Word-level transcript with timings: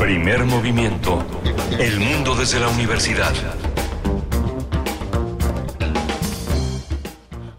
Primer 0.00 0.46
movimiento. 0.46 1.22
El 1.78 2.00
mundo 2.00 2.34
desde 2.34 2.58
la 2.58 2.70
universidad. 2.70 3.34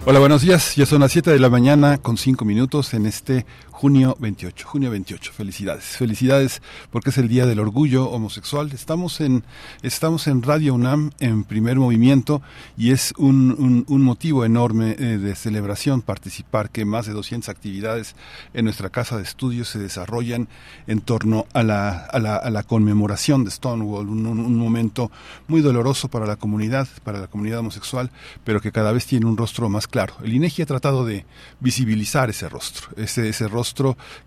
Hola, 0.06 0.18
buenos 0.18 0.42
días. 0.42 0.76
Ya 0.76 0.88
son 0.88 1.02
las 1.02 1.12
7 1.12 1.30
de 1.30 1.38
la 1.38 1.52
mañana 1.52 2.00
con 2.00 2.18
5 2.18 2.44
minutos 2.44 2.96
en 2.96 3.06
este 3.06 3.46
junio 3.82 4.16
28. 4.20 4.68
Junio 4.68 4.92
28. 4.92 5.34
Felicidades. 5.34 5.84
Felicidades 5.98 6.62
porque 6.92 7.10
es 7.10 7.18
el 7.18 7.28
Día 7.28 7.48
del 7.48 7.60
Orgullo 7.60 8.12
Homosexual. 8.12 8.70
Estamos 8.74 9.20
en, 9.22 9.44
estamos 9.82 10.28
en 10.28 10.44
Radio 10.44 10.76
UNAM 10.76 11.10
en 11.20 11.44
primer 11.46 11.78
movimiento 11.78 12.44
y 12.78 12.92
es 12.92 13.12
un, 13.18 13.84
un, 13.88 14.02
motivo 14.04 14.46
enorme 14.46 14.96
eh, 15.00 15.18
de 15.18 15.36
celebración 15.36 16.04
participar 16.04 16.70
que 16.70 16.86
más 16.86 17.08
de 17.08 17.14
200 17.14 17.50
actividades 17.50 18.16
en 18.54 18.66
nuestra 18.66 18.92
casa 18.92 19.18
de 19.18 19.24
estudios 19.24 19.70
se 19.70 19.80
desarrollan 19.80 20.48
en 20.86 21.02
torno 21.02 21.48
a 21.52 21.64
la, 21.64 22.06
a 22.06 22.20
la, 22.20 22.36
a 22.36 22.52
la 22.52 22.62
conmemoración 22.62 23.46
de 23.46 23.50
Stonewall, 23.50 24.10
un, 24.10 24.28
un, 24.28 24.58
momento 24.58 25.12
muy 25.48 25.62
doloroso 25.62 26.08
para 26.08 26.28
la 26.28 26.36
comunidad, 26.36 26.88
para 27.04 27.20
la 27.20 27.28
comunidad 27.28 27.60
homosexual, 27.60 28.12
pero 28.44 28.62
que 28.62 28.72
cada 28.72 28.92
vez 28.92 29.08
tiene 29.08 29.26
un 29.26 29.38
rostro 29.38 29.70
más 29.70 29.88
claro. 29.88 30.14
El 30.24 30.34
INEGI 30.34 30.62
ha 30.62 30.68
tratado 30.68 31.04
de 31.04 31.26
visibilizar 31.60 32.30
ese 32.30 32.48
rostro, 32.48 32.90
ese, 32.96 33.30
ese 33.30 33.48
rostro 33.48 33.71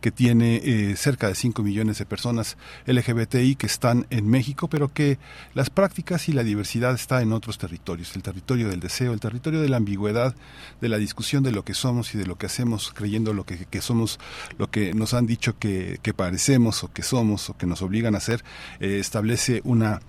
que 0.01 0.11
tiene 0.11 0.57
eh, 0.57 0.97
cerca 0.97 1.29
de 1.29 1.35
5 1.35 1.63
millones 1.63 1.99
de 1.99 2.07
personas 2.07 2.57
LGBTI 2.87 3.57
que 3.57 3.67
están 3.67 4.07
en 4.11 4.29
México, 4.29 4.69
pero 4.69 4.93
que 4.93 5.19
las 5.55 5.71
prácticas 5.71 6.29
y 6.29 6.33
la 6.33 6.43
diversidad 6.43 6.95
está 6.95 7.23
en 7.23 7.33
otros 7.33 7.59
territorios, 7.59 8.15
el 8.17 8.23
territorio 8.23 8.69
del 8.69 8.81
deseo, 8.81 9.13
el 9.13 9.21
territorio 9.21 9.61
de 9.61 9.69
la 9.69 9.77
ambigüedad, 9.77 10.35
de 10.81 10.89
la 10.89 10.99
discusión 10.99 11.43
de 11.43 11.53
lo 11.53 11.65
que 11.65 11.75
somos 11.75 12.15
y 12.15 12.19
de 12.19 12.27
lo 12.27 12.37
que 12.37 12.47
hacemos, 12.47 12.93
creyendo 12.95 13.33
lo 13.33 13.45
que, 13.45 13.81
somos, 13.81 14.19
lo 14.59 14.71
que 14.71 14.95
nos 14.95 15.15
han 15.15 15.27
dicho 15.27 15.59
que, 15.59 16.01
parecemos 16.17 16.85
o 16.85 16.93
que 16.93 17.03
somos 17.03 17.51
o 17.51 17.57
que 17.57 17.67
nos 17.67 17.83
obligan 17.83 18.15
a 18.15 18.19
hacer, 18.19 18.45
eh, 18.81 18.99
establece 19.01 19.61
una 19.65 20.01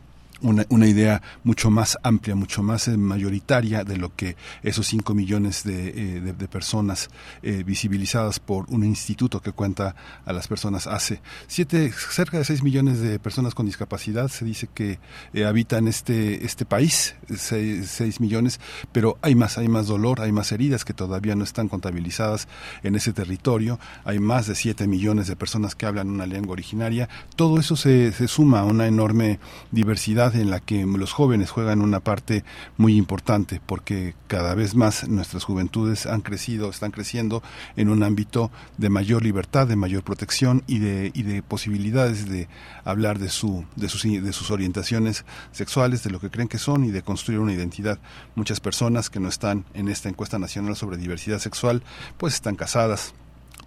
una, 0.41 0.65
una, 0.69 0.87
idea 0.87 1.21
mucho 1.43 1.69
más 1.69 1.97
amplia, 2.03 2.35
mucho 2.35 2.61
más 2.61 2.87
eh, 2.87 2.97
mayoritaria 2.97 3.83
de 3.83 3.97
lo 3.97 4.15
que 4.15 4.35
esos 4.63 4.87
5 4.87 5.13
millones 5.13 5.63
de, 5.63 5.89
eh, 5.89 6.21
de, 6.21 6.47
personas 6.47 7.09
eh, 7.41 7.63
visibilizadas 7.63 8.39
por 8.39 8.65
un 8.69 8.83
instituto 8.83 9.41
que 9.41 9.51
cuenta 9.51 9.95
a 10.25 10.33
las 10.33 10.47
personas 10.47 10.87
hace. 10.87 11.21
Siete, 11.47 11.91
cerca 12.11 12.37
de 12.37 12.45
6 12.45 12.63
millones 12.63 12.99
de 12.99 13.19
personas 13.19 13.55
con 13.55 13.65
discapacidad 13.65 14.27
se 14.27 14.45
dice 14.45 14.67
que 14.73 14.99
habitan 15.45 15.87
este, 15.87 16.45
este 16.45 16.65
país, 16.65 17.15
6, 17.29 18.19
millones, 18.19 18.59
pero 18.91 19.17
hay 19.21 19.35
más, 19.35 19.57
hay 19.57 19.67
más 19.67 19.87
dolor, 19.87 20.21
hay 20.21 20.31
más 20.31 20.51
heridas 20.51 20.85
que 20.85 20.93
todavía 20.93 21.35
no 21.35 21.43
están 21.43 21.67
contabilizadas 21.67 22.47
en 22.83 22.95
ese 22.95 23.13
territorio, 23.13 23.79
hay 24.03 24.19
más 24.19 24.47
de 24.47 24.55
7 24.55 24.87
millones 24.87 25.27
de 25.27 25.35
personas 25.35 25.75
que 25.75 25.85
hablan 25.85 26.09
una 26.09 26.25
lengua 26.25 26.53
originaria, 26.53 27.09
todo 27.35 27.59
eso 27.59 27.75
se, 27.75 28.11
se 28.11 28.27
suma 28.27 28.61
a 28.61 28.63
una 28.65 28.87
enorme 28.87 29.39
diversidad 29.71 30.24
en 30.33 30.49
la 30.49 30.59
que 30.59 30.85
los 30.85 31.13
jóvenes 31.13 31.51
juegan 31.51 31.81
una 31.81 31.99
parte 31.99 32.43
muy 32.77 32.95
importante 32.95 33.61
porque 33.65 34.15
cada 34.27 34.55
vez 34.55 34.73
más 34.73 35.07
nuestras 35.07 35.43
juventudes 35.43 36.05
han 36.05 36.21
crecido, 36.21 36.69
están 36.69 36.91
creciendo 36.91 37.43
en 37.75 37.89
un 37.89 38.01
ámbito 38.01 38.49
de 38.77 38.89
mayor 38.89 39.23
libertad, 39.23 39.67
de 39.67 39.75
mayor 39.75 40.03
protección 40.03 40.63
y 40.65 40.79
de, 40.79 41.11
y 41.13 41.23
de 41.23 41.43
posibilidades 41.43 42.27
de 42.27 42.47
hablar 42.83 43.19
de, 43.19 43.29
su, 43.29 43.65
de, 43.75 43.89
sus, 43.89 44.03
de 44.03 44.33
sus 44.33 44.49
orientaciones 44.51 45.25
sexuales, 45.51 46.03
de 46.03 46.09
lo 46.09 46.19
que 46.19 46.29
creen 46.29 46.47
que 46.47 46.57
son 46.57 46.83
y 46.85 46.91
de 46.91 47.03
construir 47.03 47.39
una 47.39 47.53
identidad. 47.53 47.99
Muchas 48.35 48.59
personas 48.59 49.09
que 49.09 49.19
no 49.19 49.29
están 49.29 49.65
en 49.73 49.89
esta 49.89 50.09
encuesta 50.09 50.39
nacional 50.39 50.75
sobre 50.75 50.97
diversidad 50.97 51.39
sexual, 51.39 51.83
pues 52.17 52.35
están 52.35 52.55
casadas, 52.55 53.13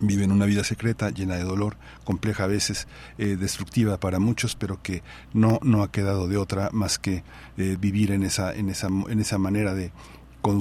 viven 0.00 0.32
una 0.32 0.46
vida 0.46 0.64
secreta 0.64 1.10
llena 1.10 1.36
de 1.36 1.44
dolor, 1.44 1.76
compleja 2.04 2.44
a 2.44 2.46
veces, 2.46 2.86
eh, 3.18 3.36
destructiva 3.36 3.98
para 3.98 4.18
muchos, 4.18 4.54
pero 4.54 4.82
que 4.82 5.02
no, 5.32 5.58
no 5.62 5.82
ha 5.82 5.90
quedado 5.90 6.28
de 6.28 6.36
otra 6.36 6.70
más 6.72 6.98
que 6.98 7.22
eh, 7.56 7.76
vivir 7.80 8.12
en 8.12 8.22
esa, 8.22 8.54
en, 8.54 8.68
esa, 8.68 8.88
en 8.88 9.20
esa 9.20 9.38
manera 9.38 9.74
de 9.74 9.92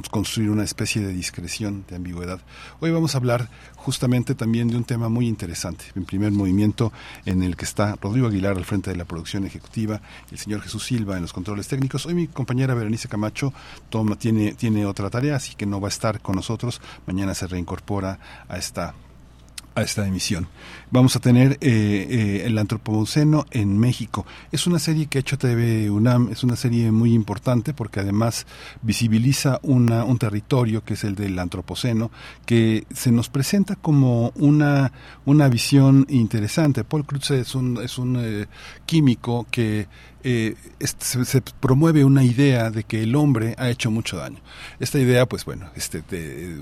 construir 0.09 0.49
una 0.49 0.63
especie 0.63 1.01
de 1.01 1.13
discreción, 1.13 1.85
de 1.87 1.95
ambigüedad. 1.95 2.41
Hoy 2.79 2.91
vamos 2.91 3.13
a 3.13 3.19
hablar 3.19 3.49
justamente 3.75 4.35
también 4.35 4.67
de 4.67 4.75
un 4.75 4.83
tema 4.83 5.07
muy 5.07 5.27
interesante, 5.27 5.85
en 5.95 6.03
primer 6.03 6.31
movimiento 6.31 6.91
en 7.25 7.43
el 7.43 7.55
que 7.55 7.65
está 7.65 7.95
Rodrigo 8.01 8.27
Aguilar 8.27 8.57
al 8.57 8.65
frente 8.65 8.89
de 8.89 8.97
la 8.97 9.05
producción 9.05 9.45
ejecutiva, 9.45 10.01
el 10.31 10.39
señor 10.39 10.61
Jesús 10.61 10.83
Silva 10.83 11.15
en 11.15 11.21
los 11.21 11.31
controles 11.31 11.67
técnicos. 11.67 12.05
Hoy 12.05 12.15
mi 12.15 12.27
compañera 12.27 12.73
Berenice 12.73 13.07
Camacho 13.07 13.53
toma, 13.89 14.17
tiene, 14.17 14.53
tiene 14.53 14.85
otra 14.85 15.09
tarea, 15.09 15.35
así 15.35 15.55
que 15.55 15.65
no 15.65 15.79
va 15.79 15.87
a 15.87 15.89
estar 15.89 16.21
con 16.21 16.35
nosotros. 16.35 16.81
Mañana 17.05 17.33
se 17.33 17.47
reincorpora 17.47 18.19
a 18.49 18.57
esta 18.57 18.93
a 19.77 19.83
esta 19.83 20.07
emisión. 20.07 20.47
Vamos 20.89 21.15
a 21.15 21.19
tener 21.19 21.51
eh, 21.53 21.57
eh, 21.61 22.43
el 22.45 22.57
antropoceno 22.57 23.45
en 23.51 23.77
México. 23.77 24.25
Es 24.51 24.65
una 24.65 24.79
serie 24.79 25.05
que 25.05 25.19
ha 25.19 25.21
hecho 25.21 25.37
TV 25.37 25.91
UNAM, 25.91 26.29
es 26.31 26.43
una 26.43 26.55
serie 26.55 26.91
muy 26.91 27.13
importante 27.13 27.75
porque 27.75 27.99
además 27.99 28.47
visibiliza 28.81 29.59
una, 29.61 30.03
un 30.03 30.17
territorio 30.17 30.83
que 30.83 30.95
es 30.95 31.03
el 31.03 31.13
del 31.13 31.37
antropoceno, 31.37 32.09
que 32.47 32.85
se 32.91 33.11
nos 33.11 33.29
presenta 33.29 33.75
como 33.75 34.31
una, 34.35 34.91
una 35.25 35.47
visión 35.47 36.07
interesante. 36.09 36.83
Paul 36.83 37.05
Krutze 37.05 37.41
es 37.41 37.53
un, 37.53 37.79
es 37.83 37.99
un 37.99 38.17
eh, 38.19 38.47
químico 38.87 39.45
que 39.51 39.87
eh, 40.29 40.55
se, 40.81 41.41
promueve 41.41 42.03
una 42.03 42.21
idea 42.21 42.69
de 42.69 42.83
que 42.83 43.01
el 43.03 43.15
hombre 43.15 43.55
ha 43.57 43.69
hecho 43.69 43.89
mucho 43.89 44.17
daño. 44.17 44.39
Esta 44.77 44.99
idea, 44.99 45.25
pues 45.25 45.45
bueno, 45.45 45.69
este, 45.73 46.03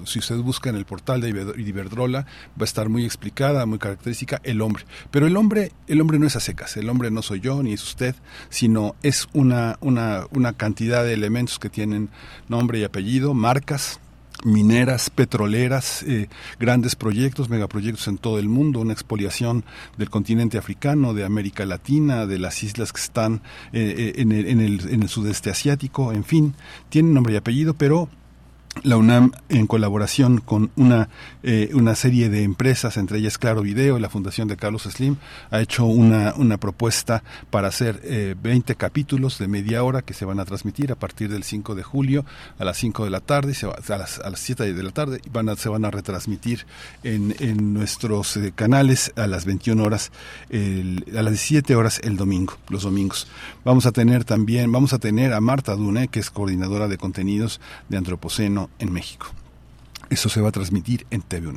si 0.06 0.20
usted 0.20 0.36
busca 0.38 0.70
en 0.70 0.76
el 0.76 0.86
portal 0.86 1.20
de 1.20 1.30
Iberdrola, 1.58 2.22
va 2.22 2.62
a 2.62 2.64
estar 2.64 2.90
muy 2.90 3.06
explicada, 3.06 3.66
muy 3.66 3.80
característica, 3.80 4.40
el 4.44 4.62
hombre. 4.62 4.86
Pero 5.10 5.26
el 5.26 5.36
hombre, 5.36 5.72
el 5.88 6.00
hombre 6.00 6.20
no 6.20 6.28
es 6.28 6.36
a 6.36 6.42
secas, 6.42 6.78
el 6.78 6.88
hombre 6.90 7.10
no 7.10 7.24
soy 7.24 7.40
yo 7.40 7.64
ni 7.64 7.74
es 7.74 7.82
usted, 7.82 8.14
sino 8.50 8.96
es 9.02 9.28
una, 9.34 9.80
una, 9.82 10.28
una 10.30 10.54
cantidad 10.54 11.04
de 11.04 11.14
elementos 11.14 11.58
que 11.58 11.70
tienen 11.70 12.10
nombre 12.48 12.78
y 12.78 12.84
apellido, 12.84 13.34
marcas, 13.34 14.00
mineras, 14.44 15.10
petroleras, 15.10 16.04
eh, 16.04 16.28
grandes 16.60 16.96
proyectos, 16.96 17.50
megaproyectos 17.50 18.08
en 18.08 18.18
todo 18.18 18.40
el 18.40 18.50
mundo, 18.50 18.80
una 18.80 18.94
expoliación 18.94 19.64
del 19.98 20.10
continente 20.10 20.58
africano, 20.58 21.14
de 21.14 21.24
América 21.24 21.66
Latina, 21.66 22.26
de 22.26 22.40
las 22.40 22.64
islas 22.64 22.92
que 22.92 23.02
están 23.02 23.42
eh, 23.74 23.96
eh, 23.98 24.14
en, 24.18 24.32
el, 24.32 24.48
en, 24.48 24.62
el, 24.62 24.90
en 24.90 25.04
el 25.04 25.10
sudeste 25.10 25.50
asiático, 25.50 26.14
en 26.14 26.24
fin, 26.24 26.54
tienen 26.90 27.14
nombre 27.14 27.34
y 27.34 27.38
apellido, 27.38 27.74
pero 27.74 28.10
la 28.84 28.98
UNAM, 28.98 29.32
en 29.50 29.68
colaboración 29.68 30.40
con 30.40 30.72
una, 30.76 31.10
eh, 31.44 31.72
una 31.74 31.96
serie 31.96 32.30
de 32.30 32.44
empresas, 32.44 32.98
entre 32.98 33.18
ellas 33.18 33.38
Claro 33.38 33.62
Video 33.62 33.98
y 33.98 34.02
la 34.02 34.10
Fundación 34.10 34.48
de 34.48 34.58
Carlos 34.58 34.84
Slim, 34.84 35.18
ha 35.50 35.62
hecho 35.62 35.86
una, 35.86 36.34
una 36.36 36.58
propuesta 36.58 37.24
para 37.50 37.70
hacer 37.70 38.02
eh, 38.04 38.36
20 38.42 38.76
capítulos 38.76 39.40
de 39.40 39.48
media 39.48 39.84
hora 39.84 40.02
que 40.02 40.14
se 40.14 40.26
van 40.26 40.40
a 40.40 40.46
transmitir 40.46 40.92
a 40.92 40.96
partir 40.96 41.30
del 41.30 41.44
5 41.44 41.74
de 41.74 41.84
julio 41.84 42.26
a 42.60 42.66
las 42.66 42.78
5 42.78 43.06
de 43.06 43.10
la 43.10 43.22
tarde, 43.22 43.54
se 43.54 43.66
a, 43.66 43.98
las, 43.98 44.20
a 44.20 44.30
las 44.30 44.40
7 44.40 44.74
de 44.74 44.84
la 44.84 44.92
tarde, 44.92 45.20
y 45.26 45.30
van 45.30 45.50
a, 45.50 45.56
se 45.56 45.70
van 45.70 45.86
a 45.86 45.92
retransmitir 45.92 46.66
en, 47.04 47.36
en 47.40 47.74
nuestros 47.74 48.38
eh, 48.38 48.52
canales 48.54 49.12
a 49.16 49.28
las 49.28 49.46
21 49.46 49.84
horas, 49.84 50.12
el, 50.50 51.06
a 51.18 51.22
las 51.22 51.34
17 51.34 51.76
horas 51.76 52.00
el 52.04 52.18
domingo, 52.18 52.58
los 52.70 52.84
domingos. 52.84 53.28
Vamos 53.64 53.86
a 53.86 53.92
tener 53.92 54.26
también, 54.26 54.72
vamos 54.72 54.94
a 54.94 55.00
tener 55.00 55.34
a 55.34 55.42
Marta 55.42 55.76
Dune, 55.76 56.08
que 56.08 56.20
es 56.20 56.30
coordinadora 56.30 56.88
de 56.88 56.98
contenidos 56.98 57.60
de 57.90 57.98
Antropoceno 57.98 58.65
en 58.80 58.92
México. 58.92 59.28
Eso 60.10 60.30
se 60.30 60.42
va 60.42 60.50
a 60.50 60.52
transmitir 60.52 61.06
en 61.12 61.22
TV. 61.22 61.54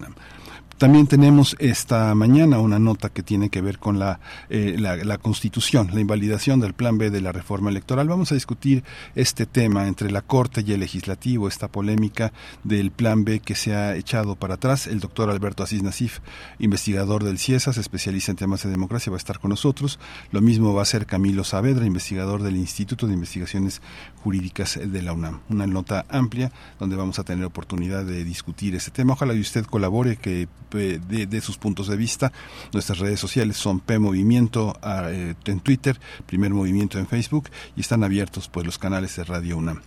También 0.79 1.09
tenemos 1.09 1.57
esta 1.59 2.15
mañana 2.15 2.61
una 2.61 2.79
nota 2.79 3.09
que 3.09 3.25
tiene 3.25 3.51
que 3.51 3.61
ver 3.61 3.81
con 3.81 3.99
la, 3.99 4.21
eh, 4.49 4.77
la, 4.79 5.19
constitución, 5.19 5.91
la 5.93 6.01
invalidación 6.01 6.61
del 6.61 6.73
plan 6.73 6.99
B 6.99 7.11
de 7.11 7.21
la 7.21 7.33
reforma 7.33 7.69
electoral. 7.69 8.07
Vamos 8.07 8.31
a 8.31 8.37
discutir 8.37 8.85
este 9.17 9.45
tema 9.45 9.89
entre 9.89 10.09
la 10.13 10.23
Corte 10.23 10.63
y 10.65 10.73
el 10.73 10.79
Legislativo, 10.79 11.49
esta 11.49 11.67
polémica 11.67 12.33
del 12.63 12.93
plan 12.93 13.25
B 13.25 13.41
que 13.41 13.57
se 13.57 13.75
ha 13.75 13.97
echado 13.97 14.37
para 14.37 14.55
atrás. 14.55 14.87
El 14.87 15.01
doctor 15.01 15.31
Alberto 15.31 15.65
Asís 15.65 15.83
Nasif, 15.83 16.21
investigador 16.61 17.25
del 17.25 17.41
CIESAS, 17.41 17.77
especialista 17.77 18.31
en 18.31 18.37
temas 18.37 18.63
de 18.63 18.71
democracia, 18.71 19.11
va 19.11 19.17
a 19.17 19.19
estar 19.19 19.41
con 19.41 19.49
nosotros. 19.49 19.99
Lo 20.31 20.41
mismo 20.41 20.75
va 20.75 20.83
a 20.83 20.85
ser 20.85 21.07
Camilo 21.07 21.43
Saavedra, 21.43 21.87
investigador 21.87 22.41
del 22.45 22.55
Instituto 22.55 23.09
de 23.09 23.15
Investigaciones 23.15 23.83
Jurídicas 24.23 24.79
de 24.81 25.03
la 25.03 25.13
UNAM. 25.13 25.41
Una 25.49 25.67
nota 25.67 26.07
amplia 26.09 26.53
donde 26.79 26.95
vamos 26.95 27.19
a 27.19 27.25
tener 27.25 27.45
oportunidad 27.45 28.05
de 28.05 28.23
discutir 28.23 28.77
este 28.77 28.93
tema. 28.93 29.15
Ojalá 29.15 29.35
que 29.35 29.41
usted 29.41 29.65
colabore, 29.65 30.15
que 30.15 30.47
de, 30.71 31.41
sus 31.41 31.59
puntos 31.59 31.89
de 31.89 31.97
vista. 31.97 32.33
Nuestras 32.73 32.99
redes 32.99 33.21
sociales 33.21 33.57
son 33.57 33.81
P 33.81 33.99
Movimiento 33.99 34.77
ah, 34.83 35.09
eh, 35.11 35.35
en 35.45 35.61
Twitter, 35.61 35.99
Primer 36.27 36.53
Movimiento 36.53 36.99
en 36.99 37.07
Facebook 37.07 37.51
y 37.77 37.81
están 37.81 38.05
abiertos 38.05 38.49
pues 38.49 38.67
los 38.67 38.79
canales 38.79 39.17
de 39.17 39.25
Radio 39.25 39.57
UNAM. 39.57 39.83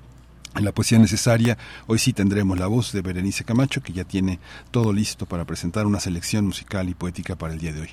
en 0.55 0.65
la 0.65 0.71
poesía 0.71 0.99
necesaria, 0.99 1.57
hoy 1.87 1.99
sí 1.99 2.13
tendremos 2.13 2.59
la 2.59 2.67
voz 2.67 2.91
de 2.91 3.01
Berenice 3.01 3.43
Camacho, 3.43 3.81
que 3.81 3.93
ya 3.93 4.03
tiene 4.03 4.39
todo 4.71 4.91
listo 4.91 5.25
para 5.25 5.45
presentar 5.45 5.85
una 5.85 5.99
selección 5.99 6.45
musical 6.45 6.89
y 6.89 6.93
poética 6.93 7.35
para 7.35 7.53
el 7.53 7.59
día 7.59 7.73
de 7.73 7.81
hoy. 7.81 7.89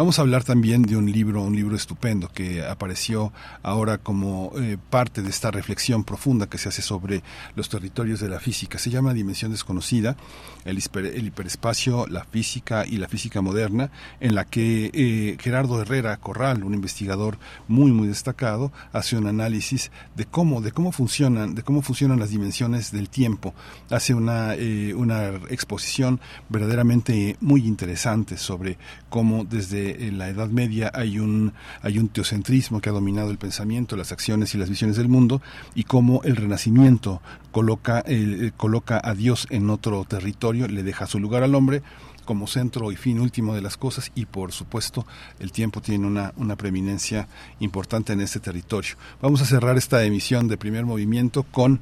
Vamos 0.00 0.18
a 0.18 0.22
hablar 0.22 0.44
también 0.44 0.80
de 0.80 0.96
un 0.96 1.12
libro, 1.12 1.42
un 1.42 1.54
libro 1.54 1.76
estupendo 1.76 2.30
que 2.32 2.64
apareció 2.64 3.34
ahora 3.62 3.98
como 3.98 4.50
eh, 4.58 4.78
parte 4.88 5.20
de 5.20 5.28
esta 5.28 5.50
reflexión 5.50 6.04
profunda 6.04 6.48
que 6.48 6.56
se 6.56 6.70
hace 6.70 6.80
sobre 6.80 7.22
los 7.54 7.68
territorios 7.68 8.18
de 8.18 8.30
la 8.30 8.40
física. 8.40 8.78
Se 8.78 8.88
llama 8.88 9.12
Dimensión 9.12 9.50
Desconocida, 9.50 10.16
el, 10.64 10.78
hiperespacio, 10.78 12.06
la 12.06 12.24
física 12.24 12.86
y 12.86 12.96
la 12.96 13.08
física 13.08 13.42
moderna, 13.42 13.90
en 14.20 14.34
la 14.34 14.46
que 14.46 14.90
eh, 14.94 15.36
Gerardo 15.38 15.82
Herrera 15.82 16.16
Corral, 16.16 16.64
un 16.64 16.72
investigador 16.72 17.36
muy 17.68 17.92
muy 17.92 18.08
destacado, 18.08 18.72
hace 18.94 19.18
un 19.18 19.26
análisis 19.26 19.90
de 20.16 20.24
cómo, 20.24 20.62
de 20.62 20.72
cómo 20.72 20.92
funcionan, 20.92 21.54
de 21.54 21.62
cómo 21.62 21.82
funcionan 21.82 22.18
las 22.18 22.30
dimensiones 22.30 22.90
del 22.90 23.10
tiempo. 23.10 23.52
Hace 23.90 24.14
una, 24.14 24.54
eh, 24.54 24.94
una 24.94 25.26
exposición 25.50 26.20
verdaderamente 26.48 27.36
muy 27.42 27.66
interesante 27.66 28.38
sobre 28.38 28.78
cómo 29.10 29.44
desde 29.44 29.89
en 29.98 30.18
la 30.18 30.28
Edad 30.28 30.48
Media 30.48 30.90
hay 30.94 31.18
un, 31.18 31.52
hay 31.82 31.98
un 31.98 32.08
teocentrismo 32.08 32.80
que 32.80 32.88
ha 32.88 32.92
dominado 32.92 33.30
el 33.30 33.38
pensamiento, 33.38 33.96
las 33.96 34.12
acciones 34.12 34.54
y 34.54 34.58
las 34.58 34.70
visiones 34.70 34.96
del 34.96 35.08
mundo, 35.08 35.42
y 35.74 35.84
cómo 35.84 36.22
el 36.24 36.36
Renacimiento 36.36 37.22
coloca, 37.52 38.02
eh, 38.06 38.52
coloca 38.56 39.00
a 39.02 39.14
Dios 39.14 39.46
en 39.50 39.70
otro 39.70 40.04
territorio, 40.04 40.68
le 40.68 40.82
deja 40.82 41.06
su 41.06 41.18
lugar 41.18 41.42
al 41.42 41.54
hombre 41.54 41.82
como 42.24 42.46
centro 42.46 42.92
y 42.92 42.96
fin 42.96 43.18
último 43.18 43.54
de 43.54 43.60
las 43.60 43.76
cosas 43.76 44.12
y 44.14 44.26
por 44.26 44.52
supuesto 44.52 45.04
el 45.40 45.50
tiempo 45.50 45.80
tiene 45.80 46.06
una, 46.06 46.32
una 46.36 46.54
preeminencia 46.54 47.26
importante 47.58 48.12
en 48.12 48.20
este 48.20 48.38
territorio. 48.38 48.94
Vamos 49.20 49.42
a 49.42 49.46
cerrar 49.46 49.76
esta 49.76 50.04
emisión 50.04 50.46
de 50.46 50.56
primer 50.56 50.86
movimiento 50.86 51.42
con 51.42 51.80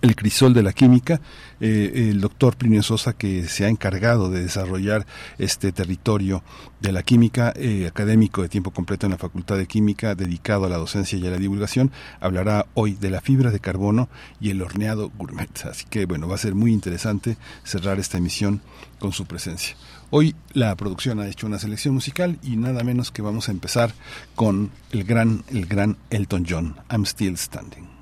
el 0.00 0.16
crisol 0.16 0.54
de 0.54 0.62
la 0.62 0.72
química, 0.72 1.20
eh, 1.60 2.08
el 2.10 2.20
doctor 2.20 2.56
Plinio 2.56 2.82
Sosa, 2.82 3.12
que 3.12 3.46
se 3.48 3.64
ha 3.64 3.68
encargado 3.68 4.30
de 4.30 4.42
desarrollar 4.42 5.06
este 5.38 5.72
territorio 5.72 6.42
de 6.80 6.92
la 6.92 7.02
química, 7.02 7.52
eh, 7.56 7.86
académico 7.86 8.42
de 8.42 8.48
tiempo 8.48 8.72
completo 8.72 9.06
en 9.06 9.12
la 9.12 9.18
Facultad 9.18 9.56
de 9.56 9.66
Química, 9.66 10.14
dedicado 10.14 10.66
a 10.66 10.68
la 10.68 10.78
docencia 10.78 11.18
y 11.18 11.26
a 11.26 11.30
la 11.30 11.38
divulgación, 11.38 11.92
hablará 12.20 12.66
hoy 12.74 12.94
de 12.94 13.10
la 13.10 13.20
fibra 13.20 13.50
de 13.50 13.60
carbono 13.60 14.08
y 14.40 14.50
el 14.50 14.62
horneado 14.62 15.10
gourmet. 15.16 15.66
Así 15.66 15.84
que, 15.88 16.06
bueno, 16.06 16.28
va 16.28 16.34
a 16.34 16.38
ser 16.38 16.54
muy 16.54 16.72
interesante 16.72 17.36
cerrar 17.64 17.98
esta 18.00 18.18
emisión 18.18 18.60
con 18.98 19.12
su 19.12 19.26
presencia. 19.26 19.76
Hoy 20.10 20.34
la 20.52 20.74
producción 20.76 21.20
ha 21.20 21.28
hecho 21.28 21.46
una 21.46 21.58
selección 21.58 21.94
musical 21.94 22.38
y 22.42 22.56
nada 22.56 22.84
menos 22.84 23.10
que 23.10 23.22
vamos 23.22 23.48
a 23.48 23.52
empezar 23.52 23.94
con 24.34 24.70
el 24.90 25.04
gran, 25.04 25.44
el 25.48 25.66
gran 25.66 25.96
Elton 26.10 26.44
John, 26.48 26.76
I'm 26.90 27.06
Still 27.06 27.38
Standing. 27.38 28.01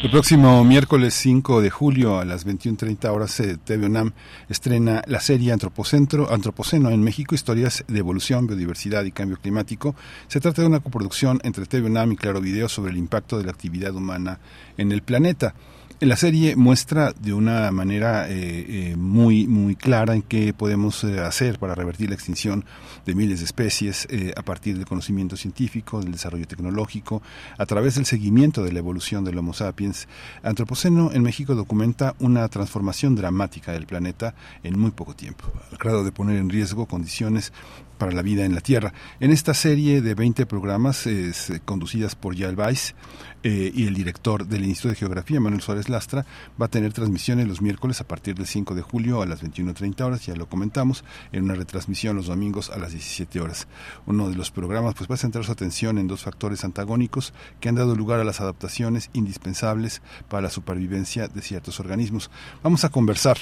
El 0.00 0.12
próximo 0.12 0.62
miércoles 0.62 1.12
5 1.14 1.60
de 1.60 1.70
julio 1.70 2.20
a 2.20 2.24
las 2.24 2.46
21.30 2.46 3.12
horas 3.12 3.40
eh, 3.40 3.56
TV 3.56 3.86
UNAM 3.86 4.12
estrena 4.48 5.02
la 5.08 5.18
serie 5.18 5.50
Antropocentro, 5.50 6.32
Antropoceno 6.32 6.90
en 6.90 7.02
México, 7.02 7.34
historias 7.34 7.84
de 7.88 7.98
evolución, 7.98 8.46
biodiversidad 8.46 9.04
y 9.06 9.10
cambio 9.10 9.38
climático. 9.42 9.96
Se 10.28 10.38
trata 10.38 10.62
de 10.62 10.68
una 10.68 10.78
coproducción 10.78 11.40
entre 11.42 11.66
TV 11.66 11.88
UNAM 11.88 12.12
y 12.12 12.16
Claro 12.16 12.40
Video 12.40 12.68
sobre 12.68 12.92
el 12.92 12.96
impacto 12.96 13.38
de 13.38 13.44
la 13.44 13.50
actividad 13.50 13.92
humana 13.92 14.38
en 14.76 14.92
el 14.92 15.02
planeta. 15.02 15.54
La 16.00 16.14
serie 16.14 16.54
muestra 16.54 17.12
de 17.12 17.32
una 17.32 17.72
manera 17.72 18.28
eh, 18.28 18.34
eh, 18.68 18.96
muy 18.96 19.48
muy 19.48 19.74
clara 19.74 20.14
en 20.14 20.22
qué 20.22 20.54
podemos 20.54 21.02
eh, 21.02 21.18
hacer 21.18 21.58
para 21.58 21.74
revertir 21.74 22.10
la 22.10 22.14
extinción 22.14 22.64
de 23.04 23.16
miles 23.16 23.40
de 23.40 23.46
especies 23.46 24.06
a 24.36 24.42
partir 24.42 24.76
del 24.76 24.86
conocimiento 24.86 25.36
científico, 25.36 26.00
del 26.00 26.12
desarrollo 26.12 26.46
tecnológico, 26.46 27.20
a 27.56 27.66
través 27.66 27.96
del 27.96 28.06
seguimiento 28.06 28.62
de 28.62 28.72
la 28.72 28.78
evolución 28.78 29.24
del 29.24 29.38
Homo 29.38 29.54
sapiens. 29.54 30.06
Antropoceno 30.44 31.10
en 31.12 31.24
México 31.24 31.56
documenta 31.56 32.14
una 32.20 32.46
transformación 32.48 33.16
dramática 33.16 33.72
del 33.72 33.86
planeta 33.86 34.36
en 34.62 34.78
muy 34.78 34.92
poco 34.92 35.16
tiempo, 35.16 35.46
al 35.72 35.78
grado 35.78 36.04
de 36.04 36.12
poner 36.12 36.36
en 36.36 36.48
riesgo 36.48 36.86
condiciones 36.86 37.52
para 37.98 38.12
la 38.12 38.22
vida 38.22 38.44
en 38.44 38.54
la 38.54 38.60
Tierra. 38.60 38.92
En 39.20 39.30
esta 39.30 39.54
serie 39.54 40.00
de 40.00 40.14
20 40.14 40.46
programas 40.46 41.08
conducidas 41.64 42.14
por 42.14 42.34
Yael 42.34 42.56
Weiss, 42.56 42.94
eh, 43.44 43.70
y 43.72 43.86
el 43.86 43.94
director 43.94 44.46
del 44.46 44.64
Instituto 44.64 44.88
de 44.88 44.96
Geografía, 44.96 45.38
Manuel 45.38 45.62
Suárez 45.62 45.88
Lastra, 45.88 46.26
va 46.60 46.66
a 46.66 46.68
tener 46.68 46.92
transmisiones 46.92 47.46
los 47.46 47.62
miércoles 47.62 48.00
a 48.00 48.08
partir 48.08 48.34
del 48.34 48.46
5 48.46 48.74
de 48.74 48.82
julio 48.82 49.22
a 49.22 49.26
las 49.26 49.44
21.30 49.44 50.00
horas, 50.00 50.26
ya 50.26 50.34
lo 50.34 50.48
comentamos, 50.48 51.04
en 51.30 51.44
una 51.44 51.54
retransmisión 51.54 52.16
los 52.16 52.26
domingos 52.26 52.68
a 52.70 52.78
las 52.78 52.90
17 52.90 53.40
horas. 53.40 53.68
Uno 54.06 54.28
de 54.28 54.34
los 54.34 54.50
programas 54.50 54.94
pues 54.94 55.08
va 55.08 55.14
a 55.14 55.18
centrar 55.18 55.44
su 55.44 55.52
atención 55.52 55.98
en 55.98 56.08
dos 56.08 56.24
factores 56.24 56.64
antagónicos 56.64 57.32
que 57.60 57.68
han 57.68 57.76
dado 57.76 57.94
lugar 57.94 58.18
a 58.18 58.24
las 58.24 58.40
adaptaciones 58.40 59.08
indispensables 59.12 60.02
para 60.28 60.42
la 60.42 60.50
supervivencia 60.50 61.28
de 61.28 61.40
ciertos 61.40 61.78
organismos. 61.78 62.32
Vamos 62.64 62.84
a 62.84 62.88
conversar, 62.88 63.38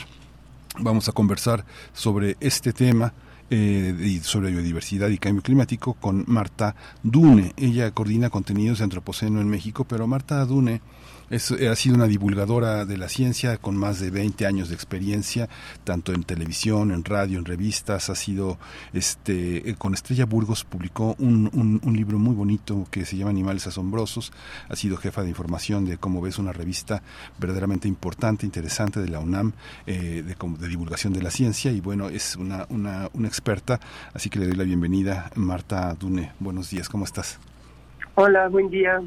vamos 0.79 1.09
a 1.09 1.13
conversar 1.13 1.65
sobre 1.95 2.37
este 2.41 2.75
tema 2.75 3.15
eh, 3.51 4.21
sobre 4.23 4.51
biodiversidad 4.51 5.09
y 5.09 5.19
cambio 5.19 5.43
climático 5.43 5.95
con 5.95 6.25
Marta 6.27 6.75
Dune. 7.03 7.53
Ella 7.57 7.91
coordina 7.91 8.31
contenidos 8.31 8.79
de 8.79 8.85
Antropoceno 8.85 9.41
en 9.41 9.49
México, 9.49 9.85
pero 9.85 10.07
Marta 10.07 10.45
Dune 10.45 10.81
es, 11.31 11.51
ha 11.51 11.75
sido 11.75 11.97
una 11.97 12.07
divulgadora 12.07 12.85
de 12.85 12.97
la 12.97 13.09
ciencia 13.09 13.57
con 13.57 13.77
más 13.77 14.01
de 14.01 14.11
20 14.11 14.47
años 14.47 14.69
de 14.69 14.75
experiencia, 14.75 15.49
tanto 15.85 16.13
en 16.13 16.23
televisión, 16.23 16.93
en 16.93 17.05
radio, 17.05 17.39
en 17.39 17.45
revistas. 17.45 18.11
Ha 18.11 18.15
sido, 18.15 18.59
este, 18.93 19.71
eh, 19.71 19.75
con 19.77 19.95
Estrella 19.95 20.25
Burgos 20.25 20.65
publicó 20.65 21.17
un, 21.19 21.81
un, 21.83 21.97
libro 21.97 22.19
muy 22.19 22.35
bonito 22.35 22.87
que 22.91 23.05
se 23.05 23.17
llama 23.17 23.31
Animales 23.31 23.67
Asombrosos. 23.67 24.33
Ha 24.69 24.77
sido 24.77 24.97
jefa 24.97 25.23
de 25.23 25.31
información 25.31 25.85
de 25.85 25.99
Cómo 25.99 26.21
ves, 26.21 26.39
una 26.39 26.53
revista 26.53 27.03
verdaderamente 27.39 27.89
importante, 27.89 28.47
interesante 28.47 29.01
de 29.01 29.09
la 29.09 29.19
UNAM, 29.19 29.53
eh, 29.87 30.23
de, 30.23 30.37
de, 30.59 30.69
divulgación 30.69 31.13
de 31.13 31.23
la 31.23 31.31
ciencia. 31.31 31.73
Y 31.73 31.81
bueno, 31.81 32.09
es 32.09 32.37
una, 32.37 32.67
una, 32.69 33.09
una 33.15 33.29
experta. 33.29 33.81
Así 34.15 34.31
que 34.31 34.39
le 34.39 34.47
doy 34.47 34.57
la 34.57 34.65
bienvenida, 34.65 35.31
Marta 35.35 35.95
Dune. 35.95 36.33
Buenos 36.39 36.71
días, 36.71 36.89
¿cómo 36.89 37.05
estás? 37.05 37.39
Hola, 38.15 38.49
buen 38.49 38.71
día. 38.71 39.03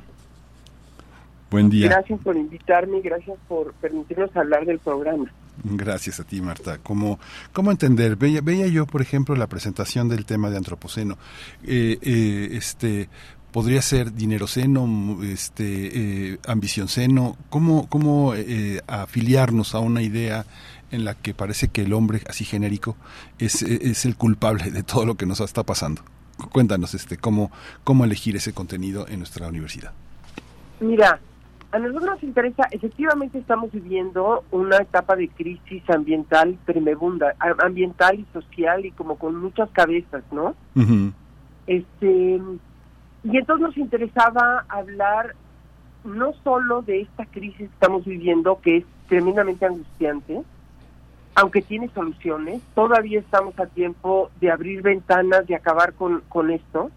Buen 1.51 1.69
día. 1.69 1.89
Gracias 1.89 2.19
por 2.21 2.37
invitarme 2.37 2.99
y 2.99 3.01
gracias 3.01 3.37
por 3.47 3.73
permitirnos 3.73 4.35
hablar 4.35 4.65
del 4.65 4.79
programa. 4.79 5.31
Gracias 5.63 6.19
a 6.19 6.23
ti, 6.23 6.41
Marta. 6.41 6.77
¿Cómo, 6.77 7.19
cómo 7.51 7.71
entender? 7.71 8.15
Veía, 8.15 8.41
veía 8.41 8.67
yo, 8.67 8.85
por 8.85 9.01
ejemplo, 9.01 9.35
la 9.35 9.47
presentación 9.47 10.07
del 10.07 10.25
tema 10.25 10.49
de 10.49 10.57
antropoceno. 10.57 11.17
Eh, 11.63 11.97
eh, 12.01 12.49
este, 12.51 13.09
podría 13.51 13.81
ser 13.81 14.13
dineroceno, 14.13 15.19
este, 15.23 16.33
eh, 16.33 16.39
ambicionceno. 16.47 17.35
¿Cómo, 17.49 17.89
cómo 17.89 18.35
eh, 18.35 18.81
afiliarnos 18.87 19.75
a 19.75 19.79
una 19.79 20.01
idea 20.01 20.45
en 20.91 21.03
la 21.03 21.15
que 21.15 21.33
parece 21.33 21.67
que 21.67 21.81
el 21.81 21.93
hombre, 21.93 22.21
así 22.27 22.45
genérico, 22.45 22.95
es, 23.37 23.61
es 23.63 24.05
el 24.05 24.15
culpable 24.15 24.71
de 24.71 24.83
todo 24.83 25.05
lo 25.05 25.15
que 25.15 25.25
nos 25.25 25.39
está 25.39 25.63
pasando? 25.63 26.03
Cuéntanos, 26.51 26.93
este, 26.93 27.17
cómo, 27.17 27.51
cómo 27.83 28.05
elegir 28.05 28.35
ese 28.35 28.53
contenido 28.53 29.07
en 29.07 29.19
nuestra 29.19 29.47
universidad. 29.47 29.91
Mira, 30.79 31.19
a 31.71 31.77
nosotros 31.77 32.15
nos 32.15 32.23
interesa, 32.23 32.63
efectivamente 32.71 33.37
estamos 33.37 33.71
viviendo 33.71 34.43
una 34.51 34.77
etapa 34.77 35.15
de 35.15 35.29
crisis 35.29 35.87
ambiental 35.89 36.57
tremenda, 36.65 37.35
ambiental 37.59 38.19
y 38.19 38.25
social 38.33 38.85
y 38.85 38.91
como 38.91 39.17
con 39.17 39.35
muchas 39.35 39.69
cabezas, 39.69 40.23
¿no? 40.31 40.55
Este 41.67 42.41
y 43.23 43.37
entonces 43.37 43.67
nos 43.67 43.77
interesaba 43.77 44.65
hablar 44.69 45.35
no 46.03 46.33
solo 46.43 46.81
de 46.81 47.01
esta 47.01 47.25
crisis 47.25 47.57
que 47.57 47.65
estamos 47.65 48.05
viviendo, 48.05 48.59
que 48.61 48.77
es 48.77 48.85
tremendamente 49.07 49.65
angustiante, 49.65 50.41
aunque 51.35 51.61
tiene 51.61 51.89
soluciones, 51.89 52.61
todavía 52.73 53.19
estamos 53.19 53.59
a 53.59 53.67
tiempo 53.67 54.31
de 54.39 54.51
abrir 54.51 54.81
ventanas, 54.81 55.45
de 55.47 55.55
acabar 55.55 55.93
con, 55.93 56.21
con 56.29 56.49
esto, 56.49 56.89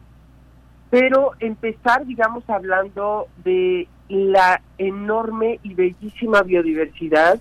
pero 0.91 1.33
empezar, 1.41 2.07
digamos, 2.07 2.49
hablando 2.49 3.27
de 3.45 3.89
la 4.13 4.61
enorme 4.77 5.59
y 5.63 5.73
bellísima 5.73 6.43
biodiversidad 6.43 7.41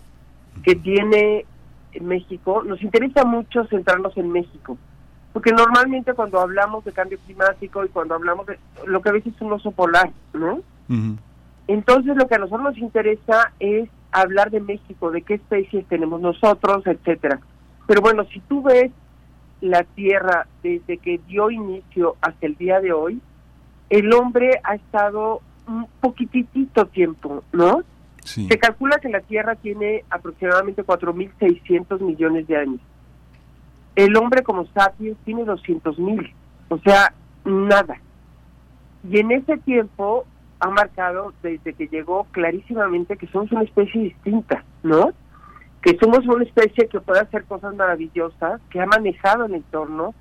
que 0.63 0.75
tiene 0.75 1.45
México. 1.99 2.63
Nos 2.63 2.81
interesa 2.81 3.25
mucho 3.25 3.65
centrarnos 3.65 4.15
en 4.15 4.31
México, 4.31 4.77
porque 5.33 5.51
normalmente 5.51 6.13
cuando 6.13 6.39
hablamos 6.39 6.85
de 6.85 6.93
cambio 6.93 7.19
climático 7.25 7.83
y 7.83 7.89
cuando 7.89 8.15
hablamos 8.15 8.45
de 8.45 8.57
lo 8.85 9.01
que 9.01 9.09
a 9.09 9.11
veces 9.11 9.35
es 9.35 9.41
un 9.41 9.51
oso 9.51 9.71
polar, 9.71 10.11
¿no? 10.33 10.61
Entonces 11.67 12.15
lo 12.15 12.27
que 12.27 12.35
a 12.35 12.39
nosotros 12.39 12.63
nos 12.63 12.77
interesa 12.77 13.51
es 13.59 13.89
hablar 14.13 14.49
de 14.49 14.61
México, 14.61 15.11
de 15.11 15.23
qué 15.23 15.33
especies 15.33 15.85
tenemos 15.87 16.21
nosotros, 16.21 16.87
etcétera. 16.87 17.41
Pero 17.85 18.01
bueno, 18.01 18.23
si 18.31 18.39
tú 18.39 18.61
ves 18.61 18.91
la 19.59 19.83
Tierra 19.83 20.47
desde 20.63 20.97
que 20.99 21.19
dio 21.27 21.51
inicio 21.51 22.15
hasta 22.21 22.45
el 22.45 22.55
día 22.55 22.79
de 22.79 22.93
hoy, 22.93 23.21
el 23.89 24.13
hombre 24.13 24.61
ha 24.63 24.75
estado 24.75 25.41
un 25.67 25.87
poquitito 25.99 26.85
tiempo, 26.87 27.43
¿no? 27.51 27.83
Se 28.23 28.59
calcula 28.59 28.99
que 28.99 29.09
la 29.09 29.21
Tierra 29.21 29.55
tiene 29.55 30.05
aproximadamente 30.09 30.83
4.600 30.85 31.99
millones 32.01 32.47
de 32.47 32.57
años. 32.57 32.79
El 33.95 34.15
hombre 34.15 34.43
como 34.43 34.67
sapiens 34.67 35.17
tiene 35.25 35.43
200.000, 35.43 36.31
o 36.69 36.77
sea, 36.79 37.13
nada. 37.45 37.99
Y 39.09 39.19
en 39.19 39.31
ese 39.31 39.57
tiempo 39.57 40.25
ha 40.59 40.69
marcado 40.69 41.33
desde 41.41 41.73
que 41.73 41.87
llegó 41.87 42.25
clarísimamente 42.31 43.17
que 43.17 43.27
somos 43.27 43.51
una 43.51 43.63
especie 43.63 44.01
distinta, 44.01 44.63
¿no? 44.83 45.11
Que 45.81 45.97
somos 45.99 46.19
una 46.27 46.43
especie 46.43 46.87
que 46.87 47.01
puede 47.01 47.21
hacer 47.21 47.45
cosas 47.45 47.75
maravillosas, 47.75 48.61
que 48.69 48.79
ha 48.79 48.85
manejado 48.85 49.45
el 49.45 49.55
entorno 49.55 50.13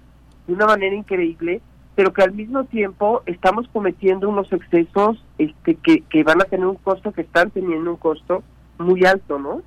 de 0.46 0.54
una 0.54 0.66
manera 0.66 0.96
increíble 0.96 1.60
pero 2.00 2.14
que 2.14 2.22
al 2.22 2.32
mismo 2.32 2.64
tiempo 2.64 3.22
estamos 3.26 3.68
cometiendo 3.68 4.26
unos 4.26 4.50
excesos 4.54 5.22
este, 5.36 5.74
que, 5.74 6.00
que 6.00 6.24
van 6.24 6.40
a 6.40 6.46
tener 6.46 6.64
un 6.64 6.76
costo, 6.76 7.12
que 7.12 7.20
están 7.20 7.50
teniendo 7.50 7.90
un 7.90 7.98
costo 7.98 8.42
muy 8.78 9.04
alto, 9.04 9.38
¿no? 9.38 9.60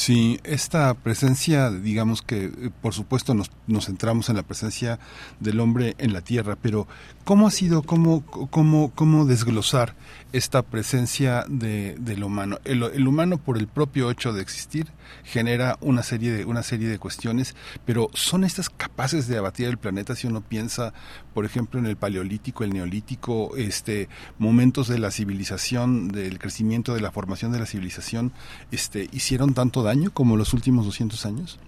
Sí, 0.00 0.40
esta 0.44 0.94
presencia, 0.94 1.70
digamos 1.70 2.22
que 2.22 2.44
eh, 2.44 2.70
por 2.80 2.94
supuesto 2.94 3.34
nos, 3.34 3.50
nos 3.66 3.84
centramos 3.84 4.30
en 4.30 4.36
la 4.36 4.42
presencia 4.42 4.98
del 5.40 5.60
hombre 5.60 5.94
en 5.98 6.14
la 6.14 6.22
tierra, 6.22 6.56
pero 6.56 6.88
¿cómo 7.24 7.46
ha 7.46 7.50
sido, 7.50 7.82
cómo, 7.82 8.24
cómo, 8.24 8.92
cómo 8.94 9.26
desglosar 9.26 9.94
esta 10.32 10.62
presencia 10.62 11.44
de, 11.48 11.96
del 12.00 12.24
humano? 12.24 12.60
El, 12.64 12.82
el, 12.82 13.06
humano 13.06 13.36
por 13.36 13.58
el 13.58 13.68
propio 13.68 14.10
hecho 14.10 14.32
de 14.32 14.40
existir 14.40 14.86
genera 15.22 15.76
una 15.82 16.02
serie 16.02 16.32
de, 16.32 16.44
una 16.46 16.62
serie 16.62 16.88
de 16.88 16.98
cuestiones, 16.98 17.54
pero 17.84 18.08
¿son 18.14 18.44
estas 18.44 18.70
capaces 18.70 19.28
de 19.28 19.36
abatir 19.36 19.66
el 19.66 19.76
planeta 19.76 20.16
si 20.16 20.26
uno 20.26 20.40
piensa, 20.40 20.94
por 21.34 21.44
ejemplo, 21.44 21.78
en 21.78 21.86
el 21.86 21.96
paleolítico, 21.96 22.64
el 22.64 22.72
neolítico, 22.72 23.56
este, 23.56 24.08
momentos 24.38 24.88
de 24.88 24.98
la 24.98 25.10
civilización, 25.10 26.08
del 26.08 26.38
crecimiento, 26.38 26.94
de 26.94 27.00
la 27.00 27.10
formación 27.10 27.52
de 27.52 27.58
la 27.58 27.66
civilización, 27.66 28.32
este, 28.72 29.08
hicieron 29.12 29.54
tanto 29.54 29.82
daño 29.82 30.10
como 30.12 30.36
los 30.36 30.54
últimos 30.54 30.84
200 30.86 31.26
años? 31.26 31.58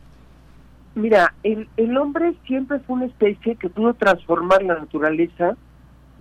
Mira, 0.95 1.35
el, 1.42 1.69
el 1.76 1.97
hombre 1.97 2.35
siempre 2.47 2.78
fue 2.81 2.97
una 2.97 3.07
especie 3.07 3.57
que 3.57 3.71
pudo 3.71 3.95
transformar 3.95 4.62
la 4.62 4.78
naturaleza 4.78 5.57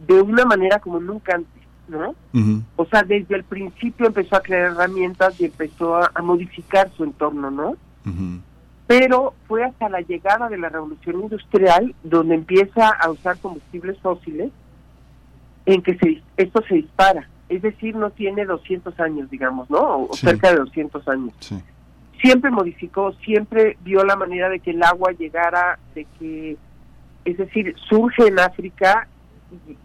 de 0.08 0.22
una 0.22 0.46
manera 0.46 0.80
como 0.80 1.00
nunca 1.00 1.36
antes, 1.36 1.62
¿no? 1.88 2.16
O 2.78 2.86
sea, 2.86 3.04
desde 3.04 3.36
el 3.36 3.44
principio 3.44 4.08
empezó 4.08 4.36
a 4.36 4.42
crear 4.42 4.72
herramientas 4.72 5.40
y 5.40 5.46
empezó 5.46 5.98
a, 5.98 6.12
modificar 6.22 6.90
su 6.96 7.04
entorno, 7.04 7.52
¿no? 7.52 7.76
Pero 9.00 9.34
fue 9.48 9.64
hasta 9.64 9.90
la 9.90 10.02
llegada 10.02 10.50
de 10.50 10.58
la 10.58 10.70
revolución 10.70 11.22
industrial 11.22 11.96
donde 12.04 12.36
empieza 12.36 12.90
a 12.90 13.10
usar 13.10 13.38
combustibles 13.38 13.98
fósiles 14.00 14.52
en 15.66 15.82
que 15.82 15.98
se, 15.98 16.22
esto 16.38 16.62
se 16.68 16.76
dispara. 16.76 17.30
Es 17.50 17.62
decir, 17.62 17.96
no 17.96 18.10
tiene 18.10 18.46
200 18.46 19.00
años, 19.00 19.30
digamos, 19.30 19.70
¿no? 19.70 20.04
O 20.06 20.14
cerca 20.14 20.52
de 20.52 20.58
200 20.58 21.08
años. 21.08 21.34
Sí 21.40 21.62
siempre 22.22 22.52
modificó, 22.52 23.14
siempre 23.26 23.78
vio 23.84 24.04
la 24.04 24.16
manera 24.16 24.48
de 24.50 24.60
que 24.60 24.72
el 24.72 24.84
agua 24.84 25.12
llegara, 25.12 25.80
de 25.96 26.06
que, 26.20 26.58
es 27.26 27.38
decir, 27.38 27.76
surge 27.90 28.28
en 28.28 28.40
África 28.40 29.08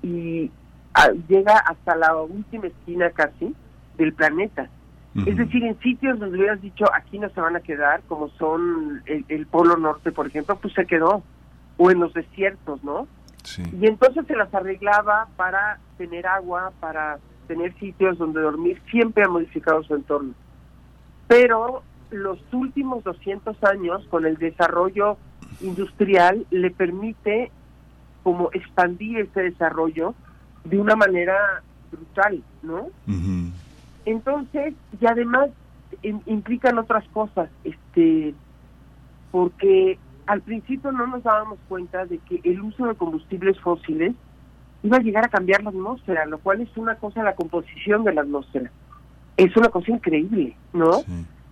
y, 0.03 0.51
llega 1.29 1.59
hasta 1.59 1.95
la 1.95 2.17
última 2.17 2.69
esquina 2.69 3.11
casi 3.11 3.55
del 3.99 4.15
planeta. 4.15 4.71
Es 5.25 5.37
decir, 5.37 5.65
en 5.65 5.79
sitios 5.81 6.19
donde 6.19 6.39
hubieras 6.39 6.61
dicho 6.61 6.85
aquí 6.95 7.19
no 7.19 7.29
se 7.31 7.41
van 7.41 7.57
a 7.57 7.61
quedar, 7.61 8.03
como 8.09 8.29
son 8.31 9.03
el, 9.07 9.47
Polo 9.47 9.77
Norte, 9.77 10.13
por 10.13 10.27
ejemplo, 10.27 10.57
pues 10.57 10.75
se 10.75 10.85
quedó, 10.85 11.23
o 11.77 11.91
en 11.91 12.01
los 12.01 12.13
desiertos, 12.13 12.83
¿no? 12.85 13.07
Y 13.81 13.87
entonces 13.87 14.27
se 14.27 14.35
las 14.35 14.53
arreglaba 14.53 15.29
para 15.37 15.79
tener 15.97 16.27
agua, 16.27 16.73
para 16.81 17.19
tener 17.47 17.73
sitios 17.79 18.19
donde 18.19 18.41
dormir, 18.41 18.83
siempre 18.91 19.25
ha 19.25 19.29
modificado 19.29 19.83
su 19.85 19.95
entorno. 19.95 20.35
Pero 21.29 21.83
los 22.11 22.39
últimos 22.53 23.05
200 23.05 23.63
años, 23.65 24.05
con 24.11 24.27
el 24.27 24.37
desarrollo 24.37 25.17
industrial, 25.61 26.47
le 26.51 26.71
permite 26.71 27.51
como 28.23 28.51
expandir 28.53 29.19
ese 29.21 29.43
desarrollo 29.43 30.15
de 30.65 30.79
una 30.79 30.97
manera 30.97 31.63
brutal, 31.91 32.43
¿no? 32.63 32.89
Entonces, 34.07 34.75
y 35.01 35.07
además 35.07 35.51
implican 36.03 36.79
otras 36.79 37.07
cosas, 37.09 37.51
este, 37.65 38.35
porque 39.31 39.99
al 40.27 40.41
principio 40.41 40.93
no 40.93 41.07
nos 41.07 41.23
dábamos 41.23 41.59
cuenta 41.69 42.07
de 42.07 42.19
que 42.19 42.41
el 42.45 42.61
uso 42.61 42.87
de 42.87 42.95
combustibles 42.95 43.61
fósiles 43.61 44.15
iba 44.83 44.97
a 44.97 45.01
llegar 45.01 45.25
a 45.25 45.29
cambiar 45.29 45.63
la 45.63 45.71
atmósfera, 45.71 46.25
lo 46.27 46.39
cual 46.39 46.61
es 46.61 46.77
una 46.77 46.95
cosa 46.97 47.23
la 47.23 47.35
composición 47.35 48.05
de 48.05 48.15
la 48.15 48.23
atmósfera. 48.23 48.71
Es 49.37 49.57
una 49.57 49.69
cosa 49.69 49.91
increíble, 49.91 50.57
¿no? 50.73 51.03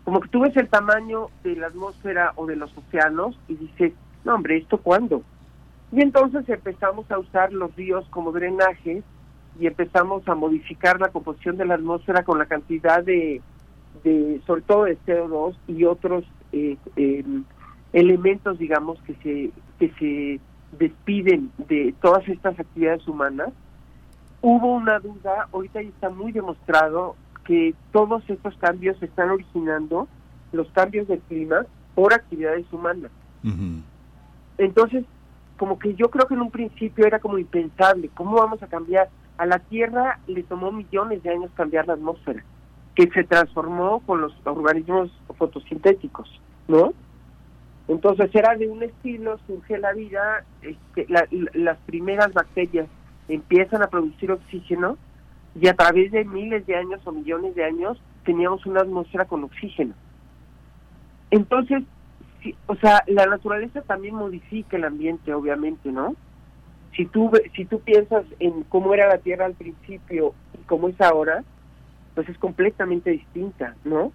Como 0.04 0.20
que 0.20 0.28
tú 0.28 0.40
ves 0.40 0.56
el 0.56 0.68
tamaño 0.68 1.28
de 1.42 1.56
la 1.56 1.66
atmósfera 1.66 2.32
o 2.36 2.46
de 2.46 2.56
los 2.56 2.76
océanos 2.76 3.38
y 3.48 3.56
dices, 3.56 3.92
no 4.24 4.34
hombre, 4.34 4.58
¿esto 4.58 4.78
cuándo? 4.78 5.22
Y 5.90 6.00
entonces 6.02 6.48
empezamos 6.48 7.10
a 7.10 7.18
usar 7.18 7.52
los 7.52 7.74
ríos 7.74 8.06
como 8.10 8.32
drenaje 8.32 9.02
y 9.58 9.66
empezamos 9.66 10.26
a 10.28 10.34
modificar 10.34 11.00
la 11.00 11.08
composición 11.08 11.56
de 11.56 11.66
la 11.66 11.74
atmósfera 11.74 12.24
con 12.24 12.38
la 12.38 12.46
cantidad 12.46 13.02
de, 13.02 13.40
de 14.02 14.40
sobre 14.46 14.62
todo 14.62 14.84
de 14.84 14.98
CO2 15.06 15.56
y 15.68 15.84
otros 15.84 16.24
eh, 16.52 16.76
em, 16.96 17.44
elementos, 17.92 18.58
digamos, 18.58 18.98
que 19.02 19.14
se, 19.22 19.50
que 19.78 19.94
se 19.98 20.40
despiden 20.78 21.50
de 21.68 21.94
todas 22.00 22.26
estas 22.28 22.58
actividades 22.58 23.06
humanas. 23.06 23.50
Hubo 24.42 24.74
una 24.74 24.98
duda, 24.98 25.48
ahorita 25.52 25.80
ya 25.80 25.88
está 25.88 26.10
muy 26.10 26.32
demostrado 26.32 27.16
que 27.44 27.74
todos 27.92 28.28
estos 28.28 28.56
cambios 28.56 28.98
se 28.98 29.06
están 29.06 29.30
originando, 29.30 30.08
los 30.52 30.68
cambios 30.70 31.08
del 31.08 31.20
clima, 31.20 31.66
por 31.94 32.12
actividades 32.12 32.70
humanas. 32.72 33.10
Entonces, 34.58 35.04
como 35.56 35.78
que 35.78 35.94
yo 35.94 36.10
creo 36.10 36.26
que 36.26 36.34
en 36.34 36.40
un 36.40 36.50
principio 36.50 37.06
era 37.06 37.20
como 37.20 37.38
impensable, 37.38 38.10
¿cómo 38.14 38.36
vamos 38.36 38.62
a 38.62 38.66
cambiar? 38.66 39.08
A 39.38 39.46
la 39.46 39.58
Tierra 39.58 40.20
le 40.26 40.42
tomó 40.42 40.70
millones 40.70 41.22
de 41.22 41.30
años 41.30 41.50
cambiar 41.54 41.86
la 41.86 41.94
atmósfera, 41.94 42.44
que 42.94 43.08
se 43.10 43.24
transformó 43.24 44.00
con 44.00 44.20
los 44.20 44.34
organismos 44.44 45.10
fotosintéticos, 45.36 46.40
¿no? 46.68 46.92
Entonces 47.88 48.34
era 48.34 48.56
de 48.56 48.68
un 48.68 48.82
estilo, 48.82 49.38
surge 49.46 49.78
la 49.78 49.92
vida, 49.92 50.44
este, 50.62 51.06
las 51.52 51.78
primeras 51.86 52.32
bacterias 52.32 52.88
empiezan 53.28 53.82
a 53.82 53.88
producir 53.88 54.30
oxígeno 54.30 54.96
y 55.54 55.68
a 55.68 55.74
través 55.74 56.12
de 56.12 56.24
miles 56.24 56.66
de 56.66 56.76
años 56.76 57.00
o 57.04 57.12
millones 57.12 57.54
de 57.54 57.64
años 57.64 58.00
teníamos 58.24 58.64
una 58.66 58.80
atmósfera 58.80 59.26
con 59.26 59.44
oxígeno. 59.44 59.94
Entonces, 61.30 61.82
o 62.66 62.74
sea, 62.76 63.02
la 63.06 63.26
naturaleza 63.26 63.82
también 63.82 64.14
modifica 64.14 64.76
el 64.76 64.84
ambiente, 64.84 65.32
obviamente, 65.32 65.90
¿no? 65.90 66.14
Si 66.96 67.06
tú, 67.06 67.30
si 67.54 67.64
tú 67.64 67.80
piensas 67.80 68.24
en 68.38 68.62
cómo 68.64 68.94
era 68.94 69.08
la 69.08 69.18
Tierra 69.18 69.46
al 69.46 69.54
principio 69.54 70.34
y 70.54 70.62
cómo 70.64 70.88
es 70.88 71.00
ahora, 71.00 71.42
pues 72.14 72.28
es 72.28 72.38
completamente 72.38 73.10
distinta, 73.10 73.74
¿no? 73.84 74.12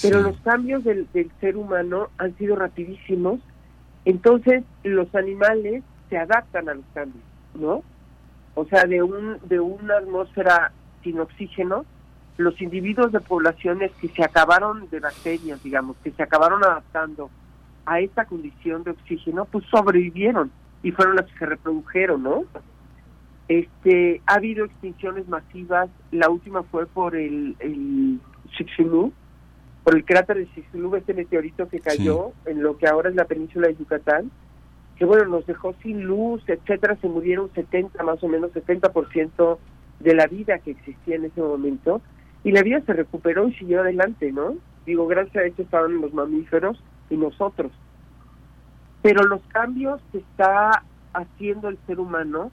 Pero 0.00 0.20
los 0.20 0.36
cambios 0.40 0.82
del, 0.84 1.06
del 1.12 1.30
ser 1.40 1.56
humano 1.56 2.08
han 2.16 2.36
sido 2.38 2.56
rapidísimos, 2.56 3.40
entonces 4.04 4.64
los 4.82 5.14
animales 5.14 5.84
se 6.08 6.16
adaptan 6.16 6.68
a 6.68 6.74
los 6.74 6.84
cambios, 6.94 7.24
¿no? 7.54 7.82
O 8.54 8.64
sea, 8.64 8.84
de 8.84 9.02
un 9.02 9.38
de 9.44 9.60
una 9.60 9.98
atmósfera 9.98 10.72
sin 11.02 11.20
oxígeno, 11.20 11.84
los 12.38 12.60
individuos 12.60 13.12
de 13.12 13.20
poblaciones 13.20 13.92
que 14.00 14.08
se 14.08 14.24
acabaron 14.24 14.88
de 14.90 15.00
bacterias, 15.00 15.62
digamos, 15.62 15.96
que 16.02 16.10
se 16.10 16.22
acabaron 16.22 16.64
adaptando 16.64 17.30
a 17.84 18.00
esta 18.00 18.24
condición 18.24 18.84
de 18.84 18.92
oxígeno, 18.92 19.44
pues 19.44 19.64
sobrevivieron 19.66 20.50
y 20.82 20.90
fueron 20.92 21.16
las 21.16 21.26
que 21.26 21.38
se 21.38 21.46
reprodujeron, 21.46 22.22
¿no? 22.22 22.44
Este, 23.48 24.20
ha 24.26 24.34
habido 24.34 24.64
extinciones 24.64 25.28
masivas, 25.28 25.90
la 26.10 26.28
última 26.30 26.62
fue 26.64 26.86
por 26.86 27.16
el, 27.16 27.56
el 27.60 28.20
Chicxulub, 28.56 29.12
por 29.84 29.96
el 29.96 30.04
cráter 30.04 30.38
de 30.38 30.52
Chicxulub, 30.54 30.96
este 30.96 31.14
meteorito 31.14 31.68
que 31.68 31.80
cayó 31.80 32.32
en 32.46 32.62
lo 32.62 32.78
que 32.78 32.86
ahora 32.86 33.10
es 33.10 33.16
la 33.16 33.24
península 33.24 33.68
de 33.68 33.76
Yucatán, 33.76 34.30
que 34.96 35.04
bueno, 35.04 35.24
nos 35.26 35.46
dejó 35.46 35.74
sin 35.82 36.02
luz, 36.02 36.42
etcétera, 36.46 36.96
se 37.00 37.08
murieron 37.08 37.50
70, 37.52 38.02
más 38.04 38.22
o 38.22 38.28
menos 38.28 38.52
70% 38.52 39.58
de 40.00 40.14
la 40.14 40.26
vida 40.26 40.58
que 40.58 40.72
existía 40.72 41.16
en 41.16 41.24
ese 41.24 41.40
momento, 41.40 42.00
y 42.44 42.52
la 42.52 42.62
vida 42.62 42.80
se 42.86 42.92
recuperó 42.92 43.48
y 43.48 43.54
siguió 43.54 43.80
adelante, 43.80 44.32
¿no? 44.32 44.54
Digo, 44.86 45.06
gracias 45.06 45.36
a 45.36 45.46
eso 45.46 45.62
estaban 45.62 46.00
los 46.00 46.12
mamíferos, 46.12 46.80
y 47.12 47.16
nosotros. 47.16 47.70
Pero 49.02 49.24
los 49.24 49.40
cambios 49.48 50.00
que 50.12 50.18
está 50.18 50.82
haciendo 51.12 51.68
el 51.68 51.78
ser 51.86 52.00
humano 52.00 52.50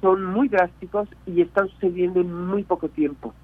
son 0.00 0.24
muy 0.24 0.48
drásticos 0.48 1.08
y 1.26 1.40
están 1.40 1.68
sucediendo 1.68 2.20
en 2.20 2.46
muy 2.46 2.62
poco 2.62 2.88
tiempo. 2.88 3.34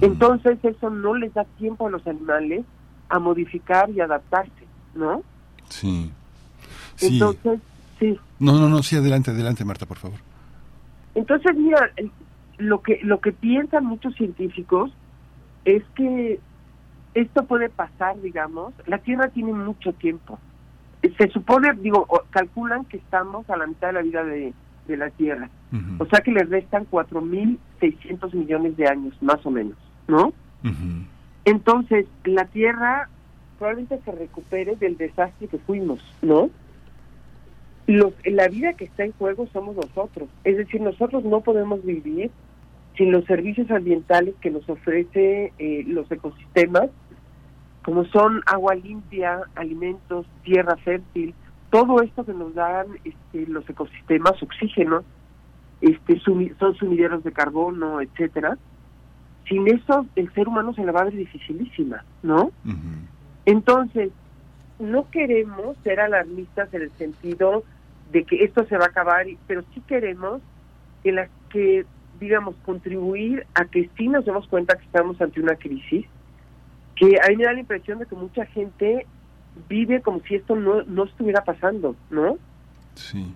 Entonces 0.00 0.58
eso 0.62 0.90
no 0.90 1.14
les 1.14 1.34
da 1.34 1.44
tiempo 1.58 1.86
a 1.86 1.90
los 1.90 2.06
animales 2.06 2.64
a 3.08 3.18
modificar 3.18 3.90
y 3.90 4.00
adaptarse, 4.00 4.66
¿no? 4.94 5.22
Sí. 5.68 6.10
Entonces, 7.00 7.60
sí. 7.98 8.18
No, 8.38 8.58
no, 8.58 8.68
no, 8.68 8.82
sí, 8.82 8.96
adelante, 8.96 9.32
adelante, 9.32 9.64
Marta, 9.64 9.86
por 9.86 9.98
favor. 9.98 10.18
Entonces, 11.14 11.56
mira, 11.56 11.90
lo 12.58 12.80
que 12.80 13.00
lo 13.02 13.20
que 13.20 13.32
piensan 13.32 13.84
muchos 13.84 14.14
científicos 14.14 14.92
es 15.64 15.82
que 15.96 16.40
esto 17.14 17.44
puede 17.44 17.68
pasar, 17.68 18.20
digamos, 18.20 18.72
la 18.86 18.98
Tierra 18.98 19.28
tiene 19.28 19.52
mucho 19.52 19.92
tiempo. 19.92 20.38
Se 21.18 21.28
supone, 21.30 21.72
digo, 21.74 22.06
calculan 22.30 22.84
que 22.84 22.96
estamos 22.96 23.48
a 23.50 23.56
la 23.56 23.66
mitad 23.66 23.88
de 23.88 23.92
la 23.94 24.02
vida 24.02 24.24
de, 24.24 24.52
la 24.96 25.10
Tierra. 25.10 25.48
O 25.98 26.06
sea 26.06 26.20
que 26.20 26.30
le 26.32 26.44
restan 26.44 26.86
4.600 26.90 28.34
millones 28.34 28.76
de 28.76 28.86
años, 28.86 29.14
más 29.22 29.44
o 29.46 29.50
menos, 29.50 29.76
¿no? 30.06 30.32
Entonces, 31.44 32.06
la 32.24 32.44
Tierra 32.46 33.08
probablemente 33.58 34.00
se 34.04 34.12
recupere 34.12 34.76
del 34.76 34.96
desastre 34.96 35.48
que 35.48 35.58
fuimos, 35.58 36.00
¿no? 36.20 36.50
Los, 37.86 38.12
la 38.24 38.48
vida 38.48 38.74
que 38.74 38.84
está 38.84 39.04
en 39.04 39.12
juego 39.12 39.48
somos 39.52 39.76
nosotros. 39.76 40.28
Es 40.44 40.56
decir, 40.56 40.80
nosotros 40.80 41.24
no 41.24 41.40
podemos 41.40 41.84
vivir 41.84 42.30
sin 42.96 43.10
los 43.10 43.24
servicios 43.24 43.70
ambientales 43.70 44.34
que 44.40 44.50
nos 44.50 44.68
ofrece 44.68 45.52
eh, 45.58 45.84
los 45.86 46.10
ecosistemas 46.10 46.90
como 47.84 48.04
son 48.06 48.42
agua 48.46 48.74
limpia, 48.74 49.40
alimentos, 49.54 50.26
tierra 50.44 50.76
fértil, 50.76 51.34
todo 51.70 52.02
esto 52.02 52.24
que 52.24 52.34
nos 52.34 52.54
dan 52.54 52.86
este, 53.04 53.46
los 53.46 53.68
ecosistemas, 53.68 54.40
oxígeno, 54.42 55.02
este, 55.80 56.20
son 56.20 56.74
sumideros 56.76 57.24
de 57.24 57.32
carbono, 57.32 58.00
etcétera. 58.00 58.56
Sin 59.48 59.66
eso, 59.66 60.06
el 60.14 60.32
ser 60.32 60.46
humano 60.48 60.72
se 60.74 60.84
la 60.84 60.92
va 60.92 61.00
a 61.00 61.04
ver 61.04 61.14
dificilísima, 61.14 62.04
¿no? 62.22 62.52
Entonces, 63.46 64.12
no 64.78 65.10
queremos 65.10 65.76
ser 65.82 65.98
alarmistas 66.00 66.72
en 66.74 66.82
el 66.82 66.90
sentido 66.92 67.64
de 68.12 68.24
que 68.24 68.44
esto 68.44 68.64
se 68.66 68.76
va 68.76 68.84
a 68.84 68.88
acabar, 68.88 69.26
pero 69.46 69.62
sí 69.74 69.82
queremos 69.86 70.40
que, 71.02 71.12
la, 71.12 71.28
que 71.50 71.84
digamos, 72.20 72.54
contribuir 72.64 73.46
a 73.54 73.64
que 73.64 73.90
sí 73.96 74.08
nos 74.08 74.24
demos 74.24 74.46
cuenta 74.46 74.76
que 74.76 74.84
estamos 74.84 75.20
ante 75.20 75.40
una 75.40 75.56
crisis, 75.56 76.06
que 76.96 77.18
a 77.22 77.28
mí 77.28 77.36
me 77.36 77.44
da 77.44 77.52
la 77.52 77.60
impresión 77.60 77.98
de 77.98 78.06
que 78.06 78.14
mucha 78.14 78.46
gente 78.46 79.06
vive 79.68 80.00
como 80.02 80.20
si 80.20 80.36
esto 80.36 80.56
no, 80.56 80.82
no 80.82 81.04
estuviera 81.04 81.44
pasando, 81.44 81.96
¿no? 82.10 82.38
Sí. 82.94 83.34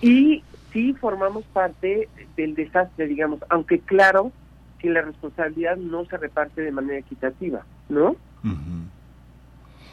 Y 0.00 0.42
sí 0.72 0.94
formamos 0.94 1.44
parte 1.46 2.08
del 2.36 2.54
desastre, 2.54 3.06
digamos, 3.06 3.40
aunque 3.48 3.80
claro 3.80 4.32
que 4.78 4.90
la 4.90 5.02
responsabilidad 5.02 5.76
no 5.76 6.04
se 6.04 6.16
reparte 6.16 6.62
de 6.62 6.72
manera 6.72 6.98
equitativa, 6.98 7.64
¿no? 7.88 8.16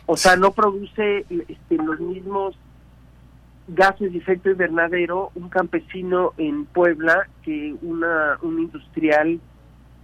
O 0.05 0.17
sea, 0.17 0.36
no 0.36 0.51
produce 0.51 1.25
este, 1.29 1.77
los 1.77 1.99
mismos 1.99 2.55
gases 3.67 4.12
de 4.12 4.19
efecto 4.19 4.51
invernadero 4.51 5.31
un 5.34 5.49
campesino 5.49 6.34
en 6.38 6.65
Puebla 6.65 7.27
que 7.41 7.75
una 7.81 8.38
un 8.43 8.60
industrial 8.60 9.39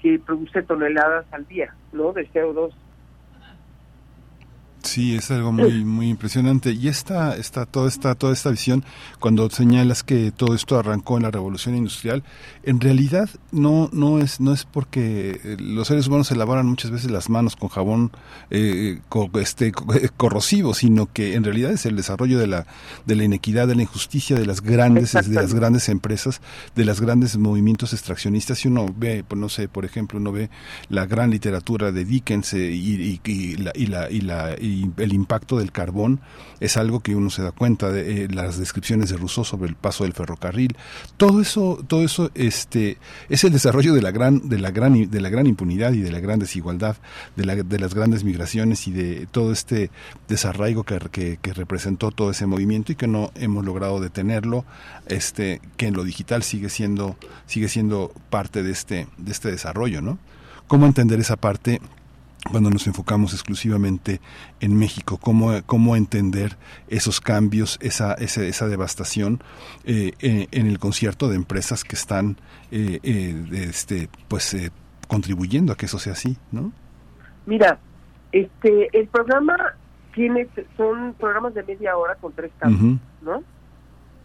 que 0.01 0.19
produce 0.19 0.63
toneladas 0.63 1.25
al 1.31 1.45
día, 1.47 1.73
¿no? 1.93 2.11
De 2.13 2.27
CO2. 2.31 2.73
Sí, 4.83 5.15
es 5.15 5.29
algo 5.31 5.51
muy 5.51 5.85
muy 5.85 6.09
impresionante 6.09 6.71
y 6.71 6.87
esta 6.87 7.35
esta 7.35 7.65
toda 7.65 7.87
esta 7.87 8.15
toda 8.15 8.33
esta 8.33 8.49
visión 8.49 8.83
cuando 9.19 9.49
señalas 9.49 10.03
que 10.03 10.31
todo 10.31 10.55
esto 10.55 10.77
arrancó 10.77 11.17
en 11.17 11.23
la 11.23 11.31
revolución 11.31 11.75
industrial, 11.75 12.23
en 12.63 12.81
realidad 12.81 13.29
no 13.51 13.89
no 13.93 14.19
es 14.19 14.39
no 14.39 14.53
es 14.53 14.65
porque 14.65 15.39
eh, 15.43 15.57
los 15.59 15.87
seres 15.87 16.07
humanos 16.07 16.27
se 16.27 16.35
lavaran 16.35 16.65
muchas 16.65 16.91
veces 16.91 17.11
las 17.11 17.29
manos 17.29 17.55
con 17.55 17.69
jabón 17.69 18.11
eh, 18.49 18.99
este 19.39 19.67
eh, 19.67 20.09
corrosivo, 20.17 20.73
sino 20.73 21.11
que 21.11 21.35
en 21.35 21.43
realidad 21.43 21.71
es 21.71 21.85
el 21.85 21.95
desarrollo 21.95 22.39
de 22.39 22.47
la 22.47 22.65
de 23.05 23.15
la 23.15 23.23
inequidad, 23.23 23.67
de 23.67 23.75
la 23.75 23.83
injusticia 23.83 24.37
de 24.37 24.45
las 24.45 24.61
grandes 24.61 25.13
de 25.13 25.33
las 25.33 25.53
grandes 25.53 25.89
empresas, 25.89 26.41
de 26.75 26.85
las 26.85 27.01
grandes 27.01 27.37
movimientos 27.37 27.93
extraccionistas. 27.93 28.59
Si 28.59 28.67
uno 28.67 28.93
ve, 28.95 29.23
pues 29.27 29.39
no 29.39 29.49
sé, 29.49 29.67
por 29.67 29.85
ejemplo, 29.85 30.19
uno 30.19 30.31
ve 30.31 30.49
la 30.89 31.05
gran 31.05 31.29
literatura 31.29 31.91
de 31.91 32.05
Dickens 32.05 32.53
y, 32.53 33.19
y, 33.23 33.57
la, 33.57 33.71
y 33.75 33.87
la, 33.87 34.09
y 34.09 34.21
la 34.21 34.55
el 34.97 35.13
impacto 35.13 35.57
del 35.57 35.71
carbón 35.71 36.19
es 36.59 36.77
algo 36.77 36.99
que 36.99 37.15
uno 37.15 37.29
se 37.29 37.41
da 37.41 37.51
cuenta 37.51 37.91
de 37.91 38.23
eh, 38.23 38.27
las 38.29 38.57
descripciones 38.57 39.09
de 39.09 39.17
Rousseau 39.17 39.43
sobre 39.43 39.69
el 39.69 39.75
paso 39.75 40.03
del 40.03 40.13
ferrocarril. 40.13 40.75
Todo 41.17 41.41
eso 41.41 41.83
todo 41.87 42.03
eso 42.03 42.31
este 42.35 42.97
es 43.29 43.43
el 43.43 43.51
desarrollo 43.51 43.93
de 43.93 44.01
la 44.01 44.11
gran 44.11 44.49
de 44.49 44.59
la 44.59 44.71
gran 44.71 45.09
de 45.09 45.21
la 45.21 45.29
gran 45.29 45.47
impunidad 45.47 45.93
y 45.93 46.01
de 46.01 46.11
la 46.11 46.19
gran 46.19 46.39
desigualdad 46.39 46.97
de, 47.35 47.45
la, 47.45 47.55
de 47.55 47.79
las 47.79 47.93
grandes 47.93 48.23
migraciones 48.23 48.87
y 48.87 48.91
de 48.91 49.27
todo 49.31 49.51
este 49.51 49.89
desarraigo 50.27 50.83
que, 50.83 50.99
que, 51.11 51.37
que 51.41 51.53
representó 51.53 52.11
todo 52.11 52.31
ese 52.31 52.45
movimiento 52.45 52.91
y 52.91 52.95
que 52.95 53.07
no 53.07 53.31
hemos 53.35 53.65
logrado 53.65 53.99
detenerlo 53.99 54.65
este 55.07 55.61
que 55.77 55.87
en 55.87 55.95
lo 55.95 56.03
digital 56.03 56.43
sigue 56.43 56.69
siendo 56.69 57.17
sigue 57.45 57.67
siendo 57.69 58.11
parte 58.29 58.63
de 58.63 58.71
este 58.71 59.07
de 59.17 59.31
este 59.31 59.51
desarrollo 59.51 60.01
no 60.01 60.19
cómo 60.67 60.85
entender 60.85 61.19
esa 61.19 61.35
parte 61.35 61.81
cuando 62.49 62.69
nos 62.69 62.87
enfocamos 62.87 63.33
exclusivamente 63.33 64.19
en 64.59 64.77
México, 64.77 65.19
cómo, 65.21 65.51
cómo 65.65 65.95
entender 65.95 66.57
esos 66.87 67.21
cambios, 67.21 67.77
esa, 67.81 68.13
esa, 68.15 68.43
esa 68.43 68.67
devastación 68.67 69.41
eh, 69.83 70.13
en, 70.19 70.67
el 70.67 70.79
concierto 70.79 71.29
de 71.29 71.35
empresas 71.35 71.83
que 71.83 71.95
están 71.95 72.37
eh, 72.71 72.99
eh, 73.03 73.67
este, 73.69 74.09
pues 74.27 74.55
contribuyendo 75.07 75.73
a 75.73 75.77
que 75.77 75.85
eso 75.85 75.99
sea 75.99 76.13
así, 76.13 76.37
¿no? 76.51 76.71
Mira, 77.45 77.77
este, 78.31 78.89
el 78.97 79.07
programa 79.07 79.75
tiene, 80.13 80.47
son 80.77 81.13
programas 81.19 81.53
de 81.53 81.63
media 81.63 81.95
hora 81.97 82.15
con 82.15 82.33
tres 82.33 82.51
cambios, 82.57 82.99
¿no? 83.21 83.43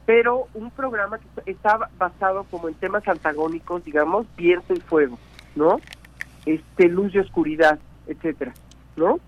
Pero 0.07 0.47
un 0.55 0.71
programa 0.71 1.19
que 1.19 1.51
está 1.51 1.91
basado 1.99 2.45
como 2.45 2.69
en 2.69 2.75
temas 2.75 3.07
antagónicos, 3.09 3.85
digamos, 3.85 4.27
viento 4.37 4.73
y 4.73 4.81
fuego, 4.81 5.19
¿no? 5.55 5.81
Este, 6.47 6.89
luz 6.89 7.13
y 7.15 7.19
oscuridad 7.19 7.79
etcétera, 8.07 8.55
¿no? 8.97 9.19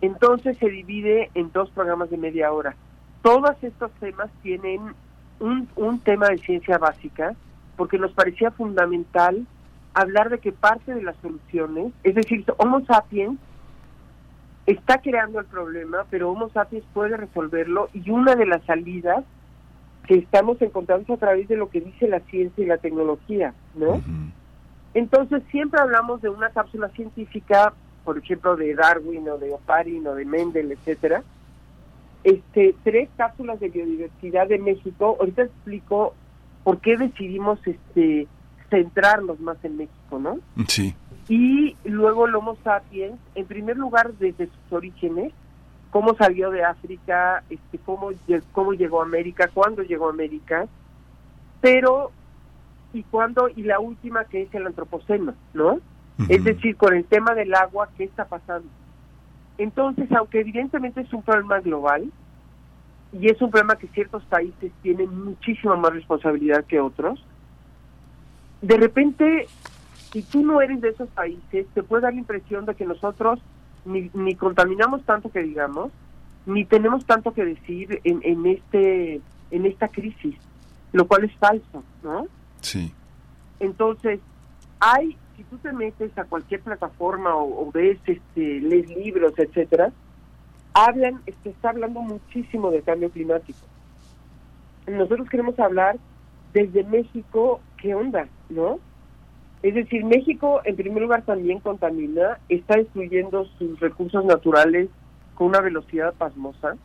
Entonces 0.00 0.56
se 0.58 0.68
divide 0.68 1.30
en 1.34 1.52
dos 1.52 1.70
programas 1.70 2.10
de 2.10 2.16
media 2.16 2.52
hora. 2.52 2.74
Todos 3.22 3.56
estos 3.62 3.90
temas 3.92 4.30
tienen 4.42 4.94
un, 5.40 5.68
un 5.76 6.00
tema 6.00 6.28
de 6.28 6.38
ciencia 6.38 6.78
básica 6.78 7.34
porque 7.76 7.98
nos 7.98 8.12
parecía 8.12 8.50
fundamental 8.50 9.46
hablar 9.94 10.30
de 10.30 10.38
que 10.38 10.52
parte 10.52 10.94
de 10.94 11.02
las 11.02 11.16
soluciones, 11.16 11.92
es 12.02 12.14
decir, 12.14 12.44
Homo 12.58 12.84
sapiens 12.84 13.38
está 14.66 14.98
creando 14.98 15.40
el 15.40 15.46
problema, 15.46 16.04
pero 16.10 16.30
Homo 16.30 16.48
sapiens 16.50 16.84
puede 16.92 17.16
resolverlo 17.16 17.88
y 17.92 18.10
una 18.10 18.36
de 18.36 18.46
las 18.46 18.62
salidas 18.64 19.24
que 20.06 20.14
estamos 20.16 20.60
encontrando 20.62 21.14
a 21.14 21.16
través 21.18 21.48
de 21.48 21.56
lo 21.56 21.70
que 21.70 21.80
dice 21.80 22.08
la 22.08 22.20
ciencia 22.20 22.64
y 22.64 22.66
la 22.66 22.78
tecnología, 22.78 23.54
¿no? 23.74 24.00
Entonces 24.94 25.42
siempre 25.50 25.80
hablamos 25.80 26.20
de 26.20 26.30
una 26.30 26.50
cápsula 26.50 26.88
científica 26.90 27.72
por 28.04 28.18
ejemplo, 28.18 28.56
de 28.56 28.74
Darwin 28.74 29.28
o 29.28 29.38
de 29.38 29.52
Oparin 29.52 30.06
o 30.06 30.14
de 30.14 30.24
Mendel, 30.24 30.72
etcétera, 30.72 31.22
este, 32.24 32.74
tres 32.84 33.08
cápsulas 33.16 33.60
de 33.60 33.68
biodiversidad 33.68 34.46
de 34.48 34.58
México. 34.58 35.16
Ahorita 35.18 35.42
explico 35.42 36.14
por 36.64 36.78
qué 36.80 36.96
decidimos 36.96 37.58
este 37.66 38.26
centrarnos 38.68 39.40
más 39.40 39.56
en 39.64 39.76
México, 39.78 40.18
¿no? 40.18 40.38
Sí. 40.68 40.94
Y 41.28 41.76
luego 41.84 42.26
el 42.26 42.34
Homo 42.34 42.56
sapiens, 42.62 43.18
en 43.34 43.46
primer 43.46 43.76
lugar, 43.76 44.12
desde 44.14 44.46
sus 44.46 44.72
orígenes, 44.72 45.32
cómo 45.90 46.14
salió 46.14 46.50
de 46.50 46.64
África, 46.64 47.42
este, 47.50 47.78
cómo, 47.78 48.10
cómo 48.52 48.72
llegó 48.72 49.00
a 49.00 49.04
América, 49.04 49.48
cuándo 49.52 49.82
llegó 49.82 50.06
a 50.06 50.10
América, 50.10 50.66
pero 51.60 52.12
y 52.92 53.02
cuándo, 53.04 53.48
y 53.54 53.62
la 53.62 53.78
última 53.78 54.24
que 54.24 54.42
es 54.42 54.54
el 54.54 54.66
antropoceno, 54.66 55.34
¿no? 55.54 55.80
Es 56.28 56.44
decir, 56.44 56.76
con 56.76 56.94
el 56.94 57.04
tema 57.04 57.34
del 57.34 57.54
agua, 57.54 57.88
¿qué 57.96 58.04
está 58.04 58.24
pasando? 58.24 58.68
Entonces, 59.58 60.10
aunque 60.12 60.40
evidentemente 60.40 61.00
es 61.00 61.12
un 61.12 61.22
problema 61.22 61.60
global, 61.60 62.10
y 63.12 63.28
es 63.28 63.40
un 63.42 63.50
problema 63.50 63.76
que 63.76 63.88
ciertos 63.88 64.22
países 64.24 64.72
tienen 64.82 65.24
muchísima 65.24 65.76
más 65.76 65.92
responsabilidad 65.92 66.64
que 66.64 66.80
otros, 66.80 67.24
de 68.62 68.76
repente, 68.76 69.46
si 70.12 70.22
tú 70.22 70.44
no 70.44 70.60
eres 70.60 70.80
de 70.80 70.90
esos 70.90 71.08
países, 71.08 71.66
te 71.74 71.82
puede 71.82 72.02
dar 72.02 72.12
la 72.12 72.20
impresión 72.20 72.66
de 72.66 72.74
que 72.74 72.84
nosotros 72.84 73.40
ni, 73.84 74.10
ni 74.12 74.34
contaminamos 74.34 75.02
tanto 75.04 75.30
que 75.30 75.42
digamos, 75.42 75.90
ni 76.46 76.64
tenemos 76.64 77.04
tanto 77.04 77.32
que 77.32 77.44
decir 77.44 78.00
en, 78.04 78.20
en 78.22 78.46
este 78.46 79.20
en 79.50 79.66
esta 79.66 79.88
crisis, 79.88 80.36
lo 80.92 81.06
cual 81.06 81.24
es 81.24 81.34
falso, 81.36 81.82
¿no? 82.02 82.26
Sí. 82.60 82.92
Entonces, 83.58 84.20
hay 84.78 85.16
si 85.40 85.44
tú 85.44 85.56
te 85.56 85.72
metes 85.72 86.16
a 86.18 86.24
cualquier 86.24 86.60
plataforma 86.60 87.34
o, 87.34 87.70
ves, 87.72 87.98
este, 88.04 88.60
lees 88.60 88.90
libros, 88.90 89.32
etcétera, 89.38 89.90
hablan, 90.74 91.22
se 91.42 91.48
está 91.48 91.70
hablando 91.70 92.02
muchísimo 92.02 92.70
del 92.70 92.82
cambio 92.82 93.10
climático. 93.10 93.58
Nosotros 94.86 95.30
queremos 95.30 95.58
hablar 95.58 95.96
desde 96.52 96.84
México, 96.84 97.62
¿qué 97.78 97.94
onda? 97.94 98.28
¿No? 98.50 98.80
Es 99.62 99.74
decir, 99.74 100.04
México 100.04 100.60
en 100.64 100.76
primer 100.76 101.02
lugar 101.02 101.22
también 101.22 101.60
contamina, 101.60 102.38
está 102.50 102.76
destruyendo 102.76 103.46
sus 103.58 103.80
recursos 103.80 104.22
naturales 104.26 104.90
con 105.36 105.46
una 105.48 105.60
velocidad 105.62 106.12
pasmosa. 106.18 106.76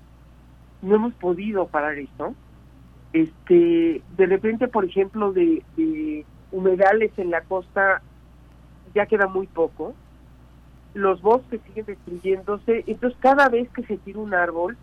No 0.81 0.95
hemos 0.95 1.13
podido 1.15 1.67
parar 1.67 1.97
esto. 1.97 2.33
Este, 3.11 4.01
de 4.15 4.25
repente, 4.27 4.69
por 4.69 4.85
ejemplo, 4.85 5.33
de, 5.33 5.61
de 5.75 6.25
humedales 6.53 7.11
en 7.17 7.31
la 7.31 7.41
costa 7.41 8.01
ya 8.95 9.05
queda 9.05 9.27
muy 9.27 9.45
poco, 9.45 9.93
los 10.95 11.21
bosques 11.21 11.61
siguen 11.67 11.85
destruyéndose, 11.85 12.85
entonces 12.87 13.19
cada 13.21 13.49
vez 13.49 13.69
que 13.69 13.83
se 13.83 13.97
tira 13.97 14.19
un 14.19 14.33
árbol, 14.33 14.77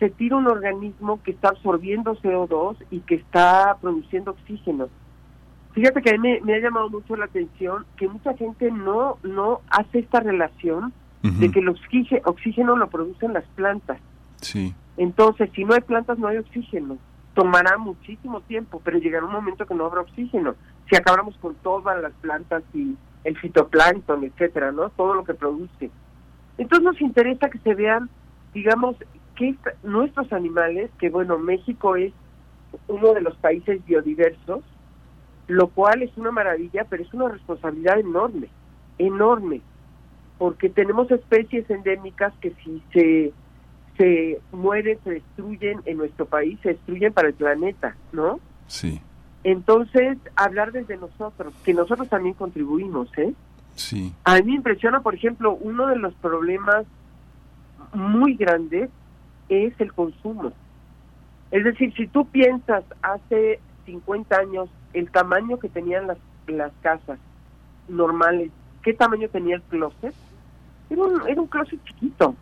se 0.00 0.10
tira 0.10 0.36
un 0.36 0.48
organismo 0.48 1.22
que 1.22 1.30
está 1.30 1.48
absorbiendo 1.50 2.16
CO2 2.16 2.76
y 2.90 3.00
que 3.00 3.14
está 3.14 3.76
produciendo 3.80 4.32
oxígeno. 4.32 4.88
Fíjate 5.72 6.02
que 6.02 6.10
a 6.10 6.18
mí 6.18 6.40
me, 6.42 6.54
ha 6.54 6.58
llamado 6.58 6.90
mucho 6.90 7.16
la 7.16 7.26
atención 7.26 7.86
que 7.96 8.08
mucha 8.08 8.34
gente 8.34 8.70
no, 8.70 9.18
no 9.22 9.60
hace 9.70 10.00
esta 10.00 10.20
relación 10.20 10.92
de 11.22 11.50
que 11.50 11.60
el 11.60 11.70
oxígeno, 11.70 12.20
oxígeno 12.26 12.76
lo 12.76 12.90
producen 12.90 13.32
las 13.32 13.44
plantas. 13.54 13.98
Sí. 14.42 14.74
Entonces, 14.98 15.48
si 15.54 15.64
no 15.64 15.72
hay 15.72 15.80
plantas, 15.80 16.18
no 16.18 16.28
hay 16.28 16.36
oxígeno. 16.36 16.98
Tomará 17.32 17.78
muchísimo 17.78 18.42
tiempo, 18.42 18.82
pero 18.84 18.98
llegará 18.98 19.24
un 19.24 19.32
momento 19.32 19.64
que 19.64 19.74
no 19.74 19.86
habrá 19.86 20.02
oxígeno. 20.02 20.54
Si 20.90 20.96
acabamos 20.96 21.34
con 21.38 21.54
todas 21.56 22.00
las 22.02 22.12
plantas 22.20 22.62
y 22.74 22.94
el 23.24 23.36
fitoplancton, 23.38 24.24
etcétera, 24.24 24.72
¿no? 24.72 24.90
Todo 24.90 25.14
lo 25.14 25.24
que 25.24 25.34
produce. 25.34 25.90
Entonces 26.58 26.84
nos 26.84 27.00
interesa 27.00 27.50
que 27.50 27.58
se 27.58 27.74
vean, 27.74 28.08
digamos, 28.52 28.96
que 29.36 29.56
nuestros 29.82 30.32
animales, 30.32 30.90
que 30.98 31.10
bueno, 31.10 31.38
México 31.38 31.96
es 31.96 32.12
uno 32.88 33.14
de 33.14 33.20
los 33.20 33.36
países 33.36 33.84
biodiversos, 33.84 34.62
lo 35.46 35.68
cual 35.68 36.02
es 36.02 36.16
una 36.16 36.30
maravilla, 36.30 36.86
pero 36.88 37.02
es 37.02 37.12
una 37.12 37.28
responsabilidad 37.28 37.98
enorme, 37.98 38.48
enorme, 38.98 39.60
porque 40.38 40.68
tenemos 40.68 41.10
especies 41.10 41.68
endémicas 41.70 42.32
que 42.40 42.52
si 42.62 42.82
se 42.92 43.32
se 43.96 44.40
mueren, 44.52 44.98
se 45.04 45.10
destruyen 45.10 45.80
en 45.84 45.98
nuestro 45.98 46.26
país, 46.26 46.58
se 46.62 46.70
destruyen 46.70 47.12
para 47.12 47.28
el 47.28 47.34
planeta, 47.34 47.96
¿no? 48.12 48.40
Sí. 48.66 49.00
Entonces, 49.44 50.16
hablar 50.36 50.72
desde 50.72 50.96
nosotros, 50.96 51.52
que 51.64 51.74
nosotros 51.74 52.08
también 52.08 52.34
contribuimos, 52.34 53.08
¿eh? 53.18 53.34
Sí. 53.74 54.14
A 54.24 54.36
mí 54.36 54.42
me 54.42 54.56
impresiona, 54.56 55.00
por 55.00 55.14
ejemplo, 55.14 55.52
uno 55.52 55.86
de 55.86 55.96
los 55.96 56.14
problemas 56.14 56.86
muy 57.92 58.34
grandes 58.34 58.90
es 59.48 59.78
el 59.80 59.92
consumo. 59.92 60.52
Es 61.50 61.62
decir, 61.62 61.92
si 61.94 62.06
tú 62.06 62.26
piensas 62.26 62.84
hace 63.02 63.60
50 63.84 64.36
años 64.36 64.68
el 64.94 65.10
tamaño 65.10 65.58
que 65.58 65.68
tenían 65.68 66.06
las, 66.06 66.18
las 66.46 66.72
casas 66.80 67.18
normales, 67.88 68.50
¿qué 68.82 68.94
tamaño 68.94 69.28
tenía 69.28 69.56
el 69.56 69.62
closet? 69.62 70.14
Era 70.88 71.02
un, 71.02 71.28
era 71.28 71.40
un 71.40 71.48
closet 71.48 71.82
chiquito. 71.84 72.34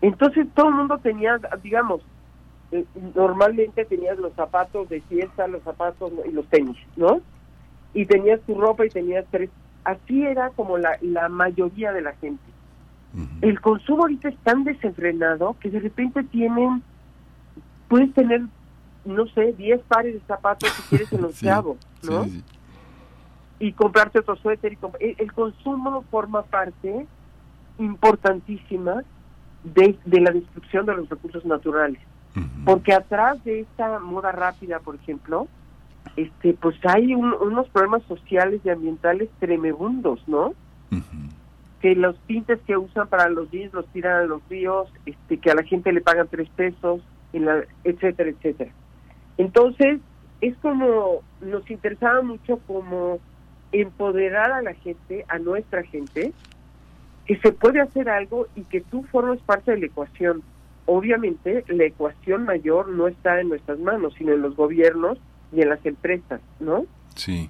Entonces 0.00 0.46
todo 0.54 0.70
el 0.70 0.74
mundo 0.76 0.98
tenía, 0.98 1.38
digamos, 1.62 2.00
eh, 2.72 2.84
normalmente 3.14 3.84
tenías 3.84 4.18
los 4.18 4.32
zapatos 4.34 4.88
de 4.88 5.00
fiesta, 5.02 5.46
los 5.48 5.62
zapatos 5.62 6.12
y 6.26 6.32
los 6.32 6.46
tenis, 6.46 6.76
¿no? 6.96 7.20
Y 7.94 8.06
tenías 8.06 8.40
tu 8.42 8.54
ropa 8.54 8.86
y 8.86 8.90
tenías 8.90 9.24
tres. 9.30 9.50
Así 9.84 10.24
era 10.24 10.50
como 10.50 10.78
la, 10.78 10.98
la 11.00 11.28
mayoría 11.28 11.92
de 11.92 12.02
la 12.02 12.12
gente. 12.16 12.42
El 13.40 13.60
consumo 13.60 14.02
ahorita 14.02 14.28
es 14.28 14.36
tan 14.44 14.62
desenfrenado 14.62 15.56
que 15.58 15.68
de 15.68 15.80
repente 15.80 16.22
tienen, 16.22 16.80
puedes 17.88 18.14
tener, 18.14 18.42
no 19.04 19.26
sé, 19.26 19.52
10 19.52 19.80
pares 19.88 20.14
de 20.14 20.20
zapatos 20.28 20.70
si 20.70 20.82
quieres 20.82 21.12
en 21.12 21.22
los 21.22 21.40
chavos, 21.40 21.76
¿no? 22.04 22.24
y 23.60 23.72
comprarte 23.72 24.18
otro 24.18 24.36
suéter. 24.36 24.72
Y 24.72 25.22
el, 25.22 25.32
consumo 25.32 26.02
forma 26.10 26.42
parte 26.42 27.06
importantísima 27.78 29.04
de, 29.62 29.96
de, 30.04 30.20
la 30.20 30.32
destrucción 30.32 30.86
de 30.86 30.94
los 30.96 31.08
recursos 31.08 31.44
naturales. 31.44 32.00
Porque 32.64 32.92
atrás 32.92 33.42
de 33.44 33.60
esta 33.60 33.98
moda 33.98 34.32
rápida, 34.32 34.78
por 34.78 34.94
ejemplo, 34.94 35.48
este 36.16 36.54
pues 36.54 36.76
hay 36.84 37.14
unos 37.14 37.68
problemas 37.70 38.02
sociales 38.04 38.60
y 38.64 38.70
ambientales 38.70 39.28
tremebundos, 39.38 40.26
¿no? 40.28 40.54
Que 41.80 41.94
los 41.94 42.18
tintes 42.26 42.60
que 42.66 42.76
usan 42.76 43.08
para 43.08 43.28
los 43.28 43.50
jeans 43.50 43.72
los 43.72 43.86
tiran 43.88 44.24
a 44.24 44.26
los 44.26 44.42
ríos, 44.48 44.92
este 45.06 45.38
que 45.38 45.50
a 45.50 45.54
la 45.54 45.62
gente 45.62 45.92
le 45.92 46.00
pagan 46.00 46.28
tres 46.28 46.48
pesos, 46.50 47.00
en 47.32 47.46
la, 47.46 47.64
etcétera, 47.84 48.30
etcétera. 48.30 48.70
Entonces, 49.38 50.00
es 50.40 50.56
como, 50.58 51.22
nos 51.40 51.70
interesaba 51.70 52.22
mucho 52.22 52.58
como 52.66 53.18
empoderar 53.72 54.52
a 54.52 54.62
la 54.62 54.74
gente, 54.74 55.24
a 55.28 55.38
nuestra 55.38 55.82
gente, 55.84 56.32
que 57.26 57.38
se 57.38 57.52
puede 57.52 57.80
hacer 57.80 58.08
algo 58.08 58.46
y 58.56 58.62
que 58.62 58.80
tú 58.80 59.04
formes 59.04 59.40
parte 59.42 59.70
de 59.70 59.78
la 59.78 59.86
ecuación. 59.86 60.42
Obviamente, 60.92 61.64
la 61.68 61.84
ecuación 61.84 62.42
mayor 62.42 62.88
no 62.88 63.06
está 63.06 63.40
en 63.40 63.50
nuestras 63.50 63.78
manos, 63.78 64.12
sino 64.18 64.32
en 64.32 64.42
los 64.42 64.56
gobiernos 64.56 65.18
y 65.52 65.60
en 65.60 65.68
las 65.68 65.86
empresas, 65.86 66.40
¿no? 66.58 66.84
Sí. 67.14 67.48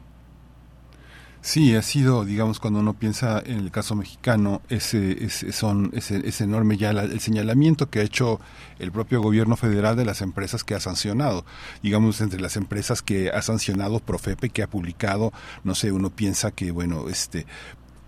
Sí, 1.40 1.74
ha 1.74 1.80
sido, 1.80 2.26
digamos, 2.26 2.60
cuando 2.60 2.80
uno 2.80 2.92
piensa 2.92 3.42
en 3.42 3.60
el 3.60 3.70
caso 3.70 3.94
mexicano, 3.94 4.60
ese, 4.68 5.24
ese 5.24 5.52
son, 5.52 5.90
ese, 5.94 6.20
ese 6.28 6.44
enorme 6.44 6.76
ya 6.76 6.90
el 6.90 7.20
señalamiento 7.20 7.88
que 7.88 8.00
ha 8.00 8.02
hecho 8.02 8.40
el 8.78 8.92
propio 8.92 9.22
gobierno 9.22 9.56
federal 9.56 9.96
de 9.96 10.04
las 10.04 10.20
empresas 10.20 10.62
que 10.62 10.74
ha 10.74 10.80
sancionado. 10.80 11.46
Digamos, 11.82 12.20
entre 12.20 12.42
las 12.42 12.58
empresas 12.58 13.00
que 13.00 13.30
ha 13.30 13.40
sancionado 13.40 14.00
Profepe, 14.00 14.50
que 14.50 14.62
ha 14.62 14.66
publicado, 14.68 15.32
no 15.64 15.74
sé, 15.74 15.92
uno 15.92 16.10
piensa 16.10 16.50
que, 16.50 16.72
bueno, 16.72 17.08
este, 17.08 17.46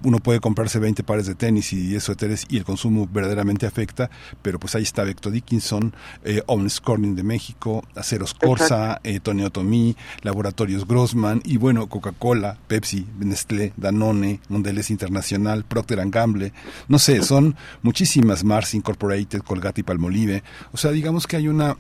uno 0.05 0.19
puede 0.19 0.41
comprarse 0.41 0.79
20 0.79 1.03
pares 1.05 1.27
de 1.27 1.35
tenis 1.35 1.73
y 1.73 1.77
10 1.77 2.03
suéteres 2.03 2.47
y 2.49 2.57
el 2.59 2.65
consumo 2.65 3.09
verdaderamente 3.11 3.67
afecta, 3.67 4.11
pero 4.43 4.59
pues 4.59 4.75
ahí 4.75 4.83
está 4.83 5.05
Vector 5.05 5.33
Dickinson, 5.33 5.95
eh, 6.25 6.43
Omnis 6.47 6.81
Corning 6.81 7.15
de 7.15 7.23
México, 7.23 7.85
Aceros 7.95 8.35
Corsa, 8.35 9.01
eh, 9.05 9.21
Tony 9.21 9.45
Otomí, 9.45 9.97
Laboratorios 10.23 10.87
Grossman 10.87 11.43
y 11.45 11.57
bueno, 11.57 11.89
Coca-Cola, 11.89 12.59
Pepsi, 12.67 13.07
Nestlé, 13.19 13.73
Danone, 13.77 14.41
Mondelez 14.49 14.91
Internacional, 14.91 15.65
Procter 15.65 16.03
Gamble, 16.11 16.53
no 16.89 16.99
sé, 16.99 17.23
son 17.23 17.57
muchísimas, 17.83 18.45
Mars 18.45 18.75
Incorporated, 18.75 19.41
Colgate 19.41 19.83
y 19.83 19.85
Palmolive, 19.85 20.43
o 20.73 20.77
sea, 20.77 20.91
digamos 20.91 21.27
que 21.27 21.37
hay 21.37 21.49
una 21.49 21.77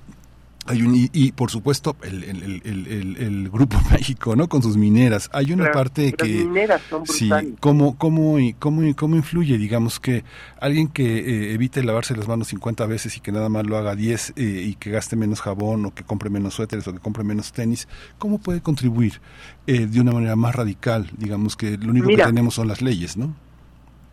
hay 0.66 0.82
un, 0.82 0.94
y, 0.94 1.32
por 1.32 1.50
supuesto 1.50 1.96
el, 2.02 2.22
el, 2.22 2.62
el, 2.64 3.16
el, 3.18 3.50
Grupo 3.50 3.76
México, 3.90 4.36
¿no? 4.36 4.48
Con 4.48 4.62
sus 4.62 4.76
mineras. 4.76 5.28
Hay 5.32 5.52
una 5.52 5.72
parte 5.72 6.12
que... 6.12 6.24
mineras 6.24 6.80
son 6.88 7.06
sí, 7.06 7.30
¿cómo, 7.58 7.98
cómo, 7.98 8.36
cómo, 8.58 8.82
¿Cómo 8.94 9.16
influye, 9.16 9.58
digamos, 9.58 9.98
que 9.98 10.24
alguien 10.60 10.88
que 10.88 11.18
eh, 11.18 11.52
evite 11.54 11.82
lavarse 11.82 12.16
las 12.16 12.28
manos 12.28 12.48
50 12.48 12.86
veces 12.86 13.16
y 13.16 13.20
que 13.20 13.32
nada 13.32 13.48
más 13.48 13.66
lo 13.66 13.76
haga 13.76 13.96
10 13.96 14.34
eh, 14.36 14.42
y 14.42 14.74
que 14.76 14.90
gaste 14.90 15.16
menos 15.16 15.40
jabón 15.40 15.86
o 15.86 15.94
que 15.94 16.04
compre 16.04 16.30
menos 16.30 16.54
suéteres 16.54 16.86
o 16.86 16.92
que 16.92 17.00
compre 17.00 17.24
menos 17.24 17.52
tenis, 17.52 17.88
¿cómo 18.18 18.38
puede 18.38 18.60
contribuir 18.60 19.20
eh, 19.66 19.86
de 19.86 20.00
una 20.00 20.12
manera 20.12 20.36
más 20.36 20.54
radical? 20.54 21.10
Digamos 21.16 21.56
que 21.56 21.76
lo 21.76 21.90
único 21.90 22.08
que 22.08 22.18
tenemos 22.18 22.54
son 22.54 22.68
las 22.68 22.82
leyes, 22.82 23.16
¿no? 23.16 23.34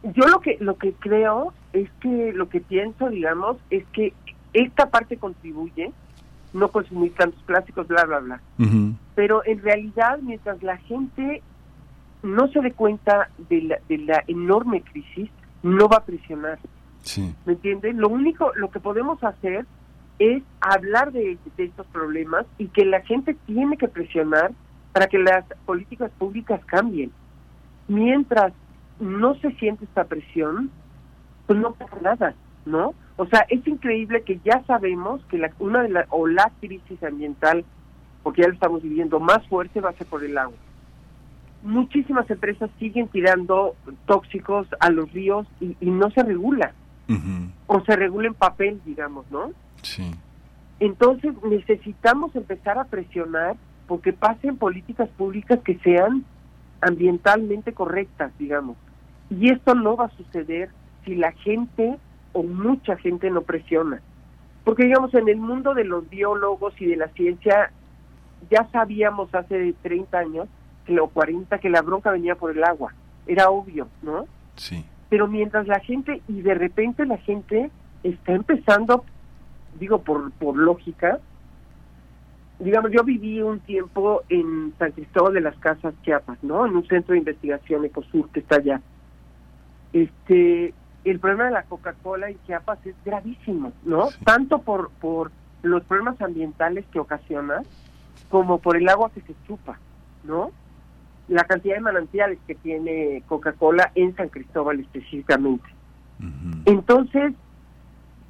Yo 0.02 0.26
lo 0.28 0.40
que, 0.40 0.58
lo 0.62 0.78
que 0.78 0.94
creo 0.94 1.54
es 1.74 1.90
que, 2.00 2.32
lo 2.34 2.50
que 2.50 2.62
pienso, 2.62 3.10
digamos, 3.10 3.58
es 3.70 3.84
que 3.92 4.14
esta 4.54 4.90
parte 4.90 5.18
contribuye 5.18 5.92
no 6.54 6.70
consumir 6.70 7.14
tantos 7.16 7.42
plásticos, 7.44 7.88
bla, 7.88 8.06
bla, 8.06 8.20
bla. 8.20 8.42
Pero 9.16 9.44
en 9.46 9.62
realidad, 9.62 10.20
mientras 10.22 10.62
la 10.64 10.78
gente 10.78 11.42
no 12.24 12.48
se 12.50 12.62
dé 12.62 12.72
cuenta 12.72 13.30
de 13.50 13.62
la, 13.62 13.80
de 13.88 13.98
la 14.00 14.24
enorme 14.28 14.82
crisis, 14.82 15.30
no 15.64 15.88
va 15.88 15.98
a 15.98 16.06
presionar. 16.06 16.60
Sí. 17.02 17.34
¿Me 17.46 17.54
entiendes? 17.54 17.96
Lo 17.96 18.10
único, 18.10 18.52
lo 18.56 18.70
que 18.72 18.80
podemos 18.80 19.24
hacer 19.24 19.66
es 20.20 20.44
hablar 20.60 21.12
de, 21.12 21.38
de 21.56 21.64
estos 21.64 21.88
problemas 21.88 22.46
y 22.58 22.68
que 22.68 22.86
la 22.86 23.02
gente 23.02 23.36
tiene 23.46 23.78
que 23.78 23.88
presionar 23.88 24.52
para 24.92 25.08
que 25.08 25.18
las 25.18 25.46
políticas 25.66 26.12
públicas 26.18 26.60
cambien. 26.66 27.12
Mientras 27.88 28.54
no 29.00 29.36
se 29.36 29.52
siente 29.54 29.86
esta 29.86 30.04
presión, 30.04 30.72
pues 31.48 31.58
no 31.58 31.74
pasa 31.74 31.96
nada, 32.02 32.36
¿no? 32.66 32.94
O 33.20 33.26
sea, 33.26 33.46
es 33.50 33.68
increíble 33.68 34.22
que 34.22 34.40
ya 34.46 34.64
sabemos 34.66 35.20
que 35.26 35.38
la, 35.38 35.52
una 35.60 35.84
de 35.84 35.90
las, 35.90 36.08
o 36.10 36.26
la 36.26 36.54
crisis 36.62 37.04
ambiental, 37.04 37.66
porque 38.24 38.44
ya 38.44 38.48
lo 38.48 38.54
estamos 38.54 38.82
viviendo, 38.82 39.20
más 39.20 39.46
fuerte 39.50 39.82
va 39.82 39.90
a 39.90 39.94
ser 39.94 40.08
por 40.08 40.24
el 40.24 40.38
agua. 40.38 40.56
Muchísimas 41.62 42.30
empresas 42.30 42.70
siguen 42.80 43.10
tirando 43.10 43.76
tóxicos 44.06 44.68
a 44.80 44.90
los 44.90 45.12
ríos 45.12 45.46
y, 45.60 45.76
no 45.82 46.10
se 46.12 46.24
regula. 46.24 46.72
O 47.68 47.82
se 47.82 47.98
regula 47.98 48.30
en 48.30 48.36
papel, 48.36 48.80
digamos, 48.86 49.30
¿no? 49.30 49.52
Sí. 49.82 50.12
Entonces 50.80 51.34
necesitamos 51.44 52.34
empezar 52.38 52.78
a 52.78 52.86
presionar 52.86 53.58
porque 53.86 54.14
pasen 54.14 54.56
políticas 54.56 55.10
públicas 55.10 55.60
que 55.66 55.78
sean 55.80 56.24
ambientalmente 56.80 57.74
correctas, 57.74 58.32
digamos. 58.40 58.78
Y 59.30 59.52
esto 59.52 59.76
no 59.76 59.98
va 59.98 60.06
a 60.06 60.16
suceder 60.16 60.70
si 61.04 61.16
la 61.16 61.34
gente 61.34 61.98
o 62.34 62.44
mucha 62.44 62.98
gente 62.98 63.30
no 63.30 63.42
presiona. 63.42 64.02
Porque 64.64 64.84
digamos, 64.84 65.14
en 65.14 65.30
el 65.30 65.38
mundo 65.38 65.74
de 65.74 65.84
los 65.84 66.10
biólogos 66.10 66.80
y 66.80 66.86
de 66.86 66.98
la 66.98 67.08
ciencia, 67.10 67.72
ya 68.50 68.68
sabíamos 68.72 69.34
hace 69.34 69.74
30 69.82 70.18
años, 70.18 70.48
que, 70.86 71.00
o 71.00 71.08
40, 71.08 71.58
que 71.60 71.70
la 71.70 71.82
bronca 71.82 72.12
venía 72.12 72.36
por 72.36 72.56
el 72.56 72.64
agua. 72.64 72.94
Era 73.28 73.50
obvio, 73.50 73.88
¿no? 74.02 74.26
Sí. 74.56 74.86
Pero 75.10 75.28
mientras 75.28 75.68
la 75.68 75.80
gente, 75.80 76.22
y 76.28 76.42
de 76.42 76.54
repente 76.54 77.06
la 77.06 77.18
gente 77.18 77.72
está 78.04 78.34
empezando, 78.34 79.06
digo 79.80 80.02
por, 80.02 80.32
por 80.34 80.56
lógica, 80.56 81.20
digamos, 82.60 82.92
yo 82.92 83.04
viví 83.04 83.42
un 83.42 83.60
tiempo 83.62 84.24
en 84.30 84.74
San 84.78 84.92
Cristóbal 84.92 85.34
de 85.34 85.42
las 85.42 85.58
Casas, 85.58 85.94
Chiapas, 86.04 86.38
¿no? 86.44 86.66
En 86.66 86.76
un 86.76 86.86
centro 86.88 87.14
de 87.14 87.20
investigación 87.20 87.86
Ecosur 87.86 88.30
que 88.30 88.42
está 88.42 88.58
allá. 88.58 88.82
Este, 89.94 90.74
el 91.06 91.20
problema 91.20 91.46
de 91.46 91.52
la 91.52 91.64
Coca-Cola 91.64 92.30
y 92.30 92.38
Chiapas 92.46 92.86
es 92.86 92.96
gravísimo, 93.06 93.72
¿no? 93.84 94.10
Tanto 94.26 94.62
por, 94.62 94.92
por 95.02 95.32
los 95.62 95.84
problemas 95.84 96.22
ambientales 96.22 96.86
que 96.92 97.00
ocasiona, 97.00 97.62
como 98.30 98.60
por 98.60 98.78
el 98.78 98.88
agua 98.90 99.12
que 99.14 99.22
se 99.22 99.34
chupa, 99.48 99.80
¿no? 100.24 100.52
La 101.28 101.44
cantidad 101.44 101.76
de 101.76 101.82
manantiales 101.82 102.40
que 102.48 102.56
tiene 102.56 103.24
Coca-Cola 103.28 103.92
en 103.96 104.16
San 104.16 104.30
Cristóbal 104.30 104.80
específicamente. 104.80 105.66
Entonces, 106.66 107.34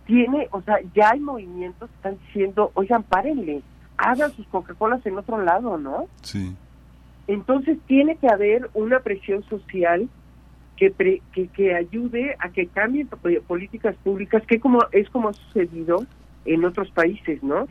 tiene, 0.06 0.48
o 0.52 0.62
sea, 0.62 0.78
ya 0.96 1.12
hay 1.12 1.20
movimientos 1.20 1.90
que 1.90 1.96
están 1.96 2.18
diciendo, 2.28 2.72
oigan, 2.76 3.04
párenle, 3.04 3.62
hagan 3.98 4.32
sus 4.34 4.48
Coca-Colas 4.48 5.06
en 5.06 5.18
otro 5.18 5.42
lado, 5.42 5.78
¿no? 5.78 6.08
Sí. 6.22 6.56
Entonces 7.28 7.78
tiene 7.86 8.16
que 8.16 8.28
haber 8.28 8.70
una 8.74 9.00
presión 9.00 9.44
social 9.44 10.10
que, 10.80 11.22
que, 11.54 11.76
ayude 11.76 12.36
a 12.40 12.50
que 12.50 12.68
cambien 12.68 13.10
políticas 13.48 13.96
públicas, 13.98 14.44
que 14.48 14.60
como 14.60 14.80
es 14.92 15.10
como 15.10 15.30
ha 15.30 15.34
sucedido 15.34 16.06
en 16.46 16.64
otros 16.64 16.90
países, 16.92 17.44
¿no? 17.44 17.68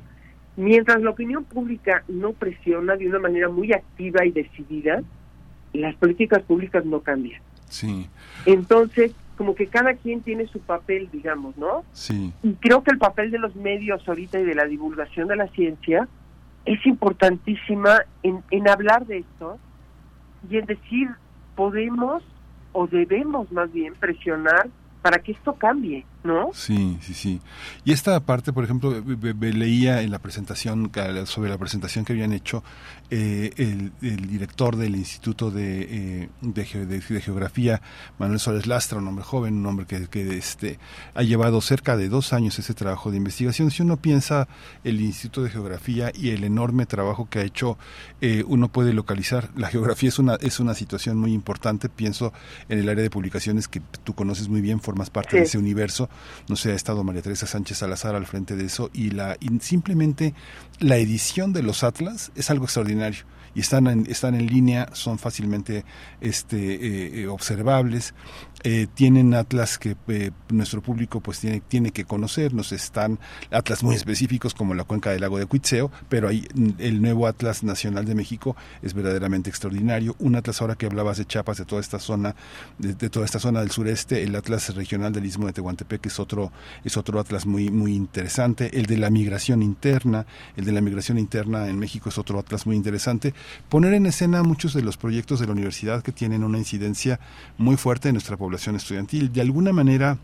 Mientras 0.57 1.01
la 1.01 1.11
opinión 1.11 1.45
pública 1.45 2.05
no 2.09 2.33
presiona 2.33 2.97
de 2.97 3.09
una 3.09 3.19
manera 3.19 3.49
muy 3.49 3.73
activa 3.73 4.27
y 4.27 4.33
decidida, 4.33 5.03
las 5.73 5.95
políticas 5.97 6.43
públicas 6.43 6.85
no 6.85 7.01
cambian. 7.01 7.41
Sí. 7.69 8.09
Entonces, 8.45 9.13
como 9.37 9.55
que 9.55 9.69
cada 9.69 9.95
quien 9.95 10.21
tiene 10.21 10.47
su 10.49 10.61
papel, 10.61 11.09
digamos, 11.13 11.57
¿no? 11.57 11.85
Sí. 11.93 12.33
Y 12.43 12.55
creo 12.55 12.83
que 12.83 12.91
el 12.91 12.99
papel 12.99 13.31
de 13.31 13.39
los 13.39 13.55
medios 13.57 14.07
ahorita 14.07 14.41
y 14.41 14.45
de 14.45 14.55
la 14.55 14.65
divulgación 14.65 15.29
de 15.29 15.37
la 15.37 15.47
ciencia 15.49 16.09
es 16.65 16.85
importantísima 16.85 18.01
en, 18.23 18.43
en 18.51 18.69
hablar 18.69 19.07
de 19.07 19.19
esto 19.19 19.59
y 20.51 20.59
en 20.59 20.67
decir, 20.67 21.09
podemos 21.55 22.23
o 22.73 22.87
debemos 22.87 23.51
más 23.53 23.73
bien 23.73 23.95
presionar 23.95 24.69
para 25.03 25.19
que 25.19 25.33
esto 25.33 25.55
cambie, 25.55 26.05
¿no? 26.29 26.51
Sí, 26.53 26.99
sí, 27.01 27.15
sí. 27.15 27.41
Y 27.85 27.93
esta 27.93 28.21
parte, 28.21 28.53
por 28.53 28.63
ejemplo, 28.63 29.03
leía 29.41 30.03
en 30.03 30.11
la 30.11 30.19
presentación, 30.19 30.93
sobre 31.25 31.51
la 31.51 31.59
presentación 31.59 32.05
que 32.05 32.13
habían 32.13 32.33
hecho 32.33 32.63
eh, 33.11 33.51
el, 33.57 34.29
director 34.29 34.77
del 34.77 34.95
Instituto 34.95 35.51
de, 35.51 35.87
eh, 36.23 36.29
de, 36.43 37.21
Geografía, 37.21 37.81
Manuel 38.19 38.39
Suárez 38.39 38.67
Lastra, 38.67 38.99
un 38.99 39.09
hombre 39.09 39.25
joven, 39.25 39.55
un 39.55 39.67
hombre 39.67 39.87
que, 39.87 40.07
que, 40.09 40.37
este, 40.37 40.79
ha 41.15 41.23
llevado 41.23 41.61
cerca 41.61 41.97
de 41.97 42.09
dos 42.09 42.33
años 42.33 42.59
ese 42.59 42.75
trabajo 42.75 43.11
de 43.11 43.17
investigación. 43.17 43.71
Si 43.71 43.83
uno 43.83 43.97
piensa 43.97 44.47
el 44.85 45.01
Instituto 45.01 45.43
de 45.43 45.51
Geografía 45.51 46.13
y 46.15 46.31
el 46.31 46.45
enorme 46.45 46.85
trabajo 46.87 47.29
que 47.31 47.39
ha 47.39 47.43
hecho, 47.43 47.79
eh, 48.21 48.45
uno 48.47 48.69
puede 48.69 48.93
localizar. 48.93 49.49
La 49.57 49.69
geografía 49.69 50.11
es 50.11 50.19
una, 50.19 50.35
es 50.35 50.61
una 50.61 50.75
situación 50.75 51.17
muy 51.17 51.33
importante. 51.33 51.89
Pienso 51.89 52.33
en 52.69 52.79
el 52.79 52.89
área 52.89 53.03
de 53.03 53.11
publicaciones 53.11 53.67
que 53.67 53.81
tú 54.05 54.15
conoces 54.15 54.49
muy 54.49 54.61
bien, 54.61 54.81
formas 54.81 55.09
parte 55.09 55.39
de 55.39 55.43
ese 55.45 55.57
universo 55.57 56.11
no 56.49 56.57
sé, 56.57 56.73
ha 56.73 56.75
estado 56.75 57.05
María 57.05 57.23
Teresa 57.23 57.47
Sánchez 57.47 57.79
Salazar 57.79 58.15
al 58.15 58.27
frente 58.27 58.57
de 58.57 58.67
eso 58.67 58.91
y 58.93 59.11
la 59.11 59.37
simplemente 59.61 60.35
la 60.79 60.97
edición 60.97 61.53
de 61.53 61.63
los 61.63 61.85
atlas 61.85 62.33
es 62.35 62.51
algo 62.51 62.65
extraordinario. 62.65 63.25
Y 63.55 63.61
están 63.61 63.87
en, 63.87 64.07
están 64.09 64.35
en 64.35 64.47
línea, 64.47 64.91
son 64.93 65.19
fácilmente 65.19 65.85
este, 66.21 66.75
eh, 66.75 67.23
eh, 67.23 67.27
observables 67.27 68.15
eh, 68.65 68.89
tienen 68.93 69.35
atlas 69.35 69.79
que 69.79 69.97
eh, 70.09 70.33
nuestro 70.49 70.83
público 70.83 71.21
pues 71.21 71.39
tiene, 71.39 71.61
tiene 71.61 71.93
que 71.93 72.05
conocer, 72.05 72.55
nos 72.55 72.73
están 72.73 73.21
atlas 73.53 73.85
muy 73.85 73.95
específicos 73.95 74.53
como 74.53 74.75
la 74.75 74.83
cuenca 74.83 75.13
del 75.13 75.21
lago 75.21 75.39
de 75.39 75.47
Cuitzeo, 75.47 75.93
pero 76.09 76.27
ahí 76.27 76.45
mm, 76.55 76.71
el 76.79 77.01
nuevo 77.01 77.29
Atlas 77.29 77.63
Nacional 77.63 78.05
de 78.05 78.17
México 78.17 78.57
es 78.83 78.95
verdaderamente 78.95 79.49
extraordinario, 79.49 80.17
un 80.19 80.35
atlas 80.35 80.61
ahora 80.61 80.75
que 80.75 80.87
hablabas 80.87 81.19
de 81.19 81.25
Chiapas, 81.25 81.59
de 81.59 81.67
toda 81.67 81.81
esta 81.81 82.01
zona, 82.01 82.35
de, 82.79 82.95
toda 83.09 83.25
esta 83.25 83.39
zona 83.39 83.61
del 83.61 83.71
sureste, 83.71 84.25
el 84.25 84.35
atlas 84.35 84.75
regional 84.75 85.13
del 85.13 85.27
Istmo 85.27 85.47
de 85.47 85.53
Tehuantepec 85.53 86.07
es 86.07 86.19
otro, 86.19 86.51
es 86.83 86.97
otro 86.97 87.21
atlas 87.21 87.47
muy, 87.47 87.71
muy 87.71 87.95
interesante, 87.95 88.77
el 88.77 88.87
de 88.87 88.97
la 88.97 89.09
migración 89.09 89.63
interna, 89.63 90.27
el 90.57 90.65
de 90.65 90.73
la 90.73 90.81
migración 90.81 91.17
interna 91.17 91.69
en 91.69 91.79
México 91.79 92.09
es 92.09 92.19
otro 92.19 92.41
atlas 92.41 92.67
muy 92.67 92.75
interesante, 92.75 93.35
poner 93.69 93.95
en 93.95 94.07
escena 94.07 94.43
muchos 94.43 94.75
de 94.75 94.83
los 94.83 94.97
proyectos 94.97 95.39
de 95.39 95.47
la 95.47 95.53
universidad 95.53 96.03
que 96.03 96.11
tienen 96.11 96.43
una 96.43 96.59
incidencia 96.59 97.21
muy 97.57 97.77
fuerte 97.77 98.09
en 98.09 98.15
nuestra 98.15 98.37
población 98.37 98.48
población 98.49 98.77
estudiantil. 98.77 99.31
De 99.31 99.43
alguna 99.43 99.75
manera, 99.75 100.17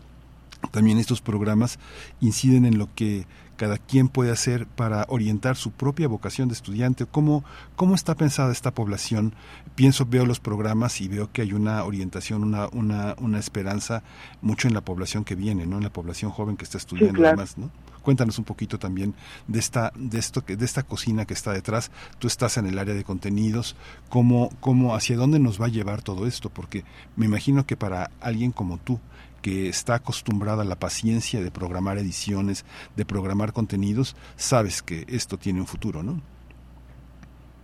también 0.71 0.97
estos 0.97 1.21
programas 1.21 1.77
inciden 2.21 2.65
en 2.65 2.79
lo 2.79 2.89
que 2.95 3.27
cada 3.55 3.77
quien 3.77 4.09
puede 4.09 4.31
hacer 4.31 4.65
para 4.65 5.05
orientar 5.09 5.55
su 5.57 5.69
propia 5.69 6.07
vocación 6.07 6.47
de 6.49 6.55
estudiante. 6.55 7.05
¿Cómo, 7.05 7.43
cómo 7.75 7.93
está 7.93 8.15
pensada 8.15 8.51
esta 8.51 8.71
población? 8.73 9.35
Pienso, 9.75 10.07
veo 10.07 10.25
los 10.25 10.39
programas 10.39 11.01
y 11.01 11.07
veo 11.07 11.31
que 11.31 11.43
hay 11.43 11.53
una 11.53 11.83
orientación, 11.83 12.43
una, 12.43 12.67
una, 12.69 13.15
una 13.19 13.37
esperanza 13.37 14.01
mucho 14.41 14.67
en 14.67 14.73
la 14.73 14.81
población 14.81 15.23
que 15.23 15.35
viene, 15.35 15.67
¿no? 15.67 15.77
En 15.77 15.83
la 15.83 15.93
población 15.93 16.31
joven 16.31 16.57
que 16.57 16.63
está 16.65 16.79
estudiando 16.79 17.23
además, 17.25 17.59
¿no? 17.59 17.69
Cuéntanos 18.05 18.37
un 18.37 18.45
poquito 18.45 18.77
también 18.77 19.15
de 19.47 19.57
esta, 19.57 19.91
de 19.95 20.19
esto 20.19 20.41
de 20.45 20.63
esta 20.63 20.83
cocina 20.83 21.25
que 21.25 21.33
está 21.33 21.53
detrás. 21.53 21.91
Tú 22.19 22.27
estás 22.27 22.57
en 22.57 22.67
el 22.67 22.77
área 22.77 22.93
de 22.93 23.03
contenidos, 23.03 23.75
cómo, 24.09 24.51
cómo, 24.59 24.93
hacia 24.93 25.17
dónde 25.17 25.39
nos 25.39 25.59
va 25.59 25.65
a 25.65 25.69
llevar 25.69 26.03
todo 26.03 26.27
esto, 26.27 26.51
porque 26.51 26.83
me 27.15 27.25
imagino 27.25 27.65
que 27.65 27.75
para 27.75 28.11
alguien 28.21 28.51
como 28.51 28.77
tú, 28.77 28.99
que 29.41 29.67
está 29.69 29.95
acostumbrada 29.95 30.61
a 30.61 30.65
la 30.65 30.75
paciencia 30.75 31.41
de 31.41 31.49
programar 31.49 31.97
ediciones, 31.97 32.63
de 32.95 33.05
programar 33.05 33.53
contenidos, 33.53 34.15
sabes 34.35 34.83
que 34.83 35.05
esto 35.07 35.39
tiene 35.39 35.59
un 35.59 35.65
futuro, 35.65 36.03
¿no? 36.03 36.21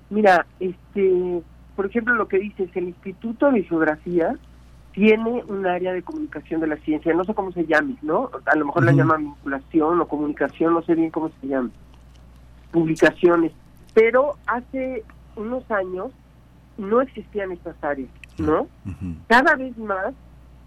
Mira, 0.10 0.48
este, 0.60 1.44
por 1.76 1.86
ejemplo, 1.86 2.16
lo 2.16 2.28
que 2.28 2.40
dices, 2.40 2.68
el 2.74 2.86
Instituto 2.86 3.52
de 3.52 3.62
Geografía 3.64 4.36
tiene 4.94 5.44
un 5.48 5.66
área 5.66 5.94
de 5.94 6.02
comunicación 6.02 6.62
de 6.62 6.68
la 6.68 6.78
ciencia, 6.78 7.14
no 7.14 7.24
sé 7.24 7.34
cómo 7.34 7.52
se 7.52 7.66
llame, 7.66 7.96
¿no? 8.02 8.30
A 8.46 8.56
lo 8.56 8.66
mejor 8.66 8.84
la 8.84 8.92
llaman 8.92 9.24
vinculación 9.24 10.02
o 10.02 10.08
comunicación, 10.08 10.74
no 10.74 10.82
sé 10.82 10.96
bien 10.96 11.12
cómo 11.12 11.32
se 11.40 11.48
llama, 11.48 11.70
publicaciones, 12.72 13.54
pero 13.94 14.36
hace 14.48 15.04
unos 15.36 15.70
años 15.72 16.12
no 16.78 17.02
existían 17.02 17.52
estas 17.52 17.82
áreas, 17.84 18.10
¿no? 18.38 18.68
Cada 19.28 19.56
vez 19.56 19.78
más 19.78 20.14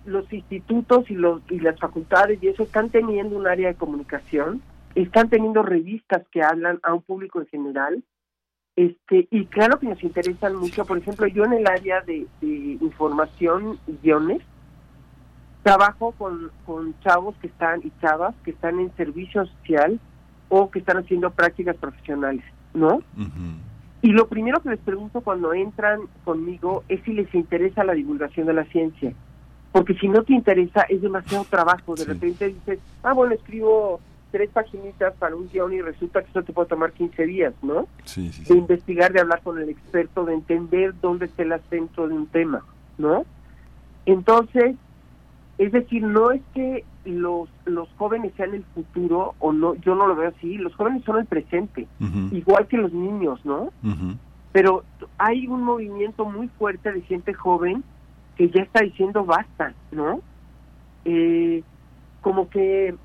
los 0.06 0.30
institutos 0.32 1.10
y 1.10 1.14
los 1.14 1.40
y 1.50 1.60
las 1.60 1.78
facultades 1.78 2.42
y 2.42 2.48
eso 2.48 2.62
están 2.62 2.90
teniendo 2.90 3.36
un 3.36 3.46
área 3.46 3.68
de 3.68 3.74
comunicación, 3.74 4.62
están 4.94 5.28
teniendo 5.28 5.62
revistas 5.62 6.22
que 6.30 6.42
hablan 6.42 6.78
a 6.82 6.94
un 6.94 7.02
público 7.02 7.40
en 7.40 7.46
general, 7.46 8.02
este, 8.76 9.28
y 9.30 9.46
claro 9.46 9.78
que 9.78 9.86
nos 9.86 10.02
interesan 10.02 10.56
mucho, 10.56 10.84
por 10.84 10.98
ejemplo, 10.98 11.26
yo 11.28 11.44
en 11.44 11.52
el 11.52 11.66
área 11.66 12.00
de, 12.00 12.26
información 12.42 13.78
y 13.86 13.96
guiones, 14.02 14.42
trabajo 15.62 16.12
con, 16.12 16.50
con 16.66 16.94
chavos 17.00 17.34
que 17.40 17.46
están 17.46 17.80
y 17.84 17.92
chavas 18.00 18.34
que 18.44 18.50
están 18.50 18.80
en 18.80 18.94
servicio 18.96 19.46
social 19.46 19.98
o 20.48 20.70
que 20.70 20.80
están 20.80 20.98
haciendo 20.98 21.30
prácticas 21.30 21.76
profesionales, 21.76 22.44
¿no? 22.74 23.00
Y 24.02 24.08
lo 24.08 24.28
primero 24.28 24.60
que 24.60 24.70
les 24.70 24.80
pregunto 24.80 25.22
cuando 25.22 25.54
entran 25.54 26.00
conmigo 26.24 26.84
es 26.88 27.02
si 27.04 27.14
les 27.14 27.32
interesa 27.34 27.84
la 27.84 27.94
divulgación 27.94 28.46
de 28.46 28.52
la 28.52 28.64
ciencia. 28.64 29.14
Porque 29.72 29.94
si 29.94 30.08
no 30.08 30.22
te 30.22 30.34
interesa 30.34 30.82
es 30.82 31.00
demasiado 31.00 31.44
trabajo. 31.44 31.94
De 31.94 32.04
repente 32.04 32.48
dices, 32.48 32.78
ah, 33.02 33.14
bueno, 33.14 33.34
escribo 33.34 34.00
tres 34.34 34.50
paginitas 34.50 35.14
para 35.14 35.36
un 35.36 35.48
guion 35.48 35.72
y 35.74 35.80
resulta 35.80 36.20
que 36.20 36.28
eso 36.28 36.42
te 36.42 36.52
puede 36.52 36.68
tomar 36.68 36.90
15 36.90 37.24
días, 37.24 37.54
¿no? 37.62 37.86
Sí, 38.02 38.32
sí, 38.32 38.42
de 38.52 38.58
investigar, 38.58 39.12
de 39.12 39.20
hablar 39.20 39.40
con 39.44 39.60
el 39.60 39.68
experto, 39.68 40.24
de 40.24 40.34
entender 40.34 40.92
dónde 41.00 41.26
está 41.26 41.44
el 41.44 41.52
acento 41.52 42.08
de 42.08 42.14
un 42.14 42.26
tema, 42.26 42.64
¿no? 42.98 43.24
Entonces, 44.06 44.74
es 45.58 45.70
decir, 45.70 46.02
no 46.02 46.32
es 46.32 46.42
que 46.52 46.84
los 47.04 47.48
los 47.64 47.88
jóvenes 47.90 48.32
sean 48.36 48.54
el 48.54 48.64
futuro 48.74 49.36
o 49.38 49.52
no, 49.52 49.76
yo 49.76 49.94
no 49.94 50.08
lo 50.08 50.16
veo 50.16 50.30
así, 50.36 50.58
los 50.58 50.74
jóvenes 50.74 51.04
son 51.04 51.18
el 51.18 51.26
presente, 51.26 51.86
igual 52.32 52.66
que 52.66 52.76
los 52.76 52.92
niños, 52.92 53.38
¿no? 53.44 53.72
Pero 54.50 54.82
hay 55.16 55.46
un 55.46 55.62
movimiento 55.62 56.24
muy 56.24 56.48
fuerte 56.58 56.90
de 56.90 57.02
gente 57.02 57.34
joven 57.34 57.84
que 58.34 58.50
ya 58.50 58.62
está 58.62 58.82
diciendo 58.82 59.24
basta, 59.24 59.74
¿no? 59.92 60.20
Eh, 61.04 61.62
como 62.20 62.48
que 62.48 62.96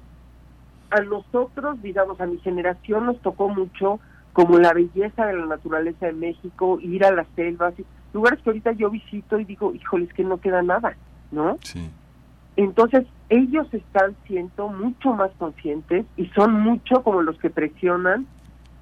a 0.91 1.01
nosotros, 1.01 1.81
digamos, 1.81 2.19
a 2.19 2.25
mi 2.25 2.37
generación 2.39 3.05
nos 3.05 3.21
tocó 3.21 3.49
mucho 3.49 3.99
como 4.33 4.57
la 4.57 4.73
belleza 4.73 5.25
de 5.25 5.33
la 5.33 5.45
naturaleza 5.45 6.07
de 6.07 6.13
México, 6.13 6.79
ir 6.81 7.05
a 7.05 7.11
las 7.11 7.27
selvas, 7.35 7.73
lugares 8.13 8.39
que 8.41 8.49
ahorita 8.49 8.71
yo 8.73 8.89
visito 8.89 9.39
y 9.39 9.45
digo, 9.45 9.73
híjole, 9.73 10.05
es 10.05 10.13
que 10.13 10.23
no 10.23 10.37
queda 10.39 10.61
nada, 10.61 10.95
¿no? 11.31 11.57
Sí. 11.61 11.89
Entonces, 12.55 13.05
ellos 13.29 13.67
están 13.73 14.15
siendo 14.27 14.67
mucho 14.67 15.13
más 15.13 15.31
conscientes 15.37 16.05
y 16.17 16.25
son 16.27 16.53
mucho 16.53 17.03
como 17.03 17.21
los 17.21 17.37
que 17.39 17.49
presionan 17.49 18.27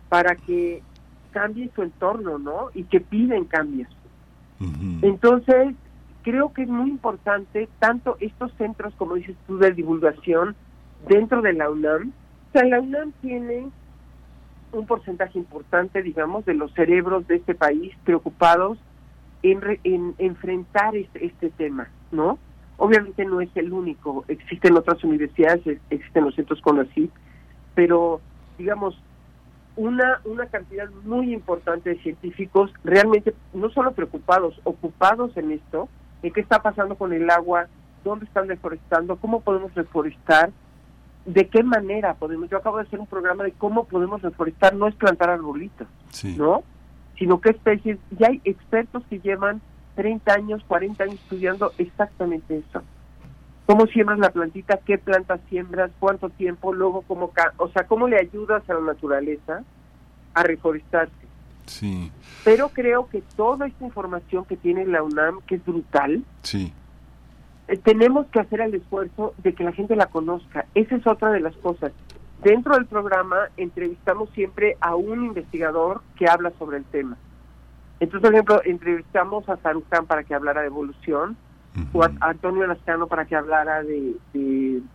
para 0.09 0.35
que 0.35 0.81
cambie 1.31 1.69
su 1.75 1.83
entorno, 1.83 2.39
¿no? 2.39 2.69
Y 2.73 2.83
que 2.85 2.99
piden 2.99 3.45
cambios. 3.45 3.89
Entonces, 5.03 5.75
creo 6.23 6.51
que 6.51 6.63
es 6.63 6.69
muy 6.69 6.89
importante 6.89 7.69
tanto 7.79 8.17
estos 8.19 8.51
centros, 8.53 8.93
como 8.97 9.15
dices 9.15 9.35
tú, 9.45 9.59
de 9.59 9.71
divulgación, 9.71 10.55
dentro 11.07 11.41
de 11.41 11.53
la 11.53 11.69
UNAM. 11.69 12.12
O 12.49 12.51
sea, 12.51 12.65
la 12.65 12.79
UNAM 12.79 13.12
tiene 13.21 13.67
un 14.71 14.86
porcentaje 14.86 15.38
importante, 15.38 16.01
digamos, 16.01 16.45
de 16.45 16.53
los 16.53 16.73
cerebros 16.73 17.27
de 17.27 17.36
este 17.36 17.55
país 17.55 17.93
preocupados 18.03 18.77
en, 19.43 19.62
en 19.83 20.15
enfrentar 20.17 20.95
este, 20.95 21.25
este 21.25 21.49
tema, 21.51 21.89
¿no? 22.12 22.38
Obviamente 22.77 23.25
no 23.25 23.41
es 23.41 23.49
el 23.55 23.73
único, 23.73 24.23
existen 24.27 24.77
otras 24.77 25.03
universidades, 25.03 25.62
existen 25.89 26.25
los 26.25 26.36
centros 26.36 26.62
CONACYT, 26.62 27.12
pero 27.73 28.21
digamos, 28.57 28.99
una, 29.75 30.21
una 30.25 30.45
cantidad 30.47 30.89
muy 31.03 31.33
importante 31.33 31.91
de 31.91 31.99
científicos 32.01 32.71
realmente 32.83 33.33
no 33.53 33.69
solo 33.69 33.91
preocupados, 33.93 34.60
ocupados 34.63 35.36
en 35.38 35.51
esto, 35.51 35.88
en 36.23 36.33
qué 36.33 36.41
está 36.41 36.62
pasando 36.62 36.95
con 36.95 37.13
el 37.13 37.29
agua, 37.29 37.67
dónde 38.03 38.25
están 38.25 38.47
deforestando, 38.47 39.17
cómo 39.17 39.41
podemos 39.41 39.73
reforestar, 39.73 40.51
de 41.27 41.47
qué 41.49 41.61
manera 41.61 42.15
podemos. 42.15 42.49
Yo 42.49 42.57
acabo 42.57 42.77
de 42.77 42.83
hacer 42.83 42.99
un 42.99 43.05
programa 43.05 43.43
de 43.43 43.51
cómo 43.51 43.83
podemos 43.83 44.21
reforestar, 44.21 44.73
no 44.73 44.87
es 44.87 44.95
plantar 44.95 45.29
arbolitos, 45.29 45.87
¿no? 46.37 46.63
Sino 47.19 47.41
qué 47.41 47.49
especies. 47.49 47.99
Ya 48.17 48.27
hay 48.27 48.41
expertos 48.45 49.03
que 49.09 49.19
llevan 49.19 49.61
30 49.95 50.33
años, 50.33 50.63
40 50.67 51.03
años 51.03 51.15
estudiando 51.15 51.73
exactamente 51.77 52.57
eso. 52.57 52.81
¿Cómo 53.65 53.85
siembras 53.87 54.19
la 54.19 54.29
plantita? 54.29 54.77
¿Qué 54.77 54.97
plantas 54.97 55.41
siembras? 55.49 55.91
¿Cuánto 55.99 56.29
tiempo? 56.29 56.73
Luego, 56.73 57.01
¿cómo, 57.01 57.33
o 57.57 57.67
sea, 57.69 57.85
cómo 57.85 58.07
le 58.07 58.17
ayudas 58.17 58.67
a 58.69 58.75
la 58.75 58.79
naturaleza 58.79 59.63
a 60.33 60.43
reforestarse? 60.43 61.13
Sí. 61.65 62.09
Pero 62.45 62.69
creo 62.69 63.09
que 63.09 63.21
toda 63.35 63.67
esta 63.67 63.83
información 63.83 64.45
que 64.45 64.55
tiene 64.55 64.85
la 64.85 65.03
UNAM, 65.03 65.41
que 65.41 65.55
es 65.55 65.65
brutal, 65.65 66.23
sí 66.43 66.71
eh, 67.67 67.77
tenemos 67.77 68.27
que 68.27 68.39
hacer 68.39 68.62
el 68.62 68.75
esfuerzo 68.75 69.34
de 69.43 69.53
que 69.53 69.63
la 69.63 69.71
gente 69.71 69.95
la 69.95 70.08
conozca. 70.08 70.65
Esa 70.75 70.95
es 70.95 71.06
otra 71.06 71.32
de 71.32 71.39
las 71.39 71.56
cosas. 71.58 71.91
Dentro 72.43 72.75
del 72.75 72.86
programa 72.86 73.49
entrevistamos 73.58 74.30
siempre 74.32 74.77
a 74.80 74.95
un 74.95 75.25
investigador 75.25 76.01
que 76.15 76.27
habla 76.27 76.51
sobre 76.60 76.77
el 76.77 76.86
tema. 76.86 77.17
Entonces, 77.99 78.21
por 78.21 78.34
ejemplo, 78.34 78.62
entrevistamos 78.63 79.49
a 79.49 79.58
Saruhan 79.58 80.06
para 80.06 80.23
que 80.23 80.36
hablara 80.36 80.62
de 80.62 80.67
evolución, 80.67 81.36
o 81.93 82.03
a, 82.03 82.12
Antonio 82.21 82.65
Lascano 82.65 83.08
para 83.08 83.25
que 83.25 83.36
hablara 83.36 83.84
de, 83.84 84.15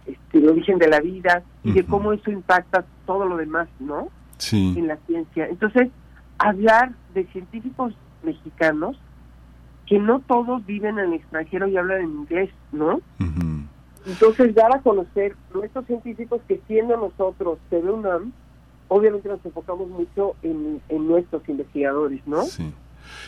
este, 0.07 0.39
el 0.39 0.49
origen 0.49 0.79
de 0.79 0.89
la 0.89 1.01
vida 1.01 1.43
y 1.63 1.73
de 1.73 1.85
cómo 1.85 2.13
eso 2.13 2.31
impacta 2.31 2.85
todo 3.07 3.25
lo 3.27 3.37
demás, 3.37 3.69
¿no? 3.79 4.09
Sí. 4.39 4.75
En 4.77 4.89
la 4.89 4.97
ciencia. 5.07 5.47
Entonces, 5.47 5.91
hablar 6.39 6.93
de 7.15 7.25
científicos 7.27 7.95
mexicanos 8.23 8.97
que 9.87 9.99
no 9.99 10.21
todos 10.21 10.65
viven 10.67 10.99
en 10.99 11.07
el 11.07 11.15
extranjero 11.15 11.67
y 11.67 11.77
hablan 11.77 12.03
en 12.03 12.11
inglés, 12.11 12.51
¿no? 12.73 13.01
Entonces, 14.07 14.55
dar 14.55 14.75
a 14.75 14.81
conocer 14.81 15.37
nuestros 15.55 15.87
científicos 15.87 16.41
que 16.49 16.61
siendo 16.67 16.97
nosotros 16.97 17.59
TV 17.71 17.91
UNAM, 17.91 18.33
obviamente 18.89 19.29
nos 19.29 19.45
enfocamos 19.45 19.89
mucho 19.89 20.35
en, 20.43 20.81
en 20.89 21.07
nuestros 21.07 21.49
investigadores, 21.49 22.21
¿no? 22.27 22.43
Sí. 22.43 22.73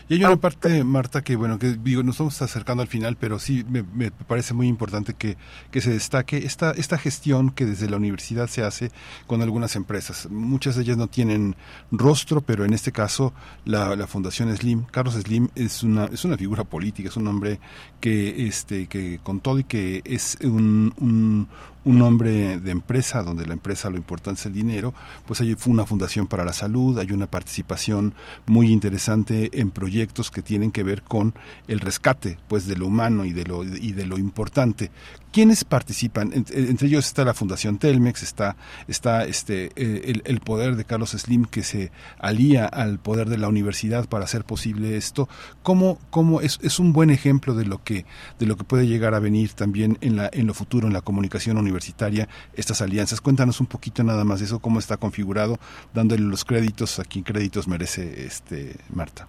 Y 0.08 0.14
hay 0.14 0.24
una 0.24 0.36
parte, 0.36 0.84
Marta, 0.84 1.22
que 1.22 1.36
bueno, 1.36 1.58
que 1.58 1.74
digo, 1.74 2.02
nos 2.02 2.14
estamos 2.14 2.42
acercando 2.42 2.82
al 2.82 2.88
final, 2.88 3.16
pero 3.16 3.38
sí 3.38 3.64
me, 3.68 3.82
me 3.82 4.10
parece 4.10 4.54
muy 4.54 4.68
importante 4.68 5.14
que, 5.14 5.36
que, 5.70 5.80
se 5.80 5.90
destaque 5.90 6.38
esta, 6.38 6.72
esta 6.72 6.98
gestión 6.98 7.50
que 7.50 7.64
desde 7.64 7.88
la 7.88 7.96
universidad 7.96 8.48
se 8.48 8.62
hace 8.62 8.90
con 9.26 9.42
algunas 9.42 9.76
empresas. 9.76 10.28
Muchas 10.30 10.76
de 10.76 10.82
ellas 10.82 10.96
no 10.96 11.08
tienen 11.08 11.56
rostro, 11.90 12.40
pero 12.40 12.64
en 12.64 12.74
este 12.74 12.92
caso 12.92 13.32
la, 13.64 13.96
la 13.96 14.06
Fundación 14.06 14.54
Slim, 14.56 14.84
Carlos 14.84 15.14
Slim 15.14 15.48
es 15.54 15.82
una, 15.82 16.06
es 16.06 16.24
una 16.24 16.36
figura 16.36 16.64
política, 16.64 17.08
es 17.08 17.16
un 17.16 17.26
hombre 17.26 17.60
que, 18.00 18.46
este, 18.46 18.86
que 18.86 19.20
con 19.22 19.40
todo 19.40 19.58
y 19.58 19.64
que 19.64 20.02
es 20.04 20.36
un, 20.42 20.92
un, 20.98 21.48
un 21.84 22.02
hombre 22.02 22.58
de 22.58 22.70
empresa, 22.70 23.22
donde 23.22 23.46
la 23.46 23.52
empresa 23.52 23.90
lo 23.90 23.96
importante 23.96 24.40
es 24.40 24.46
el 24.46 24.52
dinero, 24.52 24.94
pues 25.26 25.40
hay 25.40 25.56
una 25.66 25.86
fundación 25.86 26.26
para 26.26 26.44
la 26.44 26.52
salud, 26.52 26.98
hay 26.98 27.12
una 27.12 27.26
participación 27.26 28.14
muy 28.46 28.72
interesante 28.72 29.60
en 29.60 29.70
proyectos 29.70 30.30
que 30.30 30.42
tienen 30.42 30.72
que 30.72 30.82
ver 30.82 31.02
con 31.02 31.34
el 31.68 31.80
rescate 31.80 32.38
pues 32.48 32.66
de 32.66 32.76
lo 32.76 32.86
humano 32.86 33.24
y 33.24 33.32
de 33.32 33.44
lo 33.44 33.64
y 33.64 33.92
de 33.92 34.06
lo 34.06 34.18
importante 34.18 34.90
¿Quiénes 35.34 35.64
participan? 35.64 36.30
Entre 36.32 36.86
ellos 36.86 37.06
está 37.06 37.24
la 37.24 37.34
Fundación 37.34 37.78
Telmex, 37.78 38.22
está, 38.22 38.54
está 38.86 39.24
este, 39.24 39.72
eh, 39.74 40.22
el, 40.24 40.38
poder 40.38 40.76
de 40.76 40.84
Carlos 40.84 41.10
Slim 41.10 41.44
que 41.46 41.64
se 41.64 41.90
alía 42.20 42.66
al 42.66 43.00
poder 43.00 43.28
de 43.28 43.36
la 43.36 43.48
universidad 43.48 44.08
para 44.08 44.26
hacer 44.26 44.44
posible 44.44 44.96
esto. 44.96 45.28
¿Cómo, 45.64 45.98
cómo 46.10 46.40
es, 46.40 46.60
es 46.62 46.78
un 46.78 46.92
buen 46.92 47.10
ejemplo 47.10 47.54
de 47.54 47.64
lo 47.64 47.82
que 47.82 48.06
de 48.38 48.46
lo 48.46 48.56
que 48.56 48.62
puede 48.62 48.86
llegar 48.86 49.12
a 49.14 49.18
venir 49.18 49.54
también 49.54 49.98
en 50.02 50.14
la 50.14 50.30
en 50.32 50.46
lo 50.46 50.54
futuro 50.54 50.86
en 50.86 50.92
la 50.92 51.00
comunicación 51.00 51.58
universitaria 51.58 52.28
estas 52.52 52.80
alianzas? 52.80 53.20
Cuéntanos 53.20 53.58
un 53.58 53.66
poquito 53.66 54.04
nada 54.04 54.22
más 54.22 54.38
de 54.38 54.46
eso, 54.46 54.60
cómo 54.60 54.78
está 54.78 54.98
configurado, 54.98 55.58
dándole 55.92 56.22
los 56.22 56.44
créditos 56.44 57.00
a 57.00 57.04
quien 57.04 57.24
créditos 57.24 57.66
merece, 57.66 58.24
este 58.24 58.76
Marta. 58.88 59.26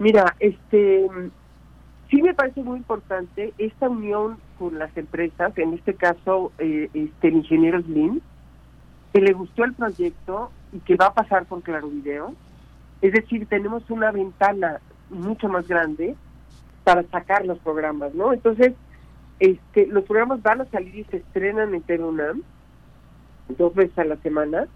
Mira, 0.00 0.34
este 0.40 1.06
sí 2.10 2.22
me 2.22 2.34
parece 2.34 2.62
muy 2.62 2.78
importante 2.78 3.52
esta 3.58 3.88
unión 3.88 4.38
con 4.58 4.78
las 4.78 4.96
empresas, 4.96 5.56
en 5.58 5.74
este 5.74 5.94
caso 5.94 6.52
eh, 6.58 6.88
este, 6.94 7.28
el 7.28 7.36
ingeniero 7.36 7.82
Slim, 7.82 8.20
que 9.12 9.20
le 9.20 9.32
gustó 9.32 9.64
el 9.64 9.74
proyecto 9.74 10.50
y 10.72 10.80
que 10.80 10.96
va 10.96 11.06
a 11.06 11.14
pasar 11.14 11.46
por 11.46 11.62
Claro 11.62 11.88
Video. 11.88 12.34
Es 13.02 13.12
decir, 13.12 13.46
tenemos 13.46 13.88
una 13.90 14.10
ventana 14.10 14.80
mucho 15.10 15.48
más 15.48 15.66
grande 15.68 16.14
para 16.84 17.02
sacar 17.04 17.44
los 17.44 17.58
programas, 17.58 18.14
¿no? 18.14 18.32
Entonces, 18.32 18.74
este, 19.38 19.86
los 19.86 20.04
programas 20.04 20.42
van 20.42 20.62
a 20.62 20.64
salir 20.66 20.94
y 20.94 21.04
se 21.04 21.18
estrenan 21.18 21.74
en 21.74 21.82
TEDUNAM 21.82 22.42
dos 23.58 23.74
veces 23.74 23.98
a 23.98 24.04
la 24.04 24.16
semana, 24.16 24.66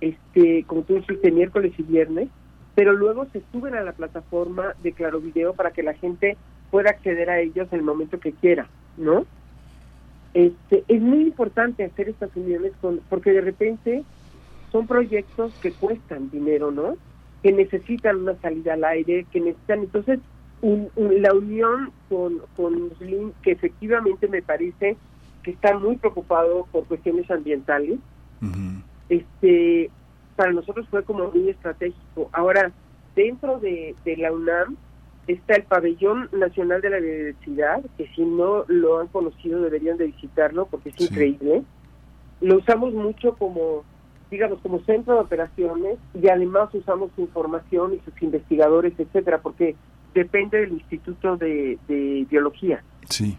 este, 0.00 0.64
como 0.64 0.82
tú 0.82 0.94
dijiste, 0.94 1.30
miércoles 1.30 1.72
y 1.76 1.82
viernes, 1.82 2.28
pero 2.74 2.92
luego 2.92 3.26
se 3.32 3.42
suben 3.50 3.74
a 3.74 3.82
la 3.82 3.92
plataforma 3.92 4.74
de 4.82 4.92
Claro 4.92 5.20
Video 5.20 5.52
para 5.52 5.72
que 5.72 5.82
la 5.82 5.94
gente 5.94 6.36
pueda 6.70 6.90
acceder 6.90 7.30
a 7.30 7.40
ellos 7.40 7.68
en 7.72 7.78
el 7.78 7.84
momento 7.84 8.18
que 8.20 8.32
quiera. 8.32 8.68
¿no? 8.98 9.24
Este, 10.34 10.84
es 10.88 11.00
muy 11.00 11.22
importante 11.22 11.84
hacer 11.84 12.08
estas 12.08 12.34
uniones 12.36 12.72
con, 12.80 13.00
porque 13.08 13.32
de 13.32 13.40
repente 13.40 14.04
son 14.70 14.86
proyectos 14.86 15.54
que 15.62 15.72
cuestan 15.72 16.30
dinero, 16.30 16.70
¿no? 16.70 16.96
Que 17.42 17.52
necesitan 17.52 18.16
una 18.16 18.34
salida 18.40 18.74
al 18.74 18.84
aire, 18.84 19.24
que 19.32 19.40
necesitan, 19.40 19.80
entonces, 19.80 20.18
la 20.60 21.32
unión 21.32 21.92
con, 22.08 22.40
con 22.56 22.90
Slim, 22.98 23.32
que 23.42 23.52
efectivamente 23.52 24.28
me 24.28 24.42
parece 24.42 24.96
que 25.42 25.52
está 25.52 25.78
muy 25.78 25.96
preocupado 25.96 26.66
por 26.72 26.84
cuestiones 26.84 27.30
ambientales, 27.30 27.98
este 29.08 29.90
para 30.36 30.52
nosotros 30.52 30.86
fue 30.88 31.02
como 31.02 31.30
muy 31.32 31.48
estratégico. 31.48 32.28
Ahora, 32.32 32.70
dentro 33.16 33.58
de, 33.58 33.96
de 34.04 34.16
la 34.18 34.30
UNAM, 34.30 34.76
está 35.28 35.54
el 35.56 35.64
Pabellón 35.64 36.28
Nacional 36.32 36.80
de 36.80 36.90
la 36.90 36.98
Biodiversidad, 36.98 37.82
que 37.96 38.08
si 38.14 38.24
no 38.24 38.64
lo 38.66 38.98
han 38.98 39.08
conocido 39.08 39.60
deberían 39.60 39.98
de 39.98 40.06
visitarlo 40.06 40.66
porque 40.66 40.88
es 40.88 41.00
increíble. 41.00 41.62
Lo 42.40 42.56
usamos 42.56 42.94
mucho 42.94 43.34
como, 43.34 43.84
digamos, 44.30 44.58
como 44.60 44.80
centro 44.84 45.14
de 45.14 45.20
operaciones 45.20 45.98
y 46.14 46.28
además 46.28 46.72
usamos 46.72 47.10
su 47.14 47.20
información 47.20 47.94
y 47.94 48.00
sus 48.00 48.22
investigadores, 48.22 48.94
etcétera, 48.98 49.40
porque 49.42 49.76
depende 50.14 50.60
del 50.60 50.72
Instituto 50.72 51.36
de, 51.36 51.78
Biología. 52.30 52.82
Sí. 53.10 53.36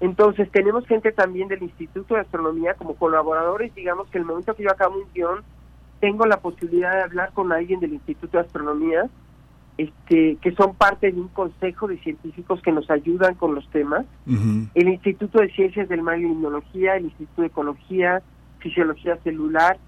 Entonces 0.00 0.50
tenemos 0.50 0.84
gente 0.86 1.12
también 1.12 1.46
del 1.46 1.62
Instituto 1.62 2.14
de 2.14 2.22
Astronomía 2.22 2.74
como 2.74 2.96
colaboradores, 2.96 3.72
digamos 3.74 4.08
que 4.10 4.18
el 4.18 4.24
momento 4.24 4.54
que 4.56 4.64
yo 4.64 4.70
acabo 4.70 4.96
un 4.96 5.12
guion, 5.14 5.42
tengo 6.00 6.26
la 6.26 6.38
posibilidad 6.38 6.92
de 6.92 7.02
hablar 7.02 7.32
con 7.34 7.52
alguien 7.52 7.78
del 7.78 7.92
Instituto 7.92 8.38
de 8.38 8.44
Astronomía 8.44 9.08
este, 9.80 10.36
que 10.42 10.52
son 10.52 10.74
parte 10.74 11.10
de 11.10 11.18
un 11.18 11.28
consejo 11.28 11.88
de 11.88 11.96
científicos 12.00 12.60
que 12.60 12.70
nos 12.70 12.90
ayudan 12.90 13.34
con 13.34 13.54
los 13.54 13.66
temas. 13.70 14.04
El 14.74 14.88
Instituto 14.88 15.40
de 15.40 15.50
Ciencias 15.52 15.88
del 15.88 16.02
Mar 16.02 16.18
y 16.18 16.24
Inmunología, 16.24 16.96
el 16.96 17.06
Instituto 17.06 17.40
de 17.40 17.48
Ecología, 17.48 18.22
Fisiología 18.58 19.16
Celular. 19.24 19.78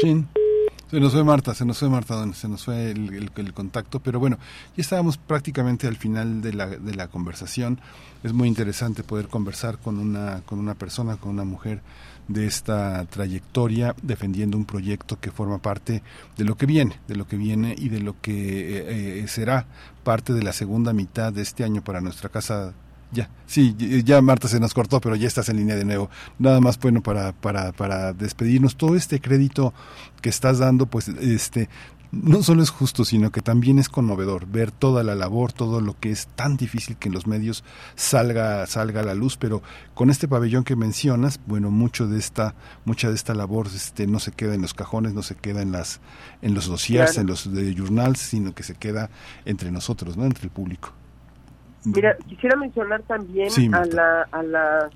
Se 0.00 1.00
nos 1.00 1.12
fue 1.12 1.22
Marta, 1.22 1.52
se 1.52 1.66
nos 1.66 1.78
fue 1.78 1.90
Marta, 1.90 2.32
se 2.32 2.48
nos 2.48 2.64
fue 2.64 2.92
el, 2.92 3.30
el, 3.36 3.52
contacto, 3.52 4.00
pero 4.00 4.20
bueno, 4.20 4.38
ya 4.74 4.80
estábamos 4.80 5.18
prácticamente 5.18 5.86
al 5.86 5.96
final 5.96 6.40
de 6.40 6.54
la, 6.54 6.66
de 6.66 6.94
la 6.94 7.08
conversación. 7.08 7.78
Es 8.24 8.32
muy 8.32 8.48
interesante 8.48 9.02
poder 9.02 9.28
conversar 9.28 9.76
con 9.76 9.98
una, 9.98 10.40
con 10.46 10.58
una 10.58 10.74
persona, 10.74 11.18
con 11.18 11.32
una 11.32 11.44
mujer 11.44 11.82
de 12.28 12.46
esta 12.46 13.04
trayectoria 13.06 13.94
defendiendo 14.02 14.56
un 14.56 14.64
proyecto 14.64 15.18
que 15.20 15.30
forma 15.30 15.58
parte 15.58 16.02
de 16.36 16.44
lo 16.44 16.56
que 16.56 16.66
viene, 16.66 16.98
de 17.08 17.16
lo 17.16 17.26
que 17.26 17.36
viene 17.36 17.74
y 17.76 17.88
de 17.88 18.00
lo 18.00 18.20
que 18.20 18.32
eh, 18.32 19.20
eh, 19.20 19.28
será 19.28 19.66
parte 20.02 20.32
de 20.32 20.42
la 20.42 20.52
segunda 20.52 20.92
mitad 20.92 21.32
de 21.32 21.42
este 21.42 21.64
año 21.64 21.82
para 21.82 22.00
nuestra 22.00 22.28
casa. 22.28 22.72
Ya, 23.12 23.30
sí, 23.46 23.74
ya 24.04 24.20
Marta 24.20 24.48
se 24.48 24.58
nos 24.58 24.74
cortó, 24.74 25.00
pero 25.00 25.14
ya 25.14 25.28
estás 25.28 25.48
en 25.48 25.58
línea 25.58 25.76
de 25.76 25.84
nuevo. 25.84 26.10
Nada 26.40 26.60
más 26.60 26.78
bueno 26.78 27.02
para, 27.02 27.32
para, 27.32 27.70
para 27.70 28.12
despedirnos. 28.12 28.76
Todo 28.76 28.96
este 28.96 29.20
crédito 29.20 29.72
que 30.20 30.28
estás 30.28 30.58
dando, 30.58 30.86
pues 30.86 31.08
este 31.08 31.68
no 32.12 32.42
solo 32.42 32.62
es 32.62 32.70
justo, 32.70 33.04
sino 33.04 33.30
que 33.30 33.40
también 33.40 33.78
es 33.78 33.88
conmovedor 33.88 34.46
ver 34.46 34.70
toda 34.70 35.02
la 35.02 35.14
labor, 35.14 35.52
todo 35.52 35.80
lo 35.80 35.98
que 35.98 36.10
es 36.10 36.28
tan 36.28 36.56
difícil 36.56 36.96
que 36.96 37.08
en 37.08 37.14
los 37.14 37.26
medios 37.26 37.64
salga, 37.94 38.66
salga 38.66 39.00
a 39.00 39.04
la 39.04 39.14
luz, 39.14 39.36
pero 39.36 39.62
con 39.94 40.10
este 40.10 40.28
pabellón 40.28 40.64
que 40.64 40.76
mencionas, 40.76 41.40
bueno, 41.46 41.70
mucho 41.70 42.06
de 42.06 42.18
esta, 42.18 42.54
mucha 42.84 43.08
de 43.08 43.14
esta 43.14 43.34
labor 43.34 43.66
este, 43.66 44.06
no 44.06 44.18
se 44.18 44.32
queda 44.32 44.54
en 44.54 44.62
los 44.62 44.74
cajones, 44.74 45.14
no 45.14 45.22
se 45.22 45.34
queda 45.34 45.62
en 45.62 45.72
las, 45.72 46.00
en 46.42 46.54
los 46.54 46.66
dossiers, 46.66 47.18
en 47.18 47.26
los 47.26 47.52
de 47.52 47.74
journals, 47.74 48.18
sino 48.18 48.54
que 48.54 48.62
se 48.62 48.74
queda 48.74 49.10
entre 49.44 49.70
nosotros, 49.70 50.16
¿no? 50.16 50.24
entre 50.24 50.44
el 50.44 50.50
público. 50.50 50.92
Mira, 51.84 52.16
quisiera 52.28 52.56
mencionar 52.56 53.02
también 53.02 53.74
a 53.74 53.84
la, 53.84 54.22
a 54.32 54.42
la 54.42 54.90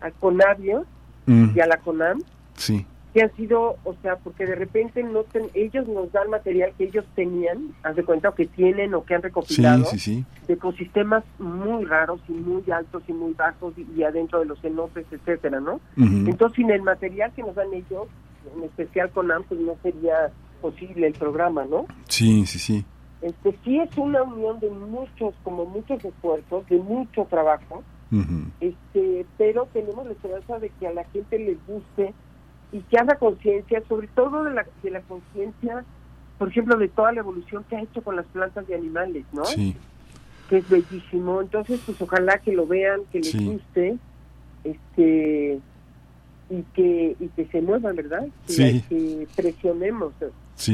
a 0.00 0.10
Conavio 0.10 0.84
mm. 1.24 1.56
y 1.56 1.60
a 1.60 1.66
la 1.66 1.78
CONAM. 1.78 2.20
Sí 2.56 2.86
que 3.14 3.22
han 3.22 3.34
sido, 3.36 3.76
o 3.84 3.94
sea, 4.02 4.16
porque 4.16 4.44
de 4.44 4.56
repente 4.56 5.00
no 5.04 5.24
ellos 5.54 5.86
nos 5.86 6.10
dan 6.10 6.30
material 6.30 6.72
que 6.76 6.84
ellos 6.84 7.04
tenían, 7.14 7.72
haz 7.84 7.94
de 7.94 8.02
cuenta, 8.02 8.30
o 8.30 8.34
que 8.34 8.46
tienen 8.46 8.92
o 8.92 9.04
que 9.04 9.14
han 9.14 9.22
recopilado, 9.22 9.84
de 9.88 10.24
ecosistemas 10.52 11.22
muy 11.38 11.84
raros 11.84 12.20
y 12.28 12.32
muy 12.32 12.68
altos 12.72 13.04
y 13.06 13.12
muy 13.12 13.32
bajos 13.34 13.72
y, 13.78 14.02
adentro 14.02 14.40
de 14.40 14.46
los 14.46 14.60
cenotes, 14.60 15.06
etcétera, 15.12 15.60
¿no? 15.60 15.80
Entonces, 15.96 16.56
sin 16.56 16.72
el 16.72 16.82
material 16.82 17.32
que 17.36 17.44
nos 17.44 17.54
dan 17.54 17.72
ellos, 17.72 18.08
en 18.56 18.64
especial 18.64 19.08
con 19.10 19.28
pues 19.48 19.60
no 19.60 19.76
sería 19.80 20.32
posible 20.60 21.06
el 21.06 21.12
programa, 21.12 21.64
¿no? 21.64 21.86
Sí, 22.08 22.44
sí, 22.46 22.58
sí. 22.58 22.84
Este 23.22 23.56
sí 23.64 23.78
es 23.78 23.96
una 23.96 24.24
unión 24.24 24.58
de 24.58 24.70
muchos, 24.70 25.34
como 25.44 25.66
muchos 25.66 26.04
esfuerzos, 26.04 26.66
de 26.66 26.78
mucho 26.78 27.26
trabajo, 27.30 27.84
este, 28.60 29.24
pero 29.38 29.66
tenemos 29.72 30.04
la 30.04 30.12
esperanza 30.12 30.58
de 30.58 30.68
que 30.70 30.86
a 30.86 30.92
la 30.92 31.04
gente 31.04 31.38
les 31.38 31.64
guste 31.66 32.12
y 32.72 32.80
que 32.80 32.98
haga 32.98 33.16
conciencia, 33.16 33.82
sobre 33.88 34.08
todo 34.08 34.44
de 34.44 34.52
la, 34.52 34.66
de 34.82 34.90
la 34.90 35.00
conciencia, 35.02 35.84
por 36.38 36.48
ejemplo, 36.48 36.76
de 36.76 36.88
toda 36.88 37.12
la 37.12 37.20
evolución 37.20 37.64
que 37.68 37.76
ha 37.76 37.82
hecho 37.82 38.02
con 38.02 38.16
las 38.16 38.26
plantas 38.26 38.64
y 38.68 38.74
animales, 38.74 39.24
¿no? 39.32 39.44
Sí. 39.44 39.76
Que 40.48 40.58
es 40.58 40.68
bellísimo. 40.68 41.40
Entonces, 41.40 41.80
pues 41.86 42.00
ojalá 42.00 42.38
que 42.38 42.52
lo 42.52 42.66
vean, 42.66 43.02
que 43.12 43.20
les 43.20 43.44
guste, 43.44 43.96
este 44.64 45.60
y 46.50 46.62
que 46.74 47.16
y 47.18 47.28
que 47.28 47.46
se 47.46 47.62
muevan, 47.62 47.96
¿verdad? 47.96 48.26
sí. 48.46 48.82
que 48.88 49.26
presionemos 49.34 50.12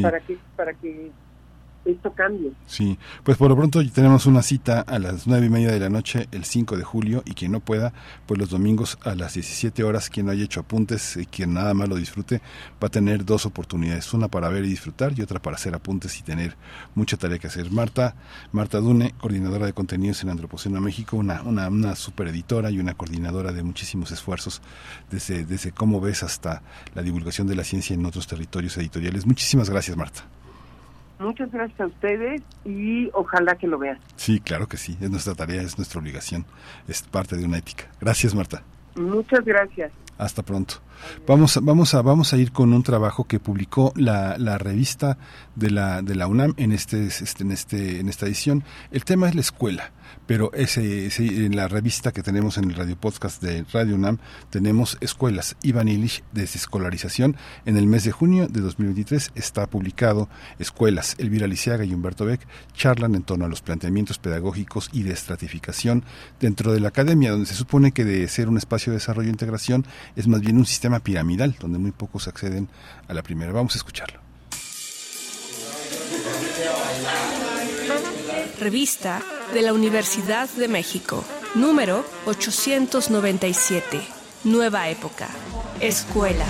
para 0.03 0.21
que 0.21 0.39
para 0.57 0.75
que 0.75 1.11
esto. 1.91 2.15
Sí, 2.67 2.99
pues 3.25 3.37
por 3.37 3.49
lo 3.49 3.57
pronto 3.57 3.81
tenemos 3.91 4.27
una 4.27 4.43
cita 4.43 4.81
a 4.81 4.99
las 4.99 5.27
nueve 5.27 5.47
y 5.47 5.51
media 5.51 5.71
de 5.71 5.81
la 5.81 5.89
noche 5.89 6.29
el 6.33 6.45
5 6.45 6.77
de 6.77 6.85
julio 6.85 7.23
y 7.25 7.35
quien 7.35 7.53
no 7.53 7.61
pueda, 7.61 7.93
pues 8.27 8.39
los 8.39 8.51
domingos 8.51 8.99
a 9.03 9.15
las 9.15 9.35
17 9.35 9.85
horas, 9.85 10.11
quien 10.11 10.27
no 10.27 10.33
haya 10.33 10.45
hecho 10.45 10.61
apuntes 10.61 11.17
y 11.17 11.27
quien 11.27 11.55
nada 11.55 11.75
más 11.75 11.89
lo 11.89 11.97
disfrute, 11.97 12.41
va 12.83 12.87
a 12.87 12.91
tener 12.91 13.25
dos 13.25 13.47
oportunidades, 13.47 14.13
una 14.13 14.29
para 14.29 14.49
ver 14.49 14.65
y 14.65 14.69
disfrutar 14.69 15.13
y 15.19 15.23
otra 15.23 15.41
para 15.41 15.57
hacer 15.57 15.75
apuntes 15.75 16.19
y 16.19 16.23
tener 16.23 16.57
mucha 16.95 17.17
tarea 17.17 17.39
que 17.39 17.47
hacer. 17.47 17.71
Marta, 17.71 18.15
Marta 18.53 18.79
Dune, 18.79 19.15
coordinadora 19.19 19.67
de 19.67 19.73
contenidos 19.73 20.23
en 20.23 20.31
Antropoceno 20.31 20.81
México, 20.81 21.17
una, 21.17 21.43
una, 21.43 21.69
una 21.69 21.97
super 21.97 22.29
editora 22.29 22.71
y 22.71 22.79
una 22.79 22.95
coordinadora 22.95 23.53
de 23.53 23.63
muchísimos 23.63 24.11
esfuerzos 24.11 24.63
desde, 25.11 25.45
desde 25.45 25.73
cómo 25.73 26.01
ves 26.01 26.23
hasta 26.23 26.63
la 26.95 27.03
divulgación 27.03 27.47
de 27.47 27.57
la 27.57 27.65
ciencia 27.65 27.95
en 27.95 28.05
otros 28.07 28.27
territorios 28.27 28.77
editoriales. 28.77 29.27
Muchísimas 29.27 29.71
gracias, 29.71 29.97
Marta. 29.97 30.40
Muchas 31.21 31.53
gracias 31.53 31.79
a 31.79 31.87
ustedes 31.87 32.43
y 32.65 33.11
ojalá 33.13 33.55
que 33.57 33.67
lo 33.67 33.79
vean. 33.79 33.99
Sí, 34.17 34.41
claro 34.41 34.67
que 34.67 34.79
sí, 34.79 34.97
es 35.03 35.11
nuestra 35.11 35.35
tarea, 35.35 35.61
es 35.61 35.77
nuestra 35.77 36.01
obligación, 36.01 36.47
es 36.89 37.03
parte 37.03 37.37
de 37.37 37.45
una 37.45 37.59
ética. 37.59 37.85
Gracias, 38.01 38.35
Marta. 38.35 38.63
Muchas 38.97 39.45
gracias. 39.45 39.93
Hasta 40.17 40.43
pronto. 40.43 40.77
Vamos, 41.27 41.59
vamos, 41.63 41.95
a, 41.95 42.03
vamos 42.03 42.33
a 42.33 42.39
ir 42.39 42.53
con 42.53 42.73
un 42.73 42.83
trabajo 42.83 43.25
que 43.25 43.39
publicó 43.39 43.93
la, 43.97 44.37
la 44.39 44.57
revista 44.57 45.19
de 45.57 45.71
la, 45.71 46.01
de 46.01 46.15
la 46.15 46.27
UNAM 46.27 46.55
en, 46.57 46.73
este, 46.73 47.07
este, 47.07 47.43
en, 47.43 47.53
este, 47.53 48.01
en 48.01 48.09
esta 48.09 48.27
edición. 48.27 48.65
El 48.91 49.05
tema 49.05 49.29
es 49.29 49.35
la 49.35 49.43
escuela 49.43 49.93
pero 50.27 50.53
ese, 50.55 51.09
en 51.19 51.57
la 51.57 51.69
revista 51.69 52.13
que 52.13 52.23
tenemos 52.23 52.59
en 52.59 52.71
el 52.71 52.77
radio 52.77 52.97
podcast 52.97 53.43
de 53.43 53.65
Radio 53.73 53.95
UNAM 53.95 54.19
tenemos 54.51 54.97
escuelas. 55.01 55.57
Iván 55.63 55.89
Illich, 55.89 56.23
desescolarización, 56.33 57.37
en 57.67 57.77
el 57.77 57.87
mes 57.87 58.05
de 58.05 58.13
junio 58.13 58.47
de 58.49 58.61
2023 58.61 59.33
está 59.35 59.67
publicado 59.67 60.29
Escuelas. 60.59 61.17
Elvira 61.19 61.47
Lisiaga 61.47 61.85
y 61.85 61.93
Humberto 61.93 62.25
Beck 62.25 62.47
charlan 62.75 63.15
en 63.15 63.23
torno 63.23 63.45
a 63.45 63.49
los 63.49 63.61
planteamientos 63.61 64.19
pedagógicos 64.19 64.91
y 64.93 65.03
de 65.03 65.13
estratificación 65.13 66.05
dentro 66.39 66.73
de 66.73 66.81
la 66.81 66.89
academia, 66.89 67.33
donde 67.33 67.47
se 67.47 67.55
supone 67.55 67.93
que 67.93 68.05
de 68.05 68.29
ser 68.29 68.49
un 68.49 68.57
espacio 68.57 68.93
de 68.93 68.99
desarrollo 68.99 69.29
e 69.29 69.33
integración 69.33 69.85
es 70.17 70.27
más 70.29 70.41
bien 70.41 70.57
un 70.57 70.67
sistema 70.67 71.01
piramidal, 71.01 71.57
donde 71.59 71.79
muy 71.79 71.93
pocos 71.93 72.29
acceden 72.29 72.69
a 73.09 73.15
la 73.15 73.23
primera. 73.23 73.53
Vamos 73.53 73.75
a 73.75 73.79
escucharlo. 73.79 74.21
Revista 78.61 79.23
de 79.53 79.63
la 79.63 79.73
Universidad 79.73 80.49
de 80.51 80.69
México, 80.69 81.25
número 81.55 82.05
897. 82.27 84.01
Nueva 84.45 84.89
época. 84.89 85.29
Escuela. 85.81 86.47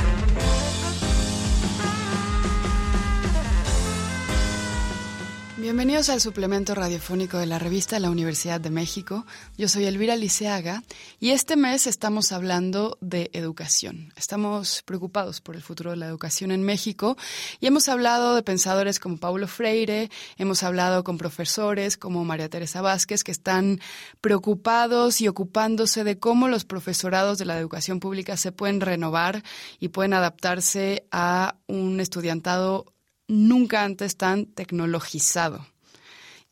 Bienvenidos 5.70 6.08
al 6.08 6.20
suplemento 6.20 6.74
radiofónico 6.74 7.38
de 7.38 7.46
la 7.46 7.60
revista 7.60 8.00
la 8.00 8.10
Universidad 8.10 8.60
de 8.60 8.70
México. 8.70 9.24
Yo 9.56 9.68
soy 9.68 9.84
Elvira 9.84 10.16
Liceaga 10.16 10.82
y 11.20 11.30
este 11.30 11.54
mes 11.54 11.86
estamos 11.86 12.32
hablando 12.32 12.98
de 13.00 13.30
educación. 13.34 14.12
Estamos 14.16 14.82
preocupados 14.84 15.40
por 15.40 15.54
el 15.54 15.62
futuro 15.62 15.92
de 15.92 15.96
la 15.96 16.06
educación 16.06 16.50
en 16.50 16.64
México 16.64 17.16
y 17.60 17.68
hemos 17.68 17.88
hablado 17.88 18.34
de 18.34 18.42
pensadores 18.42 18.98
como 18.98 19.18
Paulo 19.18 19.46
Freire, 19.46 20.10
hemos 20.38 20.64
hablado 20.64 21.04
con 21.04 21.18
profesores 21.18 21.96
como 21.96 22.24
María 22.24 22.48
Teresa 22.48 22.82
Vázquez 22.82 23.22
que 23.22 23.30
están 23.30 23.78
preocupados 24.20 25.20
y 25.20 25.28
ocupándose 25.28 26.02
de 26.02 26.18
cómo 26.18 26.48
los 26.48 26.64
profesorados 26.64 27.38
de 27.38 27.44
la 27.44 27.56
educación 27.56 28.00
pública 28.00 28.36
se 28.36 28.50
pueden 28.50 28.80
renovar 28.80 29.44
y 29.78 29.90
pueden 29.90 30.14
adaptarse 30.14 31.06
a 31.12 31.54
un 31.68 32.00
estudiantado 32.00 32.86
nunca 33.30 33.84
antes 33.84 34.16
tan 34.16 34.46
tecnologizado. 34.46 35.66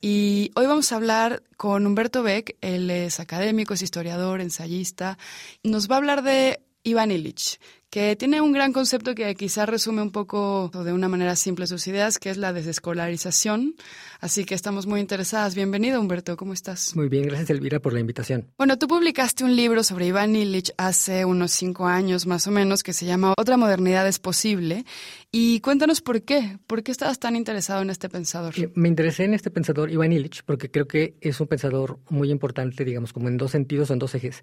Y 0.00 0.52
hoy 0.54 0.66
vamos 0.66 0.92
a 0.92 0.96
hablar 0.96 1.42
con 1.56 1.84
Humberto 1.84 2.22
Beck, 2.22 2.56
él 2.60 2.88
es 2.90 3.18
académico, 3.18 3.74
es 3.74 3.82
historiador, 3.82 4.40
ensayista. 4.40 5.18
Nos 5.64 5.90
va 5.90 5.96
a 5.96 5.98
hablar 5.98 6.22
de 6.22 6.60
Iván 6.84 7.10
Illich, 7.10 7.58
que 7.90 8.16
tiene 8.16 8.40
un 8.40 8.52
gran 8.52 8.72
concepto 8.72 9.14
que 9.14 9.34
quizá 9.34 9.64
resume 9.64 10.02
un 10.02 10.10
poco 10.10 10.70
de 10.84 10.92
una 10.92 11.08
manera 11.08 11.36
simple 11.36 11.66
sus 11.66 11.86
ideas, 11.86 12.18
que 12.18 12.28
es 12.28 12.36
la 12.36 12.52
desescolarización. 12.52 13.76
Así 14.20 14.44
que 14.44 14.54
estamos 14.54 14.86
muy 14.86 15.00
interesadas. 15.00 15.54
Bienvenido, 15.54 16.00
Humberto, 16.00 16.36
¿cómo 16.36 16.52
estás? 16.52 16.94
Muy 16.94 17.08
bien, 17.08 17.24
gracias, 17.24 17.48
Elvira, 17.50 17.80
por 17.80 17.94
la 17.94 18.00
invitación. 18.00 18.46
Bueno, 18.58 18.78
tú 18.78 18.88
publicaste 18.88 19.44
un 19.44 19.56
libro 19.56 19.82
sobre 19.82 20.06
Iván 20.06 20.36
Illich 20.36 20.72
hace 20.76 21.24
unos 21.24 21.52
cinco 21.52 21.86
años 21.86 22.26
más 22.26 22.46
o 22.46 22.50
menos, 22.50 22.82
que 22.82 22.92
se 22.92 23.06
llama 23.06 23.32
Otra 23.38 23.56
modernidad 23.56 24.06
es 24.06 24.18
posible. 24.18 24.84
Y 25.30 25.60
cuéntanos 25.60 26.00
por 26.00 26.22
qué, 26.22 26.58
¿por 26.66 26.82
qué 26.82 26.90
estabas 26.90 27.18
tan 27.18 27.36
interesado 27.36 27.82
en 27.82 27.90
este 27.90 28.08
pensador? 28.08 28.54
Me 28.74 28.88
interesé 28.88 29.24
en 29.24 29.34
este 29.34 29.50
pensador, 29.50 29.90
Iván 29.90 30.12
Illich, 30.12 30.42
porque 30.44 30.70
creo 30.70 30.88
que 30.88 31.16
es 31.20 31.40
un 31.40 31.46
pensador 31.46 31.98
muy 32.10 32.30
importante, 32.30 32.84
digamos, 32.84 33.12
como 33.12 33.28
en 33.28 33.36
dos 33.36 33.50
sentidos 33.52 33.90
o 33.90 33.92
en 33.94 33.98
dos 33.98 34.14
ejes. 34.14 34.42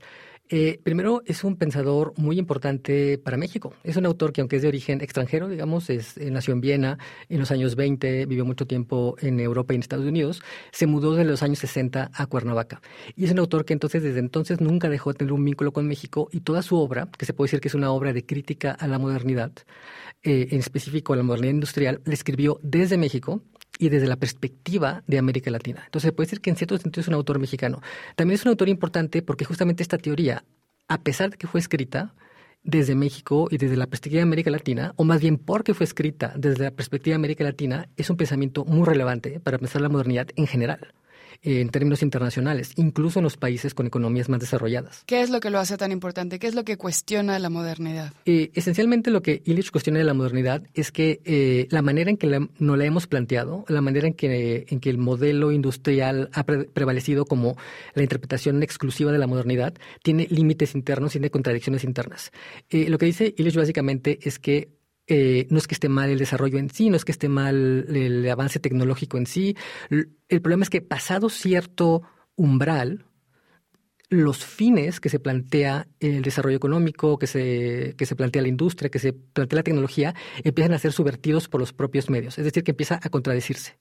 Eh, 0.49 0.79
primero, 0.83 1.23
es 1.25 1.43
un 1.43 1.55
pensador 1.55 2.13
muy 2.17 2.37
importante 2.37 3.17
para 3.17 3.35
México. 3.35 3.73
Es 3.83 3.97
un 3.97 4.05
autor 4.05 4.31
que, 4.31 4.41
aunque 4.41 4.57
es 4.57 4.61
de 4.61 4.67
origen 4.67 5.01
extranjero, 5.01 5.47
digamos, 5.47 5.89
es, 5.89 6.17
eh, 6.17 6.29
nació 6.29 6.53
en 6.53 6.61
Viena 6.61 6.99
en 7.29 7.39
los 7.39 7.49
años 7.49 7.75
20, 7.75 8.27
vivió 8.27 8.45
mucho 8.45 8.67
tiempo 8.67 9.15
en 9.21 9.39
Europa 9.39 9.73
y 9.73 9.75
en 9.75 9.81
Estados 9.81 10.05
Unidos, 10.05 10.43
se 10.71 10.85
mudó 10.85 11.15
de 11.15 11.25
los 11.25 11.41
años 11.41 11.57
60 11.59 12.11
a 12.13 12.25
Cuernavaca. 12.27 12.79
Y 13.15 13.25
es 13.25 13.31
un 13.31 13.39
autor 13.39 13.65
que 13.65 13.73
entonces, 13.73 14.03
desde 14.03 14.19
entonces, 14.19 14.61
nunca 14.61 14.87
dejó 14.87 15.11
de 15.11 15.17
tener 15.17 15.33
un 15.33 15.43
vínculo 15.43 15.73
con 15.73 15.87
México 15.87 16.29
y 16.31 16.41
toda 16.41 16.61
su 16.61 16.77
obra, 16.77 17.09
que 17.17 17.25
se 17.25 17.33
puede 17.33 17.47
decir 17.47 17.59
que 17.59 17.69
es 17.69 17.75
una 17.75 17.91
obra 17.91 18.13
de 18.13 18.23
crítica 18.23 18.71
a 18.71 18.87
la 18.87 18.99
modernidad, 18.99 19.51
eh, 20.21 20.49
en 20.51 20.59
específico 20.59 21.13
a 21.13 21.15
la 21.15 21.23
modernidad 21.23 21.53
industrial, 21.53 22.01
la 22.05 22.13
escribió 22.13 22.59
desde 22.61 22.97
México 22.97 23.41
y 23.79 23.89
desde 23.89 24.07
la 24.07 24.15
perspectiva 24.15 25.03
de 25.07 25.17
América 25.17 25.51
Latina. 25.51 25.83
Entonces, 25.85 26.09
se 26.09 26.11
puede 26.13 26.27
decir 26.27 26.41
que 26.41 26.49
en 26.49 26.55
cierto 26.55 26.77
sentido 26.77 27.01
es 27.01 27.07
un 27.07 27.13
autor 27.13 27.39
mexicano. 27.39 27.81
También 28.15 28.35
es 28.35 28.45
un 28.45 28.49
autor 28.49 28.69
importante 28.69 29.21
porque 29.21 29.45
justamente 29.45 29.83
esta 29.83 29.97
teoría, 29.97 30.45
a 30.87 31.01
pesar 31.01 31.31
de 31.31 31.37
que 31.37 31.47
fue 31.47 31.59
escrita 31.59 32.13
desde 32.63 32.95
México 32.95 33.47
y 33.51 33.57
desde 33.57 33.77
la 33.77 33.87
perspectiva 33.87 34.19
de 34.19 34.23
América 34.23 34.49
Latina, 34.49 34.93
o 34.95 35.03
más 35.03 35.21
bien 35.21 35.37
porque 35.37 35.73
fue 35.73 35.83
escrita 35.83 36.33
desde 36.35 36.63
la 36.63 36.71
perspectiva 36.71 37.13
de 37.13 37.15
América 37.15 37.43
Latina, 37.43 37.89
es 37.95 38.09
un 38.09 38.17
pensamiento 38.17 38.65
muy 38.65 38.85
relevante 38.85 39.39
para 39.39 39.57
pensar 39.59 39.81
la 39.81 39.89
modernidad 39.89 40.27
en 40.35 40.47
general 40.47 40.93
en 41.43 41.69
términos 41.69 42.01
internacionales, 42.01 42.71
incluso 42.75 43.19
en 43.19 43.23
los 43.23 43.37
países 43.37 43.73
con 43.73 43.87
economías 43.87 44.29
más 44.29 44.39
desarrolladas. 44.39 45.03
¿Qué 45.05 45.21
es 45.21 45.29
lo 45.29 45.39
que 45.39 45.49
lo 45.49 45.59
hace 45.59 45.77
tan 45.77 45.91
importante? 45.91 46.39
¿Qué 46.39 46.47
es 46.47 46.55
lo 46.55 46.63
que 46.63 46.77
cuestiona 46.77 47.37
la 47.39 47.49
modernidad? 47.49 48.13
Eh, 48.25 48.51
esencialmente 48.53 49.11
lo 49.11 49.21
que 49.21 49.41
Illich 49.45 49.71
cuestiona 49.71 49.99
de 49.99 50.05
la 50.05 50.13
modernidad 50.13 50.63
es 50.73 50.91
que 50.91 51.21
eh, 51.25 51.67
la 51.69 51.81
manera 51.81 52.09
en 52.09 52.17
que 52.17 52.27
la, 52.27 52.47
nos 52.59 52.77
la 52.77 52.85
hemos 52.85 53.07
planteado, 53.07 53.65
la 53.67 53.81
manera 53.81 54.07
en 54.07 54.13
que, 54.13 54.65
en 54.69 54.79
que 54.79 54.89
el 54.89 54.97
modelo 54.97 55.51
industrial 55.51 56.29
ha 56.33 56.43
prevalecido 56.43 57.25
como 57.25 57.57
la 57.93 58.03
interpretación 58.03 58.63
exclusiva 58.63 59.11
de 59.11 59.17
la 59.17 59.27
modernidad, 59.27 59.73
tiene 60.03 60.27
límites 60.29 60.75
internos, 60.75 61.11
tiene 61.11 61.29
contradicciones 61.29 61.83
internas. 61.83 62.31
Eh, 62.69 62.89
lo 62.89 62.97
que 62.97 63.05
dice 63.05 63.33
Illich 63.37 63.55
básicamente 63.55 64.19
es 64.23 64.39
que 64.39 64.69
eh, 65.07 65.47
no 65.49 65.57
es 65.57 65.67
que 65.67 65.75
esté 65.75 65.89
mal 65.89 66.09
el 66.09 66.19
desarrollo 66.19 66.57
en 66.57 66.69
sí, 66.69 66.89
no 66.89 66.95
es 66.95 67.05
que 67.05 67.11
esté 67.11 67.29
mal 67.29 67.85
el 67.89 68.27
avance 68.29 68.59
tecnológico 68.59 69.17
en 69.17 69.25
sí. 69.25 69.55
El 69.89 70.41
problema 70.41 70.63
es 70.63 70.69
que 70.69 70.81
pasado 70.81 71.29
cierto 71.29 72.01
umbral, 72.35 73.05
los 74.09 74.45
fines 74.45 74.99
que 74.99 75.09
se 75.09 75.19
plantea 75.19 75.87
el 75.99 76.21
desarrollo 76.21 76.57
económico, 76.57 77.17
que 77.17 77.27
se, 77.27 77.95
que 77.97 78.05
se 78.05 78.15
plantea 78.15 78.41
la 78.41 78.47
industria, 78.47 78.89
que 78.89 78.99
se 78.99 79.13
plantea 79.13 79.57
la 79.57 79.63
tecnología, 79.63 80.15
empiezan 80.43 80.73
a 80.73 80.79
ser 80.79 80.91
subvertidos 80.91 81.47
por 81.47 81.59
los 81.59 81.73
propios 81.73 82.09
medios. 82.09 82.37
Es 82.37 82.45
decir, 82.45 82.63
que 82.63 82.71
empieza 82.71 82.99
a 83.01 83.09
contradecirse. 83.09 83.77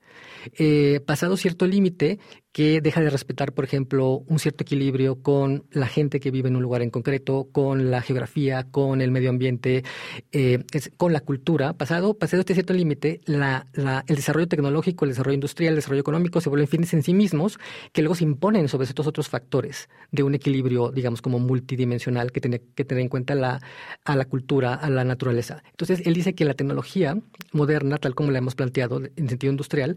Eh, 0.58 1.00
pasado 1.06 1.36
cierto 1.36 1.66
límite, 1.66 2.18
que 2.54 2.80
deja 2.80 3.00
de 3.00 3.10
respetar, 3.10 3.52
por 3.52 3.64
ejemplo, 3.64 4.22
un 4.28 4.38
cierto 4.38 4.62
equilibrio 4.62 5.20
con 5.20 5.64
la 5.72 5.88
gente 5.88 6.20
que 6.20 6.30
vive 6.30 6.48
en 6.48 6.54
un 6.54 6.62
lugar 6.62 6.82
en 6.82 6.90
concreto, 6.90 7.48
con 7.50 7.90
la 7.90 8.00
geografía, 8.00 8.62
con 8.70 9.00
el 9.00 9.10
medio 9.10 9.30
ambiente, 9.30 9.82
eh, 10.30 10.62
con 10.96 11.12
la 11.12 11.18
cultura. 11.18 11.72
Pasado, 11.72 12.14
pasado 12.14 12.40
este 12.40 12.54
cierto 12.54 12.72
límite, 12.72 13.20
la, 13.24 13.66
el 14.06 14.14
desarrollo 14.14 14.46
tecnológico, 14.46 15.04
el 15.04 15.10
desarrollo 15.10 15.34
industrial, 15.34 15.70
el 15.70 15.78
desarrollo 15.78 16.02
económico 16.02 16.40
se 16.40 16.48
vuelven 16.48 16.68
fines 16.68 16.94
en 16.94 17.02
sí 17.02 17.12
mismos 17.12 17.58
que 17.92 18.02
luego 18.02 18.14
se 18.14 18.22
imponen 18.22 18.68
sobre 18.68 18.86
estos 18.86 19.08
otros 19.08 19.28
factores 19.28 19.88
de 20.12 20.22
un 20.22 20.36
equilibrio, 20.36 20.92
digamos, 20.92 21.22
como 21.22 21.40
multidimensional 21.40 22.30
que 22.30 22.40
tiene 22.40 22.62
que 22.76 22.84
tener 22.84 23.02
en 23.02 23.08
cuenta 23.08 23.34
la, 23.34 23.60
a 24.04 24.14
la 24.14 24.26
cultura, 24.26 24.74
a 24.74 24.90
la 24.90 25.02
naturaleza. 25.02 25.64
Entonces, 25.70 26.06
él 26.06 26.14
dice 26.14 26.36
que 26.36 26.44
la 26.44 26.54
tecnología 26.54 27.18
moderna, 27.50 27.98
tal 27.98 28.14
como 28.14 28.30
la 28.30 28.38
hemos 28.38 28.54
planteado 28.54 29.02
en 29.16 29.28
sentido 29.28 29.50
industrial, 29.50 29.96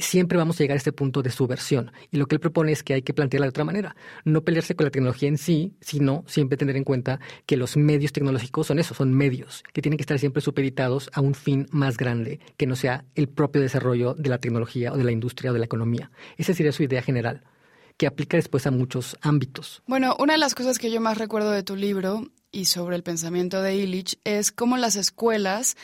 siempre 0.00 0.38
vamos 0.38 0.56
a 0.56 0.64
llegar 0.64 0.76
a 0.76 0.78
este 0.78 0.92
punto 0.92 1.22
de 1.22 1.30
subversión 1.30 1.92
y 2.10 2.16
lo 2.16 2.26
que 2.26 2.36
él 2.36 2.40
propone 2.40 2.72
es 2.72 2.82
que 2.82 2.94
hay 2.94 3.02
que 3.02 3.14
plantearla 3.14 3.46
de 3.46 3.50
otra 3.50 3.64
manera. 3.64 3.96
No 4.24 4.42
pelearse 4.42 4.74
con 4.74 4.84
la 4.84 4.90
tecnología 4.90 5.28
en 5.28 5.38
sí, 5.38 5.74
sino 5.80 6.24
siempre 6.26 6.56
tener 6.56 6.76
en 6.76 6.84
cuenta 6.84 7.20
que 7.46 7.56
los 7.56 7.76
medios 7.76 8.12
tecnológicos 8.12 8.66
son 8.66 8.78
eso, 8.78 8.94
son 8.94 9.12
medios, 9.12 9.64
que 9.72 9.82
tienen 9.82 9.96
que 9.96 10.02
estar 10.02 10.18
siempre 10.18 10.42
supeditados 10.42 11.10
a 11.12 11.20
un 11.20 11.34
fin 11.34 11.66
más 11.70 11.96
grande, 11.96 12.40
que 12.56 12.66
no 12.66 12.76
sea 12.76 13.04
el 13.14 13.28
propio 13.28 13.60
desarrollo 13.60 14.14
de 14.14 14.28
la 14.28 14.38
tecnología 14.38 14.92
o 14.92 14.96
de 14.96 15.04
la 15.04 15.12
industria 15.12 15.50
o 15.50 15.54
de 15.54 15.60
la 15.60 15.66
economía. 15.66 16.10
Esa 16.36 16.54
sería 16.54 16.72
su 16.72 16.82
idea 16.82 17.02
general 17.02 17.44
que 17.96 18.06
aplica 18.06 18.36
después 18.36 18.66
a 18.66 18.70
muchos 18.70 19.16
ámbitos. 19.20 19.82
Bueno, 19.86 20.16
una 20.18 20.34
de 20.34 20.38
las 20.38 20.54
cosas 20.54 20.78
que 20.78 20.90
yo 20.90 21.00
más 21.00 21.18
recuerdo 21.18 21.50
de 21.50 21.64
tu 21.64 21.74
libro 21.74 22.30
y 22.52 22.66
sobre 22.66 22.96
el 22.96 23.02
pensamiento 23.02 23.60
de 23.60 23.76
Illich 23.76 24.18
es 24.24 24.52
cómo 24.52 24.76
las 24.76 24.96
escuelas 24.96 25.76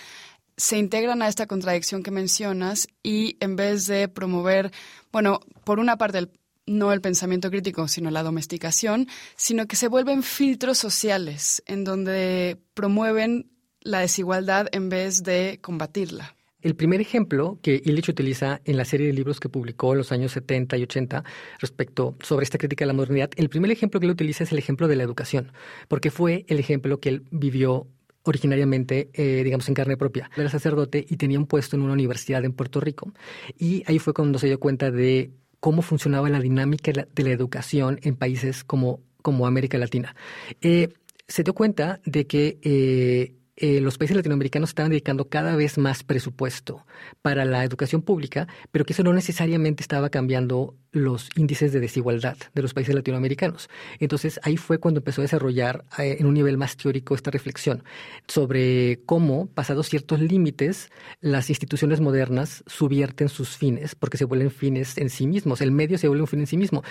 se 0.57 0.79
integran 0.79 1.23
a 1.23 1.29
esta 1.29 1.47
contradicción 1.47 2.03
que 2.03 2.11
mencionas 2.11 2.89
y 3.03 3.37
en 3.41 3.57
vez 3.57 3.87
de 3.87 4.09
promover, 4.09 4.71
bueno, 5.13 5.41
por 5.65 5.79
una 5.79 5.97
parte 5.97 6.29
no 6.67 6.93
el 6.93 7.01
pensamiento 7.01 7.51
crítico, 7.51 7.89
sino 7.89 8.11
la 8.11 8.23
domesticación, 8.23 9.09
sino 9.37 9.67
que 9.67 9.77
se 9.77 9.89
vuelven 9.89 10.23
filtros 10.23 10.79
sociales 10.79 11.63
en 11.67 11.85
donde 11.85 12.59
promueven 12.75 13.51
la 13.81 14.01
desigualdad 14.01 14.69
en 14.73 14.89
vez 14.89 15.23
de 15.23 15.59
combatirla. 15.61 16.37
El 16.63 16.75
primer 16.75 17.03
ejemplo 17.03 17.59
que 17.61 17.83
Illich 17.85 18.09
utiliza 18.09 18.63
en 18.65 18.79
la 18.79 18.87
serie 18.87 19.07
de 19.07 19.13
libros 19.13 19.39
que 19.39 19.51
publicó 19.51 19.93
en 19.93 19.99
los 19.99 20.13
años 20.13 20.33
70 20.33 20.79
y 20.79 20.83
80 20.85 21.23
respecto 21.59 22.17
sobre 22.23 22.45
esta 22.45 22.57
crítica 22.57 22.85
de 22.85 22.87
la 22.87 22.95
modernidad, 22.95 23.31
el 23.37 23.51
primer 23.51 23.71
ejemplo 23.71 24.01
que 24.01 24.07
él 24.07 24.13
utiliza 24.13 24.45
es 24.45 24.53
el 24.53 24.59
ejemplo 24.59 24.89
de 24.89 24.97
la 24.97 25.03
educación, 25.03 25.53
porque 25.89 26.11
fue 26.11 26.47
el 26.49 26.59
ejemplo 26.59 27.01
que 27.01 27.11
él 27.11 27.25
vivió 27.31 27.87
originariamente, 28.25 29.11
eh, 29.13 29.43
digamos, 29.45 29.69
en 29.69 29.75
carne 29.75 29.97
propia. 29.97 30.31
Era 30.37 30.49
sacerdote 30.49 31.05
y 31.09 31.17
tenía 31.17 31.39
un 31.39 31.47
puesto 31.47 31.77
en 31.77 31.83
una 31.83 31.93
universidad 31.93 32.45
en 32.45 32.53
Puerto 32.53 32.81
Rico. 32.81 33.13
Y 33.59 33.85
ahí 33.87 33.99
fue 33.99 34.15
cuando 34.15 34.39
se 34.39 34.49
dio 34.49 34.59
cuenta 34.59 34.91
de 34.91 35.31
cómo 35.61 35.83
funcionaba 35.83 36.29
la 36.29 36.41
dinámica 36.41 36.93
de 36.93 37.23
la 37.23 37.31
educación 37.31 37.99
en 38.03 38.17
países 38.17 38.65
como, 38.65 39.01
como 39.23 39.47
América 39.47 39.79
Latina. 39.79 40.15
Eh, 40.61 40.89
se 41.29 41.43
dio 41.43 41.55
cuenta 41.55 42.01
de 42.05 42.27
que 42.27 43.35
eh, 43.57 43.81
los 43.81 43.99
países 43.99 44.17
latinoamericanos 44.17 44.71
estaban 44.71 44.91
dedicando 44.91 45.29
cada 45.29 45.55
vez 45.55 45.79
más 45.79 46.03
presupuesto 46.03 46.85
para 47.23 47.45
la 47.45 47.63
educación 47.63 48.03
pública, 48.03 48.49
pero 48.73 48.85
que 48.85 48.93
eso 48.93 49.05
no 49.05 49.13
necesariamente 49.13 49.83
estaba 49.83 50.11
cambiando 50.11 50.77
los 50.91 51.29
índices 51.37 51.73
de 51.73 51.81
desigualdad 51.81 52.37
de 52.55 52.63
los 52.63 52.75
países 52.75 52.95
latinoamericanos. 52.95 53.69
Entonces 54.01 54.41
ahí 54.43 54.57
fue 54.57 54.79
cuando 54.79 55.01
empezó 55.01 55.21
a 55.21 55.25
desarrollar 55.25 55.85
eh, 55.99 56.17
en 56.19 56.27
un 56.27 56.35
nivel 56.35 56.57
más 56.57 56.77
teórico 56.77 57.15
esta 57.15 57.31
reflexión 57.31 57.85
sobre 58.27 59.01
cómo, 59.07 59.47
pasados 59.47 59.89
ciertos 59.89 60.21
límites, 60.21 60.91
las 61.21 61.49
instituciones 61.49 62.01
modernas 62.01 62.65
subvierten 62.67 63.29
sus 63.29 63.57
fines, 63.57 63.95
porque 63.95 64.19
se 64.19 64.25
vuelven 64.25 64.51
fines 64.51 64.99
en 64.99 65.11
sí 65.11 65.27
mismos. 65.27 65.61
El 65.61 65.71
medio 65.71 65.99
se 65.99 66.09
vuelve 66.09 66.23
un 66.23 66.29
fin 66.29 66.41
en 66.41 66.47
sí 66.47 66.57
mismo. 66.57 66.83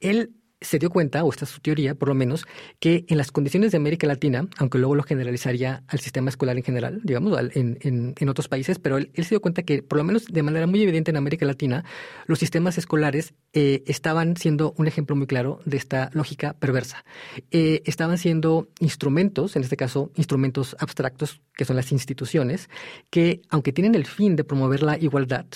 Él 0.00 0.34
se 0.60 0.78
dio 0.78 0.90
cuenta, 0.90 1.24
o 1.24 1.30
esta 1.30 1.44
es 1.44 1.50
su 1.50 1.60
teoría 1.60 1.94
por 1.94 2.08
lo 2.08 2.14
menos, 2.14 2.46
que 2.78 3.04
en 3.08 3.16
las 3.16 3.32
condiciones 3.32 3.72
de 3.72 3.78
América 3.78 4.06
Latina, 4.06 4.46
aunque 4.58 4.78
luego 4.78 4.94
lo 4.94 5.02
generalizaría 5.02 5.82
al 5.88 6.00
sistema 6.00 6.28
escolar 6.28 6.56
en 6.56 6.62
general, 6.62 7.00
digamos, 7.02 7.38
en, 7.54 7.78
en, 8.18 8.28
otros 8.28 8.48
países, 8.48 8.78
pero 8.78 8.98
él, 8.98 9.10
se 9.14 9.30
dio 9.30 9.40
cuenta 9.40 9.62
que 9.62 9.82
por 9.82 9.98
lo 9.98 10.04
menos 10.04 10.26
de 10.26 10.42
manera 10.42 10.66
muy 10.66 10.82
evidente 10.82 11.10
en 11.10 11.16
América 11.16 11.46
Latina, 11.46 11.84
los 12.26 12.38
sistemas 12.38 12.78
escolares 12.78 13.34
eh, 13.52 13.82
estaban 13.86 14.36
siendo 14.36 14.74
un 14.76 14.86
ejemplo 14.86 15.16
muy 15.16 15.26
claro 15.26 15.60
de 15.64 15.76
esta 15.76 16.10
lógica 16.12 16.52
perversa. 16.52 17.04
Eh, 17.50 17.82
estaban 17.86 18.18
siendo 18.18 18.68
instrumentos, 18.78 19.56
en 19.56 19.62
este 19.62 19.76
caso 19.76 20.12
instrumentos 20.14 20.76
abstractos, 20.78 21.40
que 21.54 21.64
son 21.64 21.76
las 21.76 21.90
instituciones, 21.92 22.68
que 23.08 23.40
aunque 23.48 23.72
tienen 23.72 23.94
el 23.94 24.06
fin 24.06 24.36
de 24.36 24.44
promover 24.44 24.82
la 24.82 24.98
igualdad, 24.98 25.46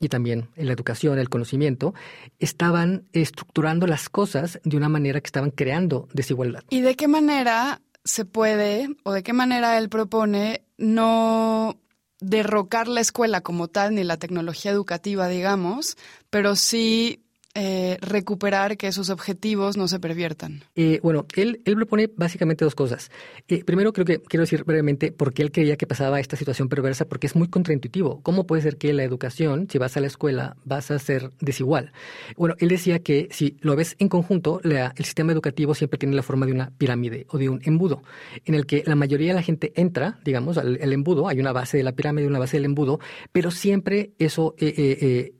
y 0.00 0.08
también 0.08 0.48
en 0.56 0.66
la 0.66 0.72
educación, 0.72 1.18
el 1.18 1.28
conocimiento, 1.28 1.94
estaban 2.38 3.04
estructurando 3.12 3.86
las 3.86 4.08
cosas 4.08 4.60
de 4.64 4.76
una 4.76 4.88
manera 4.88 5.20
que 5.20 5.28
estaban 5.28 5.50
creando 5.50 6.08
desigualdad. 6.12 6.62
¿Y 6.70 6.80
de 6.80 6.96
qué 6.96 7.08
manera 7.08 7.80
se 8.04 8.24
puede, 8.24 8.88
o 9.02 9.12
de 9.12 9.22
qué 9.22 9.32
manera 9.32 9.78
él 9.78 9.88
propone, 9.88 10.62
no 10.76 11.78
derrocar 12.20 12.88
la 12.88 13.00
escuela 13.00 13.40
como 13.40 13.68
tal, 13.68 13.94
ni 13.94 14.04
la 14.04 14.18
tecnología 14.18 14.70
educativa, 14.70 15.28
digamos, 15.28 15.96
pero 16.30 16.56
sí 16.56 17.23
eh, 17.56 17.98
recuperar 18.00 18.76
que 18.76 18.88
esos 18.88 19.10
objetivos 19.10 19.76
no 19.76 19.86
se 19.86 20.00
perviertan? 20.00 20.64
Eh, 20.74 20.98
bueno, 21.04 21.24
él, 21.36 21.62
él 21.64 21.76
propone 21.76 22.10
básicamente 22.16 22.64
dos 22.64 22.74
cosas. 22.74 23.12
Eh, 23.46 23.62
primero, 23.62 23.92
creo 23.92 24.04
que 24.04 24.20
quiero 24.20 24.42
decir 24.42 24.64
brevemente 24.64 25.12
por 25.12 25.32
qué 25.32 25.42
él 25.42 25.52
creía 25.52 25.76
que 25.76 25.86
pasaba 25.86 26.18
esta 26.18 26.36
situación 26.36 26.68
perversa, 26.68 27.04
porque 27.04 27.28
es 27.28 27.36
muy 27.36 27.46
contraintuitivo. 27.46 28.20
¿Cómo 28.22 28.46
puede 28.46 28.62
ser 28.62 28.76
que 28.76 28.92
la 28.92 29.04
educación, 29.04 29.68
si 29.70 29.78
vas 29.78 29.96
a 29.96 30.00
la 30.00 30.08
escuela, 30.08 30.56
vas 30.64 30.90
a 30.90 30.98
ser 30.98 31.30
desigual? 31.40 31.92
Bueno, 32.36 32.56
él 32.58 32.68
decía 32.68 32.98
que 32.98 33.28
si 33.30 33.56
lo 33.60 33.76
ves 33.76 33.94
en 34.00 34.08
conjunto, 34.08 34.60
el 34.64 35.04
sistema 35.04 35.32
educativo 35.32 35.76
siempre 35.76 35.98
tiene 35.98 36.16
la 36.16 36.24
forma 36.24 36.46
de 36.46 36.52
una 36.52 36.72
pirámide 36.76 37.26
o 37.30 37.38
de 37.38 37.48
un 37.48 37.60
embudo, 37.62 38.02
en 38.44 38.56
el 38.56 38.66
que 38.66 38.82
la 38.84 38.96
mayoría 38.96 39.28
de 39.28 39.34
la 39.34 39.42
gente 39.42 39.72
entra, 39.76 40.18
digamos, 40.24 40.58
al, 40.58 40.92
embudo, 40.92 41.28
hay 41.28 41.38
una 41.38 41.52
base 41.52 41.76
de 41.76 41.84
la 41.84 41.92
pirámide 41.92 42.26
una 42.26 42.40
base 42.40 42.56
del 42.56 42.64
embudo, 42.64 42.98
pero 43.30 43.52
siempre 43.52 44.12
eso, 44.18 44.56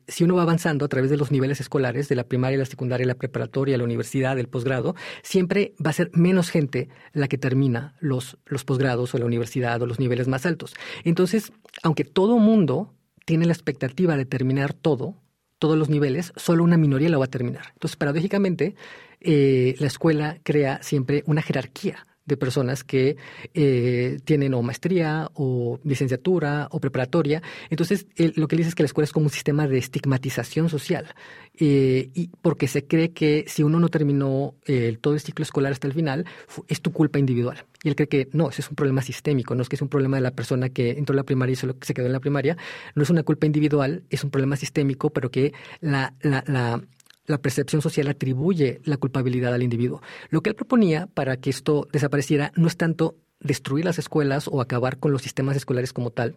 si 0.09 0.25
uno 0.25 0.37
va 0.37 0.43
avanzando 0.43 0.85
a 0.85 0.89
través 0.89 1.11
de 1.11 1.17
los 1.17 1.31
niveles 1.31 1.61
escolares, 1.61 2.09
de 2.09 2.17
la 2.17 2.25
primaria, 2.25 2.59
la 2.59 2.65
secundaria, 2.65 3.07
la 3.07 3.15
preparatoria, 3.15 3.79
la 3.79 3.85
universidad, 3.85 4.39
el 4.39 4.49
posgrado, 4.49 4.95
siempre 5.23 5.75
va 5.85 5.91
a 5.91 5.95
ser 5.95 6.11
menos 6.13 6.51
gente 6.51 6.89
la 7.13 7.29
que 7.29 7.39
termina 7.39 7.97
los, 8.01 8.39
los 8.47 8.65
posgrados 8.65 9.15
o 9.15 9.19
la 9.19 9.27
universidad 9.27 9.81
o 9.83 9.87
los 9.87 9.99
niveles 9.99 10.29
más 10.29 10.47
altos. 10.47 10.75
Entonces, 11.05 11.53
aunque 11.83 12.05
todo 12.05 12.39
mundo 12.39 12.95
tiene 13.25 13.47
la 13.47 13.53
expectativa 13.53 14.17
de 14.17 14.27
terminar 14.27 14.75
todo, 14.75 15.17
todos 15.59 15.79
los 15.79 15.89
niveles, 15.89 16.33
solo 16.37 16.65
una 16.65 16.77
minoría 16.77 17.09
lo 17.09 17.19
va 17.19 17.25
a 17.27 17.31
terminar. 17.31 17.67
Entonces, 17.73 17.97
paradójicamente, 17.97 18.75
eh, 19.21 19.77
la 19.79 19.87
escuela 19.87 20.39
crea 20.43 20.83
siempre 20.83 21.23
una 21.27 21.41
jerarquía 21.43 22.07
de 22.27 22.37
personas 22.37 22.85
que 22.85 23.17
eh, 23.53 24.19
tienen 24.25 24.55
o 24.55 24.63
maestría 24.63 25.31
o 25.35 25.79
licenciatura 25.85 26.69
o 26.71 26.81
preparatoria. 26.81 27.43
Entonces, 27.71 28.07
lo 28.17 28.49
que 28.49 28.57
dice 28.57 28.71
es 28.71 28.75
que 28.75 28.83
la 28.83 28.87
escuela 28.87 29.05
es 29.05 29.13
como 29.13 29.27
un 29.27 29.31
sistema 29.31 29.69
de 29.69 29.79
estigmatización 29.79 30.69
social, 30.69 31.15
eh, 31.59 32.11
y 32.15 32.31
porque 32.43 32.67
se 32.67 32.87
cree 32.87 33.13
que 33.13 33.45
si 33.47 33.63
uno 33.63 33.79
no 33.79 33.89
terminó 33.89 34.55
eh, 34.67 34.97
todo 35.01 35.15
el 35.15 35.21
ciclo 35.21 35.43
escolar 35.43 35.73
hasta 35.73 35.87
el 35.87 35.93
final, 35.93 36.25
es 36.69 36.81
tu 36.81 36.93
culpa 36.93 37.19
individual. 37.19 37.65
Y 37.83 37.89
él 37.89 37.97
cree 37.97 38.09
que 38.09 38.29
no, 38.33 38.49
ese 38.49 38.63
es 38.63 38.71
un 38.71 38.77
problema 38.77 39.03
sistémico, 39.03 39.55
no 39.55 39.63
es 39.63 39.69
que 39.69 39.77
es 39.77 39.83
un 39.83 39.89
problema 39.89 40.17
de 40.17 40.23
la 40.23 40.33
persona 40.33 40.71
que 40.71 40.93
entró 40.93 41.13
a 41.13 41.17
la 41.17 41.25
primaria 41.25 41.53
y 41.53 41.57
solo 41.57 41.77
se 41.81 41.95
quedó 41.95 42.07
en 42.07 42.13
la 42.13 42.21
primaria, 42.21 42.57
no 42.95 43.03
es 43.03 43.11
una 43.11 43.23
culpa 43.23 43.47
individual, 43.47 44.03
es 44.11 44.25
un 44.25 44.31
problema 44.31 44.57
sistémico, 44.57 45.11
pero 45.11 45.31
que 45.31 45.53
la, 45.81 46.15
la 46.23 46.83
la 47.27 47.39
percepción 47.39 47.83
social 47.83 48.09
atribuye 48.09 48.81
la 48.85 48.97
culpabilidad 48.97 49.55
al 49.55 49.63
individuo. 49.63 50.03
Lo 50.31 50.43
que 50.43 50.51
él 50.51 50.57
proponía 50.57 51.07
para 51.07 51.37
que 51.37 51.51
esto 51.51 51.89
desapareciera 51.93 52.53
no 52.57 52.67
es 52.67 52.77
tanto 52.77 53.17
destruir 53.41 53.85
las 53.85 53.99
escuelas 53.99 54.49
o 54.49 54.61
acabar 54.61 54.99
con 54.99 55.13
los 55.13 55.23
sistemas 55.23 55.57
escolares 55.57 55.93
como 55.93 56.11
tal, 56.11 56.35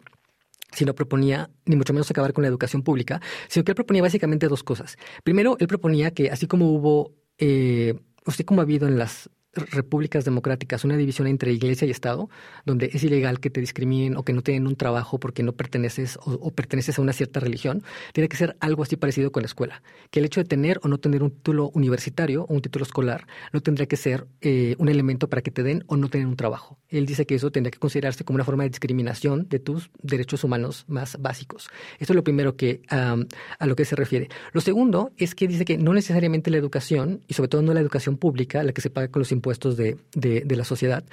sino 0.72 0.94
proponía, 0.94 1.50
ni 1.66 1.76
mucho 1.76 1.94
menos 1.94 2.10
acabar 2.12 2.34
con 2.34 2.42
la 2.42 2.50
educación 2.50 2.84
pública, 2.84 3.22
sino 3.48 3.64
que 3.64 3.72
él 3.72 3.76
proponía 3.76 4.02
básicamente 4.02 4.48
dos 4.48 4.64
cosas. 4.64 4.98
Primero, 5.24 5.58
él 5.60 5.68
proponía 5.68 6.12
que 6.12 6.30
así 6.30 6.48
como 6.48 6.72
hubo, 6.72 7.14
eh, 7.38 8.00
así 8.26 8.44
como 8.44 8.62
ha 8.62 8.64
habido 8.64 8.88
en 8.88 8.98
las 8.98 9.30
repúblicas 9.58 10.26
democráticas 10.26 10.84
una 10.84 10.98
división 10.98 11.28
entre 11.28 11.52
iglesia 11.52 11.88
y 11.88 11.92
Estado, 11.92 12.30
donde 12.66 12.90
es 12.94 13.04
ilegal 13.04 13.40
que 13.40 13.50
te 13.50 13.60
discriminen 13.60 14.18
o 14.18 14.24
que 14.24 14.34
no 14.34 14.42
te 14.42 14.58
un 14.58 14.76
trabajo 14.76 15.20
porque 15.20 15.44
no 15.44 15.54
perteneces 15.54 16.18
o, 16.24 16.52
perteneces 16.52 16.98
a 16.98 17.02
una 17.02 17.14
cierta 17.14 17.40
religión, 17.40 17.84
tiene 18.14 18.28
que 18.28 18.38
ser 18.38 18.56
algo 18.60 18.84
así 18.84 18.96
parecido 18.96 19.32
con 19.32 19.44
la 19.44 19.48
escuela. 19.48 19.82
Que 20.10 20.20
el 20.20 20.26
hecho 20.26 20.42
de 20.42 20.46
tener 20.46 20.80
o 20.84 20.88
no 20.88 20.98
tener 20.98 21.22
un 21.22 21.32
título 21.32 21.70
universitario 21.74 22.44
o 22.44 22.54
un 22.54 22.62
título 22.62 22.84
escolar 22.84 23.28
no 23.54 23.62
tendría 23.62 23.88
que 23.88 23.98
ser 23.98 24.28
eh, 24.42 24.76
un 24.80 24.90
elemento 24.90 25.30
para 25.30 25.42
que 25.42 25.52
te 25.52 25.64
den 25.64 25.84
o 25.88 25.98
no 25.98 26.10
tener 26.10 26.28
un 26.28 26.36
trabajo. 26.36 26.78
Él 26.90 27.06
dice 27.06 27.26
que 27.26 27.36
eso 27.36 27.52
tendría 27.52 27.72
que 27.72 27.80
considerarse 27.80 28.24
como 28.24 28.36
una 28.36 28.46
forma 28.46 28.64
de 28.64 28.70
discriminación 28.70 29.48
de 29.50 29.60
tus 29.60 29.90
derechos 30.02 30.44
humanos 30.44 30.86
más 30.88 31.18
básicos. 31.20 31.70
Esto 32.00 32.14
es 32.14 32.16
lo 32.16 32.24
primero 32.24 32.56
que 32.56 32.82
a 32.90 33.66
lo 33.66 33.76
que 33.76 33.86
se 33.86 33.96
refiere. 33.96 34.30
Lo 34.54 34.62
segundo 34.62 35.12
es 35.18 35.36
que 35.36 35.48
dice 35.48 35.66
que 35.66 35.78
no 35.78 35.94
necesariamente 35.94 36.52
la 36.52 36.58
educación, 36.58 37.22
y 37.28 37.34
sobre 37.34 37.50
todo 37.50 37.62
no 37.62 37.74
la 37.74 37.82
educación 37.82 38.18
pública, 38.18 38.64
la 38.64 38.72
que 38.72 38.82
se 38.82 38.90
paga 38.90 39.10
con 39.10 39.22
los 39.22 39.32
impuestos, 39.32 39.48
puestos 39.48 39.78
de, 39.78 39.98
de, 40.14 40.56
la 40.58 40.66
sociedad, 40.66 41.06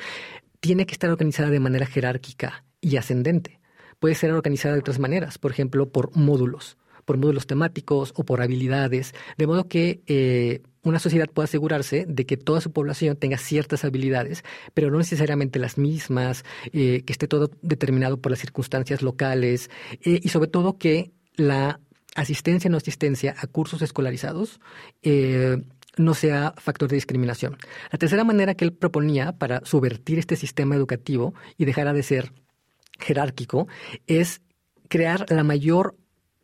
tiene 0.59 0.87
que 0.87 0.93
estar 0.93 1.09
organizada 1.09 1.51
de 1.51 1.61
manera 1.61 1.87
jerárquica 1.87 2.65
y 2.81 2.97
ascendente. 2.97 3.61
Puede 4.01 4.17
ser 4.17 4.33
organizada 4.33 4.75
de 4.75 4.81
otras 4.81 4.99
maneras, 4.99 5.39
por 5.39 5.53
ejemplo, 5.53 5.89
por 5.89 6.17
módulos, 6.17 6.77
por 7.05 7.17
módulos 7.17 7.47
temáticos 7.47 8.13
o 8.17 8.25
por 8.25 8.43
habilidades, 8.43 9.15
de 9.39 9.47
modo 9.47 9.69
que 9.69 10.03
eh, 10.09 10.63
una 10.85 10.99
sociedad 10.99 11.29
pueda 11.29 11.45
asegurarse 11.45 12.07
de 12.09 12.27
que 12.27 12.37
toda 12.37 12.61
su 12.61 12.73
población 12.73 13.17
tenga 13.17 13.39
ciertas 13.39 13.85
habilidades, 13.85 14.45
pero 14.75 14.91
no 14.91 14.99
necesariamente 14.99 15.59
las 15.59 15.79
mismas, 15.79 16.45
eh, 16.73 17.03
que 17.05 17.13
esté 17.13 17.27
todo 17.27 17.51
determinado 17.63 18.19
por 18.19 18.31
las 18.31 18.41
circunstancias 18.41 19.03
locales 19.03 19.71
eh, 20.05 20.21
y 20.23 20.29
sobre 20.29 20.49
todo 20.49 20.79
que 20.79 21.13
la 21.37 21.81
asistencia 22.15 22.69
o 22.69 22.71
no 22.71 22.77
asistencia 22.77 23.35
a 23.39 23.47
cursos 23.47 23.83
escolarizados 23.83 24.61
no 25.97 26.15
sea 26.15 26.55
factor 26.57 26.89
de 26.89 26.97
discriminación. 26.97 27.57
La 27.91 27.99
tercera 27.99 28.25
manera 28.25 28.55
que 28.55 28.65
él 28.65 28.73
proponía 28.73 29.33
para 29.33 29.65
subvertir 29.65 30.19
este 30.19 30.37
sistema 30.37 30.75
educativo 30.75 31.35
y 31.57 31.65
dejara 31.65 31.93
de 31.93 32.03
ser 32.03 32.33
jerárquico 32.99 33.69
es 34.07 34.41
crear 34.89 35.27
la 35.31 35.45
mayor, 35.45 35.97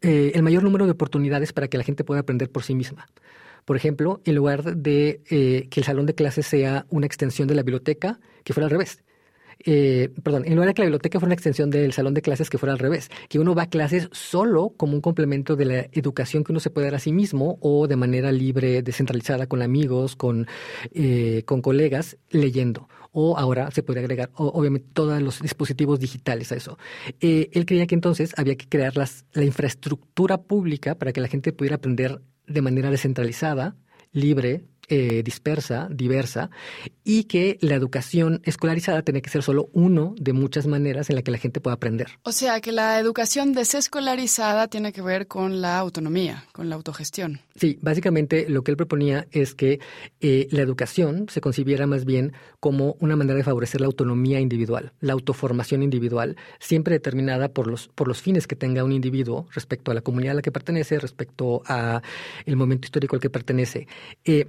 eh, 0.03 0.33
el 0.35 0.43
mayor 0.43 0.63
número 0.63 0.87
de 0.87 0.93
oportunidades 0.93 1.53
para 1.53 1.69
que 1.69 1.79
la 1.79 1.85
gente 1.85 2.05
pueda 2.05 2.21
aprender 2.21 2.51
por 2.51 2.63
sí 2.63 2.75
misma. 2.75 3.07
Por 3.65 3.77
ejemplo, 3.77 4.21
en 4.25 4.35
lugar 4.35 4.77
de 4.77 5.23
eh, 5.31 5.69
que 5.71 5.81
el 5.81 5.87
salón 5.87 6.07
de 6.07 6.15
clases 6.15 6.47
sea 6.47 6.87
una 6.91 7.07
extensión 7.07 7.49
de 7.49 7.55
la 7.55 7.63
biblioteca, 7.63 8.21
que 8.45 8.53
fuera 8.53 8.67
al 8.67 8.71
revés. 8.71 9.03
eh, 9.67 10.09
perdón, 10.23 10.45
en 10.47 10.55
lugar 10.55 10.69
de 10.69 10.75
que 10.75 10.83
la 10.83 10.87
biblioteca 10.87 11.21
fuera 11.21 11.29
una 11.29 11.35
extensión 11.35 11.71
del 11.71 11.93
salón 11.93 12.15
de 12.15 12.23
clases 12.23 12.49
que 12.49 12.59
fuera 12.59 12.73
al 12.73 12.79
revés, 12.79 13.11
que 13.29 13.39
uno 13.39 13.55
va 13.55 13.65
a 13.65 13.71
clases 13.71 14.09
solo 14.13 14.71
como 14.77 14.95
un 14.95 15.03
complemento 15.03 15.55
de 15.57 15.65
la 15.67 15.79
educación 15.93 16.45
que 16.45 16.53
uno 16.53 16.61
se 16.61 16.71
puede 16.71 16.87
dar 16.87 16.95
a 16.95 16.99
sí 16.99 17.13
mismo 17.13 17.59
o 17.61 17.87
de 17.87 17.97
manera 17.97 18.33
libre, 18.33 18.83
descentralizada, 18.83 19.47
con 19.47 19.61
amigos, 19.63 20.17
con, 20.17 20.47
eh, 20.93 21.43
con 21.47 21.61
colegas, 21.63 22.17
leyendo 22.31 22.89
o 23.13 23.37
ahora 23.37 23.71
se 23.71 23.83
puede 23.83 24.01
agregar 24.01 24.31
obviamente 24.35 24.89
todos 24.93 25.21
los 25.21 25.41
dispositivos 25.41 25.99
digitales 25.99 26.53
a 26.53 26.57
eso. 26.57 26.79
Eh, 27.21 27.51
él 27.53 27.67
creía 27.67 27.87
que 27.87 27.95
entonces 27.95 28.35
había 28.37 28.57
que 28.57 28.69
crear 28.69 28.97
las, 28.97 29.25
la 29.33 29.45
infraestructura 29.45 30.43
pública 30.43 30.95
para 30.95 31.13
que 31.13 31.21
la 31.21 31.29
gente 31.29 31.53
pudiera 31.53 31.77
aprender 31.77 32.21
de 32.47 32.63
manera 32.63 32.91
descentralizada, 32.91 33.77
libre, 34.13 34.65
eh, 34.93 35.23
dispersa, 35.25 35.89
diversa, 35.91 36.51
y 37.05 37.25
que 37.25 37.59
la 37.61 37.77
educación 37.77 38.43
escolarizada 38.45 39.03
tiene 39.03 39.23
que 39.23 39.31
ser 39.31 39.43
solo 39.43 39.71
uno 39.73 40.15
de 40.19 40.33
muchas 40.33 40.67
maneras 40.67 41.09
en 41.11 41.17
la 41.17 41.23
que 41.23 41.31
la 41.31 41.39
gente 41.39 41.61
pueda 41.61 41.77
aprender. 41.77 42.09
O 42.25 42.33
sea, 42.33 42.61
que 42.61 42.73
la 42.73 42.99
educación 42.99 43.53
desescolarizada 43.53 44.67
tiene 44.67 44.93
que 44.93 45.01
ver 45.01 45.29
con 45.29 45.61
la 45.61 45.79
autonomía, 45.79 46.45
con 46.53 46.69
la 46.69 46.75
autogestión. 46.75 47.41
Sí, 47.55 47.79
básicamente 47.81 48.49
lo 48.49 48.65
que 48.65 48.73
él 48.73 48.77
proponía 48.77 49.29
es 49.31 49.55
que 49.55 49.79
eh, 50.21 50.49
la 50.51 50.63
educación 50.63 51.27
se 51.29 51.41
concibiera 51.41 51.87
más 51.87 52.05
bien 52.05 52.33
como 52.59 52.97
una 52.99 53.15
manera 53.15 53.37
de 53.37 53.45
favorecer 53.45 53.81
la 53.81 53.87
autonomía 53.87 54.41
individual, 54.41 54.93
la 55.01 55.13
autoformación 55.13 55.83
individual, 55.83 56.37
siempre 56.59 56.95
determinada 56.95 57.49
por 57.49 57.67
los, 57.67 57.89
por 57.89 58.09
los 58.09 58.23
fines 58.23 58.47
que 58.47 58.57
tenga 58.57 58.83
un 58.83 58.93
individuo 58.93 59.47
respecto 59.53 59.91
a 59.91 59.95
la 59.95 60.01
comunidad 60.01 60.33
a 60.33 60.35
la 60.37 60.43
que 60.43 60.53
pertenece, 60.53 60.99
respecto 60.99 61.63
a 61.67 62.03
el 62.45 62.57
momento 62.57 62.87
histórico 62.87 63.15
al 63.15 63.23
que 63.23 63.31
pertenece. 63.31 63.87
Eh, 64.25 64.47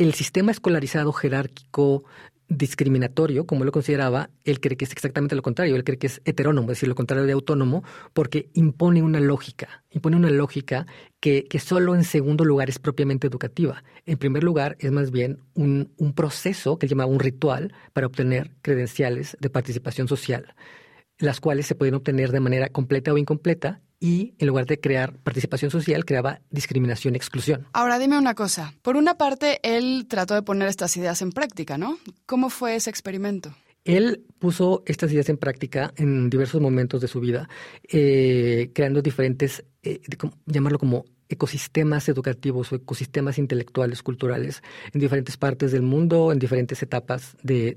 el 0.00 0.14
sistema 0.14 0.50
escolarizado 0.50 1.12
jerárquico 1.12 2.04
discriminatorio, 2.48 3.46
como 3.46 3.64
lo 3.64 3.70
consideraba, 3.70 4.30
él 4.44 4.58
cree 4.58 4.76
que 4.76 4.86
es 4.86 4.92
exactamente 4.92 5.36
lo 5.36 5.42
contrario, 5.42 5.76
él 5.76 5.84
cree 5.84 5.98
que 5.98 6.08
es 6.08 6.22
heterónomo, 6.24 6.72
es 6.72 6.78
decir, 6.78 6.88
lo 6.88 6.94
contrario 6.94 7.26
de 7.26 7.32
autónomo, 7.32 7.84
porque 8.12 8.48
impone 8.54 9.02
una 9.02 9.20
lógica, 9.20 9.84
impone 9.90 10.16
una 10.16 10.30
lógica 10.30 10.86
que, 11.20 11.44
que 11.44 11.60
solo 11.60 11.94
en 11.94 12.02
segundo 12.02 12.44
lugar 12.44 12.70
es 12.70 12.78
propiamente 12.78 13.26
educativa. 13.26 13.84
En 14.06 14.16
primer 14.16 14.42
lugar, 14.42 14.76
es 14.80 14.90
más 14.90 15.10
bien 15.10 15.38
un, 15.54 15.92
un 15.98 16.14
proceso 16.14 16.78
que 16.78 16.86
él 16.86 16.90
llamaba 16.90 17.12
un 17.12 17.20
ritual 17.20 17.72
para 17.92 18.06
obtener 18.06 18.50
credenciales 18.62 19.36
de 19.38 19.50
participación 19.50 20.08
social, 20.08 20.54
las 21.18 21.40
cuales 21.40 21.66
se 21.66 21.74
pueden 21.74 21.94
obtener 21.94 22.32
de 22.32 22.40
manera 22.40 22.68
completa 22.70 23.12
o 23.12 23.18
incompleta 23.18 23.82
y 24.00 24.34
en 24.38 24.48
lugar 24.48 24.66
de 24.66 24.80
crear 24.80 25.18
participación 25.18 25.70
social, 25.70 26.04
creaba 26.04 26.40
discriminación 26.50 27.14
y 27.14 27.18
exclusión. 27.18 27.66
Ahora 27.74 27.98
dime 27.98 28.18
una 28.18 28.34
cosa. 28.34 28.74
Por 28.82 28.96
una 28.96 29.18
parte, 29.18 29.60
él 29.62 30.06
trató 30.08 30.34
de 30.34 30.42
poner 30.42 30.68
estas 30.68 30.96
ideas 30.96 31.20
en 31.20 31.32
práctica, 31.32 31.76
¿no? 31.76 31.98
¿Cómo 32.24 32.48
fue 32.48 32.74
ese 32.74 32.88
experimento? 32.88 33.54
Él 33.84 34.24
puso 34.38 34.82
estas 34.86 35.12
ideas 35.12 35.28
en 35.28 35.36
práctica 35.36 35.92
en 35.96 36.30
diversos 36.30 36.60
momentos 36.60 37.00
de 37.00 37.08
su 37.08 37.20
vida, 37.20 37.48
eh, 37.90 38.70
creando 38.74 39.02
diferentes, 39.02 39.64
eh, 39.82 40.00
llamarlo 40.46 40.78
como 40.78 41.04
ecosistemas 41.30 42.08
educativos 42.08 42.72
o 42.72 42.76
ecosistemas 42.76 43.38
intelectuales, 43.38 44.02
culturales, 44.02 44.62
en 44.92 45.00
diferentes 45.00 45.36
partes 45.36 45.72
del 45.72 45.82
mundo, 45.82 46.32
en 46.32 46.38
diferentes 46.38 46.82
etapas 46.82 47.36
de, 47.42 47.74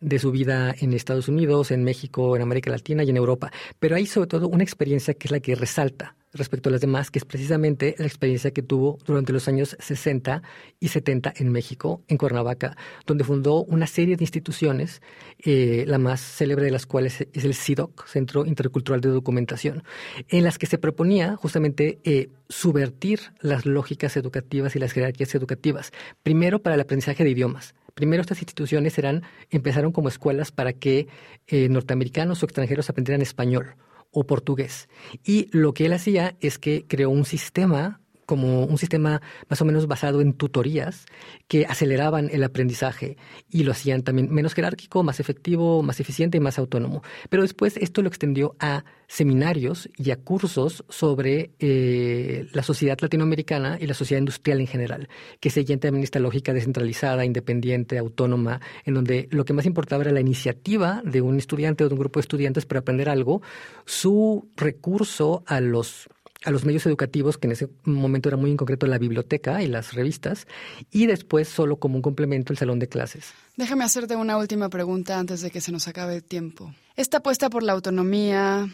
de, 0.00 0.18
su 0.18 0.30
vida 0.30 0.74
en 0.78 0.92
Estados 0.92 1.28
Unidos, 1.28 1.70
en 1.70 1.84
México, 1.84 2.36
en 2.36 2.42
América 2.42 2.70
Latina 2.70 3.04
y 3.04 3.10
en 3.10 3.16
Europa. 3.16 3.50
Pero 3.78 3.96
hay 3.96 4.06
sobre 4.06 4.26
todo 4.26 4.48
una 4.48 4.64
experiencia 4.64 5.14
que 5.14 5.28
es 5.28 5.32
la 5.32 5.40
que 5.40 5.54
resalta 5.54 6.16
respecto 6.32 6.68
a 6.68 6.72
las 6.72 6.80
demás, 6.80 7.10
que 7.10 7.18
es 7.18 7.24
precisamente 7.24 7.94
la 7.98 8.06
experiencia 8.06 8.50
que 8.50 8.62
tuvo 8.62 8.98
durante 9.06 9.32
los 9.32 9.48
años 9.48 9.76
60 9.80 10.42
y 10.80 10.88
70 10.88 11.32
en 11.36 11.50
México, 11.50 12.02
en 12.08 12.18
Cuernavaca, 12.18 12.76
donde 13.06 13.24
fundó 13.24 13.64
una 13.64 13.86
serie 13.86 14.16
de 14.16 14.24
instituciones, 14.24 15.00
eh, 15.38 15.84
la 15.86 15.98
más 15.98 16.20
célebre 16.20 16.66
de 16.66 16.70
las 16.70 16.86
cuales 16.86 17.26
es 17.32 17.44
el 17.44 17.54
CIDOC, 17.54 18.06
Centro 18.06 18.44
Intercultural 18.44 19.00
de 19.00 19.08
Documentación, 19.08 19.82
en 20.28 20.44
las 20.44 20.58
que 20.58 20.66
se 20.66 20.78
proponía 20.78 21.36
justamente 21.36 21.98
eh, 22.04 22.28
subvertir 22.48 23.20
las 23.40 23.66
lógicas 23.66 24.16
educativas 24.16 24.74
y 24.74 24.78
las 24.78 24.92
jerarquías 24.92 25.34
educativas, 25.34 25.92
primero 26.22 26.62
para 26.62 26.74
el 26.74 26.80
aprendizaje 26.80 27.24
de 27.24 27.30
idiomas. 27.30 27.74
Primero 27.94 28.20
estas 28.20 28.38
instituciones 28.38 28.96
eran, 28.98 29.24
empezaron 29.50 29.92
como 29.92 30.08
escuelas 30.08 30.52
para 30.52 30.72
que 30.72 31.08
eh, 31.46 31.68
norteamericanos 31.68 32.42
o 32.42 32.46
extranjeros 32.46 32.88
aprendieran 32.88 33.22
español 33.22 33.74
o 34.10 34.26
portugués. 34.26 34.88
Y 35.24 35.48
lo 35.56 35.74
que 35.74 35.86
él 35.86 35.92
hacía 35.92 36.36
es 36.40 36.58
que 36.58 36.86
creó 36.86 37.10
un 37.10 37.24
sistema 37.24 38.00
como 38.28 38.66
un 38.66 38.76
sistema 38.76 39.22
más 39.48 39.62
o 39.62 39.64
menos 39.64 39.86
basado 39.86 40.20
en 40.20 40.34
tutorías 40.34 41.06
que 41.48 41.64
aceleraban 41.64 42.28
el 42.30 42.44
aprendizaje 42.44 43.16
y 43.48 43.62
lo 43.64 43.72
hacían 43.72 44.02
también 44.02 44.30
menos 44.30 44.52
jerárquico, 44.52 45.02
más 45.02 45.18
efectivo, 45.18 45.82
más 45.82 45.98
eficiente 45.98 46.36
y 46.36 46.40
más 46.40 46.58
autónomo. 46.58 47.02
Pero 47.30 47.42
después 47.42 47.78
esto 47.78 48.02
lo 48.02 48.08
extendió 48.08 48.54
a 48.60 48.84
seminarios 49.06 49.88
y 49.96 50.10
a 50.10 50.16
cursos 50.16 50.84
sobre 50.90 51.52
eh, 51.58 52.46
la 52.52 52.62
sociedad 52.62 52.98
latinoamericana 53.00 53.78
y 53.80 53.86
la 53.86 53.94
sociedad 53.94 54.18
industrial 54.18 54.60
en 54.60 54.66
general, 54.66 55.08
que 55.40 55.48
seguían 55.48 55.80
también 55.80 56.04
esta 56.04 56.18
lógica 56.18 56.52
descentralizada, 56.52 57.24
independiente, 57.24 57.96
autónoma, 57.96 58.60
en 58.84 58.92
donde 58.92 59.26
lo 59.30 59.46
que 59.46 59.54
más 59.54 59.64
importaba 59.64 60.02
era 60.02 60.12
la 60.12 60.20
iniciativa 60.20 61.00
de 61.02 61.22
un 61.22 61.38
estudiante 61.38 61.82
o 61.82 61.88
de 61.88 61.94
un 61.94 62.00
grupo 62.00 62.20
de 62.20 62.24
estudiantes 62.24 62.66
para 62.66 62.80
aprender 62.80 63.08
algo, 63.08 63.40
su 63.86 64.50
recurso 64.54 65.44
a 65.46 65.62
los 65.62 66.10
a 66.44 66.50
los 66.50 66.64
medios 66.64 66.86
educativos, 66.86 67.36
que 67.36 67.48
en 67.48 67.52
ese 67.52 67.68
momento 67.84 68.28
era 68.28 68.36
muy 68.36 68.50
en 68.50 68.56
concreto 68.56 68.86
la 68.86 68.98
biblioteca 68.98 69.62
y 69.62 69.66
las 69.66 69.92
revistas, 69.94 70.46
y 70.90 71.06
después 71.06 71.48
solo 71.48 71.78
como 71.78 71.96
un 71.96 72.02
complemento 72.02 72.52
el 72.52 72.58
salón 72.58 72.78
de 72.78 72.88
clases. 72.88 73.32
Déjame 73.56 73.84
hacerte 73.84 74.14
una 74.14 74.38
última 74.38 74.68
pregunta 74.68 75.18
antes 75.18 75.40
de 75.40 75.50
que 75.50 75.60
se 75.60 75.72
nos 75.72 75.88
acabe 75.88 76.16
el 76.16 76.24
tiempo. 76.24 76.72
Esta 76.96 77.18
apuesta 77.18 77.50
por 77.50 77.62
la 77.62 77.72
autonomía, 77.72 78.68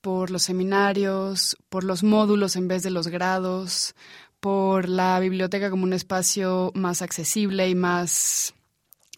por 0.00 0.30
los 0.30 0.44
seminarios, 0.44 1.56
por 1.68 1.84
los 1.84 2.02
módulos 2.04 2.54
en 2.54 2.68
vez 2.68 2.82
de 2.82 2.90
los 2.90 3.08
grados, 3.08 3.94
por 4.40 4.88
la 4.88 5.18
biblioteca 5.18 5.70
como 5.70 5.82
un 5.82 5.92
espacio 5.92 6.70
más 6.74 7.02
accesible 7.02 7.68
y 7.68 7.74
más 7.74 8.54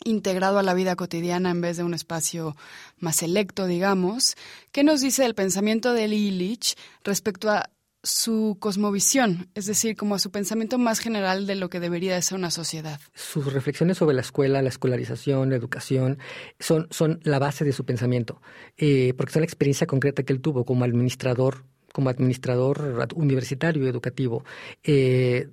integrado 0.05 0.59
a 0.59 0.63
la 0.63 0.73
vida 0.73 0.97
cotidiana 0.97 1.51
en 1.51 1.61
vez 1.61 1.77
de 1.77 1.85
un 1.85 1.93
espacio 1.93 2.57
más 2.99 3.17
selecto, 3.17 3.67
digamos. 3.67 4.37
¿Qué 4.73 4.83
nos 4.83 5.03
dice 5.03 5.27
el 5.27 5.35
pensamiento 5.35 5.93
de 5.93 6.07
Illich 6.07 6.77
respecto 7.05 7.51
a 7.51 7.69
su 8.03 8.57
cosmovisión, 8.59 9.49
es 9.55 9.67
decir, 9.67 9.97
como 9.97 10.19
su 10.19 10.31
pensamiento 10.31 10.79
más 10.79 11.01
general 11.01 11.47
de 11.47 11.55
lo 11.55 11.69
que 11.69 11.81
debería 11.81 12.15
de 12.15 12.23
ser 12.23 12.39
una 12.39 12.51
sociedad. 12.51 13.01
Sus 13.15 13.53
reflexiones 13.53 13.99
sobre 13.99 14.15
la 14.15 14.23
escuela, 14.23 14.63
la 14.63 14.69
escolarización, 14.69 15.51
la 15.51 15.57
educación, 15.57 16.19
son, 16.59 16.89
son 16.91 17.21
la 17.25 17.39
base 17.39 17.65
de 17.65 17.73
su 17.73 17.85
pensamiento, 17.85 18.41
eh, 18.77 19.15
porque 19.17 19.33
son 19.33 19.41
la 19.43 19.47
experiencia 19.47 19.87
concreta 19.87 20.23
que 20.23 20.33
él 20.33 20.41
tuvo 20.41 20.65
como 20.65 20.85
administrador, 20.85 21.65
como 21.93 22.09
administrador 22.09 23.07
universitario 23.15 23.85
y 23.85 23.89
educativo. 23.89 24.45
Eh, 24.83 25.49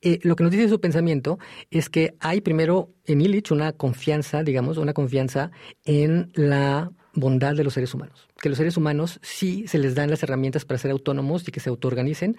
eh, 0.00 0.20
lo 0.22 0.36
que 0.36 0.44
nos 0.44 0.52
dice 0.52 0.68
su 0.68 0.80
pensamiento 0.80 1.38
es 1.70 1.88
que 1.88 2.14
hay 2.20 2.40
primero 2.40 2.94
en 3.04 3.20
Illich 3.20 3.50
una 3.50 3.72
confianza, 3.72 4.42
digamos, 4.42 4.76
una 4.76 4.92
confianza 4.92 5.50
en 5.84 6.30
la 6.34 6.92
bondad 7.20 7.54
de 7.54 7.64
los 7.64 7.74
seres 7.74 7.94
humanos 7.94 8.28
que 8.40 8.48
los 8.48 8.58
seres 8.58 8.76
humanos, 8.76 9.18
si 9.22 9.66
se 9.66 9.78
les 9.78 9.94
dan 9.94 10.10
las 10.10 10.22
herramientas 10.22 10.64
para 10.64 10.78
ser 10.78 10.92
autónomos 10.92 11.46
y 11.46 11.50
que 11.50 11.60
se 11.60 11.70
autoorganicen, 11.70 12.36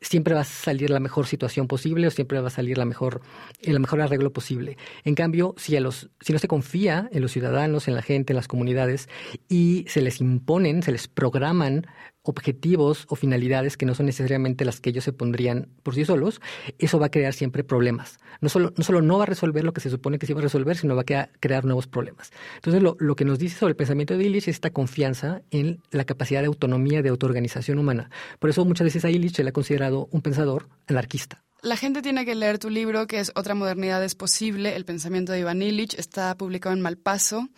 siempre 0.00 0.34
va 0.34 0.40
a 0.40 0.44
salir 0.44 0.88
la 0.90 1.00
mejor 1.00 1.26
situación 1.26 1.68
posible 1.68 2.06
o 2.06 2.10
siempre 2.10 2.40
va 2.40 2.48
a 2.48 2.50
salir 2.50 2.78
la 2.78 2.86
mejor, 2.86 3.20
el 3.60 3.78
mejor 3.78 4.00
arreglo 4.00 4.32
posible. 4.32 4.78
En 5.04 5.14
cambio, 5.14 5.54
si, 5.58 5.76
a 5.76 5.80
los, 5.80 6.08
si 6.20 6.32
no 6.32 6.38
se 6.38 6.48
confía 6.48 7.08
en 7.12 7.20
los 7.20 7.32
ciudadanos, 7.32 7.86
en 7.86 7.94
la 7.94 8.02
gente, 8.02 8.32
en 8.32 8.36
las 8.36 8.48
comunidades, 8.48 9.08
y 9.48 9.84
se 9.88 10.00
les 10.00 10.20
imponen, 10.20 10.82
se 10.82 10.92
les 10.92 11.06
programan 11.06 11.86
objetivos 12.22 13.06
o 13.08 13.16
finalidades 13.16 13.76
que 13.76 13.86
no 13.86 13.94
son 13.94 14.06
necesariamente 14.06 14.64
las 14.64 14.80
que 14.80 14.90
ellos 14.90 15.04
se 15.04 15.12
pondrían 15.12 15.68
por 15.82 15.94
sí 15.94 16.04
solos, 16.04 16.40
eso 16.78 16.98
va 16.98 17.06
a 17.06 17.10
crear 17.10 17.32
siempre 17.34 17.64
problemas. 17.64 18.18
No 18.40 18.48
solo 18.48 18.72
no, 18.76 18.84
solo 18.84 19.02
no 19.02 19.18
va 19.18 19.24
a 19.24 19.26
resolver 19.26 19.64
lo 19.64 19.72
que 19.72 19.80
se 19.80 19.90
supone 19.90 20.18
que 20.18 20.26
se 20.26 20.32
iba 20.32 20.40
a 20.40 20.42
resolver, 20.42 20.76
sino 20.76 20.96
va 20.96 21.02
a 21.02 21.28
crear 21.40 21.64
nuevos 21.64 21.86
problemas. 21.86 22.32
Entonces, 22.56 22.82
lo, 22.82 22.96
lo 22.98 23.16
que 23.16 23.24
nos 23.24 23.38
dice 23.38 23.58
sobre 23.58 23.72
el 23.72 23.76
pensamiento 23.76 24.16
de 24.16 24.24
Illich 24.24 24.48
es 24.48 24.56
esta 24.56 24.70
confianza 24.70 25.42
en 25.50 25.80
la 25.90 26.04
capacidad 26.04 26.40
de 26.40 26.46
autonomía, 26.46 27.02
de 27.02 27.08
autoorganización 27.08 27.78
humana. 27.78 28.10
Por 28.38 28.50
eso 28.50 28.64
muchas 28.64 28.84
veces 28.84 29.04
a 29.04 29.10
Illich 29.10 29.34
se 29.34 29.42
le 29.42 29.50
ha 29.50 29.52
considerado 29.52 30.08
un 30.10 30.22
pensador 30.22 30.68
anarquista. 30.86 31.42
La 31.62 31.76
gente 31.76 32.02
tiene 32.02 32.24
que 32.24 32.34
leer 32.34 32.58
tu 32.58 32.70
libro, 32.70 33.06
que 33.06 33.20
es 33.20 33.30
Otra 33.36 33.54
modernidad 33.54 34.02
es 34.02 34.16
posible, 34.16 34.74
el 34.74 34.84
pensamiento 34.84 35.30
de 35.30 35.38
Iván 35.38 35.62
Illich. 35.62 35.94
Está 35.94 36.36
publicado 36.36 36.74
en 36.74 36.82
Malpaso. 36.82 37.48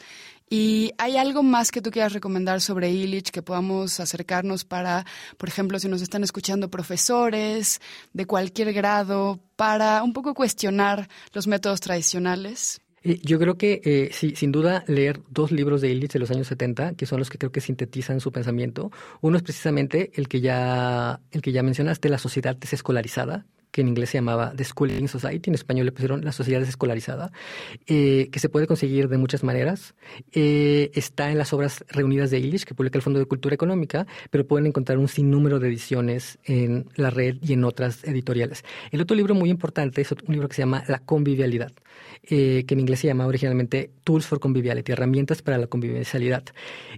¿Y 0.51 0.93
hay 0.99 1.17
algo 1.17 1.43
más 1.43 1.71
que 1.71 1.81
tú 1.81 1.91
quieras 1.91 2.13
recomendar 2.13 2.61
sobre 2.61 2.91
Illich 2.91 3.31
que 3.31 3.43
podamos 3.43 3.99
acercarnos 3.99 4.65
para, 4.65 5.07
por 5.37 5.49
ejemplo, 5.49 5.79
si 5.79 5.89
nos 5.89 6.03
están 6.03 6.23
escuchando 6.23 6.71
profesores 6.71 7.81
de 8.13 8.27
cualquier 8.27 8.73
grado, 8.73 9.41
para 9.57 10.03
un 10.03 10.13
poco 10.13 10.35
cuestionar 10.35 11.09
los 11.33 11.47
métodos 11.47 11.81
tradicionales? 11.81 12.81
Yo 13.05 13.39
creo 13.39 13.59
que 13.59 13.83
eh, 13.85 14.11
sí, 14.13 14.35
sin 14.35 14.51
duda 14.51 14.83
leer 14.87 15.21
dos 15.29 15.53
libros 15.53 15.83
de 15.83 15.91
Illich 15.91 16.13
de 16.13 16.19
los 16.19 16.31
años 16.31 16.47
70, 16.47 16.95
que 16.95 17.05
son 17.05 17.19
los 17.19 17.29
que 17.29 17.37
creo 17.37 17.53
que 17.53 17.61
sintetizan 17.61 18.19
su 18.21 18.33
pensamiento. 18.33 18.91
Uno 19.21 19.37
es 19.37 19.43
precisamente 19.43 20.11
el 20.15 20.27
que 20.27 20.41
ya, 20.41 21.21
el 21.31 21.43
que 21.43 21.53
ya 21.53 21.63
mencionaste, 21.63 22.09
La 22.09 22.17
sociedad 22.17 22.57
desescolarizada, 22.57 23.45
que 23.75 23.81
en 23.81 23.89
inglés 23.89 24.11
se 24.11 24.18
llamaba 24.18 24.53
The 24.55 24.62
Schooling 24.62 25.09
Society, 25.09 25.51
en 25.51 25.55
español 25.55 25.87
le 25.87 25.91
pusieron 25.91 26.25
la 26.25 26.31
sociedad 26.31 26.62
escolarizada, 26.62 27.33
eh, 27.89 28.29
que 28.31 28.39
se 28.39 28.49
puede 28.49 28.68
conseguir 28.68 29.09
de 29.09 29.18
muchas 29.18 29.43
maneras. 29.43 29.97
Eh, 30.31 30.93
está 30.95 31.33
en 31.33 31.39
las 31.39 31.53
obras 31.53 31.85
reunidas 31.89 32.31
de 32.31 32.39
Illich, 32.39 32.62
que 32.62 32.75
publica 32.75 32.99
el 32.99 33.03
Fondo 33.03 33.18
de 33.18 33.27
Cultura 33.27 33.53
Económica, 33.53 34.07
pero 34.31 34.47
pueden 34.47 34.66
encontrar 34.66 34.99
un 34.99 35.09
sinnúmero 35.09 35.59
de 35.59 35.66
ediciones 35.66 36.39
en 36.45 36.87
la 36.95 37.11
red 37.11 37.39
y 37.43 37.55
en 37.55 37.64
otras 37.64 38.05
editoriales. 38.05 38.64
El 38.93 39.01
otro 39.01 39.16
libro 39.16 39.35
muy 39.35 39.51
importante 39.51 40.03
es 40.03 40.12
un 40.12 40.20
libro 40.29 40.49
que 40.49 40.55
se 40.55 40.62
llama 40.62 40.85
La 40.87 41.01
convivialidad, 41.01 41.72
eh, 42.22 42.62
que 42.68 42.75
en 42.75 42.81
inglés 42.81 43.01
se 43.01 43.09
llama 43.09 43.27
originalmente 43.27 43.91
Tools 44.05 44.25
for 44.25 44.39
Conviviality, 44.39 44.93
herramientas 44.93 45.43
para 45.43 45.59
la 45.59 45.66
convivialidad, 45.66 46.45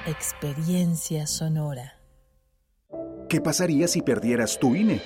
Experiencia 0.08 1.28
sonora. 1.28 2.00
¿Qué 3.30 3.40
pasaría 3.40 3.88
si 3.88 4.02
perdieras 4.02 4.58
tu 4.58 4.74
INE? 4.74 5.02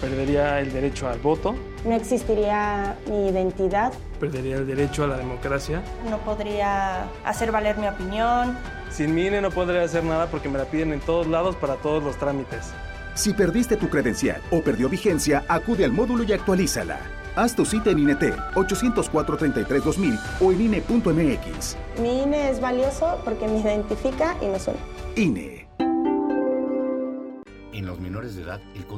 Perdería 0.00 0.60
el 0.60 0.72
derecho 0.72 1.10
al 1.10 1.18
voto. 1.18 1.54
No 1.84 1.94
existiría 1.94 2.96
mi 3.06 3.28
identidad. 3.28 3.92
Perdería 4.18 4.56
el 4.56 4.66
derecho 4.66 5.04
a 5.04 5.08
la 5.08 5.18
democracia. 5.18 5.82
No 6.08 6.16
podría 6.20 7.02
hacer 7.22 7.52
valer 7.52 7.76
mi 7.76 7.86
opinión. 7.86 8.79
Sin 9.00 9.14
mi 9.14 9.28
INE 9.28 9.40
no 9.40 9.50
podría 9.50 9.82
hacer 9.82 10.04
nada 10.04 10.26
porque 10.26 10.50
me 10.50 10.58
la 10.58 10.66
piden 10.66 10.92
en 10.92 11.00
todos 11.00 11.26
lados 11.26 11.56
para 11.56 11.76
todos 11.76 12.02
los 12.02 12.18
trámites. 12.18 12.70
Si 13.14 13.32
perdiste 13.32 13.78
tu 13.78 13.88
credencial 13.88 14.42
o 14.50 14.60
perdió 14.60 14.90
vigencia, 14.90 15.42
acude 15.48 15.86
al 15.86 15.92
módulo 15.92 16.22
y 16.22 16.34
actualízala. 16.34 17.00
Haz 17.34 17.56
tu 17.56 17.64
cita 17.64 17.92
en 17.92 18.00
INET 18.00 18.36
804-33-2000 18.52 20.20
o 20.42 20.52
en 20.52 20.60
INE.mx. 20.60 21.76
Mi 21.98 22.24
INE 22.24 22.50
es 22.50 22.60
valioso 22.60 23.18
porque 23.24 23.48
me 23.48 23.60
identifica 23.60 24.36
y 24.42 24.48
me 24.48 24.60
suena. 24.60 24.80
INE. 25.16 25.69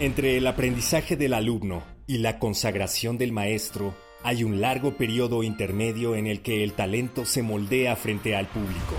Entre 0.00 0.38
el 0.38 0.46
aprendizaje 0.46 1.14
del 1.14 1.34
alumno 1.34 1.82
y 2.06 2.16
la 2.18 2.38
consagración 2.38 3.18
del 3.18 3.32
maestro, 3.32 3.94
hay 4.22 4.44
un 4.44 4.58
largo 4.62 4.96
periodo 4.96 5.42
intermedio 5.42 6.14
en 6.14 6.26
el 6.26 6.40
que 6.40 6.64
el 6.64 6.72
talento 6.72 7.26
se 7.26 7.42
moldea 7.42 7.96
frente 7.96 8.34
al 8.34 8.46
público. 8.46 8.96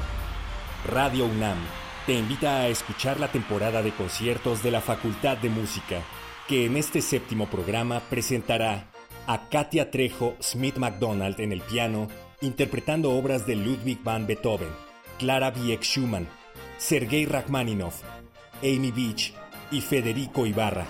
Radio 0.85 1.25
UNAM 1.25 1.57
te 2.05 2.13
invita 2.13 2.57
a 2.57 2.67
escuchar 2.67 3.19
la 3.19 3.31
temporada 3.31 3.81
de 3.81 3.89
conciertos 3.93 4.61
de 4.61 4.69
la 4.69 4.79
Facultad 4.79 5.37
de 5.37 5.49
Música, 5.49 6.03
que 6.47 6.67
en 6.67 6.77
este 6.77 7.01
séptimo 7.01 7.47
programa 7.47 7.99
presentará 8.07 8.91
a 9.25 9.49
Katia 9.49 9.89
Trejo 9.89 10.35
Smith 10.39 10.77
McDonald 10.77 11.39
en 11.39 11.51
el 11.51 11.61
piano, 11.61 12.09
interpretando 12.41 13.09
obras 13.13 13.47
de 13.47 13.55
Ludwig 13.55 14.03
van 14.03 14.27
Beethoven, 14.27 14.69
Clara 15.17 15.51
Wieck 15.63 15.81
Schumann, 15.81 16.27
Sergei 16.77 17.25
Rachmaninoff, 17.25 18.03
Amy 18.61 18.91
Beach 18.91 19.33
y 19.71 19.81
Federico 19.81 20.45
Ibarra. 20.45 20.85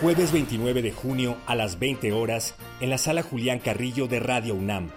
Jueves 0.00 0.32
29 0.32 0.82
de 0.82 0.92
junio 0.92 1.36
a 1.46 1.54
las 1.54 1.78
20 1.78 2.12
horas 2.12 2.54
en 2.80 2.90
la 2.90 2.98
sala 2.98 3.22
Julián 3.22 3.60
Carrillo 3.60 4.08
de 4.08 4.20
Radio 4.20 4.54
UNAM. 4.54 4.90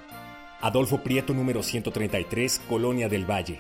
Adolfo 0.60 1.04
Prieto 1.04 1.34
número 1.34 1.62
133, 1.62 2.62
Colonia 2.68 3.08
del 3.08 3.30
Valle. 3.30 3.60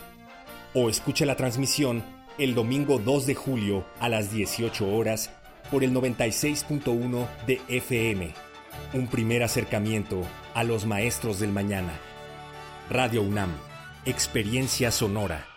O 0.73 0.89
escuche 0.89 1.25
la 1.25 1.35
transmisión 1.35 2.03
el 2.38 2.55
domingo 2.55 2.99
2 2.99 3.25
de 3.25 3.35
julio 3.35 3.85
a 3.99 4.09
las 4.09 4.31
18 4.31 4.88
horas 4.88 5.31
por 5.71 5.83
el 5.83 5.93
96.1 5.93 7.27
de 7.45 7.61
FM. 7.67 8.33
Un 8.93 9.07
primer 9.07 9.43
acercamiento 9.43 10.21
a 10.53 10.63
los 10.63 10.85
maestros 10.85 11.39
del 11.39 11.51
mañana. 11.51 11.93
Radio 12.89 13.21
UNAM. 13.21 13.51
Experiencia 14.05 14.91
sonora. 14.91 15.56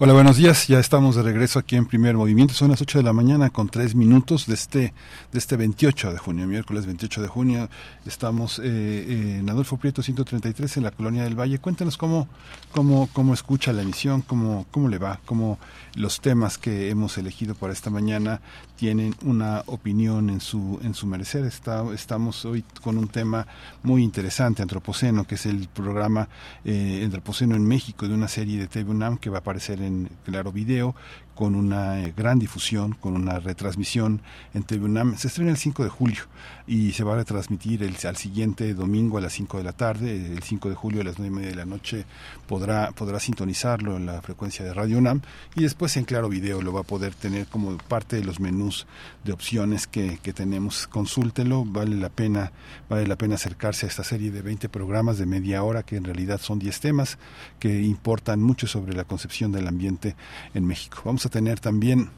Hola, 0.00 0.12
buenos 0.12 0.36
días. 0.36 0.68
Ya 0.68 0.78
estamos 0.78 1.16
de 1.16 1.24
regreso 1.24 1.58
aquí 1.58 1.74
en 1.74 1.84
Primer 1.84 2.16
Movimiento. 2.16 2.54
Son 2.54 2.70
las 2.70 2.80
8 2.80 2.98
de 2.98 3.02
la 3.02 3.12
mañana 3.12 3.50
con 3.50 3.68
3 3.68 3.96
minutos 3.96 4.46
de 4.46 4.54
este, 4.54 4.94
de 5.32 5.38
este 5.40 5.56
28 5.56 6.12
de 6.12 6.18
junio, 6.18 6.46
miércoles 6.46 6.86
28 6.86 7.22
de 7.22 7.26
junio. 7.26 7.68
Estamos 8.06 8.60
eh, 8.62 9.38
en 9.40 9.50
Adolfo 9.50 9.76
Prieto 9.76 10.00
133 10.00 10.76
en 10.76 10.84
la 10.84 10.92
Colonia 10.92 11.24
del 11.24 11.34
Valle. 11.34 11.58
Cuéntenos 11.58 11.96
cómo, 11.96 12.28
cómo, 12.70 13.08
cómo 13.12 13.34
escucha 13.34 13.72
la 13.72 13.82
emisión, 13.82 14.22
cómo, 14.22 14.66
cómo 14.70 14.88
le 14.88 14.98
va, 14.98 15.18
cómo 15.26 15.58
los 15.96 16.20
temas 16.20 16.58
que 16.58 16.90
hemos 16.90 17.18
elegido 17.18 17.56
para 17.56 17.72
esta 17.72 17.90
mañana 17.90 18.40
tienen 18.78 19.12
una 19.24 19.64
opinión 19.66 20.30
en 20.30 20.40
su, 20.40 20.78
en 20.84 20.94
su 20.94 21.08
merecer. 21.08 21.44
Está, 21.44 21.84
estamos 21.92 22.44
hoy 22.44 22.64
con 22.80 22.96
un 22.96 23.08
tema 23.08 23.44
muy 23.82 24.04
interesante, 24.04 24.62
Antropoceno, 24.62 25.26
que 25.26 25.34
es 25.34 25.46
el 25.46 25.66
programa 25.66 26.28
eh, 26.64 27.02
Antropoceno 27.04 27.56
en 27.56 27.66
México 27.66 28.06
de 28.06 28.14
una 28.14 28.28
serie 28.28 28.56
de 28.56 28.68
TV 28.68 28.88
UNAM 28.92 29.18
que 29.18 29.30
va 29.30 29.38
a 29.38 29.40
aparecer 29.40 29.82
en 29.82 30.08
Claro 30.24 30.52
Video 30.52 30.94
con 31.38 31.54
una 31.54 32.00
eh, 32.00 32.12
gran 32.16 32.40
difusión, 32.40 32.94
con 32.94 33.14
una 33.14 33.38
retransmisión 33.38 34.22
en 34.54 34.64
TV 34.64 34.86
UNAM. 34.86 35.16
Se 35.16 35.28
estrena 35.28 35.52
el 35.52 35.56
5 35.56 35.84
de 35.84 35.88
julio 35.88 36.22
y 36.66 36.90
se 36.94 37.04
va 37.04 37.12
a 37.12 37.18
retransmitir 37.18 37.84
el, 37.84 37.94
al 38.08 38.16
siguiente 38.16 38.74
domingo 38.74 39.18
a 39.18 39.20
las 39.20 39.34
5 39.34 39.58
de 39.58 39.62
la 39.62 39.72
tarde. 39.72 40.32
El 40.32 40.42
5 40.42 40.68
de 40.68 40.74
julio 40.74 41.00
a 41.00 41.04
las 41.04 41.20
9 41.20 41.32
y 41.32 41.36
media 41.36 41.50
de 41.50 41.54
la 41.54 41.64
noche 41.64 42.06
podrá, 42.48 42.90
podrá 42.90 43.20
sintonizarlo 43.20 43.96
en 43.96 44.06
la 44.06 44.20
frecuencia 44.20 44.64
de 44.64 44.74
Radio 44.74 44.98
UNAM 44.98 45.20
y 45.54 45.62
después 45.62 45.96
en 45.96 46.06
Claro 46.06 46.28
Video 46.28 46.60
lo 46.60 46.72
va 46.72 46.80
a 46.80 46.82
poder 46.82 47.14
tener 47.14 47.46
como 47.46 47.78
parte 47.78 48.16
de 48.16 48.24
los 48.24 48.40
menús 48.40 48.88
de 49.22 49.32
opciones 49.32 49.86
que, 49.86 50.18
que 50.20 50.32
tenemos. 50.32 50.88
Consúltelo, 50.88 51.64
vale 51.64 51.94
la 51.94 52.08
pena, 52.08 52.50
vale 52.90 53.06
la 53.06 53.14
pena 53.14 53.36
acercarse 53.36 53.86
a 53.86 53.90
esta 53.90 54.02
serie 54.02 54.32
de 54.32 54.42
20 54.42 54.68
programas 54.70 55.18
de 55.18 55.26
media 55.26 55.62
hora 55.62 55.84
que 55.84 55.94
en 55.94 56.02
realidad 56.02 56.40
son 56.40 56.58
10 56.58 56.80
temas 56.80 57.16
que 57.60 57.80
importan 57.80 58.42
mucho 58.42 58.66
sobre 58.66 58.94
la 58.94 59.04
concepción 59.04 59.52
del 59.52 59.68
ambiente 59.68 60.16
en 60.52 60.66
México. 60.66 61.02
Vamos 61.04 61.27
tener 61.28 61.60
también. 61.60 62.10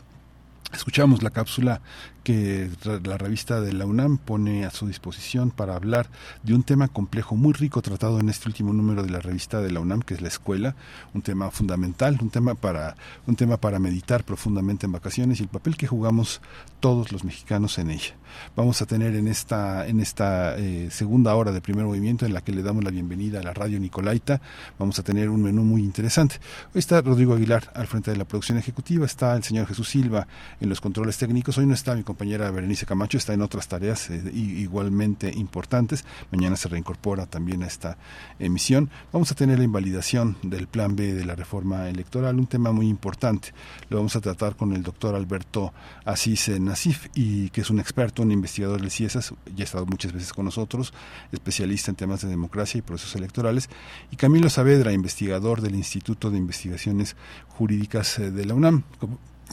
Escuchamos 0.72 1.22
la 1.22 1.30
cápsula 1.30 1.80
que 2.22 2.70
la 3.04 3.18
revista 3.18 3.60
de 3.60 3.72
la 3.72 3.86
UNAM 3.86 4.18
pone 4.18 4.64
a 4.64 4.70
su 4.70 4.86
disposición 4.86 5.50
para 5.50 5.74
hablar 5.74 6.08
de 6.42 6.54
un 6.54 6.62
tema 6.62 6.88
complejo, 6.88 7.36
muy 7.36 7.52
rico 7.52 7.82
tratado 7.82 8.20
en 8.20 8.28
este 8.28 8.48
último 8.48 8.72
número 8.72 9.02
de 9.02 9.10
la 9.10 9.20
revista 9.20 9.60
de 9.60 9.70
la 9.70 9.80
UNAM, 9.80 10.02
que 10.02 10.14
es 10.14 10.20
la 10.20 10.28
escuela, 10.28 10.74
un 11.14 11.22
tema 11.22 11.50
fundamental, 11.50 12.18
un 12.20 12.30
tema 12.30 12.54
para 12.54 12.96
un 13.26 13.36
tema 13.36 13.56
para 13.56 13.78
meditar 13.78 14.24
profundamente 14.24 14.86
en 14.86 14.92
vacaciones 14.92 15.40
y 15.40 15.44
el 15.44 15.48
papel 15.48 15.76
que 15.76 15.86
jugamos 15.86 16.40
todos 16.80 17.12
los 17.12 17.24
mexicanos 17.24 17.78
en 17.78 17.90
ella. 17.90 18.14
Vamos 18.54 18.80
a 18.82 18.86
tener 18.86 19.14
en 19.16 19.26
esta 19.26 19.86
en 19.86 20.00
esta 20.00 20.56
eh, 20.58 20.88
segunda 20.90 21.34
hora 21.34 21.52
de 21.52 21.60
primer 21.60 21.84
movimiento 21.84 22.26
en 22.26 22.34
la 22.34 22.42
que 22.42 22.52
le 22.52 22.62
damos 22.62 22.84
la 22.84 22.90
bienvenida 22.90 23.40
a 23.40 23.42
la 23.42 23.54
radio 23.54 23.80
Nicolaita, 23.80 24.40
vamos 24.78 24.98
a 24.98 25.02
tener 25.02 25.30
un 25.30 25.42
menú 25.42 25.62
muy 25.62 25.82
interesante. 25.82 26.36
Hoy 26.74 26.78
está 26.80 27.00
Rodrigo 27.00 27.34
Aguilar 27.34 27.72
al 27.74 27.86
frente 27.86 28.10
de 28.10 28.16
la 28.16 28.24
producción 28.24 28.58
ejecutiva, 28.58 29.06
está 29.06 29.34
el 29.34 29.42
señor 29.42 29.66
Jesús 29.66 29.88
Silva 29.88 30.26
en 30.60 30.68
los 30.68 30.80
controles 30.80 31.16
técnicos. 31.16 31.58
Hoy 31.58 31.66
no 31.66 31.74
está 31.74 31.94
mi 31.94 32.02
compañera 32.10 32.50
Berenice 32.50 32.86
Camacho, 32.86 33.18
está 33.18 33.34
en 33.34 33.40
otras 33.40 33.68
tareas 33.68 34.10
eh, 34.10 34.20
igualmente 34.34 35.30
importantes. 35.30 36.04
Mañana 36.32 36.56
se 36.56 36.68
reincorpora 36.68 37.26
también 37.26 37.62
a 37.62 37.68
esta 37.68 37.96
emisión. 38.40 38.90
Vamos 39.12 39.30
a 39.30 39.36
tener 39.36 39.58
la 39.58 39.64
invalidación 39.64 40.36
del 40.42 40.66
plan 40.66 40.96
B 40.96 41.14
de 41.14 41.24
la 41.24 41.36
reforma 41.36 41.88
electoral, 41.88 42.36
un 42.40 42.48
tema 42.48 42.72
muy 42.72 42.88
importante. 42.88 43.54
Lo 43.90 43.98
vamos 43.98 44.16
a 44.16 44.20
tratar 44.20 44.56
con 44.56 44.72
el 44.72 44.82
doctor 44.82 45.14
Alberto 45.14 45.72
Asís 46.04 46.48
Nasif, 46.60 47.06
y 47.14 47.50
que 47.50 47.60
es 47.60 47.70
un 47.70 47.78
experto, 47.78 48.22
un 48.22 48.32
investigador 48.32 48.80
del 48.80 48.90
CIESAS, 48.90 49.32
ya 49.54 49.62
ha 49.62 49.64
estado 49.64 49.86
muchas 49.86 50.12
veces 50.12 50.32
con 50.32 50.44
nosotros, 50.44 50.92
especialista 51.30 51.92
en 51.92 51.96
temas 51.96 52.22
de 52.22 52.28
democracia 52.28 52.78
y 52.78 52.82
procesos 52.82 53.14
electorales. 53.14 53.70
Y 54.10 54.16
Camilo 54.16 54.50
Saavedra, 54.50 54.92
investigador 54.92 55.60
del 55.60 55.76
Instituto 55.76 56.30
de 56.30 56.38
Investigaciones 56.38 57.14
Jurídicas 57.48 58.18
eh, 58.18 58.32
de 58.32 58.44
la 58.46 58.54
UNAM 58.54 58.82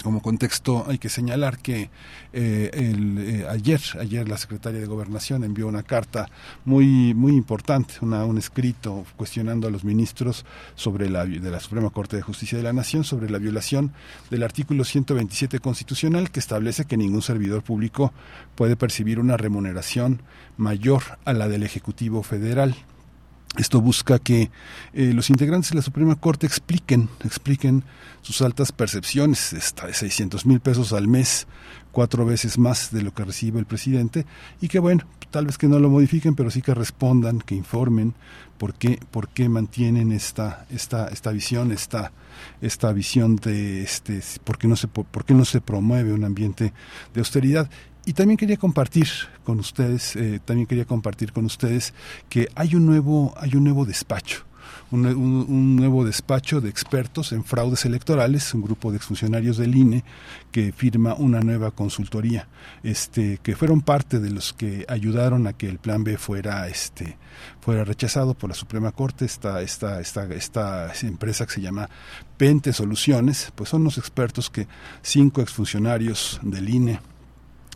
como 0.03 0.21
contexto 0.21 0.85
hay 0.87 0.97
que 0.97 1.09
señalar 1.09 1.57
que 1.57 1.89
eh, 2.33 2.69
el, 2.73 3.17
eh, 3.17 3.47
ayer 3.49 3.81
ayer 3.99 4.27
la 4.27 4.37
secretaria 4.37 4.79
de 4.79 4.85
gobernación 4.85 5.43
envió 5.43 5.67
una 5.67 5.83
carta 5.83 6.27
muy 6.65 7.13
muy 7.13 7.33
importante 7.33 7.95
una, 8.01 8.25
un 8.25 8.37
escrito 8.37 9.05
cuestionando 9.15 9.67
a 9.67 9.71
los 9.71 9.83
ministros 9.83 10.45
sobre 10.75 11.09
la 11.09 11.25
de 11.25 11.51
la 11.51 11.59
Suprema 11.59 11.89
Corte 11.89 12.15
de 12.15 12.21
Justicia 12.21 12.57
de 12.57 12.63
la 12.63 12.73
Nación 12.73 13.03
sobre 13.03 13.29
la 13.29 13.37
violación 13.37 13.91
del 14.29 14.43
artículo 14.43 14.83
127 14.83 15.59
constitucional 15.59 16.31
que 16.31 16.39
establece 16.39 16.85
que 16.85 16.97
ningún 16.97 17.21
servidor 17.21 17.63
público 17.63 18.13
puede 18.55 18.75
percibir 18.75 19.19
una 19.19 19.37
remuneración 19.37 20.21
mayor 20.57 21.03
a 21.25 21.33
la 21.33 21.47
del 21.47 21.63
ejecutivo 21.63 22.23
federal 22.23 22.75
esto 23.55 23.81
busca 23.81 24.19
que 24.19 24.51
eh, 24.93 25.13
los 25.13 25.29
integrantes 25.29 25.71
de 25.71 25.77
la 25.77 25.81
Suprema 25.81 26.15
Corte 26.15 26.45
expliquen, 26.45 27.09
expliquen 27.23 27.83
sus 28.21 28.41
altas 28.41 28.71
percepciones, 28.71 29.53
está 29.53 29.87
de 29.87 29.93
600 29.93 30.45
mil 30.45 30.59
pesos 30.59 30.93
al 30.93 31.07
mes, 31.07 31.47
cuatro 31.91 32.25
veces 32.25 32.57
más 32.57 32.91
de 32.91 33.01
lo 33.01 33.13
que 33.13 33.23
recibe 33.23 33.59
el 33.59 33.65
presidente, 33.65 34.25
y 34.61 34.67
que 34.67 34.79
bueno, 34.79 35.05
tal 35.31 35.45
vez 35.45 35.57
que 35.57 35.67
no 35.67 35.79
lo 35.79 35.89
modifiquen, 35.89 36.35
pero 36.35 36.51
sí 36.51 36.61
que 36.61 36.73
respondan, 36.73 37.39
que 37.39 37.55
informen 37.55 38.13
por 38.57 38.73
qué, 38.75 38.99
por 39.11 39.29
qué 39.29 39.49
mantienen 39.49 40.11
esta, 40.11 40.65
esta, 40.69 41.07
esta 41.07 41.31
visión, 41.31 41.71
esta, 41.71 42.11
esta 42.61 42.91
visión 42.91 43.37
de 43.37 43.81
este, 43.81 44.21
por 44.43 44.57
qué 44.57 44.67
no 44.67 44.75
se, 44.75 44.87
por 44.87 45.25
qué 45.25 45.33
no 45.33 45.45
se 45.45 45.61
promueve 45.61 46.13
un 46.13 46.23
ambiente 46.23 46.73
de 47.13 47.19
austeridad. 47.19 47.69
Y 48.07 48.13
también 48.13 48.37
quería 48.37 48.55
compartir 48.55 49.09
con 49.43 49.59
ustedes, 49.59 50.15
eh, 50.15 50.39
también 50.45 50.65
quería 50.65 50.85
compartir 50.85 51.33
con 51.33 51.43
ustedes 51.43 51.93
que 52.29 52.47
hay 52.55 52.73
un 52.73 52.85
nuevo, 52.85 53.33
hay 53.35 53.53
un 53.55 53.65
nuevo 53.65 53.85
despacho. 53.85 54.45
Un, 54.91 55.75
nuevo 55.75 56.05
despacho 56.05 56.61
de 56.61 56.69
expertos 56.69 57.33
en 57.33 57.43
fraudes 57.43 57.83
electorales, 57.83 58.53
un 58.53 58.61
grupo 58.61 58.91
de 58.91 58.97
exfuncionarios 58.97 59.57
del 59.57 59.75
INE 59.75 60.05
que 60.53 60.71
firma 60.71 61.15
una 61.15 61.41
nueva 61.41 61.71
consultoría, 61.71 62.47
este, 62.81 63.39
que 63.43 63.57
fueron 63.57 63.81
parte 63.81 64.19
de 64.19 64.29
los 64.29 64.53
que 64.53 64.85
ayudaron 64.87 65.45
a 65.45 65.51
que 65.51 65.67
el 65.67 65.77
plan 65.77 66.05
B 66.05 66.17
fuera, 66.17 66.69
este, 66.69 67.17
fuera 67.59 67.83
rechazado 67.83 68.35
por 68.35 68.49
la 68.49 68.55
Suprema 68.55 68.93
Corte. 68.93 69.25
Esta, 69.25 69.61
esta, 69.61 69.99
esta, 69.99 70.33
esta 70.33 70.93
empresa 71.01 71.45
que 71.45 71.55
se 71.55 71.61
llama 71.61 71.89
Pente 72.37 72.71
Soluciones, 72.71 73.51
pues 73.53 73.69
son 73.69 73.83
los 73.83 73.97
expertos 73.97 74.49
que 74.49 74.69
cinco 75.01 75.41
exfuncionarios 75.41 76.39
del 76.41 76.69
INE 76.69 77.01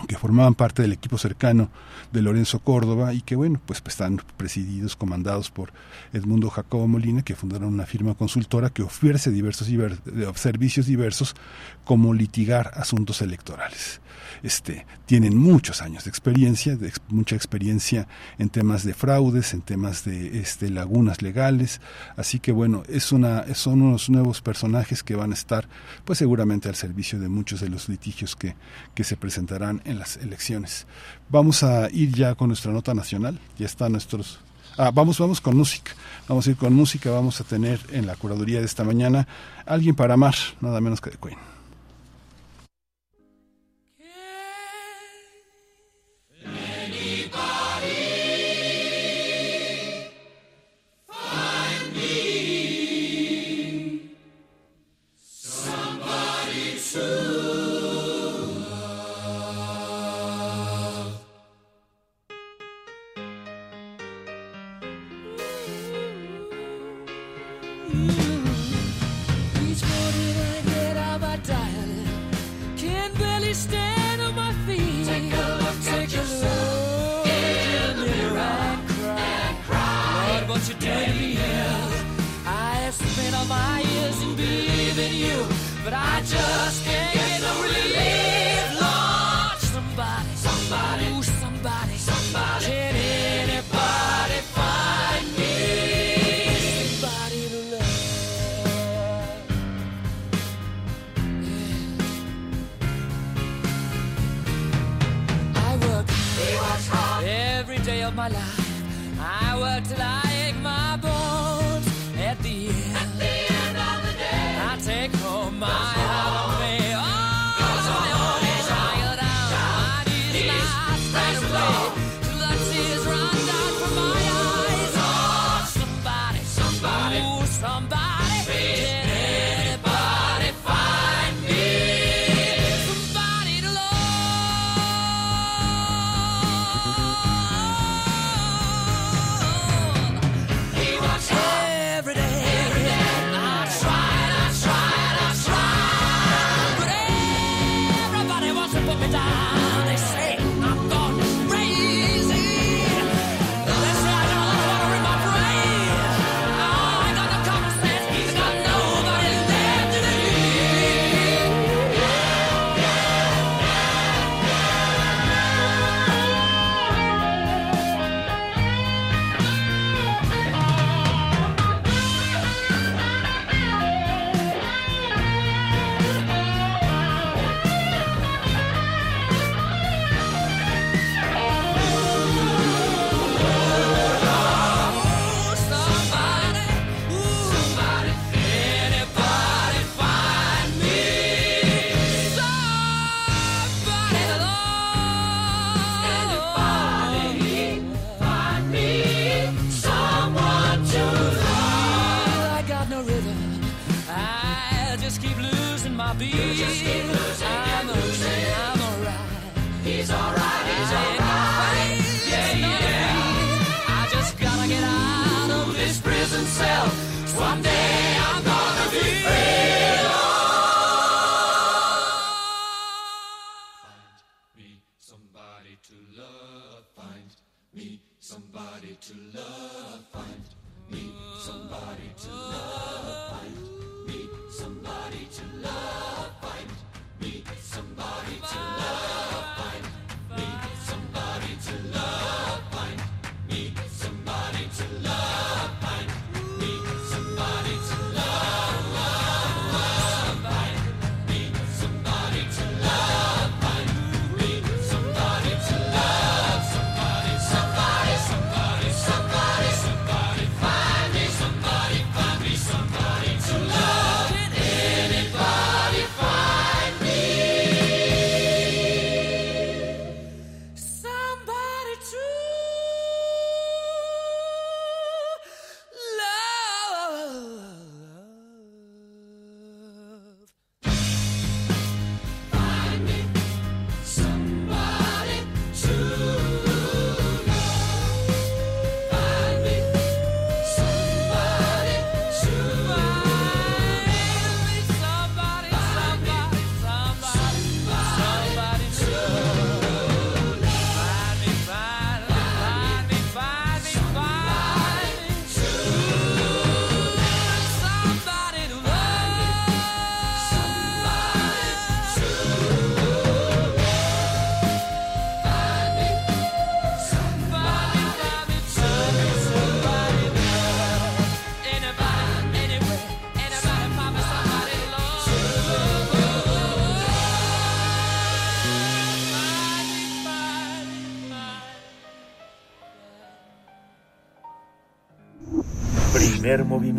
que 0.07 0.17
formaban 0.17 0.55
parte 0.55 0.81
del 0.81 0.93
equipo 0.93 1.17
cercano 1.17 1.69
de 2.11 2.21
Lorenzo 2.21 2.59
Córdoba 2.59 3.13
y 3.13 3.21
que 3.21 3.35
bueno, 3.35 3.61
pues 3.65 3.81
están 3.85 4.21
presididos, 4.37 4.95
comandados 4.95 5.49
por 5.49 5.71
Edmundo 6.13 6.49
Jacobo 6.49 6.87
Molina, 6.87 7.21
que 7.21 7.35
fundaron 7.35 7.73
una 7.73 7.85
firma 7.85 8.15
consultora 8.15 8.69
que 8.69 8.83
ofrece 8.83 9.31
diversos 9.31 9.67
servicios 10.35 10.85
diversos 10.85 11.35
como 11.85 12.13
litigar 12.13 12.71
asuntos 12.75 13.21
electorales. 13.21 14.01
Este, 14.43 14.85
tienen 15.05 15.37
muchos 15.37 15.81
años 15.81 16.05
de 16.05 16.09
experiencia, 16.09 16.77
mucha 17.09 17.35
experiencia 17.35 18.07
en 18.39 18.49
temas 18.49 18.83
de 18.83 18.93
fraudes, 18.93 19.53
en 19.53 19.61
temas 19.61 20.03
de 20.03 20.39
este, 20.39 20.69
lagunas 20.69 21.21
legales, 21.21 21.81
así 22.15 22.39
que 22.39 22.51
bueno, 22.51 22.83
es 22.87 23.11
una, 23.11 23.53
son 23.53 23.81
unos 23.81 24.09
nuevos 24.09 24.41
personajes 24.41 25.03
que 25.03 25.15
van 25.15 25.31
a 25.31 25.35
estar 25.35 25.67
pues 26.05 26.19
seguramente 26.19 26.69
al 26.69 26.75
servicio 26.75 27.19
de 27.19 27.29
muchos 27.29 27.61
de 27.61 27.69
los 27.69 27.89
litigios 27.89 28.35
que, 28.35 28.55
que 28.95 29.03
se 29.03 29.17
presentarán 29.17 29.81
en 29.91 29.99
las 29.99 30.17
elecciones. 30.17 30.87
Vamos 31.29 31.63
a 31.63 31.89
ir 31.91 32.11
ya 32.13 32.35
con 32.35 32.47
nuestra 32.47 32.71
nota 32.71 32.93
nacional, 32.93 33.39
ya 33.57 33.65
están 33.65 33.91
nuestros 33.91 34.39
Ah, 34.77 34.91
vamos, 34.93 35.19
vamos 35.19 35.41
con 35.41 35.55
música. 35.57 35.91
Vamos 36.27 36.47
a 36.47 36.51
ir 36.51 36.55
con 36.55 36.73
música. 36.73 37.11
Vamos 37.11 37.41
a 37.41 37.43
tener 37.43 37.79
en 37.91 38.07
la 38.07 38.15
curaduría 38.15 38.59
de 38.59 38.65
esta 38.65 38.83
mañana 38.83 39.27
alguien 39.65 39.95
para 39.95 40.13
amar, 40.13 40.35
nada 40.61 40.79
menos 40.81 41.01
que 41.01 41.11
de 41.11 41.17
Queen. 41.17 41.50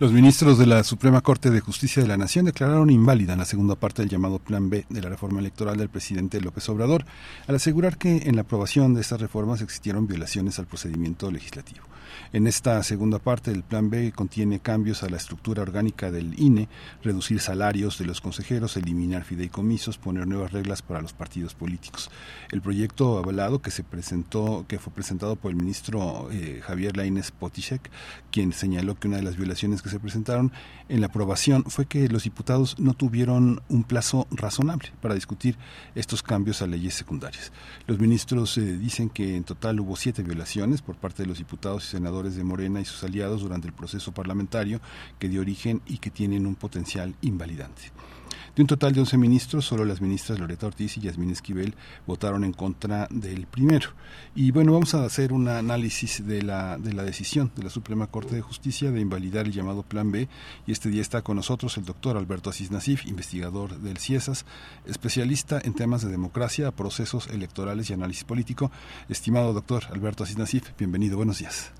Los 0.00 0.12
ministros 0.12 0.58
de 0.58 0.66
la 0.66 0.84
Suprema 0.84 1.22
Corte 1.22 1.50
de 1.50 1.58
Justicia 1.58 2.00
de 2.00 2.06
la 2.06 2.16
Nación 2.16 2.44
declararon 2.44 2.88
inválida 2.88 3.34
la 3.34 3.44
segunda 3.44 3.74
parte 3.74 4.00
del 4.00 4.08
llamado 4.08 4.38
Plan 4.38 4.70
B 4.70 4.86
de 4.88 5.02
la 5.02 5.08
reforma 5.08 5.40
electoral 5.40 5.76
del 5.76 5.88
presidente 5.88 6.40
López 6.40 6.68
Obrador, 6.68 7.04
al 7.48 7.56
asegurar 7.56 7.98
que 7.98 8.18
en 8.28 8.36
la 8.36 8.42
aprobación 8.42 8.94
de 8.94 9.00
estas 9.00 9.20
reformas 9.20 9.60
existieron 9.60 10.06
violaciones 10.06 10.60
al 10.60 10.66
procedimiento 10.66 11.32
legislativo. 11.32 11.82
En 12.32 12.46
esta 12.46 12.82
segunda 12.82 13.18
parte, 13.18 13.50
el 13.50 13.62
Plan 13.62 13.90
B 13.90 14.12
contiene 14.12 14.60
cambios 14.60 15.02
a 15.02 15.08
la 15.08 15.16
estructura 15.16 15.62
orgánica 15.62 16.10
del 16.10 16.38
INE, 16.38 16.68
reducir 17.02 17.40
salarios 17.40 17.98
de 17.98 18.04
los 18.04 18.20
consejeros, 18.20 18.76
eliminar 18.76 19.24
fideicomisos, 19.24 19.98
poner 19.98 20.26
nuevas 20.26 20.52
reglas 20.52 20.82
para 20.82 21.00
los 21.00 21.12
partidos 21.12 21.54
políticos. 21.54 22.10
El 22.50 22.60
proyecto 22.62 23.18
avalado 23.18 23.60
que 23.60 23.70
se 23.70 23.84
presentó, 23.84 24.64
que 24.68 24.78
fue 24.78 24.92
presentado 24.92 25.36
por 25.36 25.50
el 25.50 25.56
ministro 25.56 26.28
eh, 26.30 26.60
Javier 26.62 26.96
Lainez 26.96 27.30
Potisek, 27.30 27.90
quien 28.30 28.52
señaló 28.52 28.94
que 28.94 29.08
una 29.08 29.18
de 29.18 29.22
las 29.22 29.36
violaciones 29.36 29.82
que 29.82 29.88
se 29.88 30.00
presentaron 30.00 30.52
en 30.88 31.00
la 31.00 31.06
aprobación 31.06 31.64
fue 31.64 31.86
que 31.86 32.08
los 32.08 32.24
diputados 32.24 32.78
no 32.78 32.94
tuvieron 32.94 33.62
un 33.68 33.84
plazo 33.84 34.26
razonable 34.30 34.92
para 35.00 35.14
discutir 35.14 35.56
estos 35.94 36.22
cambios 36.22 36.62
a 36.62 36.66
leyes 36.66 36.94
secundarias. 36.94 37.52
Los 37.86 37.98
ministros 37.98 38.56
eh, 38.58 38.76
dicen 38.76 39.08
que 39.10 39.36
en 39.36 39.44
total 39.44 39.80
hubo 39.80 39.96
siete 39.96 40.22
violaciones 40.22 40.82
por 40.82 40.96
parte 40.96 41.22
de 41.22 41.28
los 41.28 41.38
diputados 41.38 41.84
y 41.84 41.88
senadores 41.88 42.07
de 42.08 42.44
Morena 42.44 42.80
y 42.80 42.84
sus 42.84 43.04
aliados 43.04 43.42
durante 43.42 43.68
el 43.68 43.74
proceso 43.74 44.12
parlamentario 44.12 44.80
que 45.18 45.28
dio 45.28 45.42
origen 45.42 45.82
y 45.86 45.98
que 45.98 46.10
tienen 46.10 46.46
un 46.46 46.54
potencial 46.54 47.14
invalidante. 47.20 47.92
De 48.58 48.62
un 48.62 48.66
total 48.66 48.92
de 48.92 48.98
11 48.98 49.18
ministros, 49.18 49.66
solo 49.66 49.84
las 49.84 50.00
ministras 50.00 50.40
Loreta 50.40 50.66
Ortiz 50.66 50.96
y 50.96 51.00
Yasmín 51.02 51.30
Esquivel 51.30 51.76
votaron 52.08 52.42
en 52.42 52.52
contra 52.52 53.06
del 53.08 53.46
primero. 53.46 53.90
Y 54.34 54.50
bueno, 54.50 54.72
vamos 54.72 54.94
a 54.94 55.04
hacer 55.04 55.32
un 55.32 55.46
análisis 55.46 56.26
de 56.26 56.42
la, 56.42 56.76
de 56.76 56.92
la 56.92 57.04
decisión 57.04 57.52
de 57.54 57.62
la 57.62 57.70
Suprema 57.70 58.08
Corte 58.08 58.34
de 58.34 58.40
Justicia 58.40 58.90
de 58.90 59.00
invalidar 59.00 59.46
el 59.46 59.52
llamado 59.52 59.84
Plan 59.84 60.10
B. 60.10 60.28
Y 60.66 60.72
este 60.72 60.88
día 60.88 61.02
está 61.02 61.22
con 61.22 61.36
nosotros 61.36 61.76
el 61.76 61.84
doctor 61.84 62.16
Alberto 62.16 62.50
Asís 62.50 62.72
Nasif, 62.72 63.06
investigador 63.06 63.78
del 63.78 63.98
CIESAS, 63.98 64.44
especialista 64.86 65.60
en 65.62 65.74
temas 65.74 66.02
de 66.02 66.10
democracia, 66.10 66.72
procesos 66.72 67.28
electorales 67.28 67.90
y 67.90 67.92
análisis 67.92 68.24
político. 68.24 68.72
Estimado 69.08 69.52
doctor 69.52 69.84
Alberto 69.92 70.24
Asís 70.24 70.36
Nasif, 70.36 70.72
bienvenido, 70.76 71.16
buenos 71.16 71.38
días. 71.38 71.70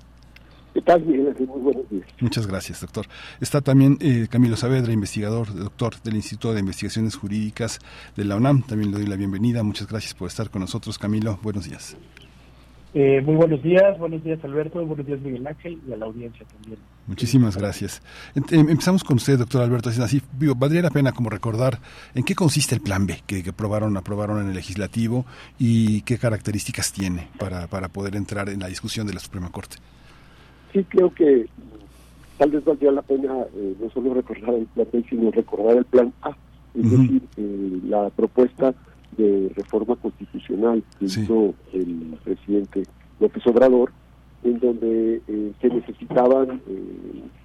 ¿Qué 0.73 0.81
tal, 0.81 1.03
Miguel? 1.03 1.35
Muy 1.39 1.61
buenos 1.61 1.89
días. 1.89 2.05
Muchas 2.19 2.45
gracias, 2.45 2.81
doctor. 2.81 3.07
Está 3.41 3.61
también 3.61 3.97
eh, 4.01 4.27
Camilo 4.29 4.55
Saavedra, 4.55 4.93
investigador, 4.93 5.53
doctor 5.53 5.99
del 6.03 6.15
Instituto 6.15 6.53
de 6.53 6.59
Investigaciones 6.59 7.15
Jurídicas 7.15 7.79
de 8.15 8.25
la 8.25 8.35
UNAM. 8.35 8.61
También 8.61 8.91
le 8.91 8.97
doy 8.97 9.07
la 9.07 9.15
bienvenida. 9.15 9.63
Muchas 9.63 9.87
gracias 9.87 10.13
por 10.13 10.27
estar 10.27 10.49
con 10.49 10.61
nosotros, 10.61 10.99
Camilo. 10.99 11.39
Buenos 11.41 11.65
días. 11.65 11.97
Eh, 12.93 13.21
muy 13.21 13.35
buenos 13.35 13.61
días, 13.61 13.99
buenos 13.99 14.23
días 14.23 14.43
Alberto, 14.43 14.83
buenos 14.83 15.05
días 15.05 15.19
Miguel 15.21 15.45
Ángel 15.45 15.79
y 15.87 15.93
a 15.93 15.97
la 15.97 16.07
audiencia 16.07 16.43
también. 16.47 16.79
Muchísimas 17.05 17.55
gracias. 17.55 18.01
Em, 18.33 18.67
empezamos 18.67 19.03
con 19.03 19.17
usted, 19.17 19.37
doctor 19.37 19.61
Alberto. 19.61 19.89
Así, 19.89 20.23
valdría 20.55 20.81
la 20.81 20.89
pena 20.89 21.11
como 21.11 21.29
recordar 21.29 21.77
en 22.15 22.23
qué 22.23 22.33
consiste 22.33 22.73
el 22.73 22.81
Plan 22.81 23.05
B 23.05 23.21
que, 23.27 23.43
que 23.43 23.51
aprobaron, 23.51 23.95
aprobaron 23.95 24.41
en 24.41 24.47
el 24.47 24.55
legislativo 24.55 25.25
y 25.59 26.01
qué 26.01 26.17
características 26.17 26.91
tiene 26.91 27.27
para, 27.37 27.67
para 27.67 27.89
poder 27.89 28.15
entrar 28.15 28.49
en 28.49 28.59
la 28.59 28.67
discusión 28.67 29.05
de 29.05 29.13
la 29.13 29.19
Suprema 29.19 29.51
Corte 29.51 29.77
sí 30.73 30.83
creo 30.83 31.13
que 31.13 31.47
tal 32.37 32.51
vez 32.51 32.63
valdría 32.63 32.91
la 32.91 33.01
pena 33.01 33.33
eh, 33.55 33.75
no 33.79 33.89
solo 33.91 34.13
recordar 34.13 34.55
el 34.55 34.65
plan 34.67 34.87
B, 34.91 35.05
sino 35.09 35.31
recordar 35.31 35.77
el 35.77 35.85
plan 35.85 36.13
A, 36.21 36.35
es 36.73 36.91
decir, 36.91 37.21
eh, 37.37 37.79
la 37.87 38.09
propuesta 38.09 38.73
de 39.17 39.51
reforma 39.55 39.95
constitucional 39.97 40.83
que 40.97 41.05
hizo 41.05 41.53
el 41.73 42.17
presidente 42.23 42.83
López 43.19 43.45
Obrador, 43.47 43.91
en 44.43 44.59
donde 44.59 45.21
eh, 45.27 45.51
se 45.59 45.67
necesitaban 45.67 46.61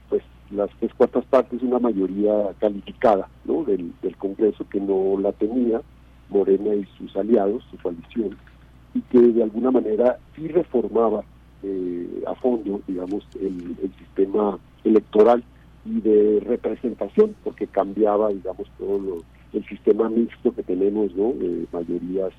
pues 0.09 0.23
las 0.53 0.71
tres 0.79 0.95
cuartas 0.95 1.25
partes, 1.25 1.61
una 1.63 1.81
mayoría 1.81 2.33
calificada 2.61 3.29
¿no? 3.45 3.65
del, 3.65 3.93
del 4.03 4.17
Congreso 4.17 4.65
que 4.69 4.81
no 4.81 5.19
la 5.21 5.33
tenía, 5.33 5.81
Morena 6.31 6.75
y 6.75 6.87
sus 6.97 7.17
aliados, 7.17 7.65
su 7.71 7.79
coalición, 7.79 8.37
y 8.95 9.01
que 9.01 9.19
de 9.19 9.43
alguna 9.43 9.73
manera 9.73 10.19
sí 10.37 10.47
reformaba 10.47 11.25
eh, 11.67 12.23
a 12.27 12.35
fondo, 12.35 12.83
digamos, 12.87 13.27
el, 13.41 13.77
sistema 13.99 14.59
electoral 14.85 15.43
y 15.87 16.01
de 16.01 16.43
representación, 16.45 17.35
porque 17.43 17.67
cambiaba, 17.67 18.29
digamos, 18.29 18.69
todo 18.79 19.23
el 19.53 19.65
sistema 19.67 20.11
mixto 20.11 20.55
que 20.55 20.63
tenemos, 20.63 21.15
¿no? 21.15 21.33
De 21.33 21.67
mayorías 21.73 22.33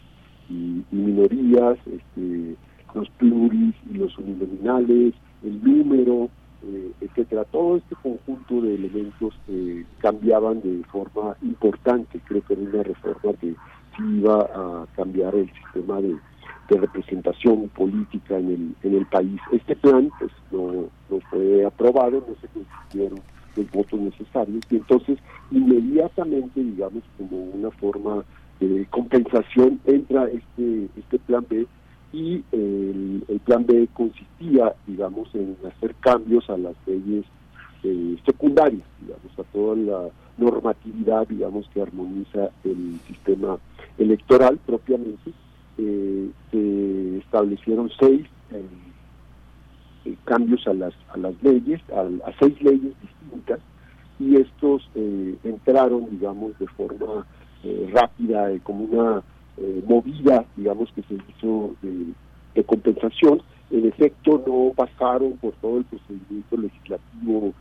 y, 0.50 0.84
minorías, 0.92 1.78
este, 1.88 2.56
los 2.94 3.10
pluris 3.18 3.74
y 3.92 3.98
los 3.98 4.16
uninominales, 4.20 5.14
el 5.44 5.64
número, 5.64 6.30
eh, 6.64 6.92
etcétera. 7.02 7.46
Todo 7.46 7.78
este 7.78 7.96
conjunto 7.96 8.62
de 8.62 8.76
elementos 8.76 9.34
eh, 9.48 9.86
cambiaban 10.00 10.62
de 10.62 10.84
forma 10.92 11.36
importante. 11.42 12.20
Creo 12.26 12.44
que 12.44 12.54
era 12.54 12.62
una 12.62 12.84
reforma 12.84 13.34
que 13.42 13.56
sí 13.98 14.04
iba 14.20 14.42
a 14.42 14.86
cambiar 14.96 15.34
el 15.36 15.52
sistema 15.52 16.00
de 16.00 16.16
de 16.70 16.78
representación 16.78 17.70
política 17.70 18.38
en 18.38 18.50
el, 18.50 18.76
en 18.84 18.98
el 18.98 19.06
país. 19.06 19.40
Este 19.52 19.76
plan 19.76 20.10
pues 20.20 20.32
no, 20.52 20.86
no 21.10 21.20
fue 21.30 21.66
aprobado, 21.66 22.24
no 22.28 22.36
se 22.42 22.48
consiguieron 22.48 23.20
los 23.56 23.72
votos 23.72 24.00
necesarios 24.00 24.64
y 24.70 24.76
entonces 24.78 25.18
inmediatamente, 25.52 26.62
digamos, 26.62 27.04
como 27.18 27.38
una 27.38 27.72
forma 27.72 28.24
de 28.60 28.86
compensación 28.90 29.80
entra 29.86 30.28
este, 30.28 30.90
este 30.98 31.20
plan 31.20 31.46
B 31.50 31.68
y 32.14 32.44
el, 32.52 33.24
el 33.28 33.40
plan 33.42 33.66
B 33.66 33.88
consistía, 33.94 34.74
digamos, 34.88 35.34
en 35.36 35.58
hacer 35.68 35.94
cambios 35.96 36.50
a 36.50 36.58
las 36.58 36.76
leyes 36.86 37.26
eh, 37.84 38.18
secundarias, 38.26 38.88
digamos, 39.02 39.40
a 39.40 39.44
toda 39.52 39.76
la 39.76 40.10
normatividad, 40.38 41.28
digamos, 41.28 41.70
que 41.74 41.82
armoniza 41.82 42.50
el 42.64 43.00
sistema 43.08 43.58
electoral 43.98 44.58
propiamente 44.66 45.32
eh, 45.78 46.30
se 46.52 47.18
establecieron 47.18 47.92
seis 48.00 48.26
eh, 48.52 48.64
eh, 50.06 50.16
cambios 50.24 50.66
a 50.68 50.74
las 50.74 50.94
a 51.14 51.18
las 51.18 51.34
leyes, 51.44 51.82
a, 51.92 52.32
seis 52.40 52.62
leyes 52.62 52.94
distintas 53.02 53.60
y 54.18 54.38
estos 54.38 54.90
entraron, 55.44 56.10
digamos, 56.10 56.58
de 56.58 56.68
forma 56.68 57.26
rápida, 57.92 58.48
como 58.64 58.86
una 58.86 59.22
movida, 59.86 60.46
digamos, 60.56 60.90
que 60.94 61.02
se 61.02 61.16
hizo 61.16 61.76
de, 61.82 62.64
compensación. 62.64 63.42
En 63.72 63.86
efecto, 63.86 64.42
no 64.48 64.72
pasaron 64.74 65.34
por 65.34 65.52
todo 65.56 65.80
el 65.80 65.84
procedimiento 65.84 66.56
legislativo 66.56 67.54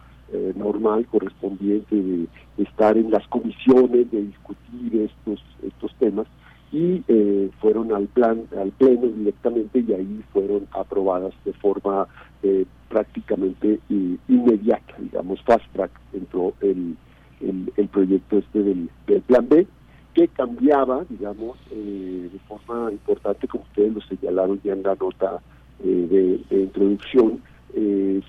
normal 0.55 1.05
correspondiente 1.07 1.97
de, 1.97 2.29
estar 2.59 2.97
en 2.97 3.11
las 3.11 3.27
comisiones, 3.27 4.09
de 4.13 4.23
discutir 4.23 5.11
estos 5.11 5.43
estos 5.61 5.93
temas, 5.97 6.29
y 6.75 7.05
eh, 7.07 7.51
fueron 7.61 7.93
al 7.93 8.09
plan 8.09 8.47
al 8.61 8.73
pleno 8.73 9.07
directamente 9.07 9.79
y 9.79 9.93
ahí 9.93 10.25
fueron 10.33 10.67
aprobadas 10.73 11.33
de 11.45 11.53
forma 11.53 12.09
eh, 12.43 12.67
prácticamente 12.89 13.79
eh, 13.89 14.17
inmediata 14.27 14.95
digamos 14.99 15.41
fast 15.43 15.65
track 15.73 15.93
entró 16.13 16.53
el, 16.61 16.97
el, 17.41 17.89
proyecto 17.89 18.39
este 18.39 18.61
del, 18.61 18.91
plan 19.29 19.49
B 19.49 19.69
que 20.15 20.27
cambiaba 20.27 21.05
digamos 21.09 21.57
de 21.71 22.41
forma 22.49 22.91
importante 22.91 23.47
como 23.47 23.63
ustedes 23.63 23.95
lo 23.95 24.01
señalaron 24.01 24.61
ya 24.65 24.73
en 24.73 24.83
la 24.83 24.97
nota 24.97 25.41
de, 25.79 26.41
introducción 26.51 27.41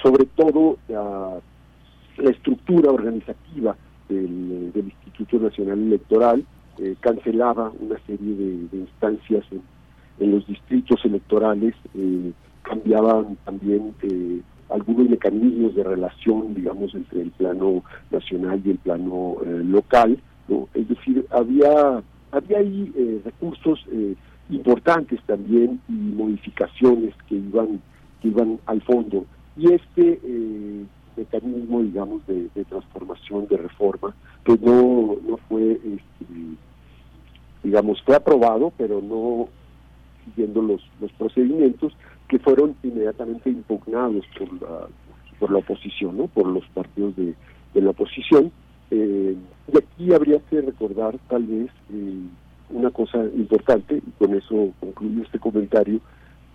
sobre 0.03 0.25
todo 0.35 0.77
la, 0.87 1.39
estructura 2.17 2.91
organizativa 2.91 3.75
del 4.07 4.71
Instituto 4.75 5.39
Nacional 5.39 5.79
Electoral 5.79 6.45
eh, 6.77 6.95
cancelaba 6.99 7.71
una 7.79 7.97
serie 8.05 8.35
de, 8.35 8.77
instancias 8.77 9.45
en, 10.19 10.31
los 10.31 10.45
distritos 10.47 11.03
electorales, 11.05 11.73
eh, 11.93 12.31
cambiaban 12.63 13.37
también 13.45 13.93
eh, 14.01 14.41
algunos 14.69 15.09
mecanismos 15.09 15.75
de 15.75 15.83
relación, 15.83 16.53
digamos, 16.53 16.93
entre 16.95 17.21
el 17.21 17.31
plano 17.31 17.83
nacional 18.11 18.61
y 18.65 18.71
el 18.71 18.77
plano 18.77 19.37
local. 19.45 20.17
¿no? 20.47 20.67
Es 20.73 20.87
decir, 20.87 21.25
había, 21.31 22.01
había 22.31 22.57
ahí 22.57 23.21
recursos 23.23 23.85
importantes 24.49 25.19
también 25.27 25.79
y 25.87 25.93
modificaciones 25.93 27.13
que 27.27 27.35
iban, 27.35 27.79
que 28.21 28.29
iban 28.29 28.59
al 28.65 28.81
fondo. 28.81 29.25
Y 29.55 29.71
este 29.71 30.19
mecanismo, 31.15 31.81
digamos, 31.81 32.25
de, 32.27 32.49
transformación, 32.65 33.47
de 33.47 33.57
reforma, 33.57 34.15
pues 34.43 34.61
no, 34.61 35.17
no 35.27 35.37
fue, 35.49 35.73
este, 35.73 36.25
digamos, 37.63 38.01
fue 38.03 38.15
aprobado, 38.15 38.71
pero 38.77 39.01
no 39.01 39.49
siguiendo 40.25 40.61
los, 40.61 40.81
los 40.99 41.11
procedimientos 41.13 41.93
que 42.27 42.39
fueron 42.39 42.75
inmediatamente 42.83 43.49
impugnados 43.49 44.25
por 44.37 44.61
la, 44.61 44.87
por 45.39 45.51
la 45.51 45.59
oposición, 45.59 46.17
¿no? 46.17 46.27
por 46.27 46.47
los 46.47 46.65
partidos 46.69 47.15
de, 47.15 47.35
de 47.73 47.81
la 47.81 47.91
oposición. 47.91 48.51
Eh, 48.91 49.35
y 49.71 49.77
aquí 49.77 50.13
habría 50.13 50.39
que 50.49 50.61
recordar 50.61 51.17
tal 51.27 51.43
vez 51.43 51.69
eh, 51.91 52.21
una 52.69 52.89
cosa 52.91 53.23
importante, 53.35 53.97
y 53.97 54.11
con 54.17 54.35
eso 54.35 54.71
concluyo 54.79 55.23
este 55.23 55.39
comentario, 55.39 55.99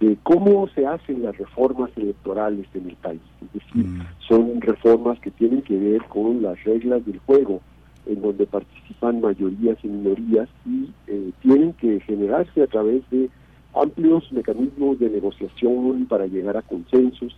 de 0.01 0.17
cómo 0.23 0.67
se 0.69 0.87
hacen 0.87 1.23
las 1.23 1.37
reformas 1.37 1.91
electorales 1.95 2.67
en 2.75 2.89
el 2.89 2.97
país. 2.97 3.21
Es 3.43 3.53
decir, 3.53 3.87
son 4.27 4.61
reformas 4.63 5.21
que 5.21 5.31
tienen 5.31 5.61
que 5.61 5.77
ver 5.77 6.03
con 6.05 6.41
las 6.41 6.63
reglas 6.65 7.05
del 7.05 7.19
juego, 7.21 7.61
en 8.07 8.23
donde 8.23 8.47
participan 8.47 9.21
mayorías 9.21 9.77
y 9.83 9.89
minorías 9.89 10.49
y 10.65 10.91
eh, 11.07 11.31
tienen 11.43 11.75
que 11.75 12.01
generarse 12.01 12.63
a 12.63 12.67
través 12.67 13.03
de 13.11 13.29
amplios 13.75 14.33
mecanismos 14.33 14.99
de 14.99 15.11
negociación 15.11 16.07
para 16.07 16.27
llegar 16.27 16.57
a 16.57 16.63
consensos. 16.63 17.37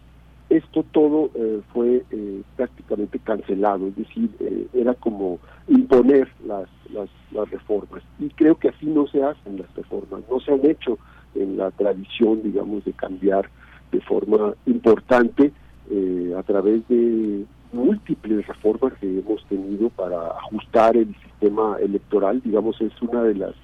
Esto 0.48 0.84
todo 0.92 1.30
eh, 1.34 1.62
fue 1.72 2.04
eh, 2.10 2.42
prácticamente 2.56 3.18
cancelado, 3.18 3.88
es 3.88 3.96
decir, 3.96 4.30
eh, 4.38 4.66
era 4.74 4.94
como 4.94 5.40
imponer 5.66 6.28
las, 6.46 6.68
las, 6.92 7.08
las 7.32 7.50
reformas. 7.50 8.02
Y 8.20 8.28
creo 8.28 8.54
que 8.56 8.68
así 8.68 8.86
no 8.86 9.06
se 9.08 9.22
hacen 9.22 9.58
las 9.58 9.74
reformas, 9.74 10.22
no 10.30 10.38
se 10.40 10.52
han 10.52 10.64
hecho 10.64 10.98
en 11.34 11.56
la 11.56 11.70
tradición, 11.70 12.42
digamos, 12.42 12.84
de 12.84 12.92
cambiar 12.92 13.48
de 13.90 14.00
forma 14.00 14.54
importante 14.66 15.52
eh, 15.90 16.34
a 16.36 16.42
través 16.42 16.86
de 16.88 17.44
múltiples 17.72 18.46
reformas 18.46 18.92
que 18.94 19.18
hemos 19.18 19.44
tenido 19.46 19.90
para 19.90 20.28
ajustar 20.28 20.96
el 20.96 21.14
sistema 21.22 21.76
electoral, 21.80 22.40
digamos, 22.44 22.80
es 22.80 22.92
una 23.00 23.22
de 23.22 23.34
las 23.34 23.54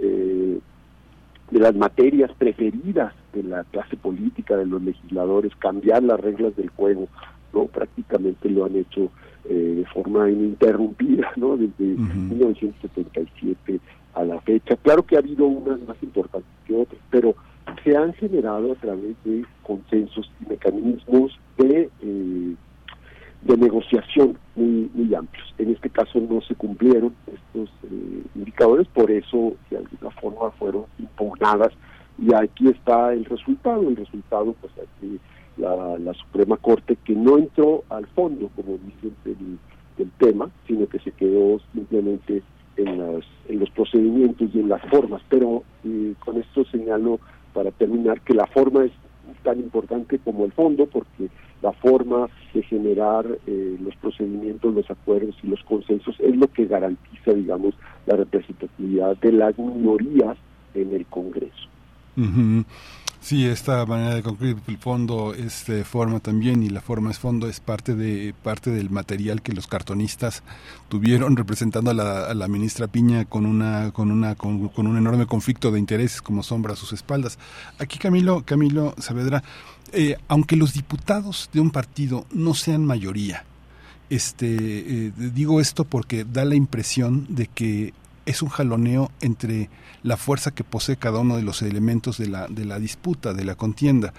eh, 0.00 0.58
de 1.50 1.60
las 1.60 1.74
materias 1.74 2.32
preferidas 2.36 3.14
de 3.32 3.44
la 3.44 3.64
clase 3.64 3.96
política, 3.96 4.56
de 4.56 4.66
los 4.66 4.82
legisladores, 4.82 5.54
cambiar 5.56 6.02
las 6.02 6.18
reglas 6.18 6.56
del 6.56 6.70
juego, 6.70 7.08
no 7.52 7.66
prácticamente 7.66 8.50
lo 8.50 8.64
han 8.64 8.74
hecho 8.74 9.10
eh, 9.48 9.74
de 9.76 9.84
forma 9.86 10.28
ininterrumpida, 10.28 11.30
¿no? 11.36 11.56
Desde 11.56 11.84
1977 11.84 13.80
a 14.16 14.24
la 14.24 14.40
fecha. 14.40 14.76
Claro 14.76 15.04
que 15.04 15.16
ha 15.16 15.20
habido 15.20 15.46
unas 15.46 15.80
más 15.86 15.96
importantes 16.02 16.50
que 16.66 16.74
otras, 16.74 17.00
pero 17.10 17.34
se 17.84 17.96
han 17.96 18.12
generado 18.14 18.72
a 18.72 18.76
través 18.76 19.14
de 19.24 19.44
consensos 19.62 20.30
y 20.40 20.48
mecanismos 20.48 21.38
de 21.58 21.90
eh, 22.00 22.54
de 23.42 23.56
negociación 23.56 24.36
muy, 24.56 24.90
muy 24.92 25.14
amplios. 25.14 25.54
En 25.58 25.70
este 25.70 25.88
caso 25.90 26.18
no 26.18 26.40
se 26.40 26.54
cumplieron 26.54 27.14
estos 27.26 27.70
eh, 27.84 28.22
indicadores, 28.34 28.88
por 28.88 29.10
eso 29.10 29.54
de 29.70 29.78
alguna 29.78 30.10
forma 30.20 30.50
fueron 30.52 30.84
impugnadas 30.98 31.72
y 32.18 32.34
aquí 32.34 32.68
está 32.68 33.12
el 33.12 33.24
resultado. 33.24 33.88
El 33.88 33.96
resultado, 33.96 34.54
pues 34.60 34.72
aquí 34.72 35.20
la, 35.58 35.98
la 35.98 36.14
Suprema 36.14 36.56
Corte 36.56 36.96
que 37.04 37.14
no 37.14 37.38
entró 37.38 37.84
al 37.88 38.06
fondo, 38.08 38.50
como 38.56 38.78
dicen, 38.78 39.14
del, 39.24 39.58
del 39.98 40.10
tema, 40.18 40.50
sino 40.66 40.88
que 40.88 40.98
se 41.00 41.12
quedó 41.12 41.60
simplemente 41.72 42.42
en, 42.76 42.98
las, 42.98 43.24
en 43.48 43.60
los 43.60 43.70
procedimientos 43.70 44.50
y 44.52 44.60
en 44.60 44.68
las 44.68 44.82
formas. 44.90 45.22
Pero 45.28 45.64
eh, 45.84 46.14
con 46.18 46.36
esto 46.36 46.64
señalo 46.66 47.20
para 47.52 47.70
terminar 47.70 48.20
que 48.20 48.34
la 48.34 48.46
forma 48.46 48.84
es 48.84 48.92
tan 49.42 49.58
importante 49.58 50.18
como 50.18 50.44
el 50.44 50.52
fondo, 50.52 50.86
porque 50.86 51.28
la 51.62 51.72
forma 51.72 52.28
de 52.52 52.62
generar 52.62 53.26
eh, 53.46 53.76
los 53.80 53.96
procedimientos, 53.96 54.74
los 54.74 54.90
acuerdos 54.90 55.34
y 55.42 55.48
los 55.48 55.62
consensos 55.64 56.14
es 56.20 56.36
lo 56.36 56.48
que 56.48 56.66
garantiza, 56.66 57.32
digamos, 57.32 57.74
la 58.06 58.16
representatividad 58.16 59.16
de 59.16 59.32
las 59.32 59.58
minorías 59.58 60.36
en 60.74 60.94
el 60.94 61.06
Congreso. 61.06 61.68
Sí, 63.26 63.44
esta 63.44 63.84
manera 63.86 64.14
de 64.14 64.22
concluir 64.22 64.56
el 64.68 64.78
fondo 64.78 65.34
es 65.34 65.66
de 65.66 65.82
forma 65.84 66.20
también 66.20 66.62
y 66.62 66.68
la 66.68 66.80
forma 66.80 67.10
es 67.10 67.18
fondo 67.18 67.48
es 67.48 67.58
parte 67.58 67.96
de 67.96 68.32
parte 68.40 68.70
del 68.70 68.88
material 68.88 69.42
que 69.42 69.52
los 69.52 69.66
cartonistas 69.66 70.44
tuvieron 70.88 71.36
representando 71.36 71.90
a 71.90 71.94
la, 71.94 72.26
a 72.26 72.34
la 72.34 72.46
ministra 72.46 72.86
Piña 72.86 73.24
con 73.24 73.44
una 73.44 73.90
con 73.90 74.12
una 74.12 74.36
con, 74.36 74.70
un 74.76 74.96
enorme 74.96 75.26
conflicto 75.26 75.72
de 75.72 75.80
intereses 75.80 76.22
como 76.22 76.44
sombra 76.44 76.74
a 76.74 76.76
sus 76.76 76.92
espaldas. 76.92 77.36
Aquí 77.80 77.98
Camilo 77.98 78.44
Camilo 78.44 78.94
Saavedra, 78.96 79.42
eh, 79.90 80.16
aunque 80.28 80.54
los 80.54 80.72
diputados 80.72 81.50
de 81.52 81.58
un 81.58 81.72
partido 81.72 82.26
no 82.30 82.54
sean 82.54 82.86
mayoría, 82.86 83.44
este 84.08 84.46
eh, 84.46 85.12
digo 85.16 85.60
esto 85.60 85.82
porque 85.84 86.24
da 86.24 86.44
la 86.44 86.54
impresión 86.54 87.26
de 87.28 87.48
que 87.48 87.92
es 88.26 88.42
un 88.42 88.48
jaloneo 88.48 89.10
entre 89.20 89.70
la 90.02 90.16
fuerza 90.16 90.50
que 90.50 90.64
posee 90.64 90.96
cada 90.96 91.20
uno 91.20 91.36
de 91.36 91.42
los 91.42 91.62
elementos 91.62 92.18
de 92.18 92.28
la, 92.28 92.48
de 92.48 92.64
la 92.64 92.78
disputa, 92.78 93.32
de 93.32 93.44
la 93.44 93.54
contienda. 93.54 94.12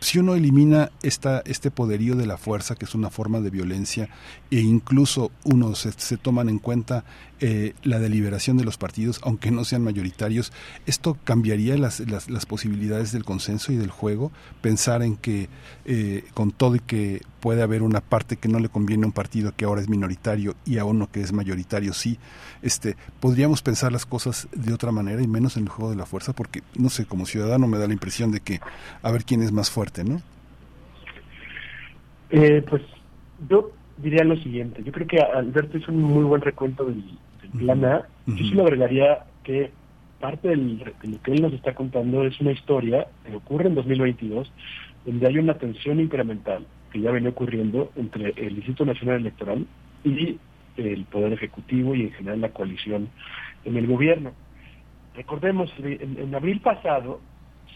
Si 0.00 0.18
uno 0.18 0.34
elimina 0.34 0.90
esta, 1.02 1.42
este 1.44 1.70
poderío 1.70 2.16
de 2.16 2.26
la 2.26 2.38
fuerza, 2.38 2.74
que 2.74 2.84
es 2.84 2.94
una 2.94 3.10
forma 3.10 3.40
de 3.40 3.50
violencia, 3.50 4.08
e 4.50 4.60
incluso 4.60 5.30
uno 5.44 5.74
se, 5.74 5.92
se 5.92 6.16
toman 6.16 6.48
en 6.48 6.58
cuenta 6.58 7.04
eh, 7.42 7.72
la 7.82 7.98
deliberación 7.98 8.58
de 8.58 8.64
los 8.64 8.76
partidos, 8.76 9.18
aunque 9.22 9.50
no 9.50 9.64
sean 9.64 9.82
mayoritarios, 9.82 10.52
¿esto 10.84 11.16
cambiaría 11.24 11.78
las, 11.78 12.00
las, 12.00 12.28
las 12.28 12.44
posibilidades 12.44 13.12
del 13.12 13.24
consenso 13.24 13.72
y 13.72 13.76
del 13.76 13.90
juego? 13.90 14.30
Pensar 14.60 15.02
en 15.02 15.16
que 15.16 15.48
eh, 15.86 16.24
con 16.34 16.50
todo 16.50 16.76
y 16.76 16.80
que 16.80 17.22
puede 17.40 17.62
haber 17.62 17.82
una 17.82 18.02
parte 18.02 18.36
que 18.36 18.48
no 18.48 18.58
le 18.58 18.68
conviene 18.68 19.04
a 19.04 19.06
un 19.06 19.12
partido 19.12 19.54
que 19.56 19.64
ahora 19.64 19.80
es 19.80 19.88
minoritario 19.88 20.54
y 20.66 20.76
a 20.76 20.84
uno 20.84 21.10
que 21.10 21.22
es 21.22 21.32
mayoritario 21.32 21.94
sí, 21.94 22.18
este, 22.60 22.96
podríamos 23.20 23.62
pensar 23.62 23.90
las 23.90 24.04
cosas 24.04 24.46
de 24.52 24.74
otra 24.74 24.92
manera 24.92 25.22
y 25.22 25.26
menos 25.26 25.56
en 25.56 25.62
el 25.62 25.70
juego 25.70 25.90
de 25.90 25.96
la 25.96 26.04
fuerza, 26.04 26.34
porque 26.34 26.62
no 26.74 26.90
sé, 26.90 27.06
como 27.06 27.24
ciudadano 27.24 27.66
me 27.66 27.78
da 27.78 27.86
la 27.86 27.94
impresión 27.94 28.30
de 28.32 28.40
que 28.40 28.60
a 29.02 29.10
ver 29.10 29.24
quién 29.24 29.42
es 29.42 29.50
más 29.50 29.69
fuerte, 29.70 30.04
¿no? 30.04 30.20
Eh, 32.30 32.64
pues 32.68 32.82
yo 33.48 33.72
diría 33.96 34.24
lo 34.24 34.36
siguiente, 34.36 34.82
yo 34.84 34.92
creo 34.92 35.06
que 35.06 35.20
Alberto 35.20 35.78
hizo 35.78 35.92
un 35.92 36.02
muy 36.02 36.24
buen 36.24 36.40
recuento 36.40 36.84
del, 36.84 37.02
del 37.42 37.50
plan 37.64 37.84
A, 37.84 38.06
yo 38.26 38.36
sí 38.36 38.52
le 38.52 38.62
agregaría 38.62 39.24
que 39.42 39.70
parte 40.20 40.48
del, 40.48 40.78
de 40.78 41.08
lo 41.08 41.22
que 41.22 41.32
él 41.32 41.42
nos 41.42 41.52
está 41.52 41.74
contando 41.74 42.24
es 42.24 42.40
una 42.40 42.52
historia 42.52 43.08
que 43.24 43.34
ocurre 43.34 43.66
en 43.66 43.74
2022, 43.74 44.52
donde 45.04 45.26
hay 45.26 45.38
una 45.38 45.54
tensión 45.54 45.98
incremental 46.00 46.66
que 46.92 47.00
ya 47.00 47.10
venía 47.10 47.30
ocurriendo 47.30 47.90
entre 47.96 48.30
el 48.36 48.56
Instituto 48.56 48.84
Nacional 48.84 49.20
Electoral 49.20 49.66
y 50.04 50.38
el 50.76 51.04
Poder 51.04 51.32
Ejecutivo 51.32 51.94
y 51.94 52.02
en 52.02 52.12
general 52.12 52.40
la 52.40 52.50
coalición 52.50 53.08
en 53.64 53.76
el 53.76 53.86
gobierno. 53.86 54.32
Recordemos, 55.14 55.72
en, 55.78 56.16
en 56.18 56.34
abril 56.34 56.60
pasado 56.60 57.20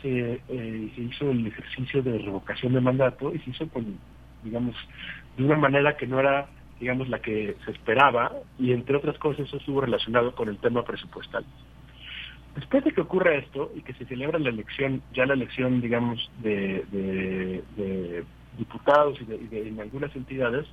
se, 0.04 0.42
eh, 0.48 0.90
se 0.94 1.00
hizo 1.00 1.30
el 1.30 1.46
ejercicio 1.46 2.02
de 2.02 2.18
revocación 2.18 2.74
de 2.74 2.80
mandato 2.82 3.34
y 3.34 3.38
se 3.38 3.50
hizo 3.50 3.66
con, 3.68 3.98
digamos, 4.42 4.76
de 5.38 5.44
una 5.44 5.56
manera 5.56 5.96
que 5.96 6.06
no 6.06 6.20
era, 6.20 6.46
digamos, 6.78 7.08
la 7.08 7.20
que 7.20 7.56
se 7.64 7.70
esperaba 7.70 8.30
y 8.58 8.72
entre 8.72 8.96
otras 8.96 9.16
cosas 9.16 9.46
eso 9.46 9.56
estuvo 9.56 9.80
relacionado 9.80 10.34
con 10.34 10.50
el 10.50 10.58
tema 10.58 10.84
presupuestal. 10.84 11.46
Después 12.54 12.84
de 12.84 12.92
que 12.92 13.00
ocurra 13.00 13.34
esto 13.34 13.72
y 13.74 13.80
que 13.80 13.94
se 13.94 14.04
celebra 14.04 14.38
la 14.38 14.50
elección, 14.50 15.02
ya 15.14 15.24
la 15.24 15.34
elección, 15.34 15.80
digamos, 15.80 16.30
de, 16.42 16.84
de, 16.92 18.24
diputados 18.58 19.18
y 19.22 19.24
de, 19.24 19.36
y 19.36 19.46
de 19.48 19.68
en 19.68 19.80
algunas 19.80 20.14
entidades, 20.14 20.66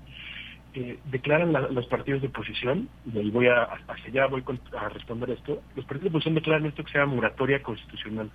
eh, 0.74 1.00
declaran 1.06 1.54
la, 1.54 1.62
los 1.62 1.88
partidos 1.88 2.22
de 2.22 2.28
oposición, 2.28 2.90
y 3.12 3.32
voy 3.32 3.48
a, 3.48 3.64
hacia 3.64 4.08
allá 4.08 4.28
voy 4.28 4.44
a 4.78 4.90
responder 4.90 5.32
esto, 5.32 5.62
los 5.76 5.86
partidos 5.86 6.04
de 6.04 6.10
oposición 6.10 6.36
declaran 6.36 6.66
esto 6.66 6.84
que 6.84 6.92
se 6.92 7.00
llama 7.00 7.16
moratoria 7.16 7.64
constitucional 7.64 8.30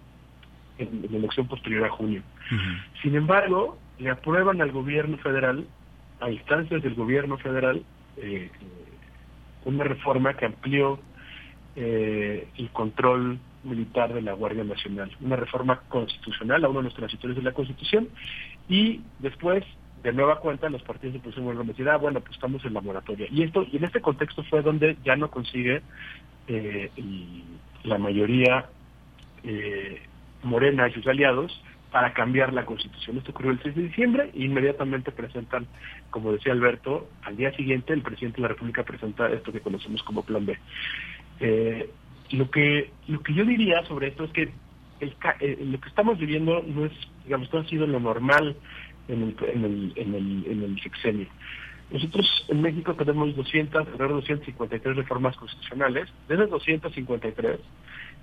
en, 0.79 1.05
en 1.05 1.13
la 1.13 1.19
elección 1.19 1.47
posterior 1.47 1.85
a 1.85 1.91
junio. 1.91 2.23
Sin 3.03 3.15
embargo, 3.15 3.79
le 3.99 4.11
aprueban 4.11 4.61
al 4.61 4.73
gobierno 4.73 5.17
federal, 5.19 5.67
a 6.21 6.31
instancias 6.31 6.83
del 6.83 6.95
gobierno 6.95 7.39
federal, 7.39 7.83
eh, 8.17 8.51
una 9.65 9.85
reforma 9.85 10.35
que 10.35 10.47
amplió 10.47 10.99
eh, 11.75 12.49
el 12.57 12.71
control 12.71 13.39
militar 13.65 14.15
de 14.15 14.23
la 14.23 14.33
Guardia 14.33 14.65
Nacional, 14.65 15.11
una 15.21 15.37
reforma 15.37 15.81
constitucional 15.89 16.65
a 16.65 16.69
uno 16.69 16.81
de 16.81 16.85
los 16.85 16.95
transitores 16.95 17.37
de 17.37 17.43
la 17.43 17.53
Constitución, 17.53 18.09
y 18.69 19.01
después, 19.19 19.65
de 20.03 20.13
nueva 20.13 20.41
cuenta, 20.41 20.69
los 20.69 20.83
partidos 20.83 21.15
de 21.15 21.19
oposición 21.19 21.47
vuelven 21.47 21.67
a 21.67 21.73
decir, 21.73 21.89
ah, 21.89 21.97
bueno, 21.97 22.21
pues 22.21 22.35
estamos 22.35 22.65
en 22.65 22.75
la 22.75 22.81
moratoria. 22.81 23.27
Y 23.31 23.43
esto 23.43 23.67
y 23.71 23.77
en 23.77 23.85
este 23.85 24.01
contexto 24.01 24.45
fue 24.45 24.63
donde 24.63 24.97
ya 25.05 25.17
no 25.17 25.31
consigue 25.31 25.83
eh, 26.47 26.91
y 26.97 27.43
la 27.83 27.99
mayoría 27.99 28.67
eh, 29.43 30.01
Morena 30.47 30.89
y 30.89 30.93
sus 30.93 31.07
aliados 31.07 31.61
para 31.91 32.13
cambiar 32.13 32.53
la 32.53 32.67
constitución. 32.67 33.19
Esto 33.19 33.31
ocurrió 33.31 33.53
el 33.53 33.63
6 33.63 33.75
de 33.75 33.83
diciembre 33.83 34.31
e 34.35 34.45
inmediatamente 34.45 35.13
presentan, 35.13 35.67
como 36.11 36.33
decía 36.33 36.53
Alberto, 36.53 37.09
al 37.23 37.37
día 37.37 37.53
siguiente 37.53 37.93
el 37.93 38.03
presidente 38.03 38.37
de 38.37 38.43
la 38.43 38.49
República 38.49 38.83
presenta 38.83 39.29
esto 39.29 39.53
que 39.53 39.61
conocemos 39.61 40.03
como 40.03 40.23
Plan 40.23 40.45
B. 40.45 40.59
Eh, 41.41 41.91
lo 42.31 42.51
que 42.51 42.91
lo 43.07 43.21
que 43.23 43.35
yo 43.35 43.45
diría 43.45 43.85
sobre 43.85 44.09
esto 44.09 44.25
es 44.25 44.31
que 44.33 44.43
el, 45.01 45.15
eh, 45.41 45.59
lo 45.61 45.81
que 45.81 45.89
estamos 45.89 46.19
viviendo 46.19 46.63
no 46.67 46.87
es, 46.87 46.93
digamos, 47.25 47.53
no 47.53 47.61
ha 47.61 47.65
sido 47.65 47.87
lo 47.87 48.01
normal 48.01 48.57
en 49.09 49.23
el, 49.23 49.37
en 49.49 49.65
el, 49.65 49.93
en 49.97 50.15
el, 50.15 50.47
en 50.51 50.63
el 50.65 50.81
sexenio. 50.83 51.29
Nosotros 51.91 52.27
en 52.49 52.63
México 52.63 52.95
tenemos 52.95 53.37
200, 53.37 53.87
alrededor 53.87 54.09
de 54.09 54.15
253 54.15 54.97
reformas 54.97 55.37
constitucionales. 55.37 56.09
De 56.29 56.35
esas 56.35 56.51
253, 56.51 57.61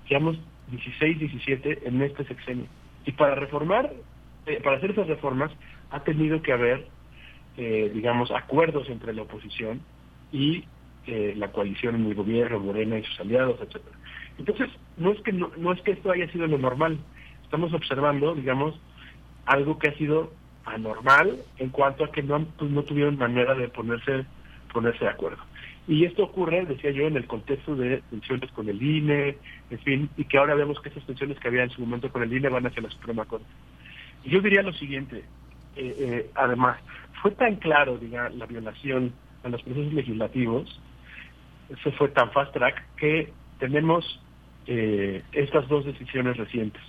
llevamos 0.08 0.38
16, 0.68 1.18
17 1.18 1.88
en 1.88 2.02
este 2.02 2.24
sexenio. 2.24 2.66
Y 3.06 3.12
para 3.12 3.34
reformar, 3.34 3.92
eh, 4.46 4.60
para 4.62 4.76
hacer 4.76 4.92
esas 4.92 5.06
reformas, 5.06 5.50
ha 5.90 6.00
tenido 6.04 6.42
que 6.42 6.52
haber, 6.52 6.88
eh, 7.56 7.90
digamos, 7.94 8.30
acuerdos 8.30 8.88
entre 8.88 9.12
la 9.12 9.22
oposición 9.22 9.80
y 10.32 10.64
eh, 11.06 11.34
la 11.36 11.52
coalición 11.52 11.96
en 11.96 12.06
el 12.06 12.14
gobierno, 12.14 12.60
Morena 12.60 12.98
y 12.98 13.04
sus 13.04 13.20
aliados, 13.20 13.60
etcétera. 13.60 13.96
Entonces, 14.38 14.70
no 14.96 15.12
es 15.12 15.20
que 15.20 15.32
no, 15.32 15.50
no 15.56 15.72
es 15.72 15.80
que 15.82 15.92
esto 15.92 16.10
haya 16.10 16.30
sido 16.32 16.46
lo 16.46 16.58
normal, 16.58 16.98
estamos 17.42 17.72
observando, 17.72 18.34
digamos, 18.34 18.74
algo 19.46 19.78
que 19.78 19.88
ha 19.88 19.94
sido 19.94 20.32
anormal 20.64 21.42
en 21.58 21.68
cuanto 21.68 22.04
a 22.04 22.10
que 22.10 22.22
no, 22.22 22.44
pues, 22.58 22.70
no 22.70 22.82
tuvieron 22.82 23.18
manera 23.18 23.54
de 23.54 23.68
ponerse, 23.68 24.24
ponerse 24.72 25.04
de 25.04 25.10
acuerdo. 25.10 25.42
Y 25.86 26.04
esto 26.04 26.24
ocurre, 26.24 26.64
decía 26.64 26.90
yo, 26.92 27.06
en 27.06 27.16
el 27.16 27.26
contexto 27.26 27.76
de 27.76 28.02
tensiones 28.08 28.50
con 28.52 28.68
el 28.68 28.82
INE, 28.82 29.36
en 29.70 29.78
fin, 29.80 30.10
y 30.16 30.24
que 30.24 30.38
ahora 30.38 30.54
vemos 30.54 30.80
que 30.80 30.88
esas 30.88 31.04
tensiones 31.04 31.38
que 31.38 31.48
había 31.48 31.62
en 31.62 31.70
su 31.70 31.82
momento 31.82 32.10
con 32.10 32.22
el 32.22 32.32
INE 32.32 32.48
van 32.48 32.66
hacia 32.66 32.82
la 32.82 32.90
Suprema 32.90 33.26
Corte. 33.26 33.46
Y 34.24 34.30
yo 34.30 34.40
diría 34.40 34.62
lo 34.62 34.72
siguiente, 34.72 35.24
eh, 35.76 35.96
eh, 35.98 36.30
además, 36.34 36.78
fue 37.20 37.32
tan 37.32 37.56
claro, 37.56 37.98
diga, 37.98 38.30
la 38.30 38.46
violación 38.46 39.12
a 39.42 39.50
los 39.50 39.62
procesos 39.62 39.92
legislativos, 39.92 40.80
eso 41.68 41.92
fue 41.92 42.08
tan 42.08 42.30
fast 42.32 42.52
track 42.54 42.82
que 42.96 43.32
tenemos 43.58 44.20
eh, 44.66 45.22
estas 45.32 45.68
dos 45.68 45.84
decisiones 45.84 46.36
recientes. 46.38 46.82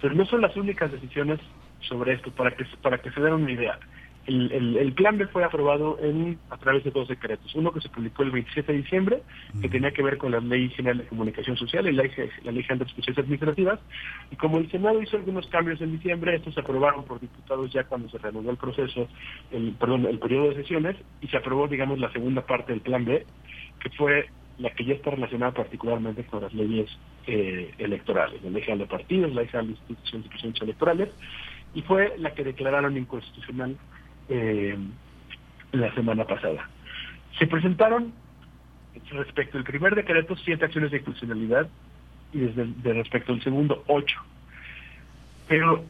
Pero 0.00 0.14
no 0.14 0.24
son 0.26 0.40
las 0.40 0.56
únicas 0.56 0.92
decisiones 0.92 1.40
sobre 1.80 2.14
esto, 2.14 2.30
para 2.30 2.52
que, 2.52 2.64
para 2.82 2.98
que 2.98 3.10
se 3.10 3.20
den 3.20 3.34
una 3.34 3.50
idea. 3.50 3.78
El, 4.26 4.52
el, 4.52 4.76
el, 4.76 4.92
plan 4.92 5.18
B 5.18 5.26
fue 5.26 5.42
aprobado 5.42 5.98
en 6.00 6.38
a 6.50 6.56
través 6.56 6.84
de 6.84 6.92
dos 6.92 7.08
decretos. 7.08 7.52
Uno 7.56 7.72
que 7.72 7.80
se 7.80 7.88
publicó 7.88 8.22
el 8.22 8.30
27 8.30 8.70
de 8.70 8.78
diciembre, 8.78 9.22
que 9.60 9.68
tenía 9.68 9.90
que 9.90 10.02
ver 10.02 10.16
con 10.16 10.30
la 10.30 10.38
Ley 10.38 10.68
General 10.70 10.98
de 10.98 11.06
Comunicación 11.06 11.56
Social 11.56 11.88
y 11.88 11.92
la, 11.92 12.04
la 12.04 12.52
Ley 12.52 12.62
General 12.62 12.78
de 12.78 12.84
Especiales 12.84 13.18
Administrativas. 13.18 13.80
Y 14.30 14.36
como 14.36 14.58
el 14.58 14.70
Senado 14.70 15.02
hizo 15.02 15.16
algunos 15.16 15.46
cambios 15.48 15.80
en 15.80 15.92
diciembre, 15.92 16.36
estos 16.36 16.54
se 16.54 16.60
aprobaron 16.60 17.04
por 17.04 17.20
diputados 17.20 17.72
ya 17.72 17.84
cuando 17.84 18.08
se 18.10 18.18
reanudó 18.18 18.50
el 18.50 18.56
proceso, 18.58 19.08
el, 19.50 19.72
perdón, 19.72 20.06
el 20.06 20.20
periodo 20.20 20.50
de 20.50 20.56
sesiones, 20.56 20.96
y 21.20 21.26
se 21.26 21.36
aprobó, 21.36 21.66
digamos, 21.66 21.98
la 21.98 22.12
segunda 22.12 22.46
parte 22.46 22.72
del 22.72 22.80
plan 22.80 23.04
B, 23.04 23.26
que 23.80 23.90
fue 23.90 24.26
la 24.58 24.70
que 24.70 24.84
ya 24.84 24.94
está 24.94 25.10
relacionada 25.10 25.52
particularmente 25.52 26.24
con 26.24 26.42
las 26.42 26.54
leyes 26.54 26.88
eh, 27.26 27.72
electorales, 27.78 28.42
la 28.42 28.50
Ley 28.50 28.62
General 28.62 28.86
de 28.86 28.96
Partidos, 28.96 29.34
la 29.34 29.42
Ley 29.42 29.50
General 29.50 29.66
de 29.66 29.72
Instituciones 29.72 30.28
Presidentes 30.28 30.62
Electorales, 30.62 31.08
y 31.74 31.82
fue 31.82 32.14
la 32.18 32.32
que 32.34 32.44
declararon 32.44 32.96
inconstitucional 32.96 33.76
eh, 34.32 34.78
la 35.72 35.94
semana 35.94 36.24
pasada. 36.24 36.68
Se 37.38 37.46
presentaron 37.46 38.12
respecto 39.10 39.58
al 39.58 39.64
primer 39.64 39.94
decreto 39.94 40.36
siete 40.36 40.64
acciones 40.64 40.90
de 40.90 40.98
inconstitucionalidad 40.98 41.68
y 42.32 42.38
desde 42.38 42.64
de 42.64 42.92
respecto 42.94 43.32
al 43.32 43.42
segundo 43.42 43.84
ocho. 43.86 44.20
Pero 45.48 45.84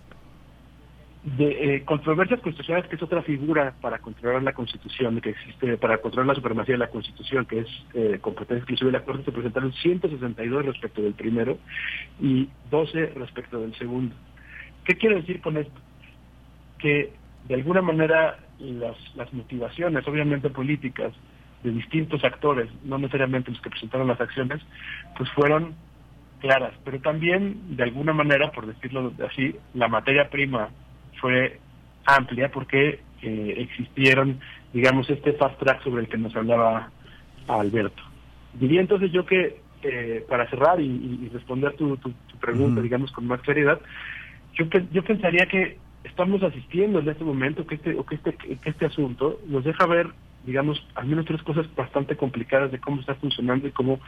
de 1.25 1.77
eh, 1.77 1.85
controversias 1.85 2.41
constitucionales, 2.41 2.89
que 2.91 2.97
es 2.97 3.03
otra 3.03 3.23
figura 3.23 3.75
para 3.81 3.99
controlar 4.01 4.43
la 4.43 4.55
Constitución, 4.55 5.21
que 5.21 5.31
existe 5.31 5.77
para 5.77 5.99
controlar 5.99 6.27
la 6.27 6.35
supremacía 6.35 6.75
de 6.75 6.81
la 6.81 6.91
Constitución, 6.91 7.47
que 7.47 7.61
es 7.61 7.69
eh, 7.95 8.19
competencia 8.21 8.59
exclusiva 8.59 8.91
de 8.91 8.99
la 8.99 9.05
Corte, 9.05 9.25
se 9.25 9.31
presentaron 9.33 9.73
162 9.73 10.67
respecto 10.67 11.01
del 11.01 11.15
primero 11.15 11.59
y 12.21 12.49
12 12.71 13.13
respecto 13.15 13.61
del 13.61 13.73
segundo. 13.77 14.17
¿Qué 14.85 14.97
quiero 14.97 15.15
decir 15.15 15.41
con 15.41 15.57
esto? 15.57 15.81
Que 16.81 17.13
de 17.53 17.59
alguna 17.59 17.83
manera 17.83 18.39
las, 18.61 18.97
las 19.15 19.31
motivaciones, 19.35 20.09
obviamente 20.09 20.49
políticas, 20.49 21.13
de 21.63 21.71
distintos 21.71 22.25
actores, 22.25 22.71
no 22.83 22.97
necesariamente 22.97 23.51
los 23.51 23.61
que 23.61 23.69
presentaron 23.69 24.09
las 24.09 24.19
acciones, 24.23 24.63
pues 25.19 25.31
fueron 25.33 25.75
claras, 26.41 26.73
pero 26.83 26.99
también 27.01 27.77
de 27.77 27.83
alguna 27.83 28.15
manera, 28.15 28.51
por 28.53 28.65
decirlo 28.67 29.13
así, 29.29 29.55
la 29.75 29.89
materia 29.89 30.31
prima 30.31 30.71
fue 31.21 31.61
amplia 32.07 32.51
porque 32.51 33.01
eh, 33.21 33.55
existieron, 33.59 34.41
digamos, 34.73 35.11
este 35.11 35.35
fast 35.35 35.59
track 35.59 35.83
sobre 35.85 36.05
el 36.05 36.09
que 36.09 36.17
nos 36.17 36.35
hablaba 36.35 36.91
Alberto. 37.49 38.03
Diría 38.55 38.81
entonces 38.81 39.13
yo 39.13 39.27
que, 39.27 39.61
eh, 39.83 40.25
para 40.27 40.49
cerrar 40.49 40.81
y, 40.81 40.87
y 40.87 41.29
responder 41.31 41.75
tu, 41.75 41.99
tu, 41.99 42.13
tu 42.13 42.37
pregunta, 42.39 42.81
digamos, 42.81 43.13
con 43.13 43.27
más 43.27 43.43
claridad, 43.43 43.79
yo, 44.55 44.65
yo 44.91 45.05
pensaría 45.05 45.45
que 45.45 45.77
estamos 46.05 46.43
asistiendo 46.43 47.01
en 47.01 47.09
este 47.09 47.25
momento 47.25 47.67
que 47.67 47.77
este, 47.77 47.97
que 47.97 48.15
este, 48.15 48.33
que 48.35 48.71
este 48.71 48.87
asunto 48.87 49.41
nos 49.47 49.65
deja 49.65 49.87
ver, 49.87 50.09
digamos, 50.45 50.85
al 50.95 51.07
menos 51.07 51.25
tres 51.27 51.43
cosas 51.43 51.67
bastante 51.75 52.17
complicadas 52.17 52.73
de 52.73 52.79
cómo 52.79 53.01
está 53.01 53.15
funcionando 53.15 53.69
y 53.69 53.73
cómo 53.73 54.01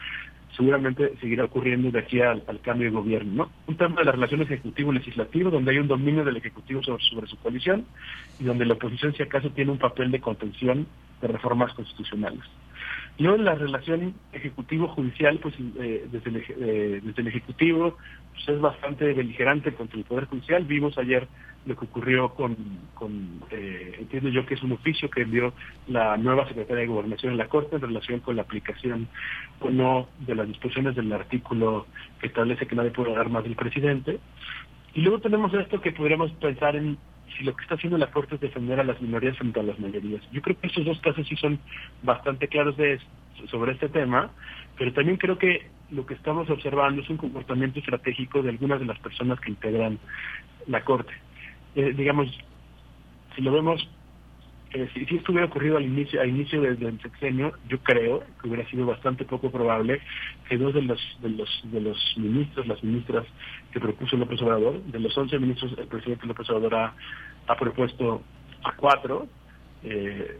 seguramente 0.55 1.13
seguirá 1.19 1.45
ocurriendo 1.45 1.91
de 1.91 1.99
aquí 1.99 2.21
al, 2.21 2.43
cambio 2.61 2.87
de 2.87 2.95
gobierno. 2.95 3.45
¿no? 3.45 3.51
Un 3.67 3.75
tema 3.75 3.95
de 3.97 4.05
la 4.05 4.11
relación 4.11 4.41
ejecutivo-legislativo, 4.41 5.49
donde 5.49 5.71
hay 5.71 5.79
un 5.79 5.87
dominio 5.87 6.23
del 6.23 6.37
Ejecutivo 6.37 6.81
sobre 6.83 7.27
su 7.27 7.37
coalición 7.37 7.85
y 8.39 8.43
donde 8.43 8.65
la 8.65 8.73
oposición, 8.73 9.13
si 9.13 9.23
acaso, 9.23 9.49
tiene 9.49 9.71
un 9.71 9.77
papel 9.77 10.11
de 10.11 10.21
contención 10.21 10.87
de 11.21 11.27
reformas 11.27 11.73
constitucionales. 11.73 12.43
Y 13.17 13.23
luego 13.23 13.41
la 13.41 13.55
relación 13.55 14.13
ejecutivo-judicial, 14.33 15.39
pues 15.39 15.55
eh, 15.79 16.05
desde, 16.11 16.29
el, 16.29 16.35
eh, 16.35 17.01
desde 17.01 17.21
el 17.21 17.27
Ejecutivo 17.29 17.97
pues, 18.33 18.49
es 18.49 18.59
bastante 18.59 19.13
beligerante 19.13 19.73
contra 19.73 19.97
el 19.97 20.03
Poder 20.03 20.25
Judicial. 20.25 20.65
Vimos 20.65 20.97
ayer 20.97 21.25
lo 21.65 21.77
que 21.77 21.85
ocurrió 21.85 22.29
con, 22.33 22.55
con 22.93 23.41
eh, 23.51 23.95
entiendo 23.99 24.29
yo 24.29 24.45
que 24.45 24.55
es 24.55 24.63
un 24.63 24.73
oficio 24.73 25.09
que 25.09 25.21
envió 25.21 25.53
la 25.87 26.17
nueva 26.17 26.47
Secretaria 26.47 26.81
de 26.81 26.87
Gobernación 26.87 27.31
en 27.31 27.37
la 27.37 27.47
Corte 27.47 27.77
en 27.77 27.81
relación 27.81 28.19
con 28.19 28.35
la 28.35 28.41
aplicación 28.41 29.07
o 29.61 29.69
no 29.69 30.09
de 30.19 30.35
las 30.35 30.47
disposiciones 30.47 30.95
del 30.95 31.11
artículo 31.13 31.87
que 32.19 32.27
establece 32.27 32.67
que 32.67 32.75
nadie 32.75 32.91
puede 32.91 33.11
hablar 33.11 33.29
más 33.29 33.43
del 33.43 33.55
presidente. 33.55 34.19
Y 34.93 35.01
luego 35.01 35.19
tenemos 35.19 35.53
esto 35.53 35.81
que 35.81 35.91
podríamos 35.91 36.31
pensar 36.33 36.75
en 36.75 36.97
si 37.37 37.43
lo 37.43 37.55
que 37.55 37.63
está 37.63 37.75
haciendo 37.75 37.97
la 37.97 38.11
Corte 38.11 38.35
es 38.35 38.41
defender 38.41 38.79
a 38.79 38.83
las 38.83 39.01
minorías 39.01 39.37
frente 39.37 39.59
a 39.59 39.63
las 39.63 39.79
mayorías. 39.79 40.21
Yo 40.31 40.41
creo 40.41 40.59
que 40.59 40.67
esos 40.67 40.85
dos 40.85 40.99
casos 40.99 41.27
sí 41.27 41.35
son 41.35 41.59
bastante 42.03 42.47
claros 42.47 42.77
de, 42.77 42.99
sobre 43.49 43.73
este 43.73 43.89
tema, 43.89 44.31
pero 44.77 44.93
también 44.93 45.17
creo 45.17 45.37
que 45.37 45.67
lo 45.91 46.05
que 46.05 46.13
estamos 46.13 46.49
observando 46.49 47.01
es 47.01 47.09
un 47.09 47.17
comportamiento 47.17 47.79
estratégico 47.79 48.41
de 48.41 48.49
algunas 48.49 48.79
de 48.79 48.85
las 48.85 48.99
personas 48.99 49.39
que 49.39 49.51
integran 49.51 49.99
la 50.67 50.83
Corte. 50.83 51.13
Eh, 51.75 51.93
digamos, 51.95 52.27
si 53.35 53.41
lo 53.41 53.51
vemos, 53.51 53.87
eh, 54.73 54.89
si, 54.93 55.15
esto 55.15 55.31
hubiera 55.31 55.47
ocurrido 55.47 55.77
al 55.77 55.85
inicio, 55.85 56.21
al 56.21 56.29
inicio 56.29 56.61
del, 56.61 56.79
del 56.79 57.01
sexenio, 57.01 57.53
yo 57.69 57.79
creo 57.79 58.23
que 58.41 58.47
hubiera 58.49 58.67
sido 58.69 58.85
bastante 58.85 59.25
poco 59.25 59.51
probable 59.51 60.01
que 60.49 60.57
dos 60.57 60.73
de 60.73 60.81
los, 60.81 60.99
de 61.21 61.29
los, 61.29 61.61
de 61.65 61.81
los 61.81 62.13
ministros, 62.17 62.67
las 62.67 62.83
ministras 62.83 63.25
que 63.71 63.79
propuso 63.79 64.17
López 64.17 64.41
Obrador, 64.41 64.81
de 64.83 64.99
los 64.99 65.17
11 65.17 65.39
ministros, 65.39 65.75
el 65.77 65.87
presidente 65.87 66.27
López 66.27 66.49
Obrador 66.49 66.75
ha, 66.75 66.95
ha 67.47 67.55
propuesto 67.57 68.23
a 68.63 68.75
cuatro, 68.75 69.27
eh, 69.83 70.39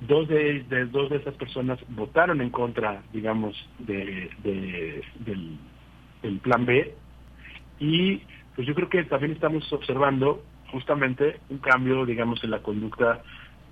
dos 0.00 0.28
de, 0.28 0.62
de 0.64 0.86
dos 0.86 1.10
de 1.10 1.16
esas 1.16 1.34
personas 1.34 1.78
votaron 1.88 2.40
en 2.40 2.50
contra, 2.50 3.02
digamos, 3.12 3.56
de, 3.78 4.30
de- 4.42 5.04
del, 5.20 5.58
del 6.22 6.38
plan 6.40 6.66
B. 6.66 6.94
Y 7.80 8.22
pues 8.54 8.66
yo 8.66 8.74
creo 8.74 8.88
que 8.88 9.04
también 9.04 9.32
estamos 9.32 9.70
observando 9.72 10.44
justamente 10.70 11.40
un 11.50 11.58
cambio, 11.58 12.04
digamos, 12.06 12.42
en 12.44 12.50
la 12.50 12.62
conducta 12.62 13.22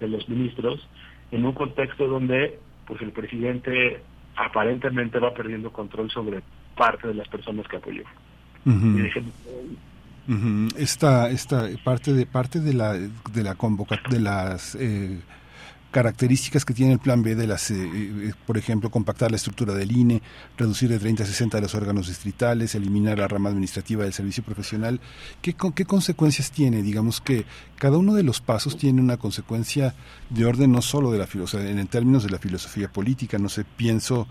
de 0.01 0.09
los 0.09 0.29
ministros 0.29 0.87
en 1.31 1.45
un 1.45 1.53
contexto 1.53 2.07
donde 2.09 2.59
pues 2.87 3.01
el 3.03 3.13
presidente 3.13 4.03
aparentemente 4.37 5.19
va 5.19 5.33
perdiendo 5.35 5.73
control 5.73 6.11
sobre 6.11 6.43
parte 6.77 7.09
de 7.09 7.15
las 7.15 7.29
personas 7.29 7.67
que 7.69 7.77
apoyó. 7.77 8.05
Esta, 10.77 11.31
esta 11.31 11.69
parte 11.83 12.13
de 12.13 12.27
parte 12.27 12.61
de 12.61 12.73
la 12.73 12.93
de 12.95 13.43
la 13.43 13.55
convoca 13.55 14.01
de 14.09 14.21
las 14.21 14.77
eh, 14.77 15.19
características 15.91 16.65
que 16.65 16.75
tiene 16.75 16.93
el 16.93 16.99
plan 16.99 17.23
B 17.23 17.35
de 17.35 17.47
las, 17.47 17.71
eh, 17.71 17.77
eh, 17.83 18.33
por 18.47 18.57
ejemplo, 18.57 18.91
compactar 18.91 19.31
la 19.31 19.37
estructura 19.37 19.75
del 19.75 19.91
INE, 19.91 20.23
reducir 20.57 20.89
de 20.89 20.99
30 20.99 21.25
a 21.25 21.27
60 21.27 21.61
los 21.61 21.75
órganos 21.75 22.07
distritales, 22.09 22.75
eliminar 22.75 23.19
la 23.19 23.29
rama 23.29 23.49
administrativa 23.51 24.05
del 24.05 24.13
servicio 24.13 24.43
profesional. 24.45 25.01
¿Qué, 25.43 25.55
con- 25.55 25.73
qué 25.73 25.85
consecuencias 25.85 26.51
tiene? 26.53 26.83
Digamos 26.83 27.21
que 27.21 27.45
cada 27.77 27.97
uno 27.99 28.15
de 28.15 28.23
los 28.23 28.41
pasos 28.41 28.77
tiene 28.77 29.01
una 29.01 29.17
consecuencia 29.17 29.95
de 30.29 30.45
orden 30.45 30.71
no 30.73 30.83
solo 30.83 31.11
de 31.11 31.19
la 31.19 31.27
filosofía, 31.27 31.71
en 31.71 31.87
términos 31.89 32.23
de 32.25 32.31
la 32.31 32.39
filosofía 32.39 32.91
política, 32.93 33.39
no 33.39 33.49
sé, 33.49 33.65
pienso 33.65 34.29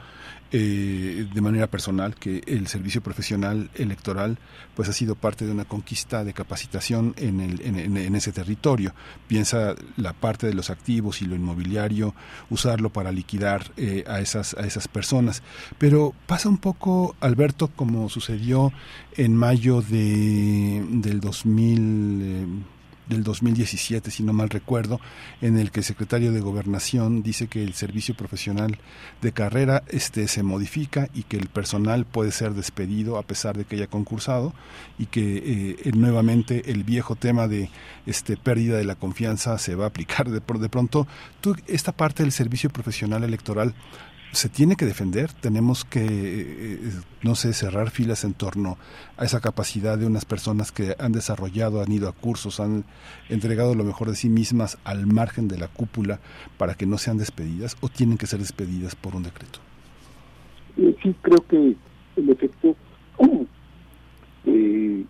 eh, 0.52 1.28
de 1.34 1.42
manera 1.42 1.68
personal 1.68 2.16
que 2.16 2.42
el 2.48 2.68
servicio 2.68 3.02
profesional 3.02 3.70
electoral 3.76 4.38
pues 4.76 4.90
ha 4.90 4.94
sido 4.94 5.16
parte 5.16 5.46
de 5.46 5.52
una 5.52 5.66
conquista 5.66 6.24
de 6.24 6.34
capacitación 6.34 7.14
en, 7.18 7.40
el, 7.42 7.62
en, 7.62 7.78
en- 7.78 7.98
en 7.98 8.16
ese 8.16 8.32
territorio. 8.32 8.94
Piensa 9.28 9.76
la 9.98 10.14
parte 10.14 10.48
de 10.48 10.54
los 10.54 10.70
activos 10.70 11.22
y 11.22 11.26
lo 11.26 11.36
inmobiliario, 11.36 12.16
usarlo 12.50 12.90
para 12.90 13.12
liquidar 13.12 13.72
eh, 13.78 14.04
a, 14.08 14.20
esas, 14.22 14.54
a 14.56 14.66
esas 14.66 14.88
personas. 14.88 15.44
Pero 15.78 16.14
pasa 16.28 16.50
un 16.50 16.58
poco, 16.58 17.16
Alberto, 17.20 17.68
como 17.76 18.10
sucedió 18.10 18.72
en 19.18 19.36
mayo 19.36 19.82
de, 19.82 20.84
del 20.90 21.20
2000. 21.20 22.20
eh, 22.24 22.46
del 23.10 23.24
2017, 23.24 24.12
si 24.12 24.24
no 24.24 24.34
mal 24.34 24.50
recuerdo, 24.50 25.02
en 25.42 25.58
el 25.58 25.72
que 25.72 25.82
el 25.82 25.84
secretario 25.84 26.32
de 26.32 26.40
Gobernación 26.40 27.24
dice 27.24 27.48
que 27.48 27.64
el 27.64 27.74
servicio 27.74 28.16
profesional 28.16 28.78
de 29.22 29.32
carrera 29.32 29.84
este 29.90 30.28
se 30.28 30.44
modifica 30.44 31.10
y 31.14 31.24
que 31.24 31.38
el 31.38 31.48
personal 31.48 32.06
puede 32.06 32.32
ser 32.32 32.54
despedido 32.54 33.18
a 33.18 33.24
pesar 33.24 33.58
de 33.58 33.66
que 33.66 33.76
haya 33.76 33.88
concursado 33.88 34.54
y 34.98 35.08
que 35.08 35.76
eh, 35.84 35.92
nuevamente 35.94 36.72
el 36.72 36.84
viejo 36.84 37.16
tema 37.16 37.48
de 37.48 37.70
este 38.06 38.38
pérdida 38.38 38.78
de 38.78 38.86
la 38.86 38.96
confianza 38.96 39.58
se 39.58 39.76
va 39.76 39.86
a 39.86 39.88
aplicar. 39.88 40.30
De, 40.30 40.40
de 40.40 40.70
pronto 40.70 41.08
tú 41.42 41.56
esta 41.68 41.92
parte 41.92 42.24
del 42.24 42.32
servicio 42.32 42.70
profesional 42.70 43.24
electoral 43.24 43.74
se 44.32 44.48
tiene 44.48 44.76
que 44.76 44.86
defender, 44.86 45.34
tenemos 45.34 45.86
que, 45.86 46.06
eh, 46.06 46.80
no 47.24 47.36
sé, 47.36 47.54
cerrar 47.54 47.90
filas 47.90 48.24
en 48.24 48.34
torno 48.34 48.78
a 49.18 49.26
esa 49.26 49.42
capacidad 49.42 49.98
de 49.98 50.06
unas 50.06 50.26
personas 50.26 50.72
que 50.72 50.96
han 51.00 51.12
desarrollado, 51.12 51.82
han 51.82 51.92
ido 51.92 52.08
a 52.08 52.12
cursos, 52.12 52.60
han 52.60 52.86
entregado 53.30 53.74
lo 53.74 53.84
mejor 53.84 54.10
de 54.10 54.16
sí 54.16 54.30
mismas 54.30 54.78
al 54.84 55.08
margen 55.08 55.48
de 55.48 55.58
la 55.58 55.68
cúpula 55.68 56.20
para 56.58 56.76
que 56.76 56.86
no 56.86 56.98
sean 56.98 57.18
despedidas 57.18 57.76
o 57.82 57.90
tienen 57.90 58.18
que 58.18 58.28
ser 58.28 58.40
despedidas 58.40 58.96
por 58.96 59.16
un 59.16 59.24
decreto. 59.24 59.60
Eh, 60.78 60.96
sí, 61.02 61.16
creo 61.22 61.46
que 61.48 61.76
en 62.16 62.30
efecto 62.30 62.76
eh, 64.46 65.06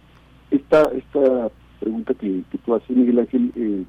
esta, 0.52 0.84
esta 0.96 1.52
pregunta 1.80 2.14
que, 2.14 2.44
que 2.50 2.58
tú 2.60 2.74
haces, 2.74 2.96
Miguel 2.96 3.20
Ángel, 3.20 3.52
eh, 3.56 3.84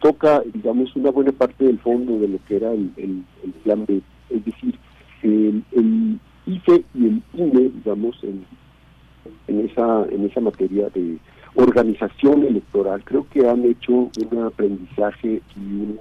toca, 0.00 0.42
digamos, 0.52 0.94
una 0.94 1.10
buena 1.10 1.32
parte 1.32 1.64
del 1.64 1.80
fondo 1.80 2.20
de 2.20 2.28
lo 2.28 2.38
que 2.44 2.56
era 2.56 2.70
el 2.70 3.24
plan 3.64 3.84
B. 3.86 4.00
Es 4.30 4.44
decir, 4.44 4.78
el, 5.22 6.18
IFE 6.46 6.84
y 6.94 7.06
el 7.06 7.22
INE, 7.32 7.70
digamos, 7.70 8.22
en, 8.22 8.44
en, 9.48 9.66
esa, 9.66 10.04
en 10.10 10.26
esa 10.26 10.40
materia 10.40 10.88
de 10.90 11.18
organización 11.54 12.44
electoral, 12.44 13.02
creo 13.04 13.26
que 13.30 13.48
han 13.48 13.64
hecho 13.64 13.92
un 13.92 14.42
aprendizaje 14.44 15.40
y 15.56 15.60
un 15.60 15.98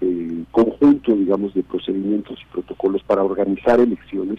eh, 0.00 0.44
conjunto, 0.50 1.16
digamos, 1.16 1.54
de 1.54 1.62
procedimientos 1.62 2.38
y 2.40 2.52
protocolos 2.52 3.02
para 3.02 3.24
organizar 3.24 3.80
elecciones 3.80 4.38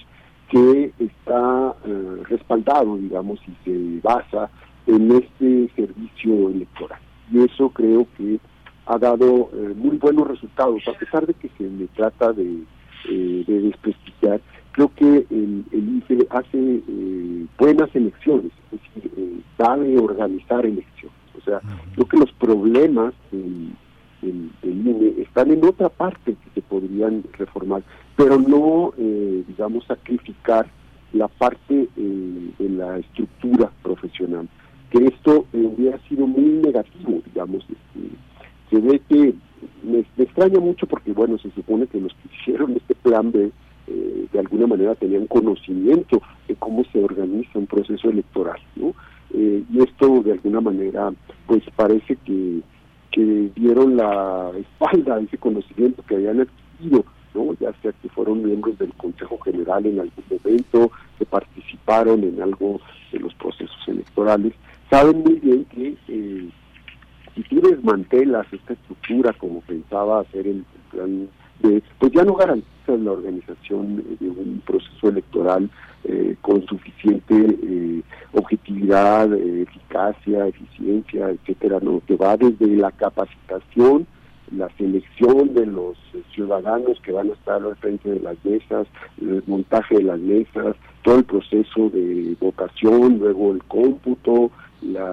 que 0.49 0.93
está 0.99 1.75
eh, 1.85 2.23
respaldado, 2.29 2.97
digamos, 2.97 3.39
y 3.47 3.65
se 3.65 3.99
basa 4.01 4.49
en 4.85 5.11
este 5.11 5.69
servicio 5.75 6.49
electoral. 6.49 6.99
Y 7.31 7.39
eso 7.39 7.69
creo 7.69 8.07
que 8.17 8.39
ha 8.85 8.97
dado 8.97 9.49
eh, 9.53 9.73
muy 9.75 9.97
buenos 9.97 10.27
resultados, 10.27 10.81
a 10.88 10.97
pesar 10.97 11.25
de 11.25 11.34
que 11.34 11.49
se 11.57 11.63
me 11.63 11.88
trata 11.88 12.31
de, 12.31 12.63
eh, 13.10 13.44
de 13.48 13.61
desprestigiar. 13.61 14.41
Creo 14.72 14.91
que 14.95 15.26
el, 15.30 15.64
el 15.72 15.98
IFE 15.98 16.28
hace 16.30 16.82
eh, 16.88 17.45
buenas 17.57 17.95
elecciones, 17.95 18.52
es 18.72 18.80
decir, 18.82 19.11
eh, 19.18 19.40
sabe 19.57 19.98
organizar 19.98 20.65
elecciones. 20.65 21.18
O 21.38 21.41
sea, 21.41 21.61
creo 21.94 22.07
que 22.07 22.18
los 22.18 22.32
problemas 22.34 23.14
del, 23.32 23.72
del, 24.22 24.52
del 24.61 24.88
INE 24.88 25.22
están 25.22 25.52
en 25.52 25.64
otra 25.65 25.90
parte 25.90 26.36
que 26.36 26.49
se 26.53 26.61
podrían 26.61 27.24
reformar, 27.34 27.84
pero 28.15 28.38
no, 28.38 28.94
eh, 28.98 29.44
digamos, 29.48 29.86
sacrificar 29.86 30.68
la 31.14 31.28
parte 31.28 31.88
eh, 31.95 32.52
de 32.60 32.69
la 32.69 32.98
estructura 32.98 33.72
profesional. 33.84 34.48
Que 34.90 35.06
esto 35.06 35.45
eh, 35.53 35.57
hubiera 35.57 35.99
sido 36.07 36.28
muy 36.28 36.61
negativo, 36.64 37.22
digamos. 37.26 37.64
Este, 37.64 38.15
se 38.69 38.82
ve 38.82 39.02
que 39.07 39.34
me, 39.84 39.99
extraña 40.17 40.59
mucho 40.59 40.88
porque, 40.88 41.11
bueno, 41.11 41.38
se 41.38 41.51
supone 41.51 41.88
que 41.88 41.99
los 41.99 42.13
que 42.13 42.35
hicieron 42.35 42.73
este 42.75 42.95
plan 42.95 43.31
B 43.31 43.51
eh, 43.88 44.27
de 44.31 44.39
alguna 44.39 44.67
manera 44.67 44.95
tenían 44.95 45.27
conocimiento 45.27 46.21
de 46.47 46.55
cómo 46.55 46.84
se 46.91 47.03
organiza 47.03 47.59
un 47.59 47.67
proceso 47.67 48.09
electoral, 48.09 48.59
¿no? 48.75 48.93
Eh, 49.34 49.63
y 49.71 49.79
esto 49.79 50.21
de 50.23 50.34
alguna 50.34 50.61
manera, 50.61 51.11
pues 51.45 51.63
parece 51.75 52.17
que, 52.25 52.61
que 53.11 53.49
dieron 53.55 53.97
la 53.97 54.51
espalda 54.57 55.15
a 55.15 55.19
ese 55.19 55.38
conocimiento 55.38 56.03
que 56.07 56.15
habían 56.15 56.41
adquirido, 56.41 57.05
¿no? 57.34 57.53
Ya 57.59 57.73
sea 57.81 57.91
que 58.01 58.09
fueron 58.09 58.43
miembros 58.43 58.77
del 58.77 58.93
Consejo 58.93 59.38
General 59.39 59.85
en 59.85 59.99
algún 59.99 60.23
momento, 60.29 60.91
que 61.17 61.25
participaron 61.25 62.23
en 62.23 62.41
algo 62.41 62.79
de 63.11 63.19
los 63.19 63.34
procesos 63.35 63.88
electorales, 63.88 64.53
saben 64.89 65.23
muy 65.23 65.39
bien 65.39 65.65
que 65.65 65.95
eh, 66.07 66.49
si 67.38 67.43
tú 67.43 67.61
desmantelas 67.61 68.51
esta 68.51 68.73
estructura 68.73 69.31
como 69.34 69.61
pensaba 69.61 70.22
hacer 70.22 70.47
el, 70.47 70.65
plan 70.89 71.30
de, 71.59 71.84
pues 71.99 72.11
ya 72.11 72.23
no 72.23 72.34
garantizas 72.34 72.99
la 72.99 73.11
organización 73.11 74.03
de 74.19 74.30
un 74.30 74.61
proceso 74.65 75.09
electoral 75.09 75.69
eh, 76.03 76.35
con 76.41 76.65
suficiente 76.65 77.35
eh, 77.35 78.01
objetividad, 78.34 79.31
eh, 79.34 79.64
eficacia, 79.64 80.47
eficiencia, 80.47 81.30
etcétera, 81.30 81.80
no, 81.81 82.01
que 82.07 82.15
va 82.15 82.38
desde 82.38 82.68
la 82.76 82.91
capacitación, 82.91 84.07
la 84.55 84.69
selección 84.77 85.53
de 85.53 85.65
los 85.65 85.97
ciudadanos 86.34 86.99
que 87.01 87.11
van 87.11 87.30
a 87.30 87.34
estar 87.34 87.61
al 87.61 87.76
frente 87.77 88.09
de 88.09 88.19
las 88.19 88.38
mesas, 88.45 88.88
el 89.19 89.43
montaje 89.45 89.95
de 89.95 90.03
las 90.03 90.19
mesas, 90.19 90.76
todo 91.03 91.18
el 91.18 91.26
proceso 91.26 91.89
de 91.89 92.35
votación, 92.39 93.19
luego 93.19 93.51
el 93.51 93.64
cómputo, 93.64 94.51
la 94.81 95.11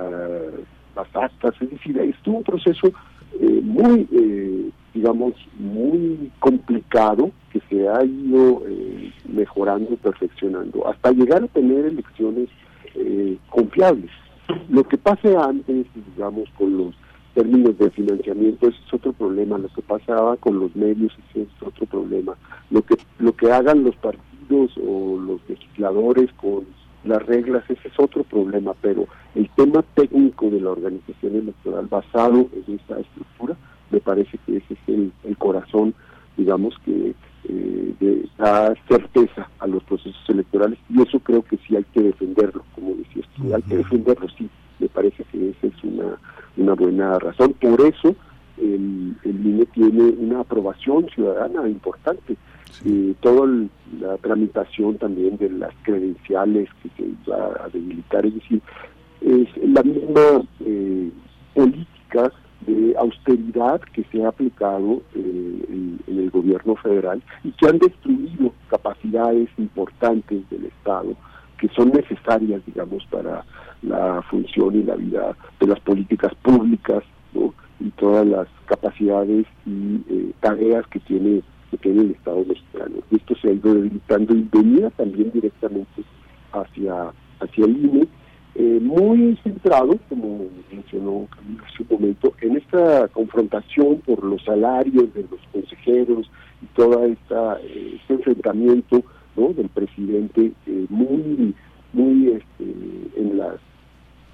las 0.94 1.08
actas, 1.14 1.54
es 1.60 1.70
decir, 1.70 1.98
es 1.98 2.16
un 2.26 2.42
proceso 2.42 2.92
eh, 3.40 3.60
muy, 3.62 4.06
eh, 4.12 4.70
digamos, 4.92 5.34
muy 5.58 6.30
complicado 6.38 7.32
que 7.50 7.60
se 7.68 7.88
ha 7.88 8.04
ido 8.04 8.62
eh, 8.68 9.12
mejorando 9.28 9.96
perfeccionando 9.96 10.86
hasta 10.86 11.10
llegar 11.10 11.42
a 11.42 11.48
tener 11.48 11.86
elecciones 11.86 12.48
confiables. 13.50 14.10
Lo 14.68 14.84
que 14.84 14.96
pase 14.96 15.36
antes, 15.36 15.86
digamos, 16.14 16.48
con 16.56 16.76
los 16.76 16.94
términos 17.34 17.76
de 17.76 17.90
financiamiento, 17.90 18.68
ese 18.68 18.78
es 18.86 18.94
otro 18.94 19.12
problema. 19.12 19.58
Lo 19.58 19.68
que 19.68 19.82
pasaba 19.82 20.36
con 20.36 20.60
los 20.60 20.76
medios, 20.76 21.12
ese 21.30 21.42
es 21.42 21.48
otro 21.60 21.86
problema. 21.86 22.34
Lo 22.70 22.82
que, 22.82 22.94
lo 23.18 23.34
que 23.34 23.50
hagan 23.50 23.82
los 23.82 23.96
partidos 23.96 24.70
o 24.78 25.18
los 25.18 25.40
legisladores 25.48 26.32
con 26.34 26.64
las 27.05 27.24
reglas, 27.26 27.64
ese 27.68 27.89
es 27.89 27.98
otro 27.98 28.24
problema, 28.24 28.74
pero 28.81 29.06
el 29.35 29.48
tema 29.51 29.82
técnico 29.94 30.51
de 30.51 30.60
la 30.60 30.70
organización 30.70 31.36
electoral 31.36 31.86
basado 31.86 32.48
en 32.52 32.74
esta 32.74 32.98
estructura, 32.98 33.56
me 33.90 34.01
parece 34.01 34.39
que 34.47 34.56
ese 34.56 34.74
es 34.74 34.81
el, 34.89 35.12
el 35.24 35.36
corazón, 35.36 35.94
digamos, 36.36 36.74
que 36.85 37.14
eh, 37.48 37.94
de, 38.01 38.28
da 38.39 38.74
certeza 38.89 39.48
a 39.59 39.66
los 39.66 39.82
procesos 39.85 40.24
electorales 40.28 40.78
y 40.89 41.02
eso 41.02 41.20
creo 41.20 41.43
que 41.43 41.59
sí 41.59 41.76
hay 41.76 41.85
que 41.93 42.02
defenderlo, 42.02 42.64
como 42.74 42.94
decías 42.94 43.26
tú, 43.36 43.55
hay 43.55 43.62
que 43.62 43.76
defenderlo, 43.76 44.26
sí, 44.36 44.48
me 44.78 44.89
parece 44.89 45.24
que 45.24 45.51
esa 45.51 45.66
es 45.66 45.85
una, 45.85 46.18
una 46.56 46.74
buena 46.74 47.18
razón. 47.18 47.55
Por 47.60 47.81
eso 47.82 48.16
el, 48.56 49.16
el 49.24 49.47
INE 49.47 49.66
tiene 49.66 50.02
una 50.18 50.40
aprobación 50.40 51.06
ciudadana 51.10 51.68
importante 51.68 52.36
eh, 52.84 53.14
toda 53.20 53.46
la 54.01 54.16
tramitación 54.18 54.98
también 54.98 55.36
de 55.36 55.51
las 55.51 55.72
credenciales 55.82 56.68
que 56.82 56.88
se 56.96 57.10
iba 57.26 57.64
a 57.64 57.68
debilitar, 57.68 58.26
es 58.26 58.34
decir, 58.34 58.62
es 59.20 59.48
la 59.62 59.82
misma 59.82 60.42
eh, 60.60 61.10
política 61.55 62.32
de 62.66 62.94
austeridad 62.98 63.80
que 63.92 64.05
se 64.05 64.24
ha 64.24 64.28
aplicado 64.28 65.02
eh, 65.14 65.64
en, 65.68 66.01
el 66.06 66.30
gobierno 66.30 66.76
federal 66.76 67.22
y 67.42 67.52
que 67.52 67.66
han 67.66 67.78
destruido 67.78 68.52
capacidades 68.68 69.48
importantes 69.59 70.48
del 70.51 70.66
Estado 70.66 71.14
que 71.59 71.68
son 71.68 71.90
necesarias, 71.90 72.62
digamos, 72.66 73.05
para 73.06 73.44
la 73.82 74.22
función 74.22 74.74
y 74.74 74.82
la 74.82 74.96
vida 74.96 75.36
de 75.60 75.66
las 75.66 75.80
políticas 75.80 76.34
públicas 76.36 77.05
y 77.80 77.90
todas 77.90 78.26
las 78.26 78.48
capacidades 78.66 79.46
y 79.66 80.01
eh, 80.09 80.32
tareas 80.40 80.86
que 80.88 81.01
tiene 81.01 81.42
que 81.70 81.78
tiene 81.78 82.03
el 82.03 82.11
Estado 82.12 82.45
mexicano. 82.45 82.97
Esto 83.11 83.35
se 83.36 83.49
ha 83.49 83.53
ido 83.53 83.74
debilitando 83.74 84.35
y 84.35 84.49
venía 84.53 84.91
también 84.91 85.31
directamente 85.32 86.03
hacia, 86.53 87.12
hacia 87.41 87.65
el 87.65 87.85
INE, 87.85 88.09
eh, 88.57 88.78
muy 88.81 89.36
centrado, 89.43 89.99
como 90.09 90.47
mencionó 90.70 91.27
Camilo 91.35 91.65
hace 91.65 91.82
un 91.82 91.89
momento, 91.91 92.32
en 92.41 92.57
esta 92.57 93.09
confrontación 93.09 94.01
por 94.07 94.23
los 94.23 94.45
salarios 94.45 95.12
de 95.12 95.23
los 95.23 95.41
consejeros 95.53 96.31
y 96.62 96.66
todo 96.77 97.05
eh, 97.05 97.16
este 98.01 98.15
enfrentamiento 98.15 99.03
del 99.36 99.69
presidente 99.69 100.53
eh, 100.66 100.86
muy, 100.89 101.55
muy 101.93 102.28
este, 102.28 102.65
en 103.16 103.39
las 103.39 103.57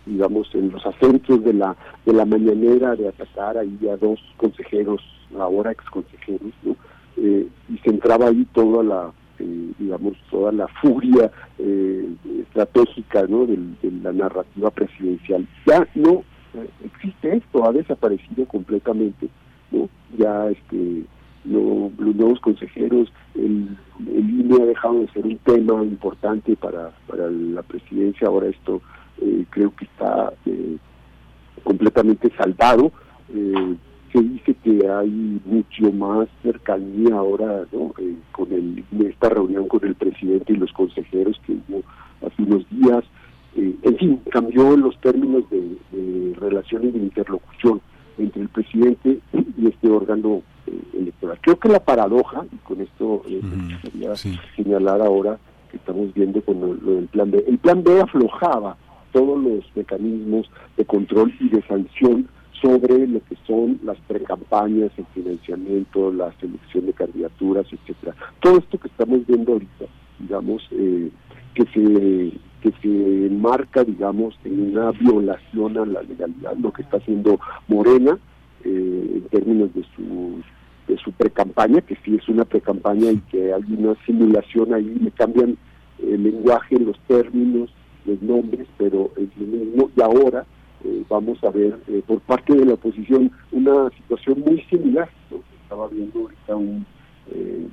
digamos 0.04 0.54
en 0.54 0.70
los 0.70 0.84
acentos 0.84 1.42
de 1.44 1.54
la 1.54 1.76
de 2.04 2.12
la 2.12 2.24
mañanera 2.24 2.96
de 2.96 3.08
atacar 3.08 3.56
ahí 3.56 3.78
a 3.90 3.96
dos 3.96 4.20
consejeros 4.36 5.02
ahora 5.38 5.72
ex 5.72 5.84
consejeros 5.86 6.52
¿no? 6.62 6.76
Eh, 7.22 7.46
y 7.68 7.76
centraba 7.78 8.28
ahí 8.28 8.46
toda 8.54 8.82
la 8.82 9.12
eh, 9.38 9.72
digamos 9.78 10.14
toda 10.30 10.52
la 10.52 10.66
furia 10.80 11.30
eh, 11.58 12.08
estratégica 12.40 13.26
¿no? 13.28 13.44
de, 13.44 13.58
la 14.02 14.10
narrativa 14.12 14.70
presidencial 14.70 15.46
ya 15.66 15.86
no 15.94 16.24
existe 16.82 17.36
esto 17.36 17.68
ha 17.68 17.72
desaparecido 17.72 18.46
completamente 18.46 19.28
no 19.70 19.90
ya 20.16 20.48
este 20.48 21.02
no, 21.44 21.92
los 21.98 22.16
nuevos 22.16 22.40
consejeros 22.40 23.12
el, 23.34 23.68
el 23.98 24.30
INE 24.40 24.62
ha 24.62 24.66
dejado 24.66 25.00
de 25.00 25.08
ser 25.08 25.26
un 25.26 25.36
tema 25.38 25.82
importante 25.82 26.56
para 26.56 26.90
para 27.06 27.30
la 27.30 27.62
presidencia 27.62 28.28
ahora 28.28 28.48
esto 28.48 28.80
creo 29.50 29.74
que 29.76 29.84
está 29.84 30.32
completamente 31.64 32.32
saldado 32.34 32.92
se 34.12 34.20
dice 34.20 34.54
que 34.62 34.88
hay 34.88 35.40
mucho 35.44 35.92
más 35.92 36.28
cercanía 36.42 37.14
ahora 37.14 37.64
¿no? 37.72 37.94
eh, 37.98 38.14
con 38.32 38.52
el, 38.52 38.84
esta 39.06 39.28
reunión 39.28 39.68
con 39.68 39.84
el 39.84 39.94
presidente 39.94 40.52
y 40.52 40.56
los 40.56 40.72
consejeros 40.72 41.40
que 41.46 41.52
hubo 41.52 41.82
hace 42.26 42.42
unos 42.42 42.68
días. 42.70 43.04
Eh, 43.56 43.74
en 43.82 43.96
fin, 43.96 44.20
cambió 44.30 44.76
los 44.76 44.98
términos 45.00 45.44
de, 45.50 45.76
de 45.92 46.34
relación 46.36 46.84
y 46.84 46.90
de 46.90 46.98
interlocución 46.98 47.80
entre 48.18 48.42
el 48.42 48.48
presidente 48.48 49.20
y 49.56 49.66
este 49.66 49.88
órgano 49.88 50.42
eh, 50.66 50.98
electoral. 50.98 51.38
Creo 51.40 51.58
que 51.58 51.68
la 51.68 51.80
paradoja, 51.80 52.44
y 52.52 52.56
con 52.58 52.80
esto 52.80 53.22
eh, 53.28 53.40
quería 53.82 54.14
señalar 54.56 55.00
ahora 55.00 55.38
que 55.70 55.76
estamos 55.76 56.12
viendo 56.14 56.40
con 56.42 56.60
lo, 56.60 56.74
lo 56.74 56.94
del 56.96 57.06
plan 57.06 57.30
B, 57.30 57.44
el 57.46 57.58
plan 57.58 57.82
B 57.82 58.00
aflojaba 58.00 58.76
todos 59.12 59.42
los 59.42 59.64
mecanismos 59.74 60.50
de 60.76 60.84
control 60.84 61.32
y 61.40 61.48
de 61.48 61.62
sanción 61.62 62.28
sobre 62.60 63.06
lo 63.06 63.20
que 63.24 63.36
son 63.46 63.78
las 63.84 63.98
precampañas, 64.06 64.90
el 64.96 65.06
financiamiento, 65.14 66.12
la 66.12 66.32
selección 66.40 66.86
de 66.86 66.92
candidaturas, 66.92 67.66
etcétera. 67.72 68.14
Todo 68.40 68.58
esto 68.58 68.78
que 68.78 68.88
estamos 68.88 69.26
viendo 69.26 69.52
ahorita, 69.52 69.86
digamos, 70.18 70.62
eh, 70.72 71.10
que 71.54 71.64
se 71.66 72.32
que 72.60 72.72
se 72.82 73.26
enmarca, 73.26 73.84
digamos, 73.84 74.38
en 74.44 74.72
una 74.76 74.90
violación 74.90 75.78
a 75.78 75.86
la 75.86 76.02
legalidad, 76.02 76.56
lo 76.58 76.70
que 76.72 76.82
está 76.82 76.98
haciendo 76.98 77.40
Morena 77.68 78.18
eh, 78.64 79.12
en 79.14 79.22
términos 79.30 79.72
de 79.74 79.82
su 79.96 80.42
de 80.86 80.98
su 80.98 81.12
precampaña, 81.12 81.80
que 81.80 81.96
sí 82.04 82.16
es 82.16 82.28
una 82.28 82.44
precampaña 82.44 83.10
y 83.12 83.18
que 83.30 83.52
hay 83.54 83.62
una 83.68 83.94
simulación 84.04 84.74
ahí, 84.74 84.84
le 85.00 85.10
cambian 85.12 85.56
el 86.02 86.22
lenguaje, 86.22 86.78
los 86.78 86.98
términos, 87.06 87.70
los 88.04 88.20
nombres, 88.20 88.66
pero 88.76 89.10
es 89.16 89.28
lo. 89.38 89.90
Y 89.96 90.02
ahora 90.02 90.44
eh, 90.84 91.04
vamos 91.08 91.42
a 91.44 91.50
ver 91.50 91.78
eh, 91.88 92.02
por 92.06 92.20
parte 92.20 92.54
de 92.54 92.64
la 92.64 92.74
oposición 92.74 93.30
una 93.52 93.90
situación 93.90 94.40
muy 94.40 94.62
similar. 94.62 95.08
¿no? 95.30 95.38
Estaba 95.62 95.88
viendo 95.88 96.20
ahorita 96.20 96.56
un, 96.56 96.86
eh, 97.32 97.68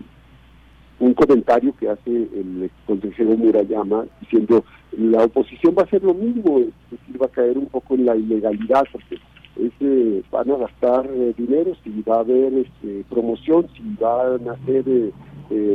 un 1.00 1.14
comentario 1.14 1.74
que 1.80 1.90
hace 1.90 2.12
el 2.12 2.70
consejero 2.86 3.38
Murayama 3.38 4.06
diciendo 4.22 4.64
la 4.98 5.24
oposición 5.24 5.76
va 5.78 5.84
a 5.84 5.86
hacer 5.86 6.04
lo 6.04 6.14
mismo, 6.14 6.60
es 6.60 6.74
decir, 6.92 7.22
va 7.22 7.28
a 7.28 7.30
caer 7.30 7.58
un 7.58 7.68
poco 7.68 7.96
en 7.96 8.06
la 8.06 8.16
ilegalidad 8.16 8.84
porque 8.92 9.16
es, 9.16 9.72
eh, 9.80 10.24
van 10.32 10.52
a 10.52 10.58
gastar 10.58 11.10
eh, 11.12 11.34
dinero, 11.38 11.76
si 11.84 12.02
va 12.02 12.18
a 12.18 12.20
haber 12.20 12.54
este, 12.54 13.06
promoción, 13.10 13.68
si 13.76 13.84
van 14.00 14.48
a 14.50 14.54
hacer 14.54 15.12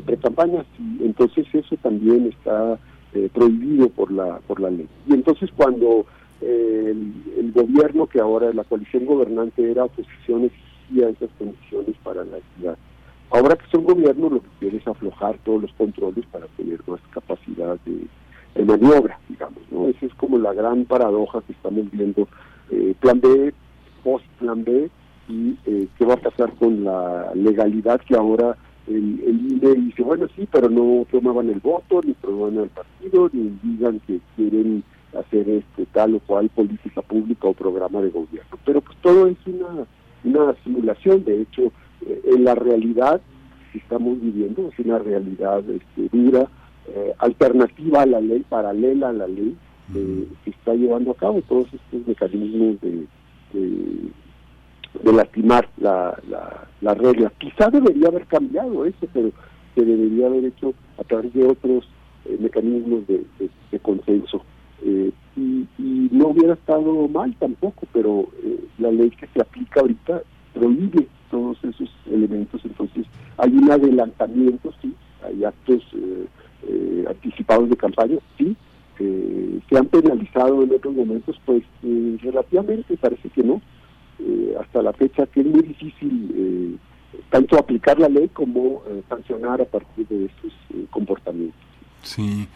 precampañas, 0.05 0.67
entonces 1.01 1.47
eso 1.55 1.77
también 1.79 2.27
está 2.27 2.79
prohibido 3.33 3.89
por 3.89 4.13
la 4.13 4.39
por 4.47 4.61
la 4.61 4.69
ley. 4.69 4.87
Y 5.07 5.15
entonces 5.15 5.49
cuando 5.57 6.05
el, 6.43 7.53
gobierno 7.53 8.07
que 8.07 8.21
ahora 8.21 8.53
la 8.53 8.65
coalición 8.65 9.07
gobernante 9.07 9.71
era 9.71 9.85
oposición 9.85 10.45
exigía 10.45 11.09
esas 11.11 11.31
condiciones 11.39 11.97
para 12.03 12.25
la 12.25 12.39
ciudad. 12.57 12.77
Ahora 13.31 13.57
que 13.57 13.71
son 13.71 13.85
gobierno 13.85 14.31
lo 14.31 14.41
que 14.41 14.49
quiere 14.59 14.77
es 14.79 14.87
aflojar 14.87 15.39
todos 15.45 15.63
los 15.63 15.73
controles 15.75 16.25
para 16.27 16.47
tener 16.57 16.81
más 16.87 17.01
capacidad 17.11 17.79
de, 17.85 18.07
de 18.55 18.65
maniobra, 18.65 19.19
digamos, 19.29 19.61
¿no? 19.71 19.89
Esa 19.89 20.07
es 20.07 20.15
como 20.15 20.39
la 20.39 20.53
gran 20.53 20.85
paradoja 20.85 21.43
que 21.43 21.53
estamos 21.53 21.91
viendo. 21.91 22.29
Eh, 22.71 22.95
plan 23.01 23.21
B, 23.21 23.53
post 24.03 24.25
plan 24.39 24.65
B, 24.65 24.91
y 25.29 25.57
eh, 25.67 25.89
qué 25.97 26.05
va 26.05 26.15
a 26.15 26.19
pasar 26.19 26.53
con 26.55 26.85
la 26.85 27.33
legalidad 27.35 28.01
que 28.01 28.17
ahora 28.17 28.57
el, 28.87 29.23
el 29.27 29.53
INE 29.53 29.75
dice, 29.75 30.03
bueno, 30.03 30.27
sí, 30.35 30.49
pero 30.51 30.69
no 30.69 31.07
promuevan 31.11 31.49
el 31.51 31.61
voto, 31.61 32.01
ni 32.05 32.13
promuevan 32.15 32.65
el 32.65 32.71
partido, 32.71 33.31
ni 33.33 33.57
digan 33.63 34.01
que 34.01 34.21
quieren 34.37 34.83
hacer 35.19 35.49
este 35.49 35.87
tal 35.93 36.15
o 36.15 36.21
cual 36.21 36.49
política 36.49 37.03
pública 37.03 37.49
o 37.49 37.55
programa 37.55 38.01
de 38.01 38.11
gobierno. 38.11 38.57
Pero 38.65 38.81
pues 38.81 38.97
todo 39.03 39.27
es 39.27 39.37
una, 39.47 39.87
una 40.25 40.55
simulación, 40.65 41.25
de 41.25 41.43
hecho, 41.43 41.73
eh, 42.07 42.21
en 42.25 42.45
la 42.45 42.55
realidad 42.55 43.21
que 43.73 43.79
estamos 43.79 44.21
viviendo 44.21 44.69
es 44.69 44.79
una 44.85 44.99
realidad 44.99 45.63
este, 45.69 46.09
dura, 46.17 46.49
eh, 46.89 47.13
alternativa 47.19 48.03
a 48.03 48.07
la 48.07 48.21
ley, 48.21 48.45
paralela 48.49 49.11
a 49.11 49.13
la 49.13 49.27
ley, 49.27 49.57
eh, 49.95 50.27
que 50.45 50.51
está 50.51 50.75
llevando 50.75 51.11
a 51.11 51.17
cabo 51.17 51.43
todos 51.43 51.67
estos 51.73 52.07
mecanismos 52.07 52.81
de, 52.81 53.07
de, 53.53 54.11
de 55.03 55.13
lastimar 55.13 55.69
la, 55.79 56.19
la, 56.29 56.69
la 56.81 56.95
regla. 56.95 57.33
Quizá 57.39 57.71
debería 57.71 58.09
haber 58.09 58.27
cambiado 58.27 58.85
eso, 58.85 59.07
pero 59.13 59.31
se 59.75 59.85
debería 59.85 60.27
haber 60.27 60.45
hecho 60.45 60.75
a 60.99 61.05
través 61.05 61.33
de 61.33 61.47
otros 61.47 61.89
eh, 62.27 62.37
mecanismos 62.39 63.07
de, 63.07 63.25
de, 63.39 63.51
de 63.71 63.79
consenso. 63.81 64.45
Eh, 64.85 65.13
y, 65.37 65.67
no 66.11 66.29
hubiera 66.29 66.55
estado 66.55 67.09
mal 67.09 67.35
tampoco, 67.39 67.87
pero 67.93 68.29
eh, 68.45 68.61
la 68.79 68.91
ley 68.91 69.11
que 69.11 69.27
se 69.29 69.41
aplica 69.41 69.81
ahorita 69.81 70.23
prohíbe 70.53 71.07
todos 71.31 71.57
esos 71.65 71.91
elementos, 72.07 72.61
entonces 72.65 73.07
hay 73.39 73.51
un 73.51 73.71
adelantamiento, 73.71 74.73
sí, 74.83 74.95
hay 75.25 75.45
actos 75.45 75.83
eh, 75.95 76.27
eh, 76.69 77.05
anticipados 77.09 77.71
de 77.71 77.77
campaña, 77.77 78.19
sí, 78.37 78.57
se 78.99 79.77
han 79.77 79.87
penalizado 79.87 80.63
en 80.63 80.75
otros 80.75 80.95
momentos, 80.95 81.41
pues 81.45 81.65
relativamente 82.23 82.97
parece 82.99 83.31
que 83.31 83.43
no, 83.43 83.61
hasta 84.61 84.81
la 84.81 84.93
fecha 84.93 85.27
que 85.27 85.41
es 85.41 85.47
muy 85.47 85.63
difícil 85.63 86.79
tanto 87.31 87.59
aplicar 87.59 87.99
la 87.99 88.09
ley 88.09 88.29
como 88.29 88.83
sancionar 89.09 89.61
a 89.61 89.65
partir 89.65 90.07
de 90.07 90.27
estos 90.27 90.53
comportamientos. 90.91 91.59
Sí, 92.03 92.47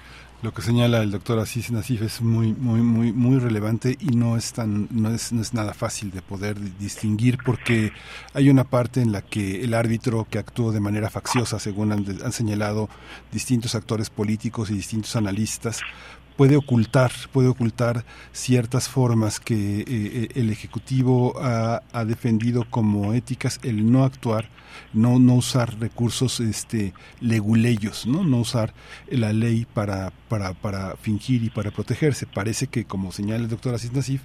lo 0.43 0.53
que 0.53 0.61
señala 0.61 1.03
el 1.03 1.11
doctor 1.11 1.39
Asís 1.39 1.71
Nasif 1.71 2.03
es 2.03 2.21
muy 2.21 2.53
muy 2.53 2.81
muy 2.83 3.13
muy 3.13 3.39
relevante 3.39 3.97
y 3.99 4.09
no 4.09 4.37
es 4.37 4.53
tan 4.53 4.87
no 4.91 5.11
es 5.11 5.33
no 5.33 5.41
es 5.41 5.55
nada 5.55 5.73
fácil 5.73 6.11
de 6.11 6.21
poder 6.21 6.59
distinguir 6.79 7.39
porque 7.45 7.93
hay 8.35 8.51
una 8.51 8.65
parte 8.65 9.01
en 9.01 9.13
la 9.13 9.23
que 9.23 9.65
el 9.65 9.73
árbitro 9.73 10.27
que 10.31 10.39
actuó 10.39 10.73
de 10.73 10.81
manera 10.81 11.09
facciosa 11.09 11.59
según 11.59 11.93
han, 11.93 12.05
han 12.23 12.33
señalado 12.33 12.91
distintos 13.33 13.75
actores 13.75 14.11
políticos 14.11 14.71
y 14.71 14.75
distintos 14.75 15.17
analistas 15.17 15.81
puede 16.37 16.57
ocultar, 16.57 17.13
puede 17.33 17.49
ocultar 17.49 18.05
ciertas 18.33 18.89
formas 18.89 19.41
que 19.41 19.81
eh, 19.81 20.29
el 20.35 20.51
Ejecutivo 20.51 21.35
ha, 21.41 21.83
ha, 21.93 22.05
defendido 22.05 22.65
como 22.69 23.15
éticas, 23.15 23.59
el 23.63 23.91
no 23.91 24.05
actuar, 24.05 24.49
no, 24.93 25.19
no 25.19 25.35
usar 25.35 25.79
recursos 25.79 26.41
este, 26.41 26.93
leguleyos, 27.21 28.07
¿no? 28.07 28.25
no 28.25 28.39
usar 28.39 28.75
la 29.09 29.33
ley 29.33 29.67
para, 29.73 30.13
para, 30.29 30.55
para 30.55 30.97
fingir 30.97 31.43
y 31.43 31.51
para 31.51 31.71
protegerse. 31.71 32.27
Parece 32.27 32.67
que, 32.67 32.85
como 32.85 33.13
señala 33.13 33.45
el 33.45 33.49
doctor 33.49 33.75
Asís 33.75 33.93
Nasif, 33.93 34.23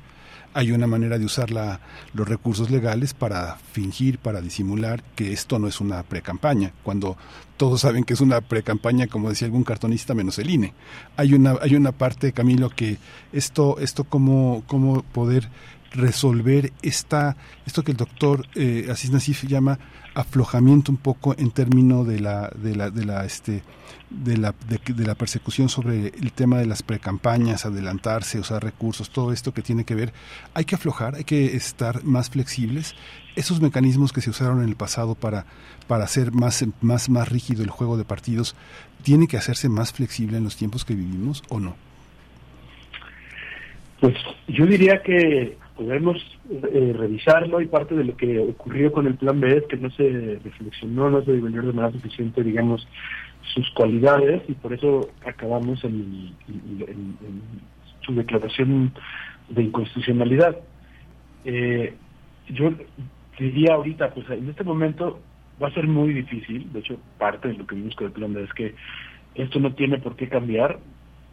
hay 0.53 0.72
una 0.72 0.88
manera 0.88 1.18
de 1.18 1.26
usar 1.26 1.52
la, 1.52 1.80
los 2.14 2.28
recursos 2.28 2.69
legales 2.69 3.14
para 3.14 3.57
fingir, 3.72 4.19
para 4.19 4.41
disimular 4.41 5.03
que 5.15 5.34
esto 5.34 5.60
no 5.60 5.68
es 5.68 5.80
una 5.82 6.03
precampaña, 6.03 6.73
cuando 6.84 7.18
todos 7.57 7.82
saben 7.82 8.03
que 8.03 8.14
es 8.14 8.22
una 8.22 8.41
precampaña, 8.41 9.07
como 9.07 9.30
decía 9.30 9.45
algún 9.45 9.64
cartonista, 9.64 10.14
menos 10.14 10.40
el 10.40 10.49
INE. 10.49 10.73
Hay 11.15 11.34
una, 11.34 11.56
hay 11.61 11.76
una 11.76 11.91
parte, 11.91 12.34
Camilo, 12.34 12.69
que 12.69 12.98
esto, 13.32 13.78
esto 13.80 14.03
cómo, 14.03 14.64
cómo 14.68 15.03
poder 15.03 15.49
resolver 15.91 16.72
esta, 16.81 17.35
esto 17.65 17.84
que 17.84 17.91
el 17.91 17.97
doctor 17.97 18.47
eh, 18.55 18.88
Asís 18.89 19.11
Nasif 19.11 19.43
llama 19.43 19.80
aflojamiento 20.13 20.91
un 20.91 20.97
poco 20.97 21.35
en 21.38 21.51
términos 21.51 22.07
de 22.07 22.19
la, 22.19 22.49
de 22.55 22.76
la, 22.76 22.89
de 22.89 23.05
la, 23.05 23.26
este, 23.26 23.63
de 24.09 24.38
la, 24.38 24.53
de, 24.68 24.80
de, 24.93 25.05
la 25.05 25.15
persecución 25.15 25.69
sobre 25.69 26.07
el 26.07 26.31
tema 26.34 26.59
de 26.59 26.65
las 26.65 26.84
precampañas, 26.84 27.65
adelantarse, 27.65 28.39
usar 28.39 28.63
recursos, 28.63 29.09
todo 29.09 29.31
esto 29.31 29.53
que 29.53 29.61
tiene 29.61 29.85
que 29.85 29.95
ver, 29.95 30.13
hay 30.53 30.65
que 30.65 30.76
aflojar, 30.76 31.15
hay 31.15 31.23
que 31.23 31.55
estar 31.55 32.03
más 32.03 32.30
flexibles. 32.30 32.95
Esos 33.35 33.61
mecanismos 33.61 34.11
que 34.11 34.22
se 34.22 34.30
usaron 34.30 34.61
en 34.61 34.68
el 34.68 34.76
pasado 34.76 35.15
para, 35.15 35.45
para 35.88 36.03
hacer 36.03 36.34
más, 36.34 36.65
más, 36.81 37.09
más 37.09 37.30
rígido 37.30 37.63
el 37.63 37.69
juego 37.69 37.97
de 37.97 38.03
partidos, 38.03 38.55
¿tiene 39.03 39.27
que 39.27 39.38
hacerse 39.38 39.69
más 39.69 39.93
flexible 39.93 40.38
en 40.38 40.43
los 40.43 40.57
tiempos 40.57 40.84
que 40.84 40.95
vivimos 40.95 41.43
o 41.47 41.59
no? 41.59 41.76
Pues 44.01 44.15
yo 44.47 44.65
diría 44.65 45.01
que 45.03 45.57
podemos 45.81 46.17
eh, 46.51 46.93
revisarlo 46.95 47.59
y 47.59 47.65
parte 47.65 47.95
de 47.95 48.03
lo 48.03 48.15
que 48.15 48.37
ocurrió 48.37 48.91
con 48.91 49.07
el 49.07 49.15
plan 49.15 49.39
B 49.39 49.57
es 49.57 49.63
que 49.67 49.77
no 49.77 49.89
se 49.89 50.39
reflexionó, 50.43 51.09
no 51.09 51.23
se 51.23 51.33
divulgó 51.33 51.61
de 51.61 51.73
manera 51.73 51.91
suficiente, 51.91 52.43
digamos, 52.43 52.87
sus 53.55 53.67
cualidades 53.71 54.43
y 54.47 54.53
por 54.53 54.73
eso 54.73 55.09
acabamos 55.25 55.83
en, 55.83 56.35
su 58.01 58.13
declaración 58.13 58.93
de 59.49 59.63
inconstitucionalidad. 59.63 60.55
Eh, 61.45 61.95
yo 62.49 62.73
diría 63.39 63.73
ahorita, 63.73 64.13
pues 64.13 64.29
en 64.29 64.49
este 64.49 64.63
momento 64.63 65.19
va 65.61 65.69
a 65.69 65.73
ser 65.73 65.87
muy 65.87 66.13
difícil, 66.13 66.71
de 66.73 66.79
hecho 66.79 66.99
parte 67.17 67.47
de 67.47 67.55
lo 67.55 67.65
que 67.65 67.75
vimos 67.75 67.95
con 67.95 68.07
el 68.07 68.13
plan 68.13 68.33
B 68.33 68.43
es 68.43 68.53
que 68.53 68.75
esto 69.33 69.59
no 69.59 69.73
tiene 69.73 69.97
por 69.97 70.15
qué 70.15 70.29
cambiar, 70.29 70.79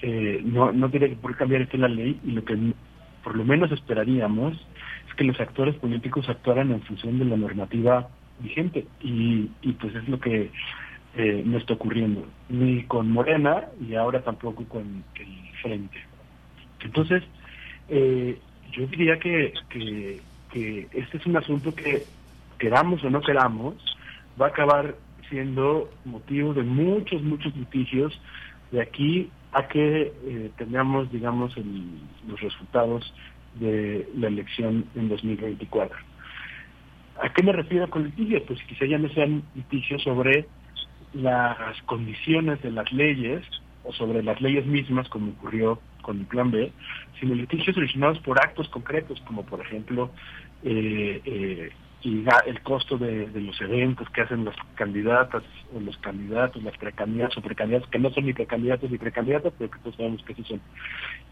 eh, 0.00 0.40
no, 0.42 0.72
no 0.72 0.88
tiene 0.90 1.10
por 1.16 1.32
qué 1.32 1.38
cambiar 1.38 1.62
esto 1.62 1.76
en 1.76 1.82
la 1.82 1.88
ley 1.88 2.18
y 2.24 2.30
lo 2.30 2.44
que 2.44 2.56
por 3.23 3.36
lo 3.36 3.45
menos 3.45 3.70
esperaríamos 3.73 4.55
es 5.09 5.15
que 5.15 5.24
los 5.24 5.40
actores 5.40 5.74
políticos 5.77 6.28
actuaran 6.28 6.70
en 6.70 6.82
función 6.82 7.19
de 7.19 7.24
la 7.24 7.36
normativa 7.36 8.09
vigente 8.40 8.86
y, 9.01 9.51
y 9.62 9.73
pues 9.73 9.95
es 9.95 10.09
lo 10.09 10.20
que 10.20 10.51
eh, 11.16 11.43
no 11.45 11.59
está 11.59 11.74
ocurriendo 11.74 12.27
ni 12.49 12.85
con 12.85 13.11
Morena 13.11 13.65
y 13.81 13.95
ahora 13.95 14.23
tampoco 14.23 14.65
con 14.65 15.05
el 15.16 15.59
Frente. 15.61 15.99
Entonces, 16.81 17.24
eh, 17.89 18.39
yo 18.70 18.86
diría 18.86 19.19
que, 19.19 19.53
que, 19.69 20.20
que 20.53 20.86
este 20.93 21.16
es 21.16 21.27
un 21.27 21.36
asunto 21.36 21.74
que 21.74 22.05
queramos 22.59 23.03
o 23.03 23.11
no 23.11 23.20
queramos 23.20 23.74
va 24.40 24.47
a 24.47 24.51
acabar 24.51 24.95
siendo 25.28 25.90
motivo 26.05 26.55
de 26.55 26.62
muchos, 26.62 27.23
muchos 27.23 27.55
litigios 27.57 28.19
de 28.70 28.82
aquí 28.82 29.31
a 29.59 29.66
que 29.66 30.12
eh, 30.24 30.51
tengamos, 30.56 31.10
digamos, 31.10 31.56
el, 31.56 31.98
los 32.28 32.40
resultados 32.40 33.12
de 33.55 34.09
la 34.14 34.28
elección 34.28 34.85
en 34.94 35.09
2024. 35.09 35.98
¿A 37.20 37.32
qué 37.32 37.43
me 37.43 37.52
refiero 37.52 37.90
con 37.90 38.05
litigios? 38.05 38.43
Pues 38.47 38.62
quizá 38.68 38.86
ya 38.86 38.98
no 38.98 39.09
sean 39.09 39.43
litigios 39.56 40.01
sobre 40.02 40.47
las 41.12 41.82
condiciones 41.86 42.62
de 42.62 42.70
las 42.70 42.93
leyes 42.93 43.43
o 43.82 43.93
sobre 43.93 44.22
las 44.22 44.40
leyes 44.40 44.64
mismas, 44.64 45.09
como 45.09 45.32
ocurrió 45.32 45.80
con 46.02 46.20
el 46.20 46.26
Plan 46.26 46.52
B, 46.52 46.70
sino 47.18 47.35
litigios 47.35 47.76
originados 47.76 48.20
por 48.20 48.39
actos 48.39 48.68
concretos, 48.68 49.20
como 49.26 49.44
por 49.44 49.60
ejemplo 49.60 50.12
eh, 50.62 51.20
eh, 51.24 51.70
y 52.02 52.24
el 52.46 52.62
costo 52.62 52.96
de, 52.96 53.28
los 53.34 53.60
eventos 53.60 54.08
que 54.10 54.20
hacen 54.20 54.44
las 54.44 54.54
candidatas 54.76 55.42
o 55.74 55.80
los 55.80 55.96
candidatos, 55.98 56.62
las 56.62 56.76
precandidatas 56.78 57.36
o 57.36 57.42
precandidatos, 57.42 57.88
que 57.90 57.98
no 57.98 58.10
son 58.10 58.26
ni 58.26 58.32
precandidatos 58.32 58.90
ni 58.90 58.98
precandidatas, 58.98 59.52
pero 59.58 59.70
que 59.70 59.78
todos 59.80 59.96
sabemos 59.96 60.22
que 60.22 60.34
sí 60.34 60.44
son. 60.44 60.60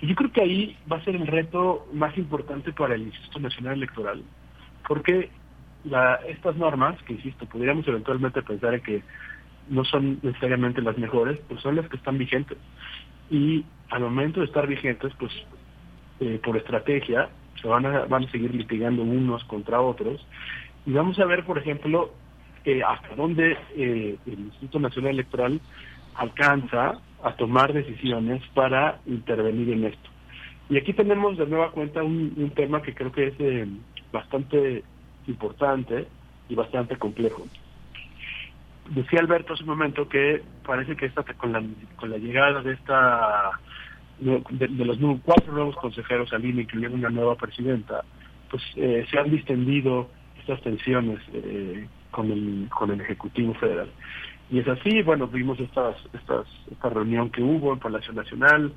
Y 0.01 0.09
yo 0.09 0.14
creo 0.16 0.32
que 0.32 0.40
ahí 0.40 0.76
va 0.90 0.97
a 0.97 1.05
ser 1.05 1.14
el 1.14 1.26
reto 1.26 1.86
más 1.93 2.18
importante 2.18 2.72
para 2.72 2.97
el 2.97 3.02
Instituto 3.02 3.38
Nacional 3.38 3.74
Electoral, 3.74 4.24
porque 4.88 5.30
la, 5.84 6.16
estas 6.26 6.56
normas, 6.56 7.01
que 7.02 7.12
insisto, 7.12 7.47
podríamos 7.47 7.86
eventualmente 7.86 8.43
pensar 8.43 8.74
en 8.74 8.80
que 8.80 9.02
no 9.68 9.84
son 9.84 10.18
necesariamente 10.22 10.82
las 10.82 10.98
mejores, 10.98 11.38
pues 11.48 11.60
son 11.60 11.76
las 11.76 11.88
que 11.88 11.97
están 11.97 12.18
vigentes. 12.18 12.59
Y 13.30 13.64
al 13.90 14.01
momento 14.02 14.40
de 14.40 14.47
estar 14.47 14.66
vigentes, 14.66 15.12
pues 15.18 15.32
eh, 16.18 16.40
por 16.43 16.56
estrategia, 16.56 17.28
se 17.61 17.69
van 17.69 17.87
a, 17.87 18.05
van 18.07 18.24
a 18.24 18.31
seguir 18.31 18.55
litigando 18.55 19.03
unos 19.03 19.45
contra 19.45 19.81
otros. 19.81 20.24
Y 20.85 20.93
vamos 20.93 21.19
a 21.19 21.24
ver, 21.24 21.45
por 21.45 21.59
ejemplo, 21.59 22.12
eh, 22.65 22.83
hasta 22.83 23.15
dónde 23.15 23.57
eh, 23.77 24.16
el 24.27 24.39
Instituto 24.39 24.78
Nacional 24.81 25.12
Electoral 25.12 25.61
alcanza 26.15 26.99
a 27.23 27.33
tomar 27.37 27.73
decisiones 27.73 28.43
para 28.55 29.01
intervenir 29.07 29.70
en 29.70 29.85
esto. 29.85 30.11
Y 30.69 30.77
aquí 30.77 30.93
tenemos 30.93 31.39
de 31.39 31.47
nueva 31.47 31.70
cuenta 31.70 32.03
un, 32.03 32.53
tema 32.55 32.83
que 32.83 32.95
creo 32.95 33.12
que 33.12 33.28
es 33.28 33.35
eh, 33.39 33.66
bastante 34.12 34.83
importante 35.27 36.09
y 36.49 36.55
bastante 36.55 36.97
complejo. 36.97 37.47
Decía 38.91 39.20
Alberto 39.20 39.55
hace 39.55 39.62
un 39.62 39.70
momento 39.70 40.09
que 40.09 40.43
parece 40.65 40.97
que 40.97 41.07
esta, 41.07 41.23
con, 41.23 41.53
la, 41.53 41.62
con 41.97 42.11
la 42.11 42.19
llegada 42.19 42.62
de 42.62 42.73
esta 42.73 43.53
de, 44.18 44.68
los 44.84 44.98
cuatro 45.24 45.52
nuevos 45.52 45.76
consejeros 45.76 46.32
al 46.32 46.44
INE, 46.44 46.62
incluyendo 46.62 46.97
una 46.97 47.10
nueva 47.10 47.34
presidenta, 47.34 48.02
pues 48.51 48.62
eh, 48.76 49.06
se 49.10 49.18
han 49.18 49.30
distendido 49.30 50.09
estas 50.38 50.60
tensiones 50.62 51.20
eh, 51.32 51.86
con 52.10 52.30
el 52.30 52.68
con 52.70 52.90
el 52.90 53.01
Ejecutivo 53.01 53.55
Federal. 53.55 53.90
Y 54.51 54.60
es 54.60 54.68
así, 54.68 55.02
bueno, 55.02 55.26
vimos 55.26 55.59
estas, 55.59 55.97
estas, 56.14 56.47
esta 56.70 56.88
reunión 56.88 57.30
que 57.30 57.43
hubo 57.43 57.72
en 57.72 57.80
Palacio 57.80 58.12
Nacional, 58.12 58.72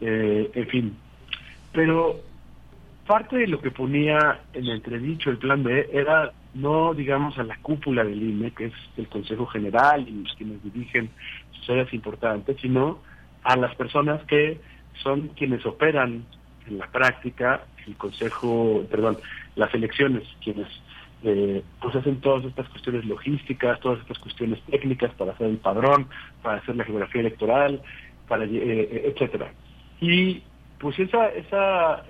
eh, 0.00 0.50
en 0.52 0.66
fin. 0.66 0.96
Pero 1.72 2.16
parte 3.06 3.36
de 3.36 3.46
lo 3.46 3.60
que 3.60 3.70
ponía 3.70 4.40
en 4.52 4.66
entredicho 4.66 5.30
el 5.30 5.38
plan 5.38 5.62
B 5.62 5.88
era 5.92 6.32
no, 6.54 6.94
digamos, 6.94 7.38
a 7.38 7.44
la 7.44 7.56
cúpula 7.58 8.02
del 8.02 8.22
INE, 8.22 8.50
que 8.50 8.66
es 8.66 8.72
el 8.96 9.08
Consejo 9.08 9.46
General 9.46 10.06
y 10.08 10.24
quienes 10.36 10.62
dirigen 10.64 11.10
sus 11.52 11.70
áreas 11.70 11.92
importantes, 11.92 12.56
sino 12.60 12.98
a 13.46 13.56
las 13.56 13.74
personas 13.76 14.22
que 14.24 14.60
son 15.02 15.28
quienes 15.28 15.64
operan 15.64 16.24
en 16.66 16.78
la 16.78 16.86
práctica 16.88 17.64
el 17.86 17.96
consejo, 17.96 18.84
perdón, 18.90 19.18
las 19.54 19.72
elecciones, 19.72 20.24
quienes 20.42 20.66
eh, 21.22 21.62
pues 21.80 21.94
hacen 21.94 22.20
todas 22.20 22.44
estas 22.44 22.68
cuestiones 22.68 23.04
logísticas, 23.04 23.78
todas 23.78 24.00
estas 24.00 24.18
cuestiones 24.18 24.60
técnicas 24.62 25.12
para 25.14 25.32
hacer 25.32 25.46
el 25.46 25.58
padrón, 25.58 26.08
para 26.42 26.58
hacer 26.58 26.74
la 26.74 26.84
geografía 26.84 27.20
electoral, 27.20 27.80
para 28.26 28.44
eh, 28.44 28.50
eh, 28.52 29.12
etcétera. 29.14 29.52
Y 30.00 30.42
pues 30.78 30.98
esa, 30.98 31.28
esa 31.28 32.04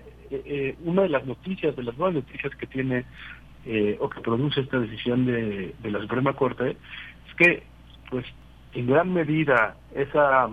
una 0.82 1.02
de 1.02 1.08
las 1.08 1.24
noticias, 1.24 1.76
de 1.76 1.84
las 1.84 1.96
nuevas 1.96 2.14
noticias 2.14 2.52
que 2.56 2.66
tiene 2.66 3.04
o 4.00 4.08
que 4.08 4.20
produce 4.20 4.60
esta 4.60 4.78
decisión 4.80 5.26
de, 5.26 5.74
de 5.80 5.90
la 5.90 6.00
Suprema 6.00 6.32
Corte 6.32 6.70
es 6.70 7.34
que 7.36 7.62
pues 8.10 8.24
en 8.74 8.86
gran 8.86 9.12
medida 9.12 9.76
esa 9.94 10.48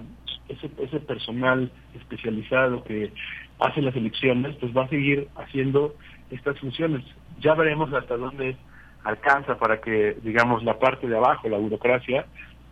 ese, 0.53 0.69
ese 0.81 0.99
personal 0.99 1.71
especializado 1.95 2.83
que 2.83 3.11
hace 3.59 3.81
las 3.81 3.95
elecciones, 3.95 4.55
pues 4.59 4.75
va 4.75 4.85
a 4.85 4.89
seguir 4.89 5.27
haciendo 5.35 5.95
estas 6.31 6.59
funciones. 6.59 7.03
Ya 7.39 7.53
veremos 7.53 7.93
hasta 7.93 8.17
dónde 8.17 8.57
alcanza 9.03 9.57
para 9.57 9.81
que, 9.81 10.17
digamos, 10.23 10.63
la 10.63 10.79
parte 10.79 11.07
de 11.07 11.17
abajo, 11.17 11.49
la 11.49 11.57
burocracia, 11.57 12.25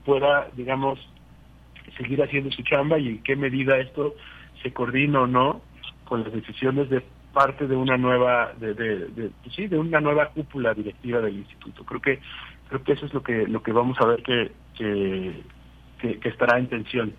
pueda, 0.05 0.47
digamos, 0.55 0.99
seguir 1.97 2.21
haciendo 2.23 2.51
su 2.51 2.63
chamba 2.63 2.97
y 2.99 3.07
en 3.09 3.23
qué 3.23 3.35
medida 3.35 3.77
esto 3.77 4.15
se 4.63 4.71
coordina 4.73 5.21
o 5.21 5.27
no 5.27 5.61
con 6.05 6.23
las 6.23 6.33
decisiones 6.33 6.89
de 6.89 7.03
parte 7.33 7.67
de 7.67 7.75
una 7.75 7.97
nueva 7.97 8.53
de, 8.59 8.73
de, 8.73 9.31
pues 9.41 9.55
sí 9.55 9.67
de 9.67 9.77
una 9.79 10.01
nueva 10.01 10.29
cúpula 10.29 10.73
directiva 10.73 11.21
del 11.21 11.37
instituto 11.37 11.85
creo 11.85 12.01
que 12.01 12.19
creo 12.67 12.83
que 12.83 12.91
eso 12.91 13.05
es 13.05 13.13
lo 13.13 13.23
que 13.23 13.47
lo 13.47 13.63
que 13.63 13.71
vamos 13.71 13.97
a 14.01 14.05
ver 14.05 14.21
que 14.21 14.51
que, 14.77 16.19
que 16.19 16.29
estará 16.29 16.59
en 16.59 16.67
tensión 16.67 17.13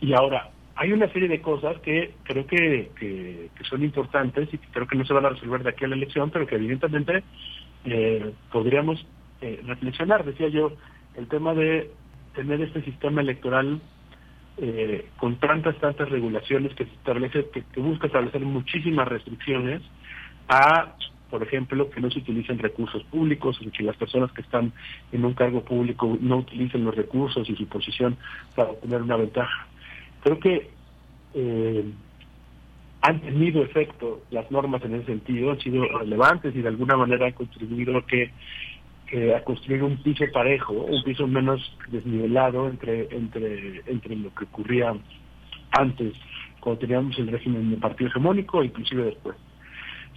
y, 0.00 0.12
ahora, 0.12 0.50
hay 0.76 0.92
una 0.92 1.08
serie 1.12 1.28
de 1.28 1.40
cosas 1.40 1.78
que 1.80 2.14
creo 2.24 2.46
que, 2.46 2.90
que, 2.98 3.50
son 3.68 3.82
importantes 3.82 4.52
y 4.52 4.58
que 4.58 4.66
creo 4.72 4.86
que 4.86 4.96
no 4.96 5.04
se 5.04 5.12
van 5.12 5.26
a 5.26 5.30
resolver 5.30 5.62
de 5.62 5.70
aquí 5.70 5.84
a 5.84 5.88
la 5.88 5.96
elección, 5.96 6.30
pero 6.30 6.46
que 6.46 6.56
evidentemente 6.56 7.22
eh, 7.84 8.32
podríamos 8.52 9.04
eh, 9.40 9.60
reflexionar. 9.64 10.24
Decía 10.24 10.48
yo, 10.48 10.72
el 11.16 11.28
tema 11.28 11.54
de 11.54 11.90
tener 12.34 12.60
este 12.60 12.82
sistema 12.82 13.20
electoral 13.20 13.80
eh, 14.56 15.08
con 15.16 15.36
tantas, 15.36 15.76
tantas 15.78 16.08
regulaciones 16.08 16.74
que 16.74 16.84
se 16.84 16.92
establece, 16.92 17.46
que, 17.50 17.80
busca 17.80 18.06
establecer 18.06 18.40
muchísimas 18.42 19.08
restricciones 19.08 19.82
a, 20.48 20.94
por 21.34 21.42
ejemplo, 21.42 21.90
que 21.90 22.00
no 22.00 22.12
se 22.12 22.20
utilicen 22.20 22.60
recursos 22.60 23.02
públicos, 23.06 23.58
que 23.76 23.82
las 23.82 23.96
personas 23.96 24.30
que 24.30 24.42
están 24.42 24.72
en 25.10 25.24
un 25.24 25.34
cargo 25.34 25.64
público 25.64 26.16
no 26.20 26.36
utilicen 26.36 26.84
los 26.84 26.94
recursos 26.94 27.50
y 27.50 27.56
su 27.56 27.66
posición 27.66 28.16
para 28.54 28.70
obtener 28.70 29.02
una 29.02 29.16
ventaja. 29.16 29.66
Creo 30.22 30.38
que 30.38 30.70
eh, 31.34 31.84
han 33.00 33.20
tenido 33.20 33.64
efecto 33.64 34.22
las 34.30 34.48
normas 34.48 34.84
en 34.84 34.94
ese 34.94 35.06
sentido, 35.06 35.50
han 35.50 35.58
sido 35.58 35.82
relevantes 35.98 36.54
y 36.54 36.62
de 36.62 36.68
alguna 36.68 36.96
manera 36.96 37.26
han 37.26 37.32
contribuido 37.32 37.98
a 37.98 38.06
que 38.06 38.30
a 39.36 39.42
construir 39.42 39.82
un 39.82 39.96
piso 40.04 40.24
parejo, 40.32 40.72
un 40.72 41.02
piso 41.02 41.26
menos 41.26 41.60
desnivelado 41.88 42.68
entre 42.68 43.08
entre 43.10 43.82
entre 43.86 44.14
lo 44.14 44.32
que 44.32 44.44
ocurría 44.44 44.94
antes, 45.72 46.14
cuando 46.60 46.78
teníamos 46.78 47.18
el 47.18 47.26
régimen 47.26 47.70
de 47.70 47.76
partido 47.78 48.08
hegemónico, 48.08 48.62
inclusive 48.62 49.06
después. 49.06 49.34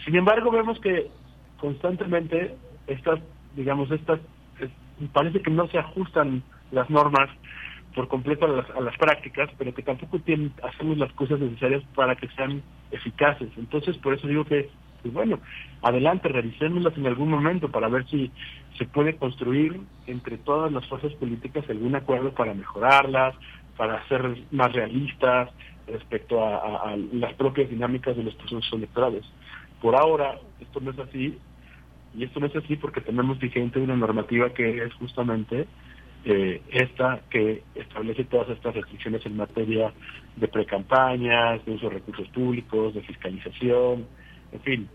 Sin 0.05 0.15
embargo, 0.15 0.51
vemos 0.51 0.79
que 0.79 1.09
constantemente 1.59 2.55
estas, 2.87 3.19
digamos, 3.55 3.91
estas, 3.91 4.19
parece 5.13 5.41
que 5.41 5.51
no 5.51 5.67
se 5.67 5.77
ajustan 5.77 6.43
las 6.71 6.89
normas 6.89 7.29
por 7.95 8.07
completo 8.07 8.45
a 8.45 8.81
las, 8.81 8.97
prácticas, 8.97 9.49
pero 9.57 9.73
que 9.73 9.81
tampoco 9.81 10.19
tienen, 10.19 10.53
hacemos 10.61 10.97
las 10.99 11.11
cosas 11.13 11.39
necesarias 11.39 11.83
para 11.95 12.15
que 12.15 12.27
sean 12.29 12.61
eficaces. 12.91 13.49
Entonces, 13.57 13.97
por 13.97 14.13
eso 14.13 14.27
digo 14.27 14.45
que, 14.45 14.69
pues 15.01 15.13
bueno, 15.13 15.39
adelante, 15.81 16.27
revisémoslas 16.29 16.95
en 16.95 17.07
algún 17.07 17.29
momento 17.29 17.71
para 17.71 17.87
ver 17.89 18.05
si 18.07 18.31
se 18.77 18.85
puede 18.85 19.15
construir 19.15 19.81
entre 20.05 20.37
todas 20.37 20.71
las 20.71 20.85
fuerzas 20.87 21.11
políticas 21.13 21.67
algún 21.69 21.95
acuerdo 21.95 22.33
para 22.33 22.53
mejorarlas, 22.53 23.35
para 23.77 24.07
ser 24.07 24.43
más 24.51 24.71
realistas 24.73 25.49
respecto 25.87 26.45
a, 26.45 26.91
a 26.91 26.97
las 27.13 27.33
propias 27.33 27.69
dinámicas 27.69 28.15
de 28.15 28.23
los 28.23 28.35
procesos 28.35 28.73
electorales. 28.73 29.25
Por 29.81 29.95
ahora, 29.95 30.39
esto 30.59 30.79
no 30.79 30.91
es 30.91 30.99
así, 30.99 31.37
y 32.15 32.23
esto 32.23 32.39
no 32.39 32.47
es 32.47 32.55
así 32.55 32.75
porque 32.75 33.01
tenemos 33.01 33.39
vigente 33.39 33.79
una 33.79 33.95
normativa 33.95 34.49
que 34.53 34.83
es 34.83 34.93
justamente 34.95 35.67
eh, 36.25 36.61
esta 36.71 37.21
que 37.29 37.63
establece 37.75 38.23
todas 38.25 38.49
estas 38.49 38.75
restricciones 38.75 39.25
en 39.25 39.37
materia 39.37 39.93
de 40.35 40.47
precampañas, 40.47 41.63
de 41.65 41.73
uso 41.73 41.89
de 41.89 41.95
recursos 41.95 42.27
públicos, 42.29 42.93
de 42.93 43.01
fiscalización, 43.01 44.05
en 44.51 44.61
fin. 44.61 44.89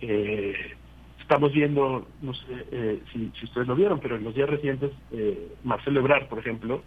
Eh, 0.00 0.76
estamos 1.20 1.52
viendo, 1.52 2.06
no 2.20 2.34
sé 2.34 2.66
eh, 2.72 3.02
si, 3.12 3.32
ustedes 3.44 3.66
lo 3.66 3.74
vieron, 3.74 4.00
pero 4.00 4.16
en 4.16 4.24
los 4.24 4.34
días 4.34 4.50
recientes, 4.50 4.90
eh, 5.12 5.54
Marcelo 5.64 6.00
Ebrard, 6.00 6.28
por 6.28 6.38
ejemplo, 6.38 6.82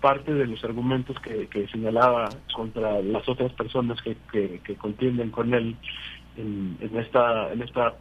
parte 0.00 0.34
de 0.34 0.46
los 0.46 0.62
argumentos 0.64 1.16
que, 1.20 1.68
señalaba 1.68 2.28
contra 2.54 3.00
las 3.02 3.28
otras 3.28 3.52
personas 3.52 4.00
que, 4.02 4.16
que, 4.32 4.74
contienden 4.76 5.30
con 5.30 5.54
él 5.54 5.76
en, 6.36 6.78
esta 6.98 7.52
en 7.52 7.62
esta 7.62 7.94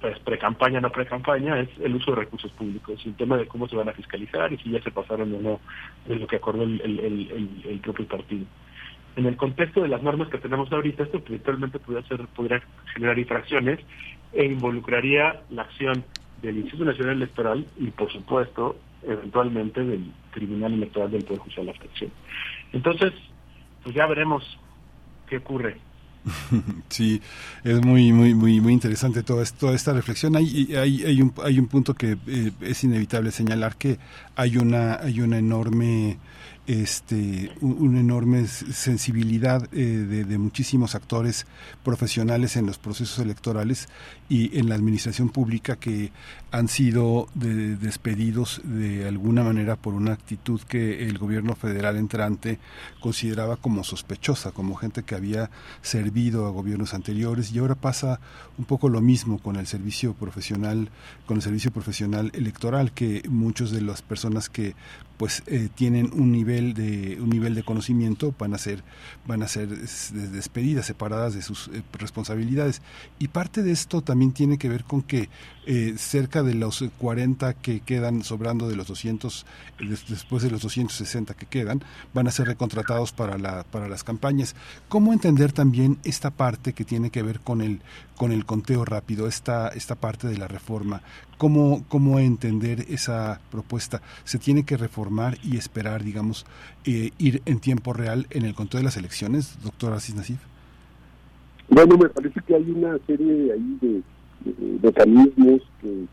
pues 0.00 0.18
pre-campaña, 0.20 0.80
no 0.80 0.90
pre-campaña, 0.90 1.60
es 1.60 1.70
el 1.80 1.94
uso 1.94 2.10
de 2.10 2.18
recursos 2.18 2.52
públicos, 2.52 3.00
el 3.06 3.14
tema 3.14 3.36
de 3.38 3.46
cómo 3.46 3.66
se 3.66 3.76
van 3.76 3.88
a 3.88 3.92
fiscalizar 3.92 4.52
y 4.52 4.58
si 4.58 4.70
ya 4.70 4.82
se 4.82 4.90
pasaron 4.90 5.34
o 5.34 5.40
no 5.40 5.60
de 6.06 6.16
lo 6.16 6.26
que 6.26 6.36
acordó 6.36 6.64
el, 6.64 6.80
el, 6.80 7.80
propio 7.80 8.06
partido. 8.06 8.44
En 9.16 9.24
el 9.24 9.36
contexto 9.36 9.80
de 9.80 9.88
las 9.88 10.02
normas 10.02 10.28
que 10.28 10.36
tenemos 10.36 10.70
ahorita, 10.70 11.04
esto 11.04 11.22
eventualmente 11.26 11.78
podría, 11.78 12.06
ser, 12.06 12.26
podría 12.28 12.62
generar 12.92 13.18
infracciones 13.18 13.80
e 14.34 14.44
involucraría 14.44 15.40
la 15.48 15.62
acción 15.62 16.04
del 16.42 16.58
Instituto 16.58 16.90
Nacional 16.90 17.16
Electoral 17.16 17.66
y, 17.78 17.86
por 17.86 18.12
supuesto, 18.12 18.76
eventualmente 19.02 19.82
del 19.82 20.12
Tribunal 20.34 20.74
Electoral 20.74 21.10
del 21.10 21.24
Poder 21.24 21.40
Judicial 21.40 21.66
de 21.66 21.72
la 21.72 22.10
Entonces, 22.74 23.14
pues 23.82 23.94
ya 23.94 24.06
veremos 24.06 24.58
qué 25.28 25.38
ocurre 25.38 25.78
Sí, 26.88 27.20
es 27.64 27.84
muy 27.84 28.12
muy 28.12 28.34
muy 28.34 28.60
muy 28.60 28.72
interesante 28.72 29.20
esto, 29.20 29.42
toda 29.58 29.74
esta 29.74 29.92
reflexión. 29.92 30.36
Hay, 30.36 30.74
hay, 30.74 31.04
hay, 31.04 31.22
un, 31.22 31.32
hay 31.44 31.58
un 31.58 31.66
punto 31.66 31.94
que 31.94 32.16
eh, 32.26 32.52
es 32.60 32.84
inevitable 32.84 33.30
señalar 33.30 33.76
que 33.76 33.98
hay 34.34 34.56
una 34.56 34.94
hay 34.96 35.20
una 35.20 35.38
enorme 35.38 36.18
este, 36.66 37.52
una 37.60 38.00
enorme 38.00 38.46
sensibilidad 38.48 39.68
eh, 39.72 40.24
de, 40.26 40.38
muchísimos 40.38 40.96
actores 40.96 41.46
profesionales 41.84 42.56
en 42.56 42.66
los 42.66 42.78
procesos 42.78 43.20
electorales 43.20 43.88
y 44.28 44.58
en 44.58 44.68
la 44.68 44.74
administración 44.74 45.28
pública 45.28 45.76
que 45.76 46.10
han 46.50 46.68
sido 46.68 47.28
despedidos 47.34 48.60
de 48.64 49.06
alguna 49.06 49.44
manera 49.44 49.76
por 49.76 49.94
una 49.94 50.12
actitud 50.12 50.60
que 50.62 51.06
el 51.06 51.18
gobierno 51.18 51.54
federal 51.54 51.96
entrante 51.96 52.58
consideraba 53.00 53.56
como 53.56 53.84
sospechosa, 53.84 54.52
como 54.52 54.74
gente 54.74 55.02
que 55.02 55.14
había 55.14 55.50
servido 55.82 56.46
a 56.46 56.50
gobiernos 56.50 56.94
anteriores. 56.94 57.52
Y 57.52 57.58
ahora 57.58 57.74
pasa 57.74 58.20
un 58.58 58.64
poco 58.64 58.88
lo 58.88 59.00
mismo 59.00 59.38
con 59.38 59.56
el 59.56 59.66
servicio 59.66 60.14
profesional, 60.14 60.88
con 61.26 61.36
el 61.36 61.42
servicio 61.42 61.70
profesional 61.70 62.30
electoral 62.34 62.92
que 62.92 63.22
muchos 63.28 63.70
de 63.70 63.82
las 63.82 64.02
personas 64.02 64.48
que 64.48 64.74
pues 65.16 65.42
eh, 65.46 65.70
tienen 65.74 66.10
un 66.12 66.30
nivel 66.30 66.74
de 66.74 67.18
un 67.20 67.30
nivel 67.30 67.54
de 67.54 67.62
conocimiento 67.62 68.34
van 68.38 68.52
a 68.52 68.58
ser 68.58 68.84
van 69.26 69.42
a 69.42 69.48
ser 69.48 69.68
despedidas 69.68 70.84
separadas 70.84 71.34
de 71.34 71.40
sus 71.40 71.68
eh, 71.68 71.82
responsabilidades. 71.94 72.82
Y 73.18 73.28
parte 73.28 73.62
de 73.62 73.72
esto 73.72 74.02
también 74.02 74.15
tiene 74.32 74.58
que 74.58 74.68
ver 74.68 74.84
con 74.84 75.02
que 75.02 75.28
eh, 75.66 75.94
cerca 75.98 76.42
de 76.42 76.54
los 76.54 76.84
40 76.98 77.54
que 77.54 77.80
quedan 77.80 78.22
sobrando 78.22 78.68
de 78.68 78.76
los 78.76 78.86
200 78.86 79.46
después 80.08 80.42
de 80.42 80.50
los 80.50 80.62
260 80.62 81.34
que 81.34 81.46
quedan 81.46 81.82
van 82.14 82.28
a 82.28 82.30
ser 82.30 82.46
recontratados 82.46 83.12
para 83.12 83.36
la 83.36 83.64
para 83.64 83.88
las 83.88 84.04
campañas. 84.04 84.54
Cómo 84.88 85.12
entender 85.12 85.52
también 85.52 85.98
esta 86.04 86.30
parte 86.30 86.72
que 86.72 86.84
tiene 86.84 87.10
que 87.10 87.22
ver 87.22 87.40
con 87.40 87.62
el 87.62 87.80
con 88.16 88.32
el 88.32 88.46
conteo 88.46 88.84
rápido 88.84 89.26
esta 89.26 89.68
esta 89.68 89.96
parte 89.96 90.28
de 90.28 90.38
la 90.38 90.48
reforma 90.48 91.02
cómo 91.38 91.84
cómo 91.88 92.18
entender 92.18 92.86
esa 92.88 93.40
propuesta 93.50 94.02
se 94.24 94.38
tiene 94.38 94.64
que 94.64 94.76
reformar 94.76 95.38
y 95.42 95.56
esperar 95.56 96.02
digamos 96.02 96.46
eh, 96.84 97.10
ir 97.18 97.42
en 97.44 97.60
tiempo 97.60 97.92
real 97.92 98.26
en 98.30 98.44
el 98.44 98.54
conteo 98.54 98.78
de 98.78 98.84
las 98.84 98.96
elecciones 98.96 99.58
doctor 99.62 99.92
Asís 99.92 100.14
Nasif 100.14 100.38
bueno 101.68 101.98
me 101.98 102.08
parece 102.08 102.40
que 102.46 102.54
hay 102.54 102.70
una 102.70 102.98
serie 103.06 103.32
de 103.32 103.52
ahí 103.52 103.78
de 103.80 104.02
mecanismos 104.82 105.62
que, 105.80 106.06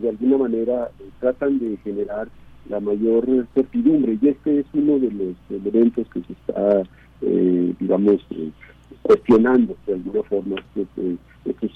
de 0.00 0.08
alguna 0.08 0.38
manera 0.38 0.90
eh, 1.00 1.10
tratan 1.20 1.58
de 1.58 1.76
generar 1.78 2.28
la 2.68 2.80
mayor 2.80 3.26
certidumbre 3.54 4.18
y 4.20 4.28
este 4.28 4.60
es 4.60 4.66
uno 4.72 4.98
de 4.98 5.10
los 5.10 5.36
elementos 5.50 6.06
que 6.12 6.20
se 6.20 6.32
está, 6.32 6.82
eh, 7.22 7.74
digamos, 7.78 8.24
eh, 8.30 8.50
cuestionando 9.02 9.76
de 9.86 9.94
alguna 9.94 10.22
forma 10.24 10.56
estas 11.44 11.70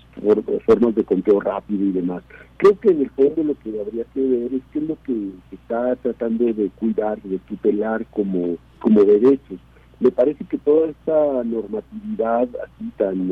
formas 0.66 0.94
de 0.94 1.04
conteo 1.04 1.40
rápido 1.40 1.84
y 1.84 1.92
demás. 1.92 2.22
Creo 2.58 2.78
que 2.78 2.90
en 2.90 3.00
el 3.00 3.10
fondo 3.10 3.42
lo 3.42 3.54
que 3.58 3.80
habría 3.80 4.04
que 4.14 4.20
ver 4.20 4.54
es 4.54 4.62
qué 4.72 4.78
es 4.78 4.88
lo 4.88 4.96
que 5.02 5.30
se 5.50 5.56
está 5.56 5.96
tratando 5.96 6.44
de 6.44 6.70
cuidar, 6.76 7.20
de 7.22 7.38
tutelar 7.40 8.06
como, 8.06 8.56
como 8.78 9.04
derechos. 9.04 9.58
Me 10.00 10.10
parece 10.10 10.44
que 10.44 10.58
toda 10.58 10.88
esta 10.88 11.44
normatividad 11.44 12.48
así 12.64 12.90
tan 12.96 13.30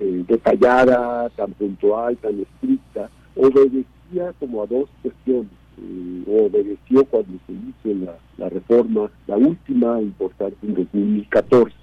eh, 0.00 0.24
detallada, 0.26 1.28
tan 1.30 1.52
puntual, 1.52 2.16
tan 2.16 2.40
estricta, 2.40 3.08
obedecía 3.36 4.32
como 4.40 4.62
a 4.62 4.66
dos 4.66 4.88
cuestiones. 5.02 5.52
Eh, 5.78 6.24
obedeció 6.26 7.04
cuando 7.04 7.38
se 7.46 7.52
hizo 7.52 8.12
la, 8.38 8.48
reforma, 8.48 9.10
la 9.26 9.36
última 9.36 10.00
importante 10.00 10.56
en 10.62 10.74
2014. 10.74 11.74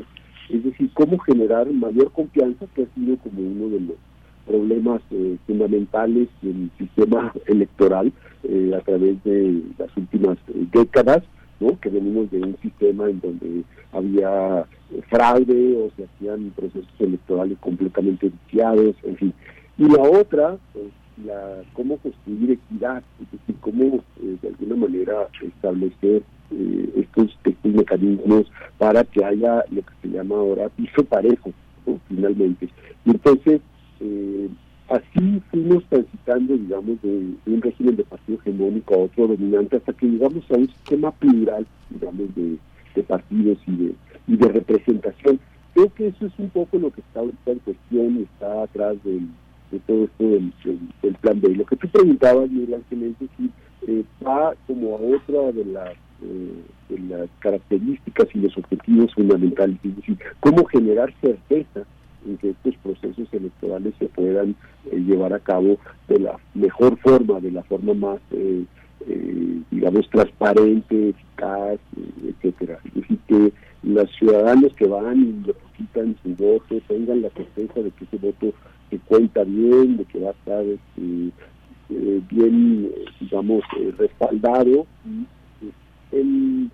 Es 0.49 0.63
decir, 0.63 0.89
cómo 0.93 1.17
generar 1.19 1.71
mayor 1.71 2.11
confianza, 2.11 2.65
que 2.75 2.83
ha 2.83 2.95
sido 2.95 3.17
como 3.17 3.41
uno 3.41 3.69
de 3.69 3.79
los 3.79 3.95
problemas 4.45 5.01
eh, 5.11 5.37
fundamentales 5.47 6.27
del 6.41 6.69
sistema 6.77 7.33
electoral 7.45 8.11
a 8.75 8.79
través 8.81 9.23
de 9.23 9.61
las 9.77 9.95
últimas 9.95 10.37
décadas, 10.73 11.23
¿no? 11.61 11.79
que 11.79 11.89
venimos 11.89 12.29
de 12.31 12.39
un 12.39 12.57
sistema 12.61 13.09
en 13.09 13.21
donde 13.21 13.63
había 13.93 14.65
fraude 15.09 15.77
o 15.77 15.91
se 15.95 16.05
hacían 16.05 16.51
procesos 16.55 16.89
electorales 16.99 17.57
completamente 17.59 18.29
viciados, 18.29 18.95
en 19.03 19.15
fin. 19.17 19.33
Y 19.77 19.83
la 19.87 20.01
otra, 20.01 20.57
pues, 20.73 20.85
la, 21.25 21.61
cómo 21.73 21.97
construir 21.97 22.51
equidad, 22.51 23.03
es 23.21 23.31
decir, 23.31 23.55
cómo 23.61 24.03
eh, 24.21 24.37
de 24.41 24.47
alguna 24.49 24.75
manera 24.75 25.27
establecer 25.41 26.23
eh, 26.51 26.89
estos, 26.97 27.37
estos 27.43 27.71
mecanismos 27.71 28.51
para 28.77 29.03
que 29.03 29.23
haya 29.23 29.63
lo 29.71 29.81
que 29.81 29.93
se 30.01 30.09
llama 30.09 30.35
ahora 30.35 30.69
piso 30.69 31.03
parejo, 31.05 31.51
finalmente. 32.07 32.69
Y 33.05 33.11
entonces, 33.11 33.61
eh, 33.99 34.49
así 34.91 35.41
fuimos 35.49 35.83
transitando, 35.85 36.57
digamos, 36.57 37.01
de, 37.01 37.33
un 37.45 37.61
régimen 37.61 37.95
de 37.95 38.03
partido 38.03 38.39
hegemónico 38.39 38.93
a 38.93 38.97
otro 38.99 39.27
dominante 39.27 39.77
hasta 39.77 39.93
que 39.93 40.07
llegamos 40.07 40.43
a 40.51 40.55
un 40.55 40.67
sistema 40.67 41.11
plural, 41.11 41.65
digamos, 41.89 42.35
de, 42.35 42.57
de 42.95 43.03
partidos 43.03 43.57
y 43.67 43.75
de 43.75 43.95
y 44.27 44.37
de 44.37 44.47
representación. 44.47 45.39
Creo 45.73 45.93
que 45.93 46.07
eso 46.07 46.25
es 46.25 46.33
un 46.37 46.49
poco 46.49 46.77
lo 46.77 46.91
que 46.91 47.01
está 47.01 47.21
ahorita 47.21 47.51
en 47.51 47.59
cuestión 47.59 48.27
está 48.33 48.63
atrás 48.63 48.95
del, 49.03 49.27
de 49.71 49.79
todo 49.79 50.05
esto 50.05 50.23
del, 50.23 51.15
plan 51.21 51.39
B. 51.39 51.55
Lo 51.55 51.65
que 51.65 51.75
tú 51.75 51.87
preguntabas, 51.87 52.49
Miguel 52.49 52.75
Ángel, 52.75 53.03
es 53.03 53.19
decir, 53.19 53.49
eh, 53.87 54.03
va 54.25 54.53
como 54.67 54.95
a 54.95 54.99
otra 54.99 55.51
de 55.51 55.65
las, 55.65 55.93
eh, 56.23 56.63
de 56.89 56.99
las 56.99 57.29
características 57.39 58.27
y 58.33 58.39
los 58.39 58.57
objetivos 58.57 59.13
fundamentales, 59.13 59.77
es 59.83 59.95
decir, 59.95 60.17
cómo 60.39 60.65
generar 60.65 61.13
certeza 61.21 61.83
en 62.25 62.37
que 62.37 62.49
estos 62.49 62.75
procesos 62.77 63.27
electorales 63.33 63.93
se 63.99 64.07
puedan 64.07 64.55
eh, 64.91 64.97
llevar 64.97 65.33
a 65.33 65.39
cabo 65.39 65.77
de 66.07 66.19
la 66.19 66.39
mejor 66.53 66.97
forma, 66.99 67.39
de 67.39 67.51
la 67.51 67.63
forma 67.63 67.93
más, 67.93 68.19
digamos, 69.71 70.07
transparente, 70.09 71.09
eficaz, 71.09 71.79
etcétera. 72.23 72.79
Es 72.85 72.93
decir, 72.93 73.19
que 73.27 73.53
los 73.83 74.09
ciudadanos 74.11 74.73
que 74.73 74.87
van 74.87 75.19
y 75.19 75.47
depositan 75.47 76.15
su 76.21 76.35
voto 76.35 76.79
tengan 76.87 77.23
la 77.23 77.29
certeza 77.31 77.81
de 77.81 77.91
que 77.91 78.05
ese 78.05 78.17
voto 78.17 78.53
se 78.89 78.99
cuenta 78.99 79.43
bien, 79.43 79.97
de 79.97 80.05
que 80.05 80.19
va 80.19 80.29
a 80.29 80.33
estar 80.33 80.63
este, 80.63 81.31
eh, 81.89 82.21
bien, 82.29 82.91
digamos, 83.19 83.63
eh, 83.79 83.93
respaldado. 83.97 84.85
El, 86.11 86.69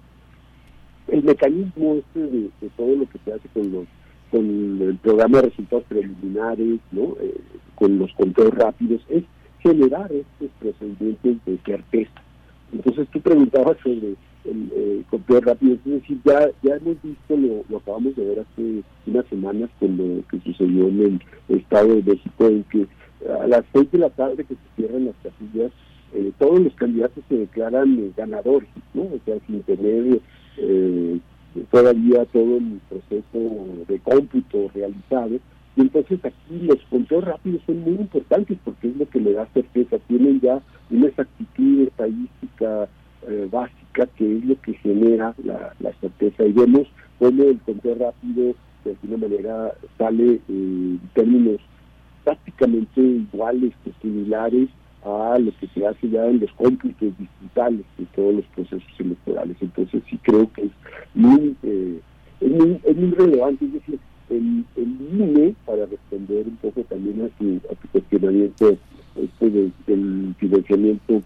el 1.08 1.24
mecanismo 1.24 1.96
este 1.96 2.20
de, 2.20 2.50
todo 2.76 2.96
lo 2.96 3.10
que 3.10 3.20
se 3.24 3.34
hace 3.34 3.48
con 3.50 3.72
los 3.72 3.86
con 4.32 4.82
el 4.82 4.98
programa 4.98 5.42
de 5.42 5.50
resultados 5.50 5.86
preliminares, 5.86 6.80
¿no? 6.92 7.16
Eh, 7.22 7.36
con 7.76 7.98
los 8.00 8.12
conteos 8.14 8.54
rápidos, 8.54 9.02
es 9.10 9.24
generar 9.60 10.12
estos 10.12 10.50
procedimientos 10.60 11.38
de 11.46 11.58
certeza. 11.66 12.22
Entonces 12.72 13.08
tú 13.12 13.22
preguntabas 13.22 13.78
sobre 13.84 14.16
el 14.46 14.72
eh, 14.74 15.04
conteo 15.10 15.42
rápido. 15.42 15.76
Es 15.76 15.86
decir, 15.86 16.20
ya, 16.26 16.50
ya 16.64 16.76
hemos 16.76 17.02
visto, 17.02 17.38
lo, 17.38 17.64
lo, 17.70 17.78
acabamos 17.78 18.16
de 18.16 18.26
ver 18.26 18.40
hace 18.40 18.84
unas 19.06 19.26
semanas 19.28 19.70
con 19.80 19.98
lo 19.98 20.28
que 20.28 20.40
sucedió 20.40 20.88
en 20.88 21.20
el 21.50 21.58
Estado 21.58 21.96
de 21.96 22.04
México, 22.04 22.48
en 22.48 22.64
que 22.66 22.88
a 23.42 23.48
las 23.48 23.64
seis 23.74 23.92
de 23.92 23.98
la 23.98 24.10
tarde 24.10 24.44
que 24.44 24.56
se 24.56 24.76
cierran 24.76 25.06
las 25.06 25.16
casillas, 25.24 25.72
eh, 26.14 26.32
todos 26.40 26.60
los 26.60 26.74
candidatos 26.76 27.24
se 27.28 27.36
declaran 27.36 28.00
eh, 28.00 28.12
ganadores, 28.16 28.70
¿no? 28.94 29.04
O 29.04 29.20
sea, 29.26 29.36
sin 29.46 29.62
tener 29.64 30.20
eh, 30.58 31.20
todavía 31.72 32.26
todo 32.26 32.58
el 32.58 32.80
proceso 32.90 33.86
de 33.88 34.00
cómputo 34.00 34.70
realizado. 34.74 35.36
Y 35.76 35.82
entonces 35.82 36.20
aquí 36.24 36.60
los 36.62 36.80
conteos 36.90 37.24
rápidos 37.24 37.62
son 37.66 37.82
muy 37.82 37.94
importantes 37.94 38.58
porque 38.64 38.88
es 38.90 38.98
lo 38.98 39.08
que 39.10 39.20
le 39.20 39.34
da 39.34 39.48
certeza. 39.54 39.98
Tienen 40.08 40.42
ya 40.42 40.62
una 40.90 41.08
exactitud 41.08 41.88
estadística 41.88 42.88
eh, 43.28 43.48
básica 43.52 44.08
que 44.16 44.38
es 44.38 44.46
lo 44.46 44.60
que 44.62 44.74
genera 44.76 45.34
la, 45.44 45.74
la, 45.80 45.94
certeza 46.00 46.46
y 46.46 46.54
vemos 46.54 46.88
cómo 47.20 47.44
el 47.44 47.60
conteo 47.62 47.96
rápido 47.96 48.56
de 48.86 48.92
alguna 48.92 49.28
manera 49.28 49.74
sale 49.98 50.34
eh, 50.34 50.40
en 50.48 51.02
términos 51.14 51.60
prácticamente 52.24 53.02
iguales 53.02 53.74
similares 54.02 54.70
a 55.04 55.38
lo 55.40 55.52
que 55.60 55.68
se 55.68 55.86
hace 55.86 56.10
ya 56.10 56.26
en 56.26 56.40
los 56.40 56.52
cómputos 56.54 57.14
digitales 57.18 57.86
de 57.98 58.06
todos 58.16 58.36
los 58.36 58.46
procesos 58.48 59.00
electorales. 59.00 59.58
Entonces 59.62 60.04
sí 60.10 60.18
creo 60.24 60.52
que 60.54 60.64
es 60.64 60.72
muy, 61.14 61.56
eh, 61.64 62.00
es 62.42 62.52
muy, 62.52 62.80
es 62.84 62.96
muy 62.96 63.12
relevante, 63.12 63.66
es 63.66 63.74
decir, 63.74 64.00
el, 64.30 64.66
el 64.76 65.22
INE, 65.22 65.56
para 65.66 65.86
responder 65.86 66.48
un 66.48 66.58
poco 66.58 66.82
también 66.84 67.22
a 67.22 67.30
tu, 67.38 67.56
a 67.72 67.76
tu 67.76 67.88
cuestionamiento 67.90 68.78
este 69.16 69.50
del 69.50 70.36
financiamiento 70.38 71.24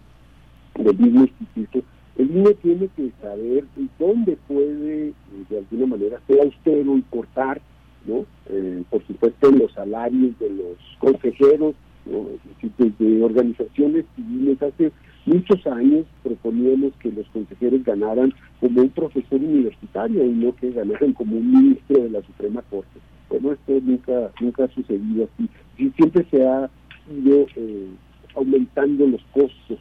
del 0.76 0.98
mismo 0.98 1.22
instituto, 1.22 1.82
el 2.16 2.30
INE 2.30 2.54
tiene 2.54 2.88
que 2.96 3.10
saber 3.20 3.64
dónde 3.98 4.36
puede, 4.48 5.08
eh, 5.08 5.14
de 5.48 5.58
alguna 5.58 5.86
manera, 5.86 6.20
ser 6.26 6.40
austero 6.40 6.96
y 6.96 7.02
cortar, 7.02 7.60
¿no? 8.06 8.24
Eh, 8.46 8.82
por 8.90 9.06
supuesto, 9.06 9.50
los 9.50 9.72
salarios 9.72 10.38
de 10.38 10.50
los 10.50 10.76
consejeros. 10.98 11.74
Desde 12.78 13.22
organizaciones 13.22 14.04
civiles 14.16 14.62
hace 14.62 14.92
muchos 15.24 15.66
años 15.66 16.06
proponíamos 16.22 16.92
que 17.00 17.12
los 17.12 17.26
consejeros 17.28 17.84
ganaran 17.84 18.34
como 18.60 18.82
un 18.82 18.88
profesor 18.90 19.40
universitario 19.40 20.24
y 20.24 20.30
no 20.30 20.54
que 20.56 20.70
ganaran 20.72 21.12
como 21.12 21.36
un 21.36 21.50
ministro 21.50 22.02
de 22.02 22.10
la 22.10 22.22
Suprema 22.22 22.62
Corte. 22.62 22.98
¿no? 23.40 23.52
Esto 23.52 23.80
nunca, 23.82 24.30
nunca 24.40 24.64
ha 24.64 24.68
sucedido 24.68 25.28
así. 25.32 25.48
Y 25.78 25.90
siempre 25.90 26.26
se 26.30 26.44
ha 26.44 26.68
ido 27.10 27.46
eh, 27.56 27.88
aumentando 28.34 29.06
los 29.06 29.22
costos 29.32 29.78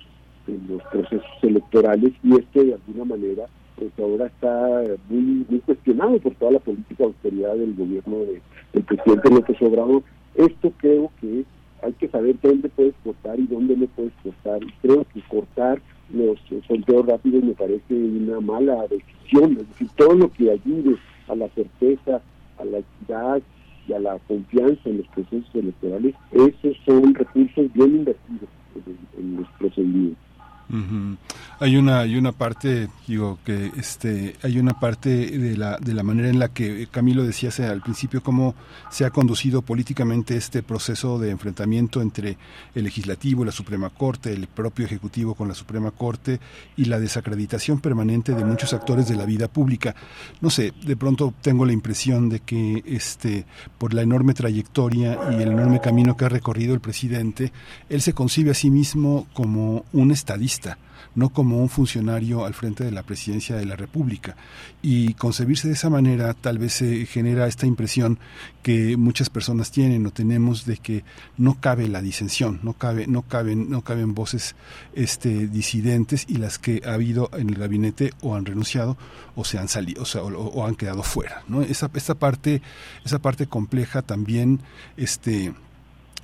en 0.47 0.67
los 0.67 0.83
procesos 0.83 1.25
electorales 1.41 2.13
y 2.23 2.33
esto 2.33 2.63
de 2.63 2.73
alguna 2.73 3.05
manera 3.05 3.45
pues 3.75 3.91
ahora 3.97 4.27
está 4.27 4.83
muy, 5.09 5.45
muy 5.49 5.59
cuestionado 5.61 6.19
por 6.19 6.35
toda 6.35 6.51
la 6.51 6.59
política 6.59 7.03
de 7.03 7.05
austeridad 7.05 7.55
del 7.55 7.73
gobierno 7.73 8.17
de, 8.19 8.41
del 8.73 8.83
presidente 8.83 9.29
López 9.29 9.61
Obrador. 9.61 10.03
Esto 10.35 10.71
creo 10.77 11.11
que 11.19 11.45
hay 11.81 11.93
que 11.93 12.07
saber 12.07 12.35
dónde 12.41 12.69
puedes 12.69 12.93
cortar 13.03 13.39
y 13.39 13.47
dónde 13.47 13.75
no 13.75 13.87
puedes 13.87 14.13
cortar. 14.23 14.63
Y 14.63 14.71
creo 14.81 15.05
que 15.13 15.21
cortar 15.21 15.81
los 16.13 16.37
sondeos 16.67 17.05
rápidos 17.05 17.43
me 17.43 17.53
parece 17.53 17.93
una 17.93 18.39
mala 18.39 18.85
decisión. 18.87 19.57
Es 19.59 19.67
decir, 19.69 19.89
todo 19.95 20.13
lo 20.13 20.31
que 20.31 20.51
ayude 20.51 20.97
a 21.27 21.35
la 21.35 21.49
certeza, 21.49 22.21
a 22.57 22.65
la 22.65 22.79
equidad 22.79 23.41
y 23.87 23.93
a 23.93 23.99
la 23.99 24.19
confianza 24.27 24.81
en 24.89 24.97
los 24.97 25.07
procesos 25.07 25.55
electorales, 25.55 26.15
esos 26.31 26.77
son 26.85 27.13
recursos 27.13 27.73
bien 27.73 27.95
invertidos 27.95 28.49
en, 28.75 28.97
en 29.19 29.35
los 29.37 29.47
procedimientos. 29.57 30.30
Ujú. 30.71 31.17
Hay 31.59 31.75
una 31.75 31.99
hay 31.99 32.15
una 32.15 32.31
parte 32.31 32.87
digo 33.05 33.39
que 33.43 33.71
este 33.75 34.37
hay 34.41 34.57
una 34.57 34.79
parte 34.79 35.09
de 35.09 35.57
la 35.57 35.77
de 35.77 35.93
la 35.93 36.01
manera 36.01 36.29
en 36.29 36.39
la 36.39 36.47
que 36.47 36.87
Camilo 36.89 37.23
decía 37.23 37.49
al 37.69 37.81
principio 37.81 38.23
cómo 38.23 38.55
se 38.89 39.03
ha 39.03 39.09
conducido 39.09 39.61
políticamente 39.61 40.37
este 40.37 40.63
proceso 40.63 41.19
de 41.19 41.29
enfrentamiento 41.29 42.01
entre 42.01 42.37
el 42.73 42.85
legislativo, 42.85 43.43
la 43.43 43.51
Suprema 43.51 43.89
Corte, 43.89 44.31
el 44.31 44.47
propio 44.47 44.85
ejecutivo 44.85 45.35
con 45.35 45.49
la 45.49 45.53
Suprema 45.53 45.91
Corte 45.91 46.39
y 46.77 46.85
la 46.85 46.99
desacreditación 46.99 47.81
permanente 47.81 48.33
de 48.33 48.45
muchos 48.45 48.73
actores 48.73 49.09
de 49.09 49.17
la 49.17 49.25
vida 49.25 49.49
pública. 49.49 49.93
No 50.39 50.49
sé, 50.49 50.73
de 50.85 50.95
pronto 50.95 51.33
tengo 51.41 51.65
la 51.65 51.73
impresión 51.73 52.29
de 52.29 52.39
que 52.39 52.81
este 52.85 53.45
por 53.77 53.93
la 53.93 54.03
enorme 54.03 54.33
trayectoria 54.33 55.19
y 55.31 55.41
el 55.41 55.51
enorme 55.51 55.81
camino 55.81 56.15
que 56.15 56.25
ha 56.25 56.29
recorrido 56.29 56.73
el 56.73 56.79
presidente, 56.79 57.51
él 57.89 58.01
se 58.01 58.13
concibe 58.13 58.51
a 58.51 58.55
sí 58.55 58.69
mismo 58.69 59.27
como 59.33 59.83
un 59.91 60.11
estadista 60.11 60.60
no 61.15 61.29
como 61.29 61.57
un 61.57 61.69
funcionario 61.69 62.45
al 62.45 62.53
frente 62.53 62.83
de 62.83 62.91
la 62.91 63.03
presidencia 63.03 63.55
de 63.55 63.65
la 63.65 63.75
República. 63.75 64.35
Y 64.81 65.13
concebirse 65.15 65.67
de 65.67 65.73
esa 65.73 65.89
manera 65.89 66.33
tal 66.33 66.57
vez 66.57 66.73
se 66.73 67.05
genera 67.05 67.47
esta 67.47 67.65
impresión 67.65 68.19
que 68.63 68.95
muchas 68.97 69.29
personas 69.29 69.71
tienen 69.71 70.05
o 70.05 70.11
tenemos 70.11 70.65
de 70.65 70.77
que 70.77 71.03
no 71.37 71.59
cabe 71.59 71.87
la 71.87 72.01
disensión, 72.01 72.59
no 72.63 72.73
cabe, 72.73 73.07
no 73.07 73.23
caben, 73.23 73.69
no 73.69 73.81
caben 73.81 74.13
voces 74.13 74.55
este 74.93 75.47
disidentes 75.47 76.25
y 76.27 76.35
las 76.35 76.59
que 76.59 76.81
ha 76.85 76.93
habido 76.93 77.29
en 77.33 77.49
el 77.49 77.55
gabinete 77.55 78.13
o 78.21 78.35
han 78.35 78.45
renunciado 78.45 78.97
o 79.35 79.43
se 79.43 79.57
han 79.57 79.67
salido 79.67 80.03
o, 80.03 80.17
o, 80.19 80.65
han 80.65 80.75
quedado 80.75 81.03
fuera. 81.03 81.43
¿no? 81.47 81.61
Esa, 81.61 81.89
parte, 81.89 82.61
esa 83.03 83.19
parte 83.19 83.47
compleja 83.47 84.01
también 84.01 84.61
este 84.97 85.53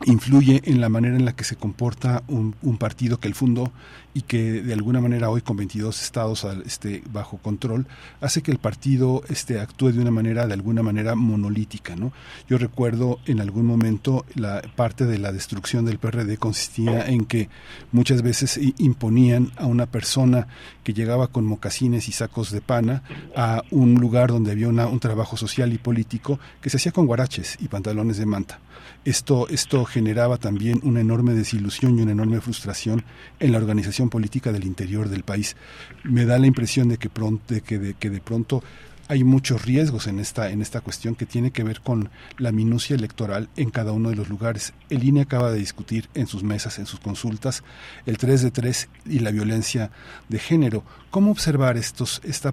influye 0.05 0.61
en 0.65 0.79
la 0.79 0.89
manera 0.89 1.15
en 1.15 1.25
la 1.25 1.35
que 1.35 1.43
se 1.43 1.55
comporta 1.55 2.23
un, 2.27 2.55
un 2.61 2.77
partido 2.77 3.19
que 3.19 3.27
él 3.27 3.33
fundó 3.33 3.71
y 4.17 4.23
que 4.23 4.63
de 4.63 4.73
alguna 4.73 4.99
manera 4.99 5.29
hoy 5.29 5.41
con 5.41 5.57
22 5.57 6.01
estados 6.01 6.43
este, 6.65 7.03
bajo 7.11 7.37
control 7.37 7.85
hace 8.19 8.41
que 8.41 8.49
el 8.49 8.57
partido 8.57 9.21
este, 9.29 9.59
actúe 9.59 9.91
de 9.91 10.01
una 10.01 10.09
manera 10.09 10.47
de 10.47 10.53
alguna 10.53 10.81
manera 10.81 11.13
monolítica 11.13 11.95
¿no? 11.95 12.11
yo 12.49 12.57
recuerdo 12.57 13.19
en 13.27 13.41
algún 13.41 13.67
momento 13.67 14.25
la 14.33 14.63
parte 14.75 15.05
de 15.05 15.19
la 15.19 15.31
destrucción 15.31 15.85
del 15.85 15.99
PRD 15.99 16.37
consistía 16.37 17.07
en 17.07 17.25
que 17.25 17.49
muchas 17.91 18.23
veces 18.23 18.59
imponían 18.79 19.51
a 19.55 19.67
una 19.67 19.85
persona 19.85 20.47
que 20.83 20.95
llegaba 20.95 21.27
con 21.27 21.45
mocasines 21.45 22.09
y 22.09 22.11
sacos 22.11 22.49
de 22.49 22.61
pana 22.61 23.03
a 23.35 23.61
un 23.69 23.95
lugar 24.01 24.31
donde 24.31 24.51
había 24.51 24.67
un 24.67 24.99
trabajo 24.99 25.37
social 25.37 25.71
y 25.73 25.77
político 25.77 26.39
que 26.59 26.71
se 26.71 26.77
hacía 26.77 26.91
con 26.91 27.05
guaraches 27.05 27.55
y 27.59 27.67
pantalones 27.67 28.17
de 28.17 28.25
manta 28.25 28.59
esto, 29.05 29.47
esto 29.47 29.85
generaba 29.85 30.37
también 30.37 30.81
una 30.83 30.99
enorme 30.99 31.33
desilusión 31.33 31.97
y 31.97 32.01
una 32.01 32.11
enorme 32.11 32.41
frustración 32.41 33.03
en 33.39 33.51
la 33.51 33.57
organización 33.57 34.06
política 34.09 34.51
del 34.51 34.65
interior 34.65 35.09
del 35.09 35.23
país. 35.23 35.55
Me 36.03 36.25
da 36.25 36.37
la 36.39 36.47
impresión 36.47 36.89
de 36.89 36.97
que, 36.97 37.09
de, 37.47 37.61
que, 37.61 37.79
de, 37.79 37.93
que 37.93 38.09
de 38.09 38.21
pronto 38.21 38.63
hay 39.09 39.23
muchos 39.23 39.65
riesgos 39.65 40.07
en 40.07 40.19
esta, 40.19 40.49
en 40.51 40.61
esta 40.61 40.81
cuestión 40.81 41.15
que 41.15 41.25
tiene 41.25 41.51
que 41.51 41.63
ver 41.63 41.81
con 41.81 42.09
la 42.37 42.51
minucia 42.51 42.95
electoral 42.95 43.49
en 43.55 43.69
cada 43.69 43.91
uno 43.91 44.09
de 44.09 44.15
los 44.15 44.29
lugares. 44.29 44.73
El 44.89 45.03
INE 45.03 45.21
acaba 45.21 45.51
de 45.51 45.59
discutir 45.59 46.09
en 46.13 46.27
sus 46.27 46.43
mesas, 46.43 46.77
en 46.79 46.85
sus 46.85 46.99
consultas, 46.99 47.63
el 48.05 48.17
3 48.17 48.41
de 48.43 48.51
3 48.51 48.89
y 49.05 49.19
la 49.19 49.31
violencia 49.31 49.91
de 50.27 50.39
género. 50.39 50.83
¿Cómo 51.09 51.31
observar 51.31 51.77
esta, 51.77 52.03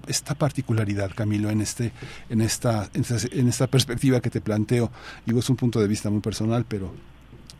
esta 0.07 0.35
particularidad, 0.35 1.11
Camilo, 1.13 1.49
en, 1.49 1.61
este, 1.61 1.91
en, 2.29 2.41
esta, 2.41 2.89
en, 2.93 3.01
esta, 3.01 3.17
en 3.31 3.47
esta 3.49 3.67
perspectiva 3.67 4.21
que 4.21 4.29
te 4.29 4.41
planteo? 4.41 4.91
Digo, 5.25 5.39
es 5.39 5.49
un 5.49 5.57
punto 5.57 5.79
de 5.81 5.87
vista 5.87 6.09
muy 6.09 6.21
personal, 6.21 6.65
pero 6.67 6.93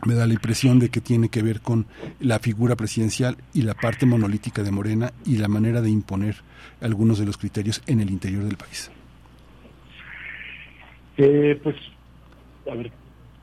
me 0.05 0.15
da 0.15 0.25
la 0.25 0.33
impresión 0.33 0.79
de 0.79 0.89
que 0.89 1.01
tiene 1.01 1.29
que 1.29 1.41
ver 1.41 1.61
con 1.61 1.85
la 2.19 2.39
figura 2.39 2.75
presidencial 2.75 3.37
y 3.53 3.63
la 3.63 3.73
parte 3.73 4.05
monolítica 4.05 4.63
de 4.63 4.71
Morena 4.71 5.11
y 5.25 5.37
la 5.37 5.47
manera 5.47 5.81
de 5.81 5.89
imponer 5.89 6.35
algunos 6.81 7.19
de 7.19 7.25
los 7.25 7.37
criterios 7.37 7.81
en 7.87 7.99
el 7.99 8.09
interior 8.09 8.43
del 8.43 8.57
país. 8.57 8.91
Eh, 11.17 11.59
pues, 11.63 11.75
a 12.69 12.75
ver, 12.75 12.91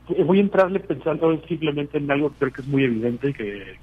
eh, 0.09 0.23
voy 0.23 0.39
a 0.39 0.41
entrarle 0.41 0.79
pensando 0.79 1.41
simplemente 1.47 1.97
en 1.97 2.09
algo 2.11 2.29
que 2.31 2.39
creo 2.39 2.53
que 2.53 2.61
es 2.61 2.67
muy 2.67 2.83
evidente 2.83 3.33
que, 3.33 3.77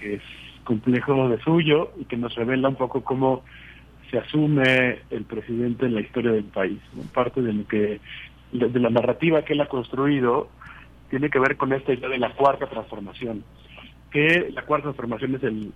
es 0.00 0.22
complejo 0.64 1.28
de 1.28 1.38
suyo 1.42 1.90
y 2.00 2.04
que 2.06 2.16
nos 2.16 2.34
revela 2.34 2.70
un 2.70 2.76
poco 2.76 3.02
cómo 3.02 3.44
se 4.10 4.18
asume 4.18 4.98
el 5.10 5.24
presidente 5.24 5.84
en 5.84 5.94
la 5.94 6.00
historia 6.00 6.32
del 6.32 6.44
país. 6.44 6.78
Parte 7.12 7.42
de 7.42 7.52
lo 7.52 7.66
que 7.66 8.00
de 8.52 8.80
la 8.80 8.90
narrativa 8.90 9.42
que 9.42 9.52
él 9.52 9.60
ha 9.60 9.68
construido 9.68 10.48
tiene 11.10 11.28
que 11.28 11.38
ver 11.38 11.56
con 11.56 11.72
esta 11.72 11.92
idea 11.92 12.08
de 12.08 12.18
la 12.18 12.32
cuarta 12.34 12.66
transformación 12.66 13.44
que 14.10 14.50
la 14.52 14.62
cuarta 14.62 14.84
transformación 14.84 15.36
es 15.36 15.42
el, 15.44 15.72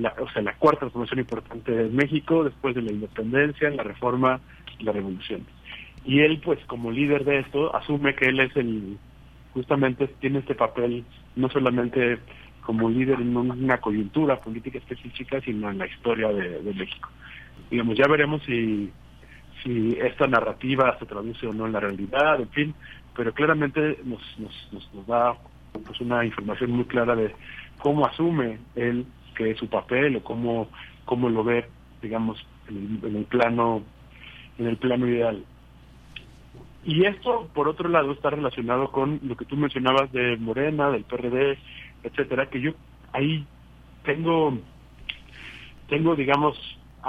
la, 0.00 0.14
o 0.20 0.28
sea, 0.30 0.42
la 0.42 0.54
cuarta 0.54 0.80
transformación 0.80 1.20
importante 1.20 1.72
de 1.72 1.88
México 1.88 2.44
después 2.44 2.74
de 2.74 2.82
la 2.82 2.92
independencia, 2.92 3.70
la 3.70 3.84
reforma 3.84 4.40
y 4.78 4.84
la 4.84 4.92
revolución. 4.92 5.46
Y 6.04 6.20
él, 6.20 6.40
pues, 6.44 6.58
como 6.66 6.90
líder 6.90 7.24
de 7.24 7.40
esto, 7.40 7.74
asume 7.74 8.14
que 8.14 8.26
él 8.26 8.40
es 8.40 8.56
el, 8.56 8.98
justamente 9.54 10.08
tiene 10.20 10.40
este 10.40 10.54
papel 10.54 11.04
no 11.36 11.48
solamente 11.48 12.18
como 12.62 12.90
líder 12.90 13.20
en 13.20 13.36
un- 13.36 13.50
una 13.52 13.78
coyuntura 13.78 14.40
política 14.40 14.78
específica, 14.78 15.40
sino 15.40 15.70
en 15.70 15.78
la 15.78 15.86
historia 15.86 16.28
de, 16.28 16.74
México. 16.74 17.08
Digamos, 17.70 17.96
ya 17.96 18.08
veremos 18.08 18.42
si 18.44 18.92
esta 20.00 20.26
narrativa 20.28 20.96
se 20.98 21.06
traduce 21.06 21.46
o 21.46 21.52
no 21.52 21.66
en 21.66 21.72
la 21.72 21.80
realidad, 21.80 22.40
en 22.40 22.48
fin, 22.50 22.74
pero 23.16 23.32
claramente 23.34 23.98
nos, 24.04 24.22
nos, 24.38 24.68
nos, 24.72 24.94
nos 24.94 25.06
da 25.06 25.38
pues 25.86 26.00
una 26.00 26.24
información 26.24 26.72
muy 26.72 26.84
clara 26.86 27.16
de 27.16 27.34
cómo 27.78 28.06
asume 28.06 28.60
él 28.74 29.06
que 29.36 29.50
es 29.50 29.58
su 29.58 29.68
papel 29.68 30.16
o 30.16 30.24
cómo, 30.24 30.70
cómo 31.04 31.28
lo 31.28 31.44
ve, 31.44 31.68
digamos, 32.02 32.38
en, 32.68 33.00
el- 33.02 33.10
en 33.10 33.16
el 33.16 33.24
plano 33.26 33.82
en 34.58 34.66
el 34.68 34.76
plano 34.78 35.06
ideal. 35.06 35.44
Y 36.84 37.04
esto, 37.04 37.50
por 37.54 37.68
otro 37.68 37.88
lado, 37.88 38.12
está 38.12 38.30
relacionado 38.30 38.90
con 38.92 39.20
lo 39.22 39.36
que 39.36 39.44
tú 39.44 39.56
mencionabas 39.56 40.10
de 40.12 40.36
Morena, 40.36 40.90
del 40.90 41.04
PRD, 41.04 41.58
etcétera, 42.04 42.48
que 42.48 42.60
yo 42.60 42.72
ahí 43.12 43.46
tengo, 44.04 44.56
tengo, 45.88 46.14
digamos, 46.16 46.56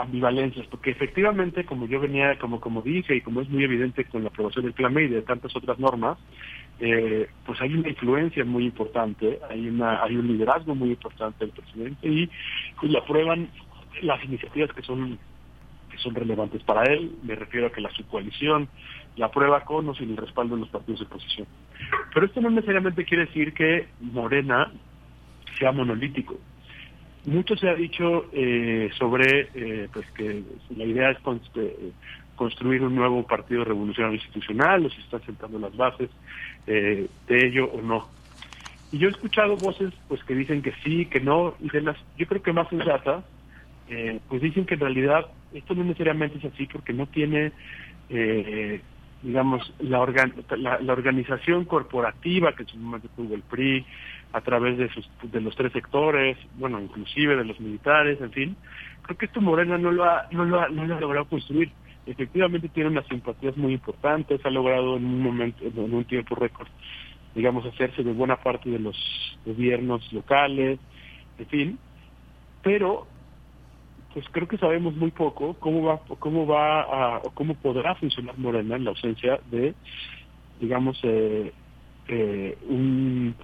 ambivalencias, 0.02 0.68
porque 0.68 0.92
efectivamente, 0.92 1.66
como 1.66 1.88
yo 1.88 2.00
venía, 2.00 2.38
como 2.38 2.60
como 2.60 2.82
dije, 2.82 3.16
y 3.16 3.22
como 3.22 3.42
es 3.42 3.50
muy 3.50 3.64
evidente 3.64 4.06
con 4.06 4.24
la 4.24 4.30
aprobación 4.30 4.66
del 4.66 4.74
Plan 4.74 4.98
y 4.98 5.08
de 5.08 5.22
tantas 5.22 5.56
otras 5.56 5.80
normas, 5.80 6.18
eh, 6.80 7.28
pues 7.46 7.60
hay 7.62 7.74
una 7.74 7.90
influencia 7.90 8.46
muy 8.46 8.66
importante, 8.66 9.40
hay 9.50 9.68
una 9.68 10.04
hay 10.04 10.16
un 10.16 10.28
liderazgo 10.28 10.76
muy 10.76 10.90
importante 10.92 11.46
del 11.46 11.54
presidente 11.54 12.08
y 12.08 12.30
pues, 12.80 12.96
aprueban 12.96 13.50
las 14.02 14.24
iniciativas 14.24 14.72
que 14.74 14.84
son 14.84 15.18
que 15.90 15.98
son 15.98 16.14
relevantes 16.14 16.62
para 16.64 16.84
él, 16.84 17.16
me 17.24 17.36
refiero 17.36 17.68
a 17.68 17.72
que 17.72 17.82
la 17.82 17.90
subcoalición 17.92 18.70
la 19.16 19.28
aprueba 19.28 19.66
con 19.66 19.90
o 19.90 19.96
sin 19.96 20.12
el 20.12 20.18
respaldo 20.18 20.56
de 20.56 20.62
los 20.62 20.70
partidos 20.70 21.00
de 21.00 21.06
oposición. 21.08 21.48
Pero 22.14 22.26
esto 22.26 22.42
no 22.42 22.50
necesariamente 22.52 23.06
quiere 23.06 23.26
decir 23.26 23.54
que 23.54 23.88
Morena 24.00 24.72
sea 25.58 25.72
monolítico. 25.72 26.38
Mucho 27.28 27.58
se 27.58 27.68
ha 27.68 27.76
dicho 27.76 28.30
eh, 28.32 28.90
sobre 28.98 29.50
eh, 29.54 29.90
pues 29.92 30.06
que 30.16 30.44
la 30.70 30.86
idea 30.86 31.12
es 31.12 31.18
eh, 31.56 31.92
construir 32.36 32.82
un 32.82 32.96
nuevo 32.96 33.28
partido 33.28 33.66
revolucionario 33.66 34.16
institucional, 34.16 34.86
o 34.86 34.90
si 34.90 35.02
están 35.02 35.22
sentando 35.26 35.60
las 35.60 35.76
bases 35.76 36.10
eh, 36.68 37.10
de 37.28 37.48
ello 37.48 37.66
o 37.66 37.82
no. 37.82 38.10
Y 38.94 39.00
yo 39.00 39.10
he 39.10 39.12
escuchado 39.12 39.58
voces 39.58 39.94
pues 40.08 40.24
que 40.24 40.36
dicen 40.36 40.62
que 40.62 40.74
sí, 40.86 41.08
que 41.08 41.20
no, 41.20 41.58
y 41.60 41.70
de 41.70 41.82
las, 41.82 41.98
yo 42.16 42.28
creo 42.28 42.42
que 42.42 42.54
más 42.54 42.70
sensatas, 42.70 43.26
eh, 43.90 44.22
pues 44.30 44.42
dicen 44.42 44.66
que 44.66 44.76
en 44.76 44.80
realidad 44.80 45.26
esto 45.52 45.76
no 45.76 45.84
necesariamente 45.84 46.38
es 46.38 46.46
así 46.46 46.66
porque 46.68 46.94
no 46.94 47.08
tiene, 47.08 47.52
digamos, 49.22 49.74
la, 49.80 50.00
organ- 50.00 50.34
la, 50.58 50.80
la 50.80 50.94
organización 50.94 51.66
corporativa 51.66 52.54
que 52.54 52.64
en 52.64 52.70
su 52.70 52.78
momento 52.78 53.10
tuvo 53.18 53.36
el 53.36 53.44
PRI 53.44 53.86
a 54.34 54.42
través 54.42 54.78
de, 54.78 54.90
sus, 54.90 55.10
de 55.24 55.42
los 55.42 55.56
tres 55.56 55.72
sectores, 55.74 56.38
bueno, 56.56 56.80
inclusive 56.80 57.36
de 57.36 57.46
los 57.46 57.60
militares, 57.60 58.20
en 58.22 58.32
fin. 58.32 58.58
Creo 59.04 59.18
que 59.18 59.26
esto 59.26 59.42
Morena 59.42 59.78
no 59.78 59.92
lo 59.92 60.04
ha, 60.04 60.28
no 60.32 60.46
lo 60.46 60.60
ha, 60.60 60.70
no 60.70 60.86
lo 60.86 60.96
ha 60.96 61.00
logrado 61.00 61.26
construir. 61.26 61.72
efectivamente 62.06 62.70
tiene 62.70 62.90
unas 62.90 63.08
simpatías 63.08 63.56
muy 63.58 63.74
importantes, 63.74 64.46
ha 64.46 64.50
logrado 64.50 64.98
en 64.98 65.06
un 65.06 65.22
momento, 65.22 65.64
en 65.64 65.94
un 65.94 66.06
tiempo 66.06 66.36
récord, 66.36 66.68
digamos, 67.36 67.66
hacerse 67.66 68.04
de 68.04 68.14
buena 68.14 68.38
parte 68.38 68.70
de 68.70 68.80
los 68.80 68.98
gobiernos 69.46 70.12
locales, 70.12 70.80
en 71.38 71.46
fin, 71.48 71.80
pero 72.64 73.08
pues 74.14 74.26
creo 74.32 74.48
que 74.48 74.58
sabemos 74.58 74.96
muy 74.96 75.12
poco 75.12 75.54
cómo 75.60 75.84
va 75.84 76.00
cómo 76.20 76.48
va 76.48 76.82
a, 76.82 77.18
o 77.20 77.30
cómo 77.36 77.54
podrá 77.54 77.94
funcionar 77.96 78.36
Morena 78.38 78.76
en 78.76 78.84
la 78.84 78.90
ausencia 78.90 79.40
de 79.52 79.76
digamos 80.60 81.00
eh, 81.04 81.54
eh, 82.08 82.58
un 82.68 83.36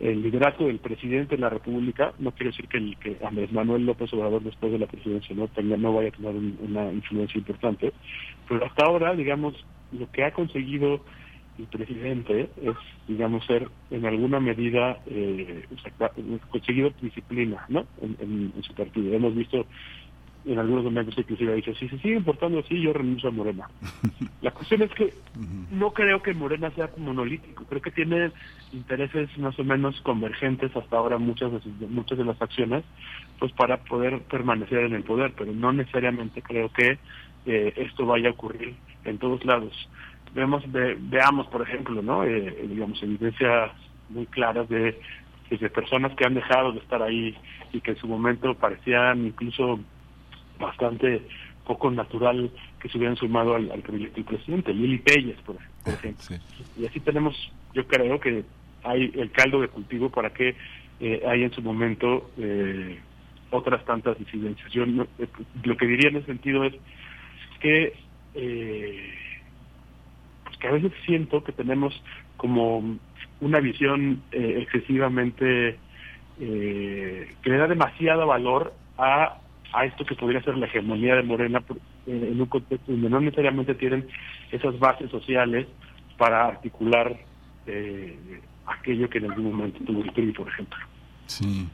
el 0.00 0.22
liderazgo 0.22 0.66
del 0.66 0.78
presidente 0.80 1.36
de 1.36 1.40
la 1.42 1.50
República, 1.50 2.14
no 2.18 2.32
quiere 2.32 2.50
decir 2.50 2.68
que, 2.68 2.78
el, 2.78 2.96
que 2.98 3.18
Andrés 3.24 3.52
Manuel 3.52 3.86
López 3.86 4.12
Obrador 4.14 4.42
después 4.42 4.72
de 4.72 4.78
la 4.78 4.86
presidencia 4.86 5.34
no 5.34 5.48
tenga, 5.48 5.76
no 5.76 5.92
vaya 5.94 6.08
a 6.08 6.12
tener 6.12 6.34
un- 6.34 6.58
una 6.60 6.92
influencia 6.92 7.38
importante, 7.38 7.92
pero 8.48 8.64
hasta 8.64 8.84
ahora, 8.84 9.14
digamos, 9.14 9.54
lo 9.92 10.08
que 10.10 10.24
ha 10.24 10.32
conseguido 10.32 11.04
el 11.58 11.66
presidente 11.66 12.50
es, 12.62 12.76
digamos, 13.08 13.44
ser 13.46 13.68
en 13.90 14.06
alguna 14.06 14.38
medida 14.40 14.98
eh, 15.06 15.66
conseguido 16.50 16.94
disciplina, 17.00 17.64
¿no? 17.68 17.88
En- 18.00 18.52
en 18.56 18.62
su 18.62 18.74
partido. 18.74 19.12
Hemos 19.14 19.34
visto 19.34 19.66
en 20.44 20.58
algunos 20.58 20.84
momentos 20.84 21.16
inclusive 21.18 21.52
ha 21.52 21.56
dicho, 21.56 21.74
si 21.74 21.88
se 21.88 21.98
sigue 21.98 22.20
portando 22.20 22.58
así, 22.60 22.80
yo 22.80 22.92
renuncio 22.92 23.28
a 23.28 23.32
Morena. 23.32 23.68
La 24.40 24.50
cuestión 24.52 24.82
es 24.82 24.90
que 24.92 25.12
no 25.70 25.92
creo 25.92 26.22
que 26.22 26.32
Morena 26.32 26.70
sea 26.70 26.90
monolítico, 26.96 27.64
creo 27.66 27.82
que 27.82 27.90
tiene 27.90 28.30
intereses 28.72 29.36
más 29.38 29.58
o 29.58 29.64
menos 29.64 30.00
convergentes 30.02 30.74
hasta 30.76 30.96
ahora 30.96 31.18
muchas 31.18 31.52
de, 31.52 31.60
sus- 31.60 31.90
muchas 31.90 32.18
de 32.18 32.24
las 32.24 32.40
acciones, 32.40 32.84
pues 33.38 33.52
para 33.52 33.78
poder 33.78 34.22
permanecer 34.22 34.78
en 34.84 34.94
el 34.94 35.02
poder, 35.04 35.34
pero 35.36 35.52
no 35.52 35.72
necesariamente 35.72 36.40
creo 36.42 36.70
que 36.70 36.98
eh, 37.46 37.72
esto 37.76 38.06
vaya 38.06 38.28
a 38.28 38.32
ocurrir 38.32 38.76
en 39.04 39.18
todos 39.18 39.44
lados. 39.44 39.72
Vemos, 40.34 40.62
ve- 40.70 40.96
veamos, 41.00 41.46
por 41.48 41.62
ejemplo, 41.62 42.00
¿no? 42.02 42.24
Eh, 42.24 42.66
digamos, 42.68 43.02
evidencias 43.02 43.72
muy 44.08 44.26
claras 44.26 44.68
de, 44.68 45.00
de 45.50 45.70
personas 45.70 46.14
que 46.14 46.24
han 46.26 46.34
dejado 46.34 46.72
de 46.72 46.78
estar 46.80 47.02
ahí 47.02 47.36
y 47.72 47.80
que 47.80 47.92
en 47.92 47.96
su 47.98 48.06
momento 48.06 48.54
parecían 48.54 49.26
incluso 49.26 49.80
bastante 50.58 51.28
poco 51.64 51.90
natural 51.90 52.50
que 52.80 52.88
se 52.88 52.98
hubieran 52.98 53.16
sumado 53.16 53.54
al, 53.54 53.70
al 53.70 53.82
proyecto 53.82 54.16
del 54.16 54.24
presidente, 54.24 54.72
Lili 54.72 54.98
Pelles, 54.98 55.40
por, 55.42 55.58
por 55.84 55.94
ejemplo. 55.94 56.24
Y 56.76 56.86
así 56.86 57.00
tenemos, 57.00 57.34
yo 57.74 57.86
creo 57.86 58.18
que 58.20 58.44
hay 58.82 59.10
el 59.14 59.30
caldo 59.32 59.60
de 59.60 59.68
cultivo 59.68 60.10
para 60.10 60.30
que 60.30 60.56
eh, 61.00 61.22
haya 61.26 61.44
en 61.44 61.52
su 61.52 61.62
momento 61.62 62.32
eh, 62.38 63.00
otras 63.50 63.84
tantas 63.84 64.18
disidencias. 64.18 64.72
Yo 64.72 64.86
no- 64.86 65.06
eh, 65.18 65.28
lo 65.64 65.76
que 65.76 65.86
diría 65.86 66.08
en 66.08 66.16
ese 66.16 66.26
sentido 66.26 66.64
es 66.64 66.74
que 67.60 67.94
eh, 68.34 69.14
pues 70.44 70.56
que 70.58 70.68
a 70.68 70.72
veces 70.72 70.92
siento 71.04 71.44
que 71.44 71.52
tenemos 71.52 72.02
como 72.36 72.98
una 73.40 73.60
visión 73.60 74.22
eh, 74.32 74.60
excesivamente 74.62 75.80
eh, 76.40 77.36
que 77.42 77.50
le 77.50 77.56
da 77.56 77.66
demasiado 77.66 78.26
valor 78.26 78.74
a, 78.96 79.40
a 79.72 79.84
esto 79.84 80.04
que 80.04 80.14
podría 80.14 80.42
ser 80.42 80.56
la 80.56 80.66
hegemonía 80.66 81.16
de 81.16 81.22
Morena 81.22 81.62
en 82.06 82.40
un 82.40 82.46
contexto 82.46 82.92
donde 82.92 83.10
no 83.10 83.20
necesariamente 83.20 83.74
tienen 83.74 84.08
esas 84.50 84.78
bases 84.78 85.10
sociales 85.10 85.66
para 86.16 86.46
articular 86.46 87.16
eh, 87.66 88.40
aquello 88.66 89.08
que 89.08 89.18
en 89.18 89.30
algún 89.30 89.52
momento 89.52 89.80
tuvo 89.84 90.02
el 90.02 90.12
PRI, 90.12 90.32
por 90.32 90.48
ejemplo. 90.48 90.78
Sí, 91.26 91.68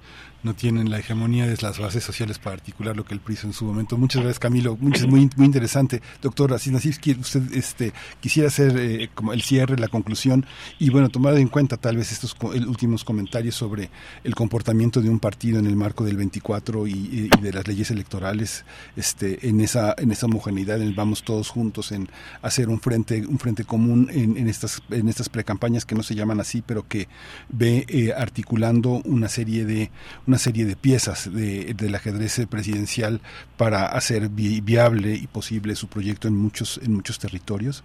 no 0.45 0.55
tienen 0.55 0.91
la 0.91 0.99
hegemonía 0.99 1.47
de 1.47 1.57
las 1.61 1.79
bases 1.79 2.05
sociales 2.05 2.39
para 2.39 2.55
articular 2.55 2.97
lo 2.97 3.05
que 3.05 3.15
el 3.15 3.21
PRI 3.21 3.39
en 3.45 3.53
su 3.53 3.65
momento. 3.65 3.97
Muchas 3.97 4.23
gracias, 4.23 4.39
Camilo. 4.39 4.77
Muchas, 4.81 5.07
muy, 5.07 5.29
muy 5.37 5.47
interesante. 5.47 6.03
Doctor 6.23 6.53
Asís 6.53 6.73
usted 6.75 7.53
este, 7.55 7.93
quisiera 8.21 8.49
hacer 8.49 8.77
eh, 8.79 9.11
como 9.15 9.33
el 9.33 9.43
cierre, 9.43 9.79
la 9.79 9.89
conclusión 9.89 10.47
y, 10.79 10.91
bueno, 10.91 11.09
tomar 11.09 11.35
en 11.39 11.49
cuenta 11.49 11.77
tal 11.77 11.97
vez 11.97 12.13
estos 12.13 12.37
últimos 12.43 13.05
comentarios 13.05 13.55
sobre 13.55 13.91
el 14.23 14.35
comportamiento 14.35 15.01
de 15.01 15.09
un 15.09 15.19
partido 15.19 15.59
en 15.59 15.67
el 15.67 15.77
marco 15.77 16.05
del 16.05 16.17
24 16.17 16.87
y, 16.87 17.31
de 17.41 17.53
las 17.53 17.67
leyes 17.67 17.91
electorales 17.91 18.65
este, 18.97 19.49
en, 19.49 19.61
esa, 19.61 19.95
en 19.97 20.11
esa 20.11 20.27
homogeneidad, 20.27 20.81
en 20.81 20.95
vamos 20.95 21.23
todos 21.23 21.49
juntos 21.49 21.93
en 21.93 22.09
hacer 22.43 22.69
un 22.69 22.81
frente, 22.81 23.27
un 23.27 23.39
frente 23.39 23.65
común 23.65 24.09
en, 24.13 24.49
estas, 24.49 24.83
en 24.91 25.09
estas 25.09 25.29
precampañas 25.29 25.85
que 25.85 25.95
no 25.95 26.03
se 26.03 26.15
llaman 26.15 26.41
así, 26.41 26.63
pero 26.63 26.87
que 26.87 27.09
ve 27.49 27.87
eh, 27.89 28.13
articulando 28.17 29.01
una 29.05 29.29
serie 29.29 29.65
de 29.65 29.91
serie 30.39 30.65
de 30.65 30.77
piezas 30.77 31.33
de, 31.33 31.75
del 31.75 31.95
ajedrez 31.95 32.47
presidencial 32.49 33.21
para 33.57 33.87
hacer 33.87 34.29
vi- 34.29 34.61
viable 34.61 35.15
y 35.15 35.27
posible 35.27 35.75
su 35.75 35.89
proyecto 35.89 36.29
en 36.29 36.37
muchos 36.37 36.79
en 36.83 36.95
muchos 36.95 37.19
territorios. 37.19 37.85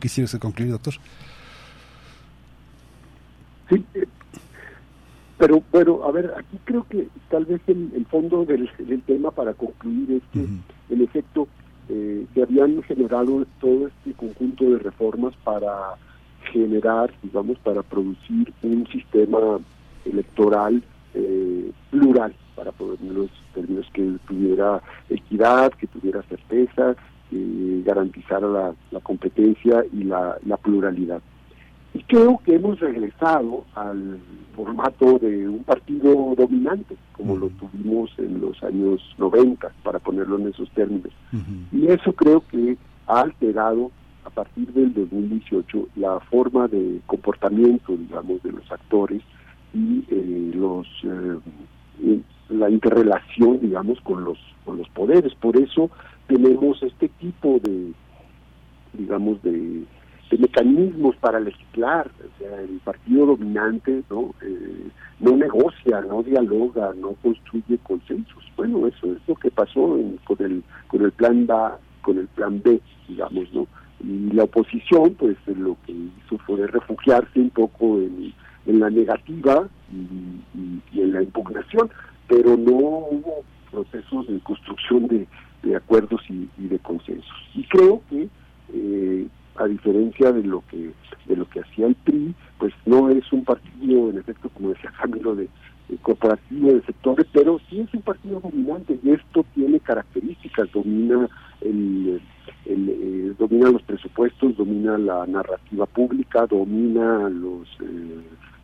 Quisiera 0.00 0.26
usted 0.26 0.38
concluir, 0.38 0.72
doctor. 0.72 0.94
Sí, 3.68 3.84
eh, 3.94 4.04
pero 5.38 5.62
bueno, 5.72 6.04
a 6.04 6.12
ver, 6.12 6.32
aquí 6.36 6.58
creo 6.64 6.86
que 6.88 7.08
tal 7.30 7.44
vez 7.46 7.60
el, 7.66 7.90
el 7.96 8.06
fondo 8.06 8.44
del, 8.44 8.70
del 8.78 9.02
tema 9.02 9.30
para 9.30 9.54
concluir 9.54 10.12
es 10.12 10.22
que, 10.32 10.46
en 10.94 11.02
efecto, 11.02 11.48
eh, 11.88 12.26
se 12.34 12.42
habían 12.42 12.82
generado 12.82 13.46
todo 13.60 13.88
este 13.88 14.12
conjunto 14.12 14.64
de 14.64 14.78
reformas 14.78 15.34
para 15.42 15.72
generar, 16.52 17.12
digamos, 17.22 17.58
para 17.58 17.82
producir 17.82 18.52
un 18.62 18.86
sistema 18.92 19.58
electoral 20.04 20.82
eh, 21.14 21.70
plural, 21.90 22.34
para 22.54 22.72
poner 22.72 23.00
los 23.02 23.30
términos 23.54 23.86
que 23.92 24.16
tuviera 24.26 24.82
equidad, 25.08 25.72
que 25.72 25.86
tuviera 25.86 26.22
certeza, 26.22 26.94
que 27.30 27.82
garantizara 27.84 28.46
la, 28.46 28.74
la 28.90 29.00
competencia 29.00 29.84
y 29.92 30.04
la, 30.04 30.36
la 30.44 30.56
pluralidad. 30.56 31.20
Y 31.94 32.02
creo 32.02 32.40
que 32.44 32.56
hemos 32.56 32.80
regresado 32.80 33.64
al 33.76 34.18
formato 34.56 35.18
de 35.20 35.48
un 35.48 35.62
partido 35.62 36.34
dominante, 36.36 36.96
como 37.12 37.36
lo 37.36 37.48
tuvimos 37.50 38.10
en 38.18 38.40
los 38.40 38.60
años 38.64 39.00
90, 39.16 39.72
para 39.84 40.00
ponerlo 40.00 40.38
en 40.38 40.48
esos 40.48 40.68
términos. 40.70 41.12
Y 41.72 41.86
eso 41.86 42.12
creo 42.12 42.42
que 42.48 42.76
ha 43.06 43.20
alterado 43.20 43.92
a 44.24 44.30
partir 44.30 44.72
del 44.72 44.92
2018 44.92 45.88
la 45.96 46.18
forma 46.18 46.66
de 46.66 47.00
comportamiento, 47.06 47.96
digamos, 47.96 48.42
de 48.42 48.52
los 48.52 48.72
actores 48.72 49.22
y 49.74 50.04
eh, 50.08 50.52
los 50.54 50.86
eh, 51.04 52.20
la 52.50 52.70
interrelación, 52.70 53.60
digamos, 53.60 54.00
con 54.00 54.24
los 54.24 54.38
con 54.64 54.78
los 54.78 54.88
poderes. 54.90 55.34
Por 55.34 55.56
eso 55.56 55.90
tenemos 56.26 56.82
este 56.82 57.08
tipo 57.08 57.58
de, 57.62 57.92
digamos, 58.92 59.42
de, 59.42 59.82
de 60.30 60.38
mecanismos 60.38 61.16
para 61.16 61.40
legislar. 61.40 62.08
O 62.08 62.38
sea, 62.38 62.60
el 62.60 62.80
partido 62.84 63.26
dominante 63.26 64.02
no 64.10 64.34
Eh, 64.42 64.88
no 65.20 65.36
negocia, 65.36 66.00
no 66.02 66.22
dialoga, 66.22 66.92
no 66.96 67.12
construye 67.22 67.78
consensos. 67.82 68.44
Bueno, 68.56 68.86
eso 68.86 69.12
es 69.12 69.18
lo 69.26 69.34
que 69.36 69.50
pasó 69.50 69.96
en- 69.96 70.18
con 70.24 70.36
el 70.42 70.62
con 70.88 71.02
el 71.02 71.12
plan 71.12 71.46
A, 71.50 71.78
con 72.02 72.18
el 72.18 72.26
plan 72.28 72.60
B, 72.62 72.80
digamos, 73.08 73.52
¿no? 73.54 73.66
Y 74.00 74.32
la 74.32 74.44
oposición, 74.44 75.14
pues, 75.14 75.36
lo 75.46 75.76
que 75.86 75.92
hizo 75.92 76.36
fue 76.46 76.66
refugiarse 76.66 77.40
un 77.40 77.50
poco 77.50 77.98
en, 78.00 78.34
en 78.66 78.80
la 78.80 78.90
negativa 78.90 79.68
y, 79.92 81.00
en 81.00 81.12
la 81.12 81.22
impugnación, 81.22 81.90
pero 82.28 82.56
no 82.56 82.72
hubo 82.72 83.44
procesos 83.70 84.26
de 84.28 84.38
construcción 84.40 85.08
de, 85.08 85.26
de 85.62 85.76
acuerdos 85.76 86.22
y, 86.28 86.48
y 86.58 86.68
de 86.68 86.78
consensos. 86.78 87.36
Y 87.54 87.64
creo 87.64 88.00
que 88.08 88.28
eh, 88.72 89.26
a 89.56 89.66
diferencia 89.66 90.32
de 90.32 90.42
lo 90.42 90.62
que 90.68 90.92
de 91.26 91.36
lo 91.36 91.48
que 91.48 91.60
hacía 91.60 91.86
el 91.86 91.94
PRI, 91.94 92.34
pues 92.58 92.72
no 92.84 93.08
es 93.08 93.32
un 93.32 93.44
partido, 93.44 94.10
en 94.10 94.18
efecto, 94.18 94.50
como 94.50 94.70
decía 94.70 94.92
Camilo, 95.00 95.34
de, 95.34 95.48
de 95.88 95.96
corporativo 95.98 96.72
de 96.72 96.82
sectores, 96.82 97.26
pero 97.32 97.60
sí 97.68 97.80
es 97.80 97.92
un 97.94 98.02
partido 98.02 98.40
dominante 98.40 98.98
y 99.02 99.10
esto 99.10 99.44
tiene 99.54 99.80
características, 99.80 100.70
domina 100.72 101.28
el, 101.60 102.20
el, 102.66 102.88
eh, 102.88 103.34
domina 103.38 103.70
los 103.70 103.82
presupuestos, 103.82 104.56
domina 104.56 104.98
la 104.98 105.26
narrativa 105.26 105.86
pública, 105.86 106.46
domina 106.46 107.28
los 107.28 107.68
eh, 107.80 108.20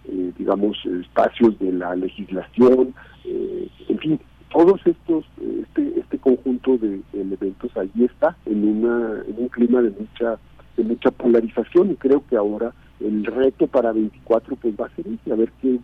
eh, 0.09 0.32
digamos 0.39 0.77
espacios 0.86 1.59
de 1.59 1.72
la 1.72 1.94
legislación, 1.97 2.94
eh, 3.24 3.68
en 3.89 3.98
fin, 3.98 4.20
todos 4.52 4.81
estos 4.85 5.24
este 5.40 6.01
este 6.01 6.18
conjunto 6.18 6.77
de 6.78 7.01
elementos 7.12 7.70
ahí 7.77 7.90
está 7.98 8.36
en 8.47 8.66
una 8.66 9.22
en 9.27 9.35
un 9.39 9.48
clima 9.48 9.81
de 9.82 9.90
mucha 9.90 10.39
de 10.77 10.85
mucha 10.85 11.10
polarización. 11.10 11.93
Y 11.93 11.97
creo 11.97 12.24
que 12.28 12.36
ahora 12.36 12.72
el 13.01 13.24
reto 13.24 13.66
para 13.66 13.93
24 13.93 14.56
pues 14.56 14.74
va 14.78 14.86
a 14.86 14.97
ser 14.97 15.06
ese, 15.06 15.32
a 15.32 15.36
ver 15.36 15.52
qué, 15.62 15.78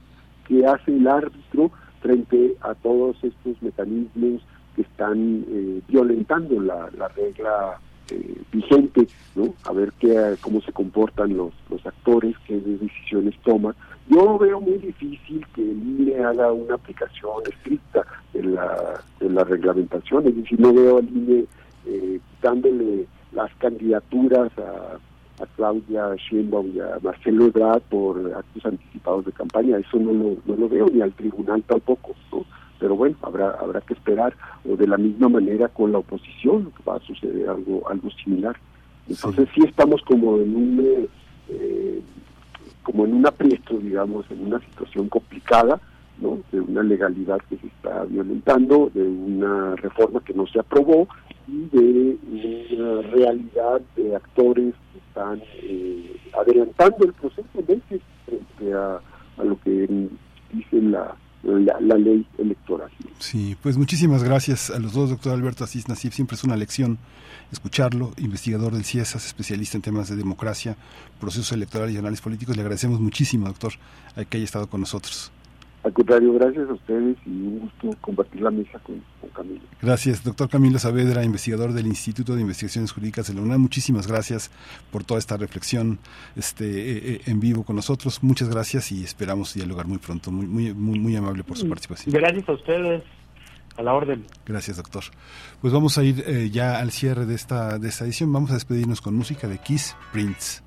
qué 0.46 0.66
hace 0.66 0.96
el 0.96 1.06
árbitro 1.06 1.70
frente 2.00 2.56
a 2.60 2.74
todos 2.74 3.16
estos 3.22 3.60
mecanismos 3.62 4.42
que 4.74 4.82
están 4.82 5.44
eh, 5.48 5.80
violentando 5.88 6.60
la, 6.60 6.90
la 6.96 7.08
regla 7.08 7.80
eh, 8.10 8.42
vigente, 8.52 9.06
¿no? 9.34 9.54
A 9.64 9.72
ver 9.72 9.92
qué, 9.98 10.36
cómo 10.40 10.60
se 10.60 10.72
comportan 10.72 11.36
los, 11.36 11.52
actores, 11.84 12.36
qué 12.46 12.58
decisiones 12.58 13.34
toman. 13.44 13.74
Yo 14.08 14.38
veo 14.38 14.60
muy 14.60 14.78
difícil 14.78 15.44
que 15.54 15.62
el 15.62 16.00
INE 16.00 16.24
haga 16.24 16.52
una 16.52 16.74
aplicación 16.74 17.42
estricta 17.48 18.04
de 18.32 18.42
la, 18.44 19.00
de 19.20 19.30
la 19.30 19.44
reglamentación, 19.44 20.26
es 20.26 20.36
decir, 20.36 20.60
no 20.60 20.72
veo 20.72 20.98
al 20.98 21.08
INE 21.08 21.44
eh, 21.86 22.20
dándole 22.40 23.06
las 23.32 23.52
candidaturas 23.56 24.50
a, 24.58 25.42
a 25.42 25.46
Claudia 25.56 26.14
Sheinbaum 26.16 26.72
y 26.74 26.80
a 26.80 26.98
Marcelo 27.02 27.46
Ebrard 27.46 27.82
por 27.82 28.18
actos 28.34 28.66
anticipados 28.66 29.26
de 29.26 29.32
campaña. 29.32 29.78
Eso 29.78 29.98
no 29.98 30.12
lo, 30.12 30.36
no 30.46 30.56
lo 30.56 30.68
veo, 30.68 30.88
ni 30.92 31.02
al 31.02 31.12
tribunal 31.12 31.62
tampoco. 31.64 32.14
¿no? 32.32 32.44
Pero 32.78 32.96
bueno, 32.96 33.16
habrá 33.22 33.50
habrá 33.52 33.80
que 33.80 33.94
esperar. 33.94 34.34
O 34.70 34.76
de 34.76 34.86
la 34.86 34.96
misma 34.96 35.28
manera 35.28 35.68
con 35.68 35.92
la 35.92 35.98
oposición 35.98 36.72
va 36.86 36.96
a 36.96 37.00
suceder 37.00 37.48
algo 37.48 37.88
algo 37.88 38.10
similar. 38.10 38.56
Entonces 39.08 39.48
sí, 39.54 39.62
estamos 39.64 40.02
como 40.02 40.36
en 40.38 40.56
un... 40.56 41.08
eh, 41.48 42.02
como 42.82 43.04
en 43.04 43.14
un 43.14 43.26
aprieto, 43.26 43.78
digamos, 43.78 44.30
en 44.30 44.46
una 44.46 44.60
situación 44.60 45.08
complicada, 45.08 45.80
¿no? 46.20 46.38
de 46.52 46.60
una 46.60 46.84
legalidad 46.84 47.40
que 47.48 47.56
se 47.56 47.66
está 47.66 48.04
violentando, 48.04 48.92
de 48.94 49.02
una 49.02 49.74
reforma 49.74 50.20
que 50.20 50.32
no 50.34 50.46
se 50.46 50.60
aprobó 50.60 51.08
y 51.48 51.66
de 51.72 52.16
una 52.76 53.02
realidad 53.02 53.80
de 53.96 54.14
actores 54.14 54.72
que 54.92 54.98
están 54.98 55.42
eh, 55.62 56.16
adelantando 56.38 57.06
el 57.06 57.12
proceso 57.14 57.48
veces 57.66 58.00
frente 58.24 58.72
a, 58.72 59.00
a 59.38 59.44
lo 59.44 59.58
que 59.60 60.08
dice 60.52 60.80
la, 60.82 61.16
la, 61.46 61.96
ley 61.96 62.26
electoral. 62.38 62.90
Sí, 63.18 63.56
pues 63.62 63.76
muchísimas 63.76 64.22
gracias 64.22 64.70
a 64.70 64.78
los 64.78 64.92
dos, 64.92 65.10
doctor 65.10 65.32
Alberto 65.32 65.64
Asís 65.64 65.88
Nasif. 65.88 66.14
Siempre 66.14 66.36
es 66.36 66.44
una 66.44 66.56
lección 66.56 66.98
escucharlo, 67.52 68.12
investigador 68.18 68.72
del 68.72 68.84
CIESAS, 68.84 69.26
especialista 69.26 69.76
en 69.76 69.82
temas 69.82 70.08
de 70.08 70.16
democracia, 70.16 70.76
procesos 71.20 71.52
electorales 71.52 71.94
y 71.94 71.98
análisis 71.98 72.22
políticos. 72.22 72.56
Le 72.56 72.62
agradecemos 72.62 73.00
muchísimo, 73.00 73.46
doctor, 73.46 73.72
que 74.28 74.36
haya 74.36 74.44
estado 74.44 74.68
con 74.68 74.80
nosotros. 74.80 75.30
Al 75.86 75.92
contrario, 75.92 76.32
gracias 76.32 76.68
a 76.68 76.72
ustedes 76.72 77.16
y 77.24 77.30
un 77.30 77.60
gusto 77.60 77.96
compartir 78.00 78.40
la 78.40 78.50
mesa 78.50 78.76
con, 78.80 79.00
con 79.20 79.30
Camilo. 79.30 79.60
Gracias, 79.80 80.24
doctor 80.24 80.48
Camilo 80.48 80.80
Saavedra, 80.80 81.22
investigador 81.22 81.72
del 81.72 81.86
Instituto 81.86 82.34
de 82.34 82.40
Investigaciones 82.40 82.90
Jurídicas 82.90 83.28
de 83.28 83.34
la 83.34 83.42
UNAM. 83.42 83.60
Muchísimas 83.60 84.08
gracias 84.08 84.50
por 84.90 85.04
toda 85.04 85.20
esta 85.20 85.36
reflexión 85.36 86.00
este, 86.34 86.64
eh, 86.64 86.98
eh, 87.14 87.20
en 87.26 87.38
vivo 87.38 87.62
con 87.62 87.76
nosotros. 87.76 88.24
Muchas 88.24 88.48
gracias 88.48 88.90
y 88.90 89.04
esperamos 89.04 89.54
dialogar 89.54 89.86
muy 89.86 89.98
pronto. 89.98 90.32
Muy, 90.32 90.46
muy, 90.46 90.74
muy, 90.74 90.98
muy 90.98 91.14
amable 91.14 91.44
por 91.44 91.56
su 91.56 91.68
participación. 91.68 92.12
Gracias 92.12 92.48
a 92.48 92.52
ustedes. 92.54 93.04
A 93.76 93.82
la 93.82 93.94
orden. 93.94 94.26
Gracias, 94.44 94.78
doctor. 94.78 95.04
Pues 95.60 95.72
vamos 95.72 95.98
a 95.98 96.02
ir 96.02 96.24
eh, 96.26 96.50
ya 96.50 96.80
al 96.80 96.90
cierre 96.90 97.26
de 97.26 97.36
esta, 97.36 97.78
de 97.78 97.88
esta 97.90 98.06
edición. 98.06 98.32
Vamos 98.32 98.50
a 98.50 98.54
despedirnos 98.54 99.00
con 99.00 99.14
música 99.14 99.46
de 99.46 99.58
Kiss 99.58 99.94
Prince. 100.12 100.65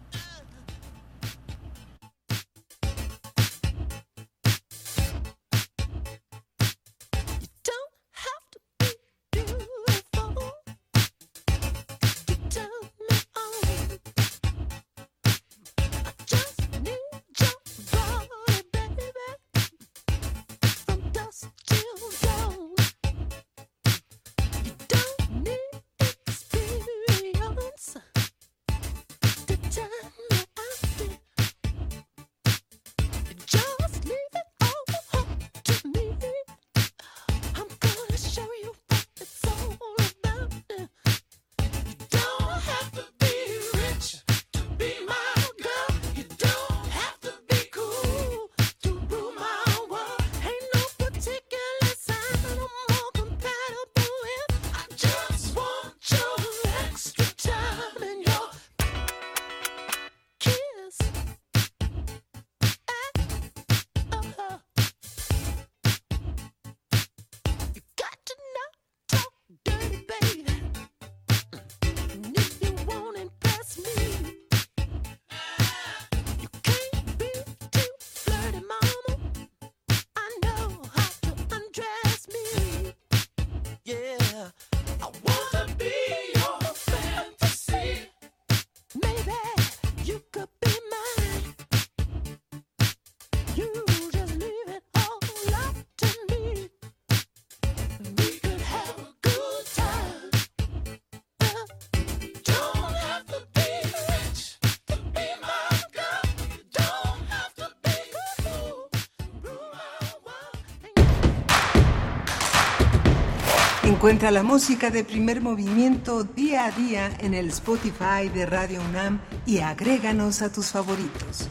Encuentra 114.00 114.32
la 114.32 114.44
música 114.44 114.92
de 114.92 115.04
primer 115.04 115.42
movimiento 115.42 116.24
día 116.24 116.68
a 116.68 116.72
día 116.72 117.10
en 117.20 117.34
el 117.34 117.50
Spotify 117.50 118.30
de 118.34 118.46
Radio 118.46 118.80
UNAM 118.90 119.20
y 119.46 119.58
agréganos 119.58 120.42
a 120.42 120.50
tus 120.50 120.68
favoritos. 120.68 121.50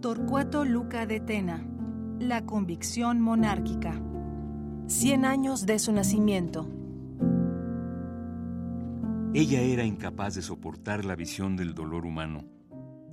Torcuato 0.00 0.64
Luca 0.64 1.06
de 1.06 1.18
Tena, 1.18 1.66
La 2.20 2.46
convicción 2.46 3.20
monárquica. 3.20 4.00
Cien 4.86 5.24
años 5.24 5.66
de 5.66 5.80
su 5.80 5.90
nacimiento. 5.90 6.68
Ella 9.38 9.60
era 9.60 9.84
incapaz 9.84 10.34
de 10.34 10.42
soportar 10.42 11.04
la 11.04 11.14
visión 11.14 11.54
del 11.54 11.72
dolor 11.72 12.04
humano. 12.04 12.44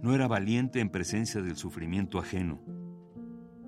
No 0.02 0.16
era 0.16 0.28
valiente 0.28 0.80
en 0.80 0.90
presencia 0.90 1.40
del 1.44 1.56
sufrimiento 1.56 2.18
ajeno. 2.18 2.60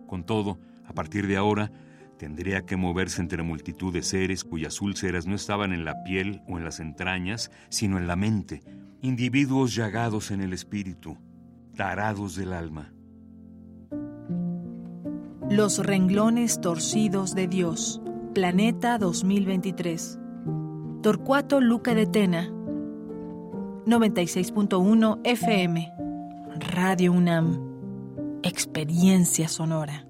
Con 0.08 0.26
todo, 0.26 0.58
a 0.84 0.92
partir 0.92 1.28
de 1.28 1.38
ahora, 1.38 1.72
tendría 2.18 2.66
que 2.66 2.76
moverse 2.76 3.22
entre 3.22 3.44
multitud 3.44 3.94
de 3.94 4.02
seres 4.02 4.44
cuyas 4.44 4.82
úlceras 4.82 5.28
no 5.28 5.36
estaban 5.36 5.72
en 5.72 5.86
la 5.86 6.02
piel 6.02 6.42
o 6.48 6.58
en 6.58 6.64
las 6.64 6.80
entrañas, 6.80 7.52
sino 7.70 8.00
en 8.00 8.08
la 8.08 8.16
mente, 8.16 8.64
individuos 9.04 9.76
llagados 9.76 10.32
en 10.32 10.42
el 10.42 10.52
espíritu, 10.52 11.16
tarados 11.76 12.36
del 12.36 12.54
alma. 12.54 12.92
Los 15.48 15.78
renglones 15.78 16.60
torcidos 16.60 17.36
de 17.36 17.48
Dios. 17.48 18.02
Planeta 18.34 18.98
2023. 18.98 20.22
Torcuato 21.08 21.62
Luca 21.62 21.96
de 21.96 22.06
Tena. 22.06 22.50
96.1 23.86 25.22
FM. 25.24 25.94
Radio 26.74 27.14
UNAM. 27.14 28.42
Experiencia 28.44 29.48
sonora. 29.48 30.06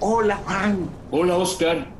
Hola, 0.00 0.36
Juan. 0.46 0.88
Hola, 1.10 1.36
Oscar. 1.36 1.99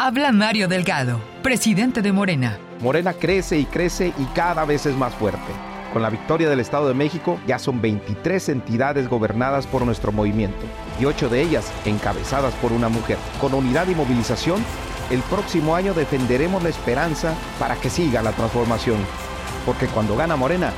Habla 0.00 0.30
Mario 0.30 0.68
Delgado, 0.68 1.20
presidente 1.42 2.02
de 2.02 2.12
Morena. 2.12 2.56
Morena 2.78 3.14
crece 3.14 3.58
y 3.58 3.64
crece 3.64 4.14
y 4.16 4.24
cada 4.26 4.64
vez 4.64 4.86
es 4.86 4.94
más 4.94 5.12
fuerte. 5.12 5.40
Con 5.92 6.02
la 6.02 6.08
victoria 6.08 6.48
del 6.48 6.60
Estado 6.60 6.86
de 6.86 6.94
México 6.94 7.40
ya 7.48 7.58
son 7.58 7.80
23 7.82 8.50
entidades 8.50 9.08
gobernadas 9.08 9.66
por 9.66 9.84
nuestro 9.84 10.12
movimiento 10.12 10.64
y 11.00 11.04
8 11.04 11.28
de 11.30 11.42
ellas 11.42 11.72
encabezadas 11.84 12.54
por 12.62 12.70
una 12.70 12.88
mujer. 12.88 13.18
Con 13.40 13.54
unidad 13.54 13.88
y 13.88 13.96
movilización, 13.96 14.64
el 15.10 15.20
próximo 15.22 15.74
año 15.74 15.94
defenderemos 15.94 16.62
la 16.62 16.68
esperanza 16.68 17.34
para 17.58 17.74
que 17.74 17.90
siga 17.90 18.22
la 18.22 18.30
transformación. 18.30 18.98
Porque 19.66 19.88
cuando 19.88 20.16
gana 20.16 20.36
Morena, 20.36 20.70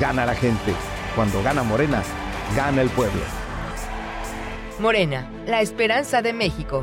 gana 0.00 0.26
la 0.26 0.34
gente. 0.34 0.74
Cuando 1.14 1.44
gana 1.44 1.62
Morena, 1.62 2.02
gana 2.56 2.82
el 2.82 2.90
pueblo. 2.90 3.22
Morena, 4.80 5.30
la 5.46 5.60
esperanza 5.60 6.22
de 6.22 6.32
México. 6.32 6.82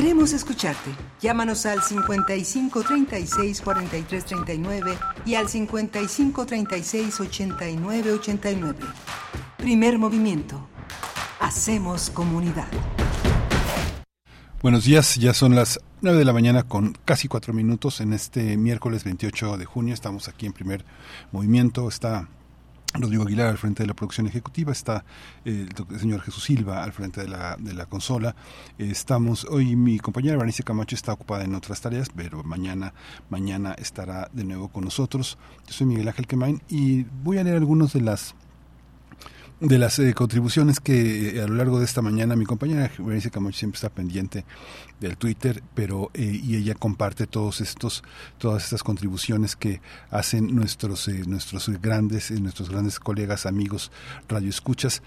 Queremos 0.00 0.32
escucharte. 0.32 0.92
Llámanos 1.20 1.66
al 1.66 1.82
55 1.82 2.84
36 2.84 3.60
43 3.60 4.24
39 4.24 4.98
y 5.26 5.34
al 5.34 5.46
55 5.46 6.46
36 6.46 7.20
89 7.20 8.12
89. 8.12 8.78
Primer 9.58 9.98
movimiento. 9.98 10.66
Hacemos 11.38 12.08
comunidad. 12.08 12.66
Buenos 14.62 14.86
días, 14.86 15.16
ya 15.16 15.34
son 15.34 15.54
las 15.54 15.78
9 16.00 16.16
de 16.16 16.24
la 16.24 16.32
mañana 16.32 16.62
con 16.62 16.96
casi 17.04 17.28
cuatro 17.28 17.52
minutos 17.52 18.00
en 18.00 18.14
este 18.14 18.56
miércoles 18.56 19.04
28 19.04 19.58
de 19.58 19.66
junio. 19.66 19.92
Estamos 19.92 20.28
aquí 20.28 20.46
en 20.46 20.54
primer 20.54 20.82
movimiento. 21.30 21.90
Está 21.90 22.26
Rodrigo 22.94 23.22
Aguilar 23.22 23.46
al 23.46 23.58
frente 23.58 23.82
de 23.82 23.86
la 23.86 23.94
producción 23.94 24.26
ejecutiva, 24.26 24.72
está 24.72 25.04
eh, 25.44 25.68
el, 25.90 26.00
señor 26.00 26.20
Jesús 26.22 26.42
Silva 26.42 26.82
al 26.82 26.92
frente 26.92 27.20
de 27.20 27.28
la, 27.28 27.56
de 27.56 27.72
la 27.72 27.86
consola. 27.86 28.34
Estamos, 28.78 29.44
hoy 29.44 29.76
mi 29.76 29.98
compañera 30.00 30.36
Bernice 30.36 30.64
Camacho 30.64 30.96
está 30.96 31.12
ocupada 31.12 31.44
en 31.44 31.54
otras 31.54 31.80
tareas, 31.80 32.08
pero 32.14 32.42
mañana, 32.42 32.92
mañana 33.28 33.74
estará 33.74 34.28
de 34.32 34.44
nuevo 34.44 34.68
con 34.68 34.84
nosotros. 34.84 35.38
Yo 35.66 35.72
soy 35.72 35.86
Miguel 35.86 36.08
Ángel 36.08 36.26
Quemain 36.26 36.60
y 36.68 37.04
voy 37.22 37.38
a 37.38 37.44
leer 37.44 37.56
algunos 37.56 37.92
de 37.92 38.00
las 38.00 38.34
de 39.60 39.78
las 39.78 39.98
eh, 39.98 40.14
contribuciones 40.14 40.80
que 40.80 41.36
eh, 41.36 41.42
a 41.42 41.46
lo 41.46 41.54
largo 41.54 41.78
de 41.78 41.84
esta 41.84 42.00
mañana 42.00 42.34
mi 42.34 42.46
compañera 42.46 42.90
Berenice 42.98 43.30
Camacho 43.30 43.58
siempre 43.58 43.76
está 43.76 43.90
pendiente 43.90 44.46
del 45.00 45.18
Twitter, 45.18 45.62
pero 45.74 46.10
eh, 46.14 46.40
y 46.42 46.56
ella 46.56 46.74
comparte 46.74 47.26
todos 47.26 47.60
estos 47.60 48.02
todas 48.38 48.64
estas 48.64 48.82
contribuciones 48.82 49.56
que 49.56 49.82
hacen 50.10 50.54
nuestros 50.54 51.08
nuestros 51.26 51.68
grandes 51.80 52.30
nuestros 52.40 52.70
grandes 52.70 52.98
colegas 52.98 53.44
amigos 53.44 53.92
radioescuchas. 54.28 55.02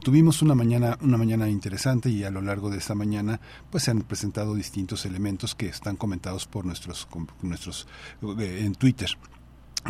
tuvimos 0.00 0.42
una 0.42 0.54
mañana 0.54 0.98
una 1.02 1.18
mañana 1.18 1.48
interesante 1.48 2.08
y 2.08 2.24
a 2.24 2.30
lo 2.30 2.40
largo 2.40 2.70
de 2.70 2.78
esta 2.78 2.94
mañana 2.94 3.40
pues 3.70 3.84
se 3.84 3.90
han 3.90 4.00
presentado 4.00 4.54
distintos 4.54 5.04
elementos 5.04 5.54
que 5.54 5.66
están 5.66 5.96
comentados 5.96 6.46
por 6.46 6.64
nuestros 6.64 7.06
nuestros 7.42 7.86
en 8.22 8.74
Twitter. 8.74 9.10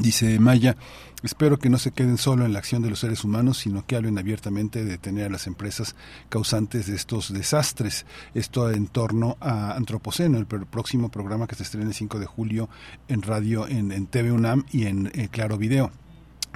Dice 0.01 0.39
Maya, 0.39 0.75
espero 1.23 1.59
que 1.59 1.71
no 1.71 1.79
se 1.79 1.93
queden 1.93 2.19
solo 2.19 2.45
en 2.45 2.53
la 2.53 2.59
acción 2.59 2.83
de 2.83 2.91
los 2.91 3.01
seres 3.01 3.25
humanos, 3.25 3.59
sino 3.59 3.87
que 3.87 3.97
hablen 3.97 4.19
abiertamente 4.19 4.85
de 4.85 4.91
detener 4.91 5.27
a 5.27 5.31
las 5.31 5.47
empresas 5.47 5.95
causantes 6.29 6.87
de 6.87 6.97
estos 6.97 7.33
desastres. 7.33 8.07
Esto 8.35 8.71
en 8.71 8.87
torno 8.87 9.37
a 9.41 9.75
Antropoceno, 9.75 10.39
el 10.39 10.47
próximo 10.47 11.11
programa 11.11 11.47
que 11.47 11.55
se 11.55 11.63
estrena 11.63 11.89
el 11.89 11.95
5 11.95 12.19
de 12.19 12.27
julio 12.27 12.69
en 13.09 13.23
radio, 13.23 13.67
en, 13.67 13.93
en 13.93 14.07
TV 14.07 14.33
UNAM 14.33 14.65
y 14.73 14.87
en 14.87 15.11
Claro 15.31 15.59
Video. 15.59 15.91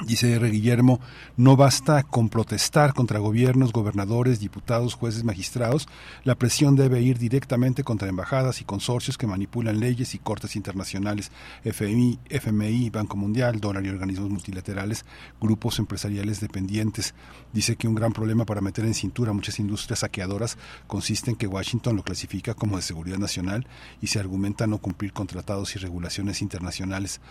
Dice 0.05 0.35
R. 0.35 0.51
Guillermo, 0.51 1.01
no 1.39 1.57
basta 1.57 2.03
con 2.03 2.29
protestar 2.29 2.93
contra 2.93 3.19
gobiernos, 3.19 3.73
gobernadores, 3.73 4.39
diputados, 4.39 4.93
jueces, 4.93 5.25
magistrados. 5.25 5.89
La 6.23 6.35
presión 6.35 6.77
debe 6.77 7.01
ir 7.01 7.19
directamente 7.19 7.83
contra 7.83 8.09
embajadas 8.09 8.61
y 8.61 8.65
consorcios 8.65 9.17
que 9.17 9.27
manipulan 9.27 9.81
leyes 9.81 10.15
y 10.15 10.19
cortes 10.19 10.55
internacionales, 10.55 11.33
FMI, 11.65 12.19
FMI, 12.29 12.91
Banco 12.91 13.17
Mundial, 13.17 13.59
dólar 13.59 13.87
y 13.87 13.89
organismos 13.89 14.29
multilaterales, 14.29 15.07
grupos 15.41 15.79
empresariales 15.79 16.41
dependientes. 16.41 17.15
Dice 17.55 17.77
que 17.77 17.89
un 17.89 17.95
gran 17.95 18.13
problema 18.13 18.45
para 18.45 18.61
meter 18.61 18.85
en 18.85 18.95
cintura 18.95 19.33
muchas 19.33 19.59
industrias 19.59 20.01
saqueadoras 20.01 20.59
consiste 20.87 21.31
en 21.31 21.37
que 21.37 21.47
Washington 21.47 21.97
lo 21.97 22.05
clasifica 22.05 22.53
como 22.53 22.77
de 22.77 22.83
seguridad 22.83 23.19
nacional 23.19 23.67
y 24.03 24.09
se 24.09 24.21
argumenta 24.21 24.67
no 24.67 24.77
cumplir 24.77 25.15
con 25.15 25.27
tratados 25.27 25.75
y 25.75 25.79
regulaciones 25.79 26.43
internacionales 26.43 27.23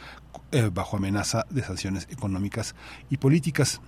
eh, 0.51 0.71
bajo 0.73 0.97
amenaza 0.97 1.45
de 1.51 1.61
sanciones 1.61 2.07
económicas 2.09 2.54
y 3.09 3.17
políticas. 3.17 3.81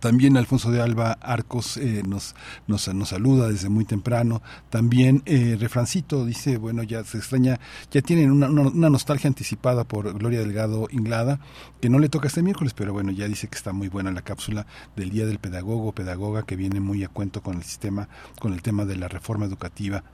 También 0.00 0.36
Alfonso 0.36 0.70
de 0.70 0.80
Alba 0.80 1.12
Arcos 1.12 1.76
eh, 1.76 2.02
nos, 2.06 2.34
nos, 2.66 2.82
saluda 3.08 3.48
desde 3.48 3.68
muy 3.68 3.84
temprano. 3.84 4.42
También 4.70 5.22
eh, 5.26 5.56
Refrancito 5.58 6.24
dice, 6.24 6.56
bueno, 6.58 6.82
ya 6.82 7.02
se 7.04 7.18
extraña, 7.18 7.58
ya 7.90 8.02
tienen 8.02 8.30
una, 8.30 8.90
nostalgia 8.90 9.28
anticipada 9.28 9.84
por 9.84 10.16
Gloria 10.16 10.40
Delgado 10.40 10.88
Inglada, 10.90 11.40
que 11.80 11.88
no 11.88 11.98
le 11.98 12.08
toca 12.08 12.28
este 12.28 12.42
miércoles, 12.42 12.74
pero 12.74 12.92
bueno, 12.92 13.10
ya 13.10 13.26
dice 13.26 13.48
que 13.48 13.56
está 13.56 13.72
muy 13.72 13.88
buena 13.88 14.12
la 14.12 14.22
cápsula 14.22 14.66
del 14.94 15.10
Día 15.10 15.26
del 15.26 15.38
Pedagogo, 15.38 15.92
pedagoga, 15.92 16.44
que 16.44 16.54
viene 16.54 16.80
muy 16.80 17.02
a 17.02 17.08
cuento 17.08 17.42
con 17.42 17.56
el 17.56 17.64
sistema, 17.64 18.08
con 18.38 18.52
el 18.52 18.62
tema 18.62 18.84
de 18.84 18.96
la 18.96 19.08
reforma 19.08 19.46
educativa, 19.46 20.04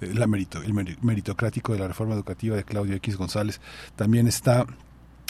la 0.00 0.26
merito, 0.26 0.60
el 0.62 0.74
meritocrático 0.74 1.72
de 1.72 1.78
la 1.78 1.88
reforma 1.88 2.14
educativa 2.14 2.56
de 2.56 2.64
Claudio 2.64 2.96
X 2.96 3.16
González. 3.16 3.60
También 3.96 4.26
está 4.26 4.66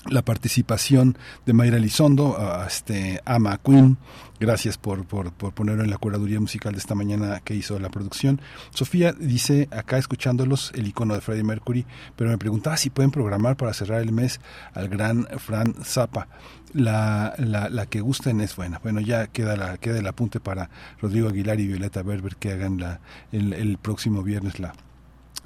la 0.09 0.22
participación 0.22 1.18
de 1.44 1.52
Mayra 1.52 1.77
Elizondo, 1.77 2.39
a 2.39 2.66
este 2.66 3.20
Ama 3.24 3.59
Queen, 3.59 3.98
gracias 4.39 4.78
por, 4.78 5.05
por, 5.05 5.32
por, 5.32 5.52
ponerlo 5.52 5.85
en 5.85 5.90
la 5.90 5.98
curaduría 5.98 6.40
musical 6.40 6.72
de 6.72 6.78
esta 6.78 6.94
mañana 6.94 7.40
que 7.40 7.55
hizo 7.55 7.78
la 7.78 7.90
producción. 7.90 8.40
Sofía 8.70 9.12
dice, 9.12 9.68
acá 9.70 9.98
escuchándolos, 9.98 10.72
el 10.74 10.86
icono 10.86 11.14
de 11.14 11.20
Freddie 11.20 11.44
Mercury, 11.44 11.86
pero 12.16 12.31
me 12.31 12.39
preguntaba 12.39 12.77
si 12.77 12.89
pueden 12.89 13.10
programar 13.10 13.56
para 13.56 13.74
cerrar 13.74 14.01
el 14.01 14.12
mes 14.12 14.40
al 14.72 14.89
gran 14.89 15.27
Fran 15.39 15.74
Zappa. 15.85 16.28
La, 16.72 17.35
la, 17.36 17.68
la 17.68 17.86
que 17.86 18.01
gusten 18.01 18.40
es 18.40 18.55
buena. 18.55 18.78
Bueno, 18.81 19.01
ya 19.01 19.27
queda, 19.27 19.56
la, 19.56 19.77
queda 19.78 19.98
el 19.98 20.06
apunte 20.06 20.39
para 20.39 20.70
Rodrigo 21.01 21.28
Aguilar 21.28 21.59
y 21.59 21.66
Violeta 21.66 22.05
Berber 22.05 22.36
que 22.36 22.52
hagan 22.52 22.78
la, 22.78 23.01
el, 23.32 23.52
el 23.55 23.77
próximo 23.77 24.22
viernes 24.22 24.60
la, 24.60 24.72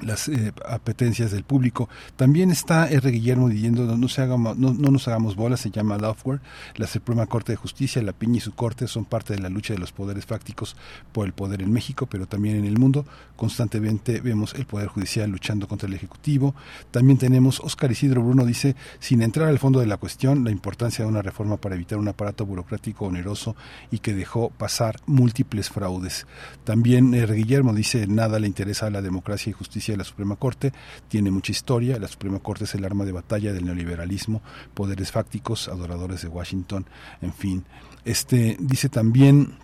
las 0.00 0.28
eh, 0.28 0.52
apetencias 0.68 1.30
del 1.30 1.44
público. 1.44 1.88
También 2.16 2.50
está 2.50 2.88
R. 2.88 3.10
Guillermo 3.10 3.48
diciendo 3.48 3.96
no, 3.96 4.08
se 4.08 4.22
hagamos, 4.22 4.56
no, 4.56 4.72
nos 4.72 5.08
hagamos 5.08 5.36
bolas, 5.36 5.60
se 5.60 5.70
llama 5.70 5.98
Loveware. 5.98 6.40
La 6.76 6.86
Suprema 6.86 7.26
Corte 7.26 7.52
de 7.52 7.56
Justicia, 7.56 8.02
la 8.02 8.12
Piña 8.12 8.38
y 8.38 8.40
su 8.40 8.54
corte 8.54 8.86
son 8.88 9.04
parte 9.04 9.34
de 9.34 9.40
la 9.40 9.48
lucha 9.48 9.74
de 9.74 9.80
los 9.80 9.92
poderes 9.92 10.26
fácticos 10.26 10.76
por 11.12 11.26
el 11.26 11.32
poder 11.32 11.62
en 11.62 11.72
México, 11.72 12.06
pero 12.06 12.26
también 12.26 12.56
en 12.56 12.64
el 12.64 12.78
mundo. 12.78 13.06
Constantemente 13.36 14.20
vemos 14.20 14.54
el 14.54 14.66
Poder 14.66 14.88
Judicial 14.88 15.30
luchando 15.30 15.68
contra 15.68 15.88
el 15.88 15.94
Ejecutivo. 15.94 16.54
También 16.90 17.18
tenemos 17.18 17.60
Oscar 17.60 17.90
Isidro 17.90 18.22
Bruno 18.22 18.44
dice, 18.44 18.76
sin 18.98 19.22
entrar 19.22 19.48
al 19.48 19.58
fondo 19.58 19.80
de 19.80 19.86
la 19.86 19.96
cuestión, 19.96 20.44
la 20.44 20.50
importancia 20.50 21.04
de 21.04 21.10
una 21.10 21.22
reforma 21.22 21.56
para 21.56 21.74
evitar 21.74 21.98
un 21.98 22.08
aparato 22.08 22.46
burocrático 22.46 23.06
oneroso 23.06 23.56
y 23.90 23.98
que 23.98 24.14
dejó 24.14 24.50
pasar 24.50 24.96
múltiples 25.06 25.70
fraudes. 25.70 26.26
También 26.64 27.14
R. 27.14 27.34
Guillermo 27.34 27.74
dice, 27.74 28.06
nada 28.06 28.38
le 28.38 28.46
interesa 28.46 28.86
a 28.86 28.90
la 28.90 29.02
democracia 29.02 29.50
y 29.50 29.52
justicia 29.52 29.93
de 29.94 29.98
la 29.98 30.04
Suprema 30.04 30.36
Corte, 30.36 30.72
tiene 31.08 31.30
mucha 31.30 31.52
historia, 31.52 31.98
la 31.98 32.08
Suprema 32.08 32.40
Corte 32.40 32.64
es 32.64 32.74
el 32.74 32.84
arma 32.84 33.04
de 33.04 33.12
batalla 33.12 33.52
del 33.52 33.64
neoliberalismo, 33.64 34.42
poderes 34.74 35.12
fácticos, 35.12 35.68
adoradores 35.68 36.22
de 36.22 36.28
Washington, 36.28 36.86
en 37.22 37.32
fin. 37.32 37.64
Este 38.04 38.56
dice 38.60 38.88
también 38.88 39.54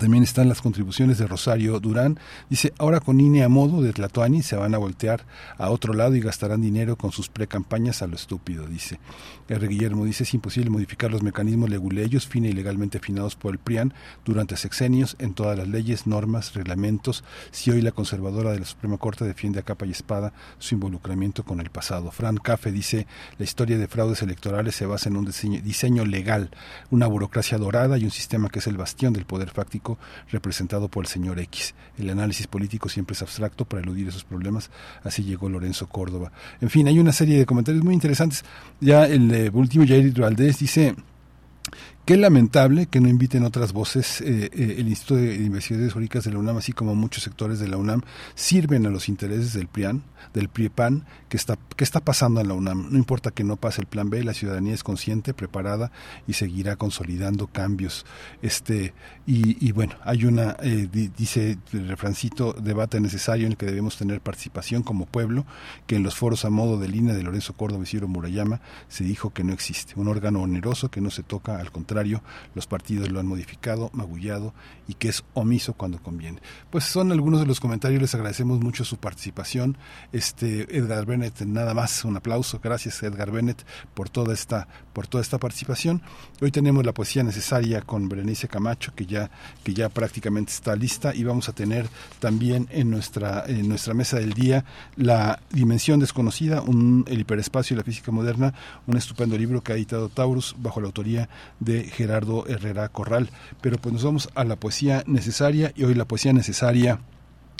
También 0.00 0.24
están 0.24 0.48
las 0.48 0.60
contribuciones 0.60 1.18
de 1.18 1.26
Rosario 1.26 1.78
Durán. 1.78 2.18
Dice, 2.50 2.72
ahora 2.78 3.00
con 3.00 3.20
INE 3.20 3.44
a 3.44 3.48
modo 3.48 3.80
de 3.80 3.92
Tlatoani 3.92 4.42
se 4.42 4.56
van 4.56 4.74
a 4.74 4.78
voltear 4.78 5.24
a 5.56 5.70
otro 5.70 5.94
lado 5.94 6.16
y 6.16 6.20
gastarán 6.20 6.62
dinero 6.62 6.96
con 6.96 7.12
sus 7.12 7.28
precampañas 7.28 8.02
a 8.02 8.06
lo 8.06 8.16
estúpido, 8.16 8.66
dice. 8.66 8.98
R. 9.48 9.68
Guillermo 9.68 10.04
dice, 10.04 10.24
es 10.24 10.34
imposible 10.34 10.70
modificar 10.70 11.10
los 11.10 11.22
mecanismos 11.22 11.70
leguleyos 11.70 12.26
fina 12.26 12.48
y 12.48 12.52
legalmente 12.52 12.98
afinados 12.98 13.36
por 13.36 13.52
el 13.52 13.58
PRIAN 13.58 13.94
durante 14.24 14.56
sexenios 14.56 15.16
en 15.18 15.34
todas 15.34 15.56
las 15.56 15.68
leyes, 15.68 16.06
normas, 16.06 16.54
reglamentos, 16.54 17.24
si 17.50 17.70
hoy 17.70 17.80
la 17.80 17.92
conservadora 17.92 18.52
de 18.52 18.60
la 18.60 18.66
Suprema 18.66 18.98
Corte 18.98 19.24
defiende 19.24 19.60
a 19.60 19.64
capa 19.64 19.86
y 19.86 19.90
espada 19.90 20.32
su 20.58 20.74
involucramiento 20.74 21.44
con 21.44 21.60
el 21.60 21.70
pasado. 21.70 22.10
Fran 22.10 22.36
Cafe 22.38 22.72
dice, 22.72 23.06
la 23.38 23.44
historia 23.44 23.78
de 23.78 23.88
fraudes 23.88 24.22
electorales 24.22 24.74
se 24.74 24.86
basa 24.86 25.08
en 25.08 25.16
un 25.16 25.26
diseño, 25.26 25.60
diseño 25.62 26.04
legal, 26.04 26.50
una 26.90 27.06
burocracia 27.06 27.58
dorada 27.58 27.96
y 27.98 28.04
un 28.04 28.10
sistema 28.10 28.48
que 28.48 28.58
es 28.58 28.66
el 28.66 28.76
bastión 28.76 29.12
del 29.12 29.24
poder 29.24 29.50
fáctico 29.50 29.83
representado 30.30 30.88
por 30.88 31.04
el 31.04 31.08
señor 31.08 31.38
X. 31.38 31.74
El 31.98 32.10
análisis 32.10 32.46
político 32.46 32.88
siempre 32.88 33.14
es 33.14 33.22
abstracto 33.22 33.64
para 33.64 33.82
eludir 33.82 34.08
esos 34.08 34.24
problemas. 34.24 34.70
Así 35.02 35.22
llegó 35.22 35.48
Lorenzo 35.48 35.88
Córdoba. 35.88 36.32
En 36.60 36.70
fin, 36.70 36.88
hay 36.88 36.98
una 36.98 37.12
serie 37.12 37.38
de 37.38 37.46
comentarios 37.46 37.84
muy 37.84 37.94
interesantes. 37.94 38.44
Ya 38.80 39.06
el 39.06 39.32
eh, 39.32 39.50
último, 39.52 39.86
Jair 39.86 40.12
Valdés, 40.12 40.58
dice 40.58 40.94
Qué 42.04 42.18
lamentable 42.18 42.86
que 42.86 43.00
no 43.00 43.08
inviten 43.08 43.44
otras 43.44 43.72
voces. 43.72 44.20
Eh, 44.20 44.50
eh, 44.52 44.76
el 44.78 44.88
Instituto 44.88 45.16
de 45.16 45.36
Investigaciones 45.36 45.94
Jurídicas 45.94 46.24
de 46.24 46.32
la 46.32 46.38
UNAM, 46.38 46.58
así 46.58 46.72
como 46.72 46.94
muchos 46.94 47.24
sectores 47.24 47.58
de 47.60 47.68
la 47.68 47.78
UNAM, 47.78 48.02
sirven 48.34 48.84
a 48.84 48.90
los 48.90 49.08
intereses 49.08 49.54
del 49.54 49.68
PRIAN, 49.68 50.02
del 50.32 50.48
PRIEPAN, 50.48 51.04
que 51.28 51.36
está, 51.36 51.58
que 51.76 51.84
está 51.84 52.00
pasando 52.00 52.40
en 52.40 52.48
la 52.48 52.54
UNAM. 52.54 52.88
No 52.90 52.98
importa 52.98 53.30
que 53.30 53.44
no 53.44 53.56
pase 53.56 53.80
el 53.80 53.86
plan 53.86 54.10
B, 54.10 54.24
la 54.24 54.34
ciudadanía 54.34 54.74
es 54.74 54.82
consciente, 54.82 55.34
preparada 55.34 55.90
y 56.26 56.34
seguirá 56.34 56.76
consolidando 56.76 57.46
cambios. 57.46 58.06
Este, 58.42 58.94
y, 59.26 59.72
bueno, 59.72 59.94
hay 60.04 60.24
una, 60.24 60.56
eh, 60.62 60.88
dice 61.16 61.58
el 61.72 61.88
refrancito, 61.88 62.52
debate 62.52 63.00
necesario 63.00 63.46
en 63.46 63.52
el 63.52 63.58
que 63.58 63.66
debemos 63.66 63.96
tener 63.96 64.20
participación 64.20 64.82
como 64.82 65.06
pueblo, 65.06 65.46
que 65.86 65.96
en 65.96 66.02
los 66.02 66.14
foros 66.14 66.44
a 66.44 66.50
modo 66.50 66.78
de 66.78 66.88
línea 66.88 67.14
de 67.14 67.22
Lorenzo 67.22 67.54
Córdoba 67.54 67.84
y 67.84 67.86
Ciro 67.86 68.08
Murayama 68.08 68.60
se 68.88 69.04
dijo 69.04 69.30
que 69.30 69.44
no 69.44 69.52
existe. 69.52 69.94
Un 69.96 70.08
órgano 70.08 70.42
oneroso 70.42 70.90
que 70.90 71.00
no 71.00 71.10
se 71.10 71.22
toca, 71.22 71.58
al 71.58 71.70
contrario 71.70 72.22
los 72.54 72.66
partidos 72.66 73.10
lo 73.10 73.20
han 73.20 73.26
modificado, 73.26 73.90
magullado 73.92 74.54
y 74.88 74.94
que 74.94 75.08
es 75.08 75.24
omiso 75.34 75.74
cuando 75.74 76.02
conviene. 76.02 76.40
Pues 76.70 76.84
son 76.84 77.12
algunos 77.12 77.40
de 77.40 77.46
los 77.46 77.60
comentarios, 77.60 78.00
les 78.00 78.14
agradecemos 78.14 78.60
mucho 78.60 78.84
su 78.84 78.96
participación. 78.98 79.76
Este 80.14 80.78
Edgar 80.78 81.06
Bennett, 81.06 81.40
nada 81.40 81.74
más 81.74 82.04
un 82.04 82.16
aplauso, 82.16 82.60
gracias 82.62 83.02
Edgar 83.02 83.32
Bennett 83.32 83.66
por 83.94 84.08
toda 84.08 84.32
esta 84.32 84.68
por 84.92 85.08
toda 85.08 85.22
esta 85.22 85.38
participación. 85.38 86.02
Hoy 86.40 86.52
tenemos 86.52 86.86
la 86.86 86.94
poesía 86.94 87.24
necesaria 87.24 87.80
con 87.80 88.08
Berenice 88.08 88.46
Camacho 88.46 88.92
que 88.94 89.06
ya 89.06 89.28
que 89.64 89.74
ya 89.74 89.88
prácticamente 89.88 90.52
está 90.52 90.76
lista 90.76 91.12
y 91.12 91.24
vamos 91.24 91.48
a 91.48 91.52
tener 91.52 91.88
también 92.20 92.68
en 92.70 92.92
nuestra 92.92 93.44
en 93.48 93.68
nuestra 93.68 93.92
mesa 93.92 94.20
del 94.20 94.34
día 94.34 94.64
la 94.94 95.40
dimensión 95.50 95.98
desconocida, 95.98 96.62
un 96.62 97.04
el 97.08 97.18
hiperespacio 97.18 97.74
y 97.74 97.78
la 97.78 97.82
física 97.82 98.12
moderna, 98.12 98.54
un 98.86 98.96
estupendo 98.96 99.36
libro 99.36 99.64
que 99.64 99.72
ha 99.72 99.74
editado 99.74 100.10
Taurus 100.10 100.54
bajo 100.58 100.80
la 100.80 100.86
autoría 100.86 101.28
de 101.58 101.82
Gerardo 101.82 102.46
Herrera 102.46 102.88
Corral. 102.88 103.30
Pero 103.60 103.78
pues 103.78 103.92
nos 103.92 104.04
vamos 104.04 104.28
a 104.36 104.44
la 104.44 104.54
poesía 104.54 105.02
necesaria 105.08 105.72
y 105.74 105.82
hoy 105.82 105.94
la 105.94 106.04
poesía 106.04 106.32
necesaria 106.32 107.00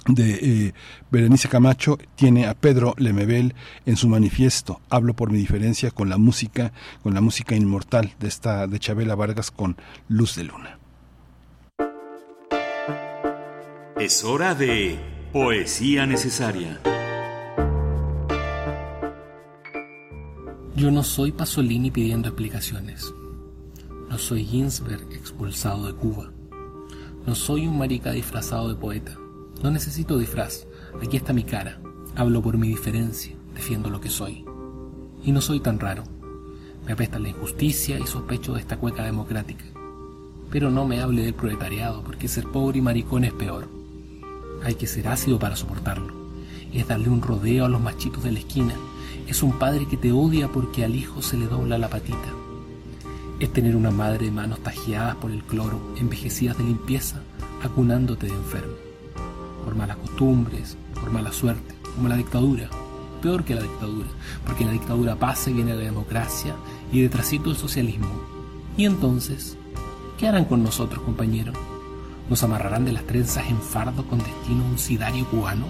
de 0.06 0.32
eh, 0.66 0.74
Berenice 1.10 1.48
Camacho 1.48 1.98
tiene 2.14 2.46
a 2.46 2.54
Pedro 2.54 2.94
Lemebel 2.98 3.54
en 3.86 3.96
su 3.96 4.08
manifiesto 4.08 4.80
Hablo 4.90 5.14
por 5.14 5.30
mi 5.30 5.38
diferencia 5.38 5.90
con 5.90 6.08
la 6.08 6.18
música, 6.18 6.72
con 7.02 7.14
la 7.14 7.20
música 7.20 7.54
inmortal 7.54 8.14
de 8.20 8.28
esta 8.28 8.66
de 8.66 8.78
Chabela 8.78 9.14
Vargas 9.14 9.50
con 9.50 9.76
Luz 10.08 10.36
de 10.36 10.44
Luna. 10.44 10.78
Es 13.98 14.24
hora 14.24 14.54
de 14.54 14.98
poesía 15.32 16.06
necesaria. 16.06 16.80
Yo 20.76 20.90
no 20.90 21.02
soy 21.04 21.32
Pasolini 21.32 21.90
pidiendo 21.90 22.28
explicaciones. 22.28 23.14
No 24.10 24.18
soy 24.18 24.44
Ginsberg 24.44 25.12
expulsado 25.12 25.86
de 25.86 25.94
Cuba. 25.94 26.30
No 27.26 27.34
soy 27.34 27.66
un 27.66 27.78
marica 27.78 28.10
disfrazado 28.10 28.68
de 28.68 28.74
poeta. 28.74 29.16
No 29.64 29.70
necesito 29.70 30.18
disfraz. 30.18 30.66
Aquí 31.02 31.16
está 31.16 31.32
mi 31.32 31.42
cara. 31.42 31.80
Hablo 32.16 32.42
por 32.42 32.58
mi 32.58 32.68
diferencia. 32.68 33.34
Defiendo 33.54 33.88
lo 33.88 33.98
que 33.98 34.10
soy. 34.10 34.44
Y 35.24 35.32
no 35.32 35.40
soy 35.40 35.60
tan 35.60 35.80
raro. 35.80 36.04
Me 36.84 36.92
apesta 36.92 37.18
la 37.18 37.30
injusticia 37.30 37.98
y 37.98 38.06
sospecho 38.06 38.52
de 38.52 38.60
esta 38.60 38.76
cueca 38.76 39.04
democrática. 39.04 39.64
Pero 40.50 40.70
no 40.70 40.86
me 40.86 41.00
hable 41.00 41.22
del 41.22 41.32
proletariado, 41.32 42.04
porque 42.04 42.28
ser 42.28 42.44
pobre 42.44 42.80
y 42.80 42.82
maricón 42.82 43.24
es 43.24 43.32
peor. 43.32 43.66
Hay 44.64 44.74
que 44.74 44.86
ser 44.86 45.08
ácido 45.08 45.38
para 45.38 45.56
soportarlo. 45.56 46.12
Es 46.70 46.86
darle 46.86 47.08
un 47.08 47.22
rodeo 47.22 47.64
a 47.64 47.70
los 47.70 47.80
machitos 47.80 48.22
de 48.22 48.32
la 48.32 48.40
esquina. 48.40 48.74
Es 49.26 49.42
un 49.42 49.58
padre 49.58 49.88
que 49.88 49.96
te 49.96 50.12
odia 50.12 50.48
porque 50.48 50.84
al 50.84 50.94
hijo 50.94 51.22
se 51.22 51.38
le 51.38 51.46
dobla 51.46 51.78
la 51.78 51.88
patita 51.88 52.34
es 53.40 53.52
tener 53.52 53.74
una 53.74 53.90
madre 53.90 54.26
de 54.26 54.30
manos 54.30 54.60
tajeadas 54.60 55.16
por 55.16 55.30
el 55.32 55.42
cloro, 55.42 55.80
envejecidas 55.96 56.56
de 56.56 56.64
limpieza, 56.64 57.20
acunándote 57.62 58.26
de 58.26 58.32
enfermo. 58.32 58.83
Por 59.64 59.74
malas 59.74 59.96
costumbres, 59.96 60.76
por 60.94 61.10
mala 61.10 61.32
suerte, 61.32 61.74
como 61.94 62.08
la 62.08 62.16
dictadura. 62.16 62.68
Peor 63.22 63.44
que 63.44 63.54
la 63.54 63.62
dictadura, 63.62 64.08
porque 64.46 64.64
la 64.64 64.72
dictadura 64.72 65.16
pasa 65.16 65.50
y 65.50 65.54
viene 65.54 65.74
la 65.74 65.80
democracia 65.80 66.54
y 66.92 67.00
detrásito 67.00 67.50
el 67.50 67.56
socialismo. 67.56 68.10
Y 68.76 68.84
entonces, 68.84 69.56
¿qué 70.18 70.28
harán 70.28 70.44
con 70.44 70.62
nosotros, 70.62 71.02
compañeros? 71.02 71.56
¿Nos 72.28 72.42
amarrarán 72.42 72.84
de 72.84 72.92
las 72.92 73.04
trenzas 73.04 73.48
en 73.48 73.60
fardo 73.60 74.04
con 74.06 74.18
destino 74.18 74.64
a 74.64 74.68
un 74.68 74.78
sidario 74.78 75.24
cubano? 75.30 75.66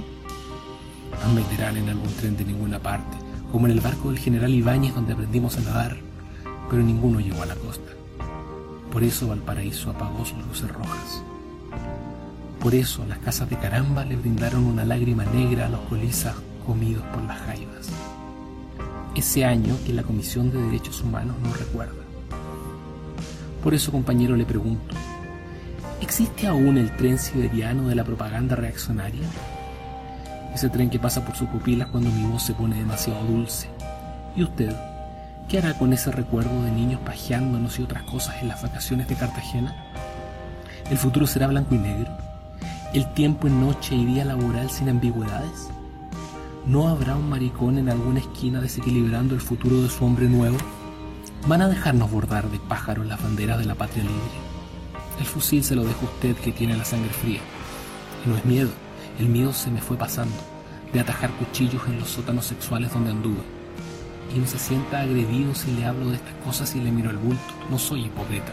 Nos 1.24 1.34
meterán 1.34 1.76
en 1.76 1.88
algún 1.88 2.12
tren 2.14 2.36
de 2.36 2.44
ninguna 2.44 2.80
parte, 2.80 3.16
como 3.52 3.66
en 3.66 3.72
el 3.72 3.80
barco 3.80 4.10
del 4.10 4.18
general 4.18 4.52
Ibáñez 4.52 4.94
donde 4.94 5.12
aprendimos 5.12 5.56
a 5.56 5.60
nadar 5.60 6.14
pero 6.70 6.82
ninguno 6.82 7.20
llegó 7.20 7.42
a 7.42 7.46
la 7.46 7.54
costa. 7.54 7.92
Por 8.90 9.02
eso 9.02 9.28
Valparaíso 9.28 9.90
apagó 9.90 10.24
sus 10.24 10.38
luces 10.46 10.70
rojas. 10.70 11.22
Por 12.64 12.74
eso 12.74 13.04
las 13.04 13.18
casas 13.18 13.50
de 13.50 13.58
caramba 13.58 14.06
le 14.06 14.16
brindaron 14.16 14.64
una 14.64 14.86
lágrima 14.86 15.26
negra 15.26 15.66
a 15.66 15.68
los 15.68 15.80
colizas 15.80 16.34
comidos 16.64 17.04
por 17.08 17.22
las 17.24 17.38
jaivas. 17.40 17.90
Ese 19.14 19.44
año 19.44 19.76
que 19.84 19.92
la 19.92 20.02
Comisión 20.02 20.50
de 20.50 20.62
Derechos 20.62 21.02
Humanos 21.02 21.36
no 21.42 21.52
recuerda. 21.52 22.02
Por 23.62 23.74
eso, 23.74 23.92
compañero, 23.92 24.34
le 24.34 24.46
pregunto, 24.46 24.96
¿existe 26.00 26.46
aún 26.46 26.78
el 26.78 26.96
tren 26.96 27.18
siberiano 27.18 27.86
de 27.86 27.96
la 27.96 28.04
propaganda 28.04 28.56
reaccionaria? 28.56 29.28
Ese 30.54 30.70
tren 30.70 30.88
que 30.88 30.98
pasa 30.98 31.22
por 31.22 31.36
sus 31.36 31.48
pupilas 31.48 31.88
cuando 31.88 32.08
mi 32.08 32.24
voz 32.24 32.44
se 32.44 32.54
pone 32.54 32.76
demasiado 32.76 33.26
dulce. 33.26 33.68
¿Y 34.36 34.42
usted? 34.42 34.74
¿Qué 35.50 35.58
hará 35.58 35.76
con 35.76 35.92
ese 35.92 36.10
recuerdo 36.10 36.62
de 36.62 36.70
niños 36.70 37.02
pajeándonos 37.04 37.78
y 37.78 37.82
otras 37.82 38.04
cosas 38.04 38.36
en 38.40 38.48
las 38.48 38.62
vacaciones 38.62 39.06
de 39.06 39.16
Cartagena? 39.16 39.76
¿El 40.90 40.96
futuro 40.96 41.26
será 41.26 41.46
blanco 41.46 41.74
y 41.74 41.78
negro? 41.78 42.23
¿El 42.94 43.12
tiempo 43.12 43.48
en 43.48 43.60
noche 43.60 43.96
y 43.96 44.04
día 44.04 44.24
laboral 44.24 44.70
sin 44.70 44.88
ambigüedades? 44.88 45.68
¿No 46.64 46.86
habrá 46.86 47.16
un 47.16 47.28
maricón 47.28 47.76
en 47.76 47.88
alguna 47.88 48.20
esquina 48.20 48.60
desequilibrando 48.60 49.34
el 49.34 49.40
futuro 49.40 49.82
de 49.82 49.88
su 49.88 50.04
hombre 50.04 50.28
nuevo? 50.28 50.56
¿Van 51.48 51.60
a 51.60 51.68
dejarnos 51.68 52.08
bordar 52.08 52.48
de 52.52 52.60
pájaros 52.60 53.04
las 53.04 53.20
banderas 53.20 53.58
de 53.58 53.64
la 53.64 53.74
patria 53.74 54.04
libre? 54.04 54.38
El 55.18 55.26
fusil 55.26 55.64
se 55.64 55.74
lo 55.74 55.82
dejo 55.82 56.04
usted 56.04 56.36
que 56.36 56.52
tiene 56.52 56.76
la 56.76 56.84
sangre 56.84 57.10
fría. 57.10 57.40
Y 58.24 58.28
no 58.28 58.36
es 58.36 58.44
miedo, 58.44 58.70
el 59.18 59.26
miedo 59.26 59.52
se 59.52 59.72
me 59.72 59.80
fue 59.80 59.96
pasando, 59.96 60.36
de 60.92 61.00
atajar 61.00 61.30
cuchillos 61.32 61.82
en 61.88 61.98
los 61.98 62.10
sótanos 62.10 62.44
sexuales 62.44 62.92
donde 62.92 63.10
anduve 63.10 63.42
y 64.32 64.38
no 64.38 64.46
se 64.46 64.60
sienta 64.60 65.00
agredido 65.00 65.52
si 65.56 65.72
le 65.72 65.84
hablo 65.84 66.10
de 66.10 66.16
estas 66.16 66.34
cosas 66.44 66.76
y 66.76 66.80
le 66.80 66.92
miro 66.92 67.10
el 67.10 67.16
bulto. 67.16 67.42
No 67.72 67.76
soy 67.76 68.04
hipócrita. 68.04 68.52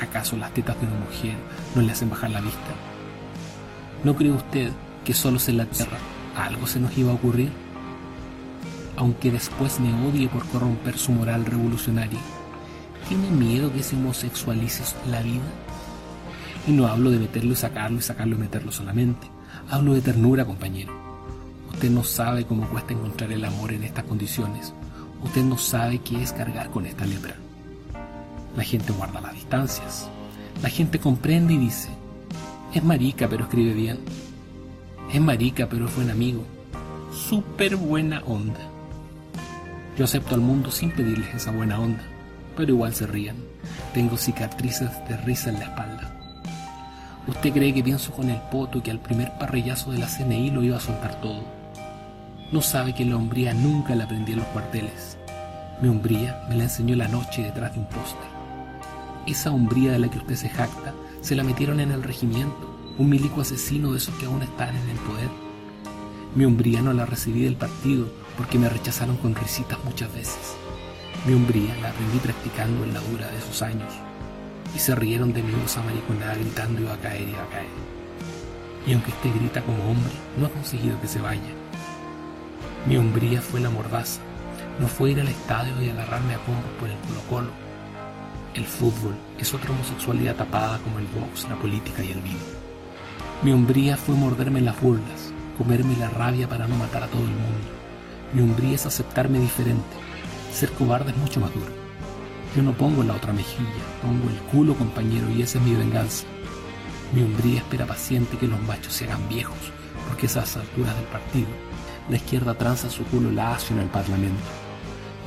¿Acaso 0.00 0.38
las 0.38 0.54
tetas 0.54 0.80
de 0.80 0.86
una 0.86 1.00
mujer 1.00 1.36
no 1.74 1.82
le 1.82 1.92
hacen 1.92 2.08
bajar 2.08 2.30
la 2.30 2.40
vista? 2.40 2.97
¿No 4.04 4.14
cree 4.14 4.30
usted 4.30 4.70
que 5.04 5.12
solos 5.12 5.48
en 5.48 5.56
la 5.56 5.66
tierra 5.66 5.98
algo 6.36 6.66
se 6.66 6.78
nos 6.78 6.96
iba 6.96 7.10
a 7.10 7.14
ocurrir? 7.14 7.50
Aunque 8.96 9.32
después 9.32 9.80
me 9.80 9.92
odie 10.06 10.28
por 10.28 10.46
corromper 10.46 10.96
su 10.96 11.12
moral 11.12 11.44
revolucionaria, 11.44 12.20
¿tiene 13.08 13.30
miedo 13.30 13.72
que 13.72 13.82
se 13.82 13.96
homosexualice 13.96 14.84
la 15.10 15.20
vida? 15.22 15.42
Y 16.66 16.72
no 16.72 16.86
hablo 16.86 17.10
de 17.10 17.18
meterlo 17.18 17.52
y 17.52 17.56
sacarlo 17.56 17.98
y 17.98 18.02
sacarlo 18.02 18.36
y 18.36 18.38
meterlo 18.38 18.70
solamente. 18.70 19.28
Hablo 19.68 19.94
de 19.94 20.00
ternura, 20.00 20.44
compañero. 20.44 20.92
Usted 21.72 21.90
no 21.90 22.04
sabe 22.04 22.44
cómo 22.44 22.68
cuesta 22.68 22.92
encontrar 22.92 23.32
el 23.32 23.44
amor 23.44 23.72
en 23.72 23.82
estas 23.82 24.04
condiciones. 24.04 24.72
Usted 25.24 25.42
no 25.42 25.58
sabe 25.58 25.98
qué 25.98 26.22
es 26.22 26.32
cargar 26.32 26.70
con 26.70 26.86
esta 26.86 27.04
lepra. 27.04 27.34
La 28.56 28.62
gente 28.62 28.92
guarda 28.92 29.20
las 29.20 29.34
distancias. 29.34 30.08
La 30.62 30.68
gente 30.68 30.98
comprende 30.98 31.54
y 31.54 31.58
dice, 31.58 31.88
es 32.74 32.84
marica 32.84 33.28
pero 33.28 33.44
escribe 33.44 33.72
bien. 33.72 33.98
Es 35.12 35.20
marica 35.20 35.68
pero 35.68 35.86
es 35.86 35.96
buen 35.96 36.10
amigo. 36.10 36.44
Súper 37.12 37.76
buena 37.76 38.22
onda. 38.26 38.60
Yo 39.96 40.04
acepto 40.04 40.34
al 40.34 40.40
mundo 40.40 40.70
sin 40.70 40.90
pedirles 40.92 41.34
esa 41.34 41.50
buena 41.50 41.80
onda, 41.80 42.02
pero 42.56 42.72
igual 42.72 42.94
se 42.94 43.06
rían. 43.06 43.36
Tengo 43.94 44.16
cicatrices 44.16 44.90
de 45.08 45.16
risa 45.16 45.50
en 45.50 45.58
la 45.58 45.64
espalda. 45.64 46.14
Usted 47.26 47.52
cree 47.52 47.74
que 47.74 47.82
pienso 47.82 48.12
con 48.12 48.30
el 48.30 48.40
poto 48.50 48.82
que 48.82 48.90
al 48.90 49.00
primer 49.00 49.32
parrillazo 49.38 49.90
de 49.90 49.98
la 49.98 50.06
CNI 50.06 50.50
lo 50.50 50.62
iba 50.62 50.76
a 50.76 50.80
soltar 50.80 51.20
todo. 51.20 51.42
No 52.52 52.62
sabe 52.62 52.94
que 52.94 53.04
la 53.04 53.16
hombría 53.16 53.52
nunca 53.54 53.94
la 53.94 54.04
aprendí 54.04 54.32
en 54.32 54.38
los 54.38 54.48
cuarteles. 54.48 55.18
Mi 55.82 55.88
hombría 55.88 56.44
me 56.48 56.56
la 56.56 56.64
enseñó 56.64 56.96
la 56.96 57.08
noche 57.08 57.42
detrás 57.42 57.72
de 57.74 57.80
un 57.80 57.86
poste. 57.86 58.26
Esa 59.26 59.50
hombría 59.50 59.92
de 59.92 59.98
la 59.98 60.08
que 60.08 60.18
usted 60.18 60.36
se 60.36 60.48
jacta 60.48 60.94
se 61.20 61.34
la 61.34 61.44
metieron 61.44 61.80
en 61.80 61.90
el 61.90 62.02
regimiento, 62.02 62.76
un 62.96 63.08
milico 63.08 63.40
asesino 63.40 63.92
de 63.92 63.98
esos 63.98 64.14
que 64.16 64.26
aún 64.26 64.42
están 64.42 64.76
en 64.76 64.88
el 64.88 64.96
poder. 64.98 65.28
Mi 66.34 66.44
hombría 66.44 66.82
no 66.82 66.92
la 66.92 67.06
recibí 67.06 67.42
del 67.42 67.56
partido 67.56 68.06
porque 68.36 68.58
me 68.58 68.68
rechazaron 68.68 69.16
con 69.16 69.34
risitas 69.34 69.78
muchas 69.84 70.12
veces. 70.12 70.56
Mi 71.26 71.34
hombría 71.34 71.76
la 71.82 71.90
aprendí 71.90 72.18
practicando 72.18 72.84
en 72.84 72.94
la 72.94 73.00
dura 73.00 73.28
de 73.28 73.38
esos 73.38 73.62
años. 73.62 73.92
Y 74.74 74.78
se 74.78 74.94
rieron 74.94 75.32
de 75.32 75.42
mi 75.42 75.52
voz 75.52 75.76
amariconada 75.76 76.34
gritando 76.34 76.82
iba 76.82 76.94
a 76.94 76.98
caer, 76.98 77.28
iba 77.28 77.42
a 77.42 77.48
caer. 77.48 77.66
Y 78.86 78.92
aunque 78.92 79.10
usted 79.10 79.34
grita 79.34 79.62
como 79.62 79.90
hombre, 79.90 80.12
no 80.38 80.46
ha 80.46 80.50
conseguido 80.50 81.00
que 81.00 81.08
se 81.08 81.20
vaya. 81.20 81.52
Mi 82.86 82.96
hombría 82.96 83.42
fue 83.42 83.60
la 83.60 83.70
mordaza, 83.70 84.20
no 84.78 84.86
fue 84.86 85.10
ir 85.12 85.20
al 85.20 85.28
estadio 85.28 85.82
y 85.82 85.90
agarrarme 85.90 86.34
a 86.34 86.38
combos 86.38 86.70
por 86.78 86.88
el 86.88 86.96
Colo 86.98 87.20
Colo. 87.28 87.67
El 88.58 88.66
fútbol 88.66 89.14
es 89.38 89.54
otra 89.54 89.70
homosexualidad 89.70 90.34
tapada 90.34 90.78
como 90.78 90.98
el 90.98 91.06
box, 91.06 91.48
la 91.48 91.54
política 91.54 92.02
y 92.02 92.10
el 92.10 92.20
vino. 92.20 92.40
Mi 93.44 93.52
hombría 93.52 93.96
fue 93.96 94.16
morderme 94.16 94.60
las 94.60 94.80
burlas, 94.80 95.32
comerme 95.56 95.96
la 95.96 96.10
rabia 96.10 96.48
para 96.48 96.66
no 96.66 96.74
matar 96.74 97.04
a 97.04 97.06
todo 97.06 97.22
el 97.22 97.28
mundo. 97.28 97.68
Mi 98.32 98.42
hombría 98.42 98.74
es 98.74 98.84
aceptarme 98.84 99.38
diferente. 99.38 99.94
Ser 100.52 100.72
cobarde 100.72 101.12
es 101.12 101.16
mucho 101.18 101.38
más 101.38 101.54
duro. 101.54 101.70
Yo 102.56 102.64
no 102.64 102.72
pongo 102.72 103.04
la 103.04 103.14
otra 103.14 103.32
mejilla, 103.32 103.84
pongo 104.02 104.28
el 104.28 104.38
culo, 104.50 104.74
compañero, 104.74 105.30
y 105.30 105.42
esa 105.42 105.58
es 105.58 105.64
mi 105.64 105.76
venganza. 105.76 106.24
Mi 107.14 107.22
hombría 107.22 107.58
espera 107.58 107.86
paciente 107.86 108.38
que 108.38 108.48
los 108.48 108.60
machos 108.62 108.92
se 108.92 109.04
hagan 109.04 109.28
viejos, 109.28 109.70
porque 110.08 110.26
esas 110.26 110.56
alturas 110.56 110.96
del 110.96 111.04
partido, 111.04 111.46
la 112.10 112.16
izquierda 112.16 112.54
tranza 112.54 112.90
su 112.90 113.04
culo 113.04 113.30
lacio 113.30 113.76
en 113.76 113.82
el 113.82 113.88
parlamento. 113.88 114.42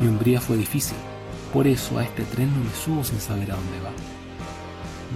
Mi 0.01 0.09
hombría 0.09 0.41
fue 0.41 0.57
difícil, 0.57 0.97
por 1.53 1.67
eso 1.67 1.97
a 1.97 2.03
este 2.03 2.23
tren 2.23 2.49
no 2.53 2.63
me 2.63 2.73
subo 2.73 3.03
sin 3.03 3.19
saber 3.19 3.51
a 3.51 3.55
dónde 3.55 3.79
va. 3.81 3.91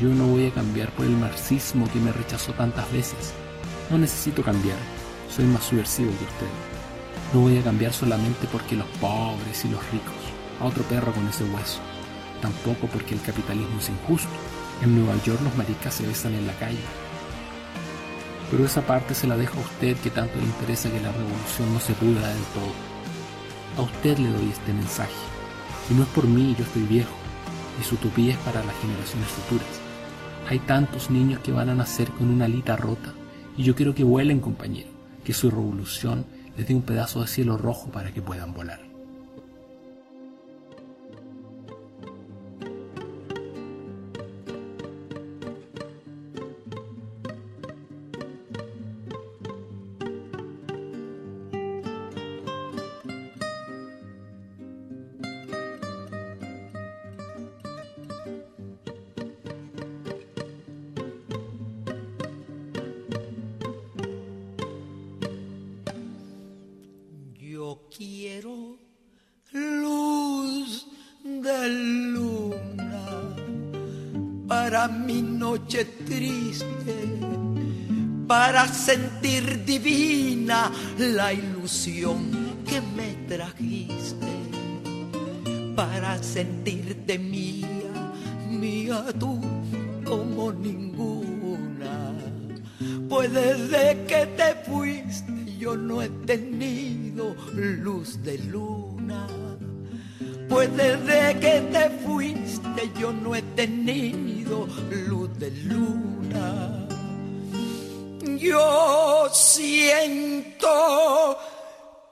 Yo 0.02 0.10
no 0.10 0.28
voy 0.28 0.48
a 0.48 0.54
cambiar 0.54 0.92
por 0.92 1.06
el 1.06 1.16
marxismo 1.16 1.90
que 1.92 2.00
me 2.00 2.12
rechazó 2.12 2.52
tantas 2.54 2.92
veces. 2.92 3.34
No 3.90 3.98
necesito 3.98 4.44
cambiar, 4.44 4.78
soy 5.34 5.46
más 5.46 5.64
subversivo 5.64 6.10
que 6.10 6.26
usted. 6.26 6.48
No 7.34 7.42
voy 7.42 7.58
a 7.58 7.64
cambiar 7.64 7.94
solamente 7.94 8.48
porque 8.52 8.76
los 8.76 8.88
pobres 9.00 9.64
y 9.64 9.70
los 9.70 9.80
ricos, 9.92 10.14
a 10.60 10.66
otro 10.66 10.84
perro 10.84 11.14
con 11.14 11.26
ese 11.28 11.46
hueso. 11.46 11.80
Tampoco 12.42 12.88
porque 12.88 13.14
el 13.14 13.22
capitalismo 13.22 13.80
es 13.80 13.90
injusto. 13.90 14.30
En 14.84 14.96
Nueva 14.96 15.22
York 15.24 15.40
los 15.42 15.56
maricas 15.56 15.94
se 15.94 16.06
besan 16.06 16.36
en 16.36 16.48
la 16.48 16.54
calle. 16.54 16.84
Pero 18.52 18.66
esa 18.66 18.82
parte 18.82 19.16
se 19.16 19.28
la 19.28 19.38
dejo 19.38 19.58
a 19.58 19.64
usted 19.64 19.96
que 19.98 20.10
tanto 20.10 20.36
le 20.38 20.44
interesa 20.44 20.92
que 20.92 21.00
la 21.00 21.12
revolución 21.12 21.74
no 21.74 21.80
se 21.80 21.94
pudra 21.94 22.28
del 22.28 22.44
todo. 22.54 22.74
A 23.78 23.82
usted 23.82 24.18
le 24.18 24.30
doy 24.30 24.50
este 24.50 24.74
mensaje. 24.74 25.35
Y 25.90 25.94
no 25.94 26.04
es 26.04 26.10
por 26.10 26.28
mí, 26.28 26.56
yo 26.58 26.64
estoy 26.64 26.84
viejo. 26.84 27.16
Y 27.80 27.84
su 27.84 27.96
utopía 27.96 28.34
es 28.34 28.40
para 28.40 28.64
las 28.64 28.76
generaciones 28.78 29.28
futuras. 29.30 29.68
Hay 30.50 30.60
tantos 30.60 31.10
niños 31.10 31.40
que 31.42 31.52
van 31.52 31.70
a 31.70 31.76
nacer 31.76 32.10
con 32.12 32.30
una 32.30 32.46
alita 32.46 32.76
rota. 32.76 33.14
Y 33.58 33.64
yo 33.64 33.76
quiero 33.76 33.96
que 33.96 34.04
vuelen, 34.04 34.40
compañero. 34.40 34.90
Que 35.24 35.34
su 35.34 35.50
revolución 35.50 36.26
les 36.58 36.68
dé 36.68 36.76
un 36.76 36.84
pedazo 36.84 37.22
de 37.22 37.28
cielo 37.28 37.58
rojo 37.58 37.90
para 37.92 38.12
que 38.14 38.22
puedan 38.22 38.54
volar. 38.54 38.85
Sentir 78.68 79.66
divina 79.66 80.72
la 80.98 81.34
ilusión 81.34 82.32
que 82.68 82.82
me 82.82 83.14
trajiste, 83.28 84.28
para 85.76 86.22
sentirte 86.22 87.20
mía, 87.20 88.14
mía 88.50 89.06
tú 89.20 89.40
como 90.04 90.52
ninguna. 90.52 92.14
Pues 93.10 93.34
desde 93.34 94.06
que 94.06 94.26
te 94.38 94.56
fuiste 94.70 95.34
yo 95.58 95.76
no 95.76 96.02
he 96.02 96.10
tenido 96.10 97.36
luz 97.54 98.22
de 98.24 98.38
luna. 98.38 99.28
Pues 100.50 100.70
desde 100.76 101.40
que 101.40 101.62
te 101.72 101.90
fuiste 102.06 102.92
yo 103.00 103.12
no 103.12 103.36
he 103.36 103.42
tenido 103.42 104.68
luz 105.08 105.30
de 105.40 105.52
luna. 105.52 106.85
Yo 108.46 109.28
siento 109.34 110.70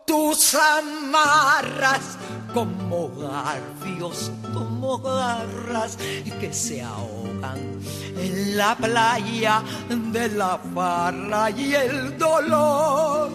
tus 0.05 0.55
amarras 0.55 2.17
como 2.53 3.09
garfios, 3.15 4.31
como 4.53 4.97
garras 4.97 5.97
que 6.39 6.51
se 6.51 6.81
ahogan 6.81 7.79
en 8.17 8.57
la 8.57 8.75
playa 8.75 9.61
de 9.89 10.29
la 10.29 10.57
farra 10.73 11.51
y 11.51 11.75
el 11.75 12.17
dolor. 12.17 13.31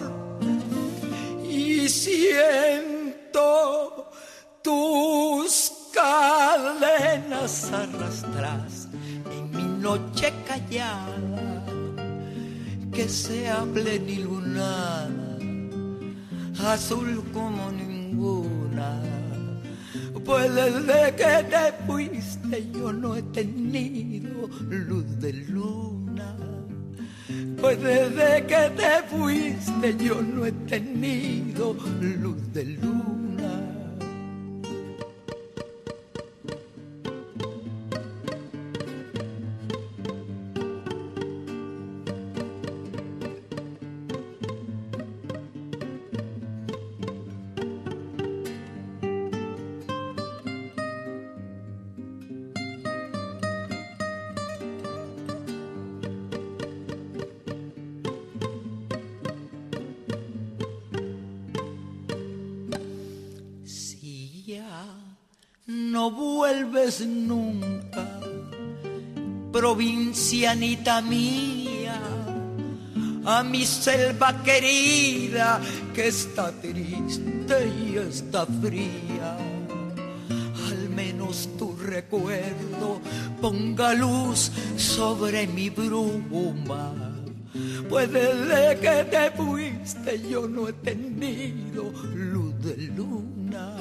Y 1.43 1.87
siento 1.87 2.99
tus 4.61 5.71
cadenas 5.93 7.71
arrastras 7.71 8.87
en 9.31 9.51
mi 9.51 9.63
noche 9.81 10.33
callada, 10.45 11.38
que 12.99 13.07
sea 13.07 13.63
plenilunada, 13.73 15.37
azul 16.65 17.23
como 17.31 17.71
ninguna. 17.71 19.01
Pues 20.25 20.53
desde 20.53 21.15
que 21.15 21.33
te 21.49 21.65
fuiste 21.87 22.69
yo 22.73 22.91
no 22.91 23.15
he 23.15 23.21
tenido 23.21 24.49
luz 24.69 25.17
de 25.21 25.31
luna. 25.31 26.35
Pues 27.61 27.81
desde 27.81 28.45
que 28.45 28.69
te 28.75 28.93
fuiste 29.07 29.95
yo 30.03 30.21
no 30.21 30.45
he 30.45 30.51
tenido 30.51 31.77
luz 32.01 32.51
de 32.51 32.65
luna. 32.65 33.18
Vuelves 66.11 67.01
nunca, 67.01 68.19
provincianita 69.51 71.01
mía, 71.01 71.99
a 73.25 73.43
mi 73.43 73.65
selva 73.65 74.41
querida 74.43 75.59
que 75.93 76.07
está 76.07 76.51
triste 76.51 77.73
y 77.83 77.97
está 77.97 78.45
fría. 78.45 79.37
Al 80.69 80.89
menos 80.89 81.49
tu 81.57 81.75
recuerdo 81.75 83.01
ponga 83.41 83.93
luz 83.93 84.51
sobre 84.77 85.47
mi 85.47 85.69
bruma. 85.69 86.93
Pues 87.89 88.11
desde 88.11 88.79
que 88.79 89.03
te 89.05 89.31
fuiste 89.31 90.29
yo 90.29 90.47
no 90.47 90.67
he 90.67 90.73
tenido 90.73 91.91
luz 92.13 92.53
de 92.63 92.77
luna. 92.95 93.78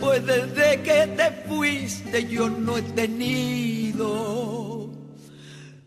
Pues 0.00 0.26
desde 0.26 0.82
que 0.82 1.06
te 1.16 1.30
fuiste 1.48 2.28
yo 2.28 2.48
no 2.48 2.78
he 2.78 2.82
tenido 2.82 4.72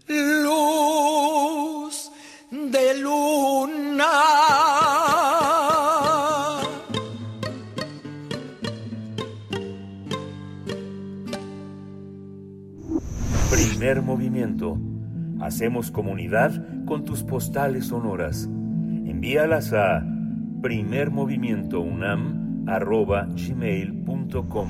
luz 0.08 2.12
de 2.52 3.00
luna. 3.00 4.06
Primer 13.52 14.02
movimiento. 14.02 14.78
Hacemos 15.42 15.92
comunidad 15.92 16.86
con 16.86 17.04
tus 17.04 17.24
postales 17.24 17.88
sonoras. 17.88 18.46
Envíalas 18.46 19.74
a 19.74 20.02
primermovimientounam.gmail.com 22.66 24.70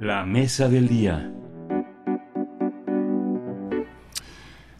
La 0.00 0.26
mesa 0.26 0.68
del 0.68 0.88
día. 0.88 1.33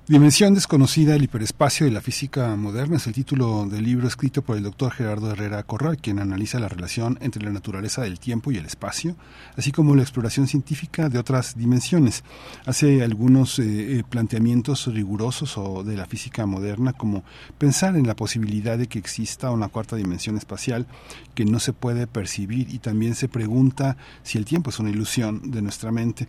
Dimensión 0.06 0.52
desconocida, 0.52 1.14
el 1.14 1.22
hiperespacio 1.22 1.86
y 1.86 1.90
la 1.90 2.02
física 2.02 2.55
moderna 2.56 2.98
es 2.98 3.06
el 3.06 3.14
título 3.14 3.64
del 3.64 3.85
libro 3.85 4.06
escrito 4.06 4.43
por 4.43 4.59
el 4.59 4.62
doctor 4.62 4.93
Gerardo 4.93 5.31
Herrera 5.31 5.62
Corral, 5.62 5.97
quien 5.97 6.18
analiza 6.18 6.60
la 6.60 6.68
relación 6.68 7.16
entre 7.22 7.43
la 7.43 7.51
naturaleza 7.51 8.02
del 8.02 8.20
tiempo 8.20 8.52
y 8.52 8.59
el 8.59 8.66
espacio, 8.66 9.16
así 9.56 9.72
como 9.72 9.94
la 9.94 10.02
exploración 10.02 10.47
científica 10.47 11.09
de 11.09 11.18
otras 11.18 11.56
dimensiones. 11.56 12.22
Hace 12.66 13.02
algunos 13.02 13.59
eh, 13.59 14.01
eh, 14.01 14.05
planteamientos 14.06 14.89
rigurosos 14.89 15.86
de 15.86 15.97
la 15.97 16.05
física 16.05 16.44
moderna, 16.44 16.93
como 16.93 17.24
pensar 17.56 17.97
en 17.97 18.06
la 18.06 18.14
posibilidad 18.14 18.76
de 18.76 18.89
que 18.89 18.98
exista 18.98 19.52
una 19.52 19.68
cuarta 19.68 19.97
dimensión 19.97 20.36
espacial 20.36 20.86
que 21.35 21.47
no 21.47 21.59
se 21.60 21.72
puede 21.72 22.06
percibir 22.06 22.68
y 22.68 22.78
también 22.78 23.14
se 23.14 23.28
pregunta 23.28 23.97
si 24.22 24.36
el 24.36 24.44
tiempo 24.44 24.68
es 24.68 24.78
una 24.78 24.90
ilusión 24.90 25.51
de 25.51 25.62
nuestra 25.62 25.90
mente. 25.93 26.28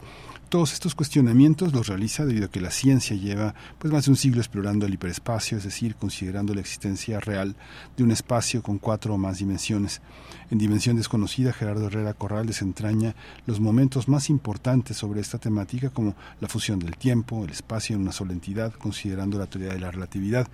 Todos 0.56 0.72
estos 0.72 0.96
cuestionamientos 0.96 1.74
los 1.74 1.88
realiza 1.88 2.24
debido 2.24 2.46
a 2.46 2.50
que 2.50 2.62
la 2.62 2.72
ciencia 2.72 3.14
lleva 3.14 3.54
pues 3.78 3.92
más 3.92 4.06
de 4.06 4.12
un 4.12 4.16
siglo 4.16 4.40
explorando 4.40 4.86
el 4.86 4.94
hiperespacio, 4.94 5.58
es 5.58 5.66
decir, 5.66 5.96
considerando 5.96 6.54
la 6.54 6.62
existencia 6.62 7.20
real 7.20 7.58
de 7.98 8.06
un 8.06 8.12
espacio 8.12 8.64
con 8.64 8.78
cuatro 8.78 9.16
o 9.16 9.18
más 9.18 9.40
dimensiones. 9.40 10.02
En 10.50 10.58
Dimensión 10.58 10.96
Desconocida, 10.96 11.52
Gerardo 11.52 11.88
Herrera 11.88 12.14
Corral 12.14 12.48
desentraña 12.48 13.16
los 13.46 13.60
momentos 13.60 14.08
más 14.08 14.30
importantes 14.30 14.96
sobre 14.96 15.20
esta 15.20 15.40
temática 15.40 15.90
como 15.90 16.16
la 16.40 16.48
fusión 16.48 16.80
del 16.80 16.96
tiempo, 16.96 17.44
el 17.44 17.52
espacio 17.52 17.98
en 17.98 18.04
una 18.04 18.14
sola 18.14 18.32
entidad, 18.32 18.72
considerando 18.76 19.38
la 19.38 19.48
teoría 19.48 19.74
de 19.74 19.80
la 19.80 19.92
relatividad 19.92 20.48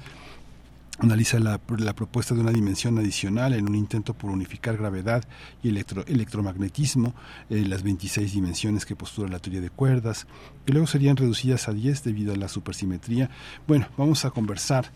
analiza 0.99 1.39
la, 1.39 1.59
la, 1.77 1.93
propuesta 1.93 2.35
de 2.35 2.41
una 2.41 2.51
dimensión 2.51 2.97
adicional 2.99 3.53
en 3.53 3.67
un 3.67 3.75
intento 3.75 4.13
por 4.13 4.29
unificar 4.29 4.77
gravedad 4.77 5.23
y 5.63 5.69
electro, 5.69 6.05
electromagnetismo, 6.05 7.15
eh, 7.49 7.63
las 7.65 7.83
26 7.83 8.33
dimensiones 8.33 8.85
que 8.85 8.95
postula 8.95 9.29
la 9.29 9.39
teoría 9.39 9.61
de 9.61 9.69
cuerdas, 9.69 10.27
que 10.65 10.73
luego 10.73 10.87
serían 10.87 11.17
reducidas 11.17 11.67
a 11.67 11.73
10 11.73 12.03
debido 12.03 12.33
a 12.33 12.37
la 12.37 12.47
supersimetría. 12.47 13.29
Bueno, 13.67 13.87
vamos 13.97 14.25
a 14.25 14.31
conversar 14.31 14.91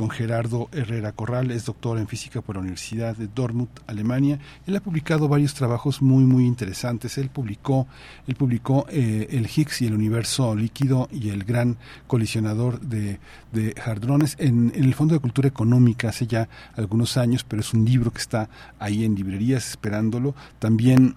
con 0.00 0.08
Gerardo 0.08 0.70
Herrera 0.72 1.12
Corral, 1.12 1.50
es 1.50 1.66
doctor 1.66 1.98
en 1.98 2.08
física 2.08 2.40
por 2.40 2.54
la 2.56 2.62
Universidad 2.62 3.14
de 3.14 3.26
Dortmund, 3.26 3.68
Alemania. 3.86 4.38
Él 4.66 4.74
ha 4.74 4.80
publicado 4.80 5.28
varios 5.28 5.52
trabajos 5.52 6.00
muy 6.00 6.24
muy 6.24 6.46
interesantes. 6.46 7.18
Él 7.18 7.28
publicó, 7.28 7.86
él 8.26 8.34
publicó 8.34 8.86
eh, 8.88 9.26
el 9.28 9.46
Higgs 9.46 9.82
y 9.82 9.88
el 9.88 9.92
universo 9.92 10.54
líquido 10.54 11.06
y 11.12 11.28
el 11.28 11.44
gran 11.44 11.76
colisionador 12.06 12.80
de, 12.80 13.20
de 13.52 13.74
en, 14.38 14.72
en, 14.74 14.84
el 14.84 14.94
Fondo 14.94 15.12
de 15.12 15.20
Cultura 15.20 15.48
Económica 15.48 16.08
hace 16.08 16.26
ya 16.26 16.48
algunos 16.76 17.18
años, 17.18 17.44
pero 17.44 17.60
es 17.60 17.74
un 17.74 17.84
libro 17.84 18.10
que 18.10 18.22
está 18.22 18.48
ahí 18.78 19.04
en 19.04 19.14
librerías 19.14 19.68
esperándolo. 19.68 20.34
También 20.60 21.14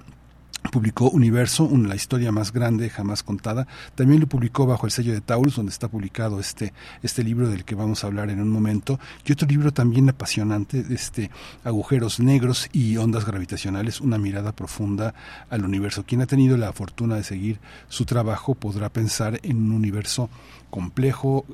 publicó 0.71 1.09
Universo, 1.09 1.69
la 1.73 1.95
historia 1.95 2.31
más 2.31 2.51
grande 2.51 2.89
jamás 2.89 3.23
contada. 3.23 3.67
También 3.95 4.21
lo 4.21 4.27
publicó 4.27 4.65
bajo 4.65 4.85
el 4.85 4.91
sello 4.91 5.13
de 5.13 5.21
Taurus, 5.21 5.55
donde 5.55 5.71
está 5.71 5.87
publicado 5.87 6.39
este, 6.39 6.73
este 7.01 7.23
libro 7.23 7.49
del 7.49 7.65
que 7.65 7.75
vamos 7.75 8.03
a 8.03 8.07
hablar 8.07 8.29
en 8.29 8.41
un 8.41 8.49
momento. 8.49 8.99
Y 9.25 9.33
otro 9.33 9.47
libro 9.47 9.71
también 9.73 10.09
apasionante, 10.09 10.85
este 10.89 11.29
Agujeros 11.63 12.19
Negros 12.19 12.69
y 12.71 12.97
Ondas 12.97 13.25
Gravitacionales, 13.25 14.01
una 14.01 14.17
mirada 14.17 14.51
profunda 14.51 15.13
al 15.49 15.65
universo. 15.65 16.03
Quien 16.03 16.21
ha 16.21 16.27
tenido 16.27 16.57
la 16.57 16.73
fortuna 16.73 17.15
de 17.15 17.23
seguir 17.23 17.59
su 17.89 18.05
trabajo 18.05 18.55
podrá 18.55 18.89
pensar 18.89 19.39
en 19.43 19.57
un 19.57 19.71
universo 19.71 20.29
complejo, 20.73 21.45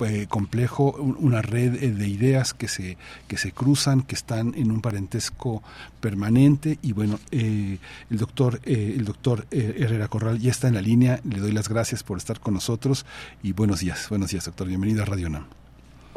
eh, 0.00 0.26
complejo, 0.28 0.92
una 0.98 1.40
red 1.40 1.82
eh, 1.82 1.90
de 1.92 2.08
ideas 2.08 2.52
que 2.52 2.68
se, 2.68 2.98
que 3.26 3.38
se 3.38 3.50
cruzan, 3.50 4.02
que 4.02 4.14
están 4.14 4.52
en 4.54 4.70
un 4.70 4.82
parentesco 4.82 5.62
permanente. 6.02 6.78
Y 6.82 6.92
bueno, 6.92 7.18
eh, 7.30 7.78
el 8.10 8.18
doctor, 8.18 8.60
eh, 8.64 8.92
el 8.98 9.06
doctor 9.06 9.46
eh, 9.50 9.76
Herrera 9.78 10.08
Corral 10.08 10.40
ya 10.40 10.50
está 10.50 10.68
en 10.68 10.74
la 10.74 10.82
línea. 10.82 11.20
Le 11.24 11.40
doy 11.40 11.52
las 11.52 11.70
gracias 11.70 12.02
por 12.02 12.18
estar 12.18 12.38
con 12.38 12.52
nosotros 12.52 13.06
y 13.42 13.52
buenos 13.52 13.80
días. 13.80 14.10
Buenos 14.10 14.30
días, 14.30 14.44
doctor. 14.44 14.68
Bienvenido 14.68 15.04
a 15.04 15.06
Radio 15.06 15.30
NAM. 15.30 15.65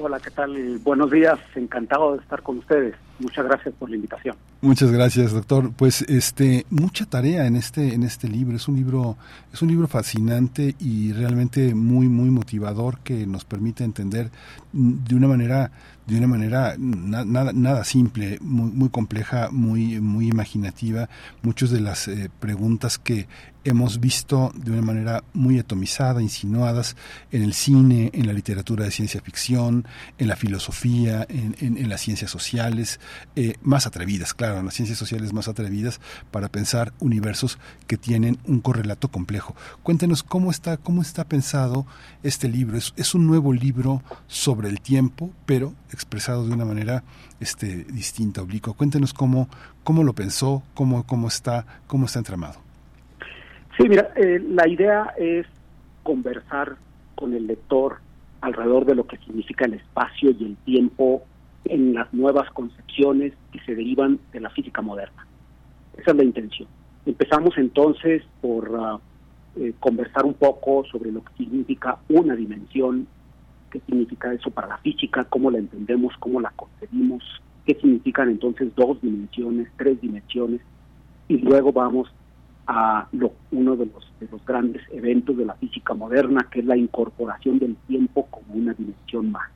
Hola, 0.02 0.18
¿qué 0.22 0.32
tal? 0.32 0.80
Buenos 0.82 1.12
días. 1.12 1.38
Encantado 1.56 2.14
de 2.14 2.22
estar 2.22 2.42
con 2.42 2.60
ustedes. 2.60 2.96
Muchas 3.20 3.44
gracias 3.44 3.76
por 3.78 3.90
la 3.90 3.98
invitación. 3.98 4.34
Muchas 4.62 4.94
gracias, 4.94 5.34
doctor. 5.34 5.74
Pues 5.76 6.04
este 6.04 6.66
mucha 6.70 7.06
tarea 7.06 7.46
en 7.48 7.58
este 7.58 7.94
en 7.94 8.04
este 8.04 8.30
libro. 8.30 8.56
Es 8.56 8.70
un 8.70 8.78
libro 8.78 9.18
es 9.52 9.62
un 9.62 9.68
libro 9.68 9.90
fascinante 9.90 10.74
y 10.80 11.12
realmente 11.12 11.76
muy 11.76 12.08
muy 12.08 12.30
motivador 12.30 13.00
que 13.00 13.28
nos 13.28 13.44
permite 13.44 13.84
entender 13.84 14.32
de 14.72 15.16
una 15.16 15.28
manera 15.28 15.70
de 16.08 16.18
una 16.18 16.28
manera 16.28 16.76
nada, 16.78 17.52
nada 17.54 17.84
simple, 17.84 18.40
muy, 18.42 18.72
muy 18.72 18.90
compleja, 18.90 19.50
muy, 19.52 20.00
muy 20.00 20.28
imaginativa, 20.28 21.08
muchas 21.44 21.70
de 21.70 21.82
las 21.82 22.08
eh, 22.08 22.32
preguntas 22.40 22.98
que 22.98 23.28
hemos 23.70 24.00
visto 24.00 24.52
de 24.56 24.72
una 24.72 24.82
manera 24.82 25.24
muy 25.34 25.60
atomizada, 25.60 26.22
insinuadas 26.22 26.96
en 27.32 27.44
el 27.44 27.54
cine, 27.54 28.12
en 28.14 28.28
la 28.28 28.34
literatura 28.34 28.86
de 28.86 28.92
ciencia 28.92 29.22
ficción, 29.22 29.88
en 30.18 30.28
la 30.28 30.36
filosofía, 30.36 31.26
en, 31.30 31.56
en, 31.60 31.78
en 31.78 31.90
las 31.90 32.02
ciencias 32.02 32.32
sociales, 32.32 33.00
eh, 33.36 33.54
más 33.62 33.88
atrevidas, 33.88 34.34
claro, 34.34 34.60
en 34.60 34.66
las 34.66 34.74
ciencias 34.74 34.98
sociales 34.98 35.34
más 35.34 35.48
atrevidas 35.48 36.00
para 36.32 36.50
pensar 36.50 36.94
universos 37.00 37.58
que 37.88 37.98
tienen 37.98 38.40
un 38.46 38.60
correlato 38.60 39.10
complejo. 39.10 39.56
Cuéntenos 39.84 40.24
cómo 40.24 40.52
está, 40.52 40.78
cómo 40.78 41.02
está 41.02 41.26
pensado 41.28 41.86
este 42.24 42.48
libro. 42.48 42.78
Es, 42.78 43.16
un 43.16 43.28
nuevo 43.28 43.54
libro 43.54 44.04
sobre 44.28 44.70
el 44.70 44.82
tiempo, 44.82 45.32
pero 45.46 45.74
expresado 45.92 46.46
de 46.46 46.54
una 46.54 46.66
manera 46.66 47.04
este, 47.40 47.86
distinta, 47.86 48.42
oblicua. 48.42 48.74
Cuéntenos 48.74 49.14
cómo, 49.14 49.50
cómo 49.84 50.04
lo 50.04 50.14
pensó, 50.14 50.64
cómo, 50.74 51.06
cómo, 51.06 51.28
está, 51.28 51.66
cómo 51.88 52.06
está 52.06 52.20
entramado. 52.20 52.69
Sí, 53.80 53.88
mira, 53.88 54.12
eh, 54.18 54.44
la 54.46 54.68
idea 54.68 55.14
es 55.18 55.48
conversar 56.04 56.76
con 57.16 57.34
el 57.34 57.48
lector 57.48 58.00
alrededor 58.42 58.86
de 58.86 58.94
lo 58.94 59.08
que 59.08 59.16
significa 59.20 59.64
el 59.66 59.76
espacio 59.76 60.32
y 60.32 60.44
el 60.44 60.58
tiempo 60.66 61.24
en 61.64 61.94
las 61.94 62.14
nuevas 62.14 62.52
concepciones 62.52 63.32
que 63.54 63.60
se 63.62 63.76
derivan 63.76 64.20
de 64.34 64.42
la 64.42 64.50
física 64.50 64.82
moderna. 64.82 65.26
Esa 65.98 66.12
es 66.12 66.18
la 66.18 66.26
intención. 66.26 66.68
Empezamos 67.06 67.58
entonces 67.58 68.22
por 68.42 68.70
uh, 68.70 69.00
eh, 69.56 69.74
conversar 69.80 70.26
un 70.26 70.34
poco 70.34 70.84
sobre 70.92 71.14
lo 71.14 71.24
que 71.24 71.34
significa 71.38 72.00
una 72.10 72.36
dimensión, 72.36 73.08
qué 73.72 73.80
significa 73.86 74.34
eso 74.34 74.52
para 74.52 74.68
la 74.68 74.78
física, 74.80 75.24
cómo 75.24 75.52
la 75.52 75.60
entendemos, 75.60 76.14
cómo 76.20 76.42
la 76.42 76.52
concebimos, 76.52 77.24
qué 77.66 77.76
significan 77.76 78.30
entonces 78.30 78.76
dos 78.76 79.02
dimensiones, 79.02 79.70
tres 79.78 80.02
dimensiones, 80.02 80.60
y 81.30 81.38
luego 81.38 81.72
vamos 81.72 82.12
a 82.72 83.08
lo, 83.14 83.34
uno 83.52 83.76
de 83.76 83.88
los, 83.88 84.14
de 84.20 84.28
los 84.32 84.46
grandes 84.46 84.84
eventos 84.92 85.36
de 85.36 85.44
la 85.44 85.56
física 85.56 85.96
moderna, 85.96 86.48
que 86.52 86.60
es 86.60 86.66
la 86.66 86.78
incorporación 86.78 87.58
del 87.58 87.76
tiempo 87.88 88.28
como 88.30 88.54
una 88.54 88.74
dimensión 88.74 89.32
más. 89.32 89.50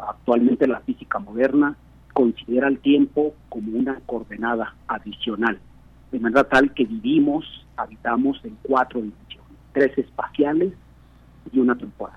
Actualmente 0.00 0.66
la 0.66 0.80
física 0.80 1.18
moderna 1.18 1.76
considera 2.14 2.68
el 2.68 2.78
tiempo 2.78 3.34
como 3.50 3.78
una 3.78 4.00
coordenada 4.06 4.74
adicional, 4.88 5.58
de 6.10 6.20
manera 6.20 6.44
tal 6.44 6.72
que 6.72 6.86
vivimos, 6.86 7.44
habitamos 7.76 8.40
en 8.44 8.56
cuatro 8.62 9.02
dimensiones, 9.02 9.58
tres 9.74 9.98
espaciales 9.98 10.72
y 11.52 11.58
una 11.58 11.76
temporal. 11.76 12.16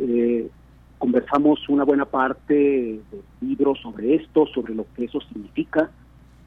Eh, 0.00 0.50
conversamos 0.98 1.68
una 1.68 1.84
buena 1.84 2.04
parte 2.04 2.52
del 2.52 3.22
libro 3.40 3.76
sobre 3.76 4.16
esto, 4.16 4.44
sobre 4.46 4.74
lo 4.74 4.86
que 4.96 5.04
eso 5.04 5.20
significa, 5.20 5.88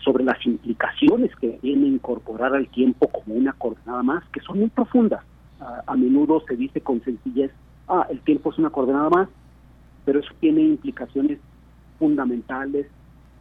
sobre 0.03 0.23
las 0.23 0.43
implicaciones 0.45 1.35
que 1.35 1.59
viene 1.61 1.87
incorporar 1.87 2.53
al 2.55 2.67
tiempo 2.67 3.07
como 3.07 3.35
una 3.35 3.53
coordenada 3.53 4.03
más, 4.03 4.23
que 4.29 4.39
son 4.41 4.59
muy 4.59 4.69
profundas. 4.69 5.23
A, 5.59 5.83
a 5.85 5.95
menudo 5.95 6.41
se 6.47 6.55
dice 6.55 6.81
con 6.81 7.03
sencillez, 7.03 7.51
ah, 7.87 8.07
el 8.09 8.21
tiempo 8.21 8.51
es 8.51 8.57
una 8.57 8.69
coordenada 8.69 9.09
más, 9.09 9.29
pero 10.05 10.19
eso 10.19 10.33
tiene 10.39 10.61
implicaciones 10.61 11.39
fundamentales, 11.99 12.87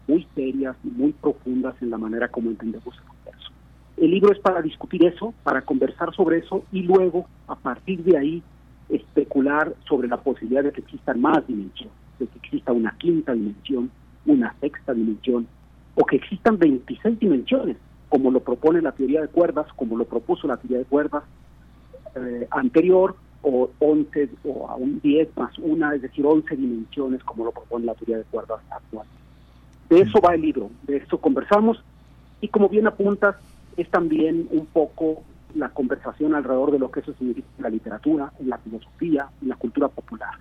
muy 0.07 0.27
serias, 0.35 0.77
muy 0.83 1.13
profundas 1.13 1.75
en 1.81 1.91
la 1.91 1.99
manera 1.99 2.29
como 2.29 2.51
entendemos 2.51 2.95
el 2.97 3.11
universo. 3.11 3.53
El 3.97 4.11
libro 4.11 4.33
es 4.33 4.39
para 4.41 4.63
discutir 4.63 5.05
eso, 5.05 5.35
para 5.45 5.63
conversar 5.63 6.15
sobre 6.15 6.39
eso 6.39 6.65
y 6.73 6.83
luego, 6.83 7.27
a 7.47 7.55
partir 7.55 8.03
de 8.03 8.19
ahí, 8.19 8.43
especular 8.89 9.75
sobre 9.87 10.09
la 10.09 10.17
posibilidad 10.17 10.65
de 10.65 10.73
que 10.73 10.81
existan 10.81 11.21
más 11.21 11.47
dimensiones, 11.47 11.95
de 12.19 12.27
que 12.27 12.39
exista 12.39 12.73
una 12.73 12.97
quinta 12.99 13.33
dimensión, 13.33 13.91
una 14.27 14.55
sexta 14.61 14.95
dimensión, 14.95 15.47
o 16.01 16.05
que 16.07 16.17
existan 16.17 16.59
26 16.59 17.19
dimensiones, 17.19 17.77
como 18.09 18.31
lo 18.31 18.41
propone 18.41 18.81
la 18.81 18.93
teoría 18.93 19.21
de 19.21 19.29
cuerdas, 19.29 19.67
como 19.75 19.97
lo 19.97 20.05
propuso 20.05 20.47
la 20.47 20.57
teoría 20.57 20.79
de 20.79 20.85
cuerdas 20.85 21.25
eh, 22.15 22.47
anterior, 22.51 23.17
o 23.43 23.71
11 23.79 24.31
o 24.45 24.69
aún 24.69 25.01
10 25.03 25.37
más 25.37 25.57
una, 25.59 25.95
es 25.95 26.03
decir, 26.03 26.25
11 26.27 26.57
dimensiones 26.57 27.23
como 27.25 27.45
lo 27.45 27.53
propone 27.53 27.85
la 27.85 27.95
teoría 27.95 28.19
de 28.19 28.25
cuerdas 28.25 28.61
actual. 28.71 29.07
De 29.89 30.01
eso 30.01 30.21
va 30.21 30.35
el 30.35 30.43
libro, 30.43 30.71
de 30.83 30.97
esto 30.97 31.19
conversamos 31.19 31.83
y 32.41 32.49
como 32.49 32.69
bien 32.69 32.87
apuntas, 32.87 33.37
es 33.77 33.89
también 33.91 34.49
un 34.51 34.67
poco 34.67 35.23
la 35.55 35.71
conversación 35.71 36.35
alrededor 36.35 36.73
de 36.73 36.79
lo 36.79 36.91
que 36.91 37.01
eso 37.01 37.15
significa 37.15 37.49
en 37.57 37.63
la 37.63 37.71
literatura, 37.71 38.33
en 38.39 38.51
la 38.51 38.59
filosofía, 38.59 39.29
en 39.41 39.49
la 39.49 39.57
cultura 39.57 39.89
popular. 39.89 40.35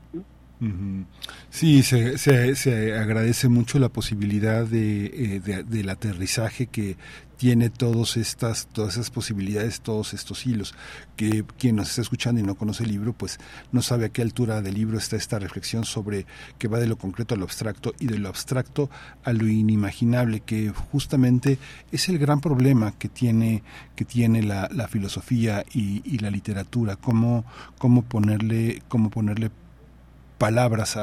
Sí, 1.52 1.84
se, 1.84 2.18
se, 2.18 2.98
agradece 2.98 3.48
mucho 3.48 3.77
la 3.77 3.90
posibilidad 3.90 4.66
de, 4.66 5.06
eh, 5.06 5.64
del 5.68 5.90
aterrizaje 5.90 6.66
que 6.66 6.98
tiene 7.38 7.69
todas 7.69 8.18
estas, 8.18 8.68
todas 8.68 8.95
esas 8.95 9.11
posibilidades, 9.11 9.82
todos 9.82 10.14
estos 10.14 10.45
hilos. 10.45 10.74
Que 11.16 11.45
quien 11.58 11.76
nos 11.76 11.90
está 11.90 12.02
escuchando 12.02 12.42
y 12.42 12.44
no 12.44 12.56
conoce 12.56 12.84
el 12.84 12.92
libro, 12.92 13.14
pues 13.14 13.40
no 13.72 13.82
sabe 13.82 14.06
a 14.06 14.10
qué 14.10 14.24
altura 14.24 14.61
del 14.61 14.74
libro 14.74 14.98
está 14.98 15.16
esta 15.16 15.40
reflexión 15.40 15.86
sobre 15.86 16.26
que 16.58 16.68
va 16.68 16.80
de 16.80 16.88
lo 16.88 16.98
concreto 16.98 17.36
a 17.36 17.38
lo 17.38 17.45
abstracto 17.45 17.94
y 18.00 18.08
de 18.08 18.18
lo 18.18 18.30
abstracto 18.30 18.90
a 19.24 19.34
lo 19.34 19.48
inimaginable, 19.48 20.42
que 20.42 20.69
justamente 20.69 21.60
es 21.92 22.10
el 22.10 22.18
gran 22.18 22.42
problema 22.42 22.94
que 22.98 23.10
tiene, 23.10 23.64
que 23.95 24.06
tiene 24.06 24.42
la, 24.42 24.68
la 24.74 24.88
filosofía 24.88 25.64
y, 25.72 26.02
y, 26.03 26.18
la 26.18 26.32
literatura, 26.32 26.95
cómo, 26.95 27.45
cómo 27.77 28.02
ponerle, 28.02 28.82
cómo 28.88 29.11
ponerle 29.11 29.52
palabras 30.38 30.98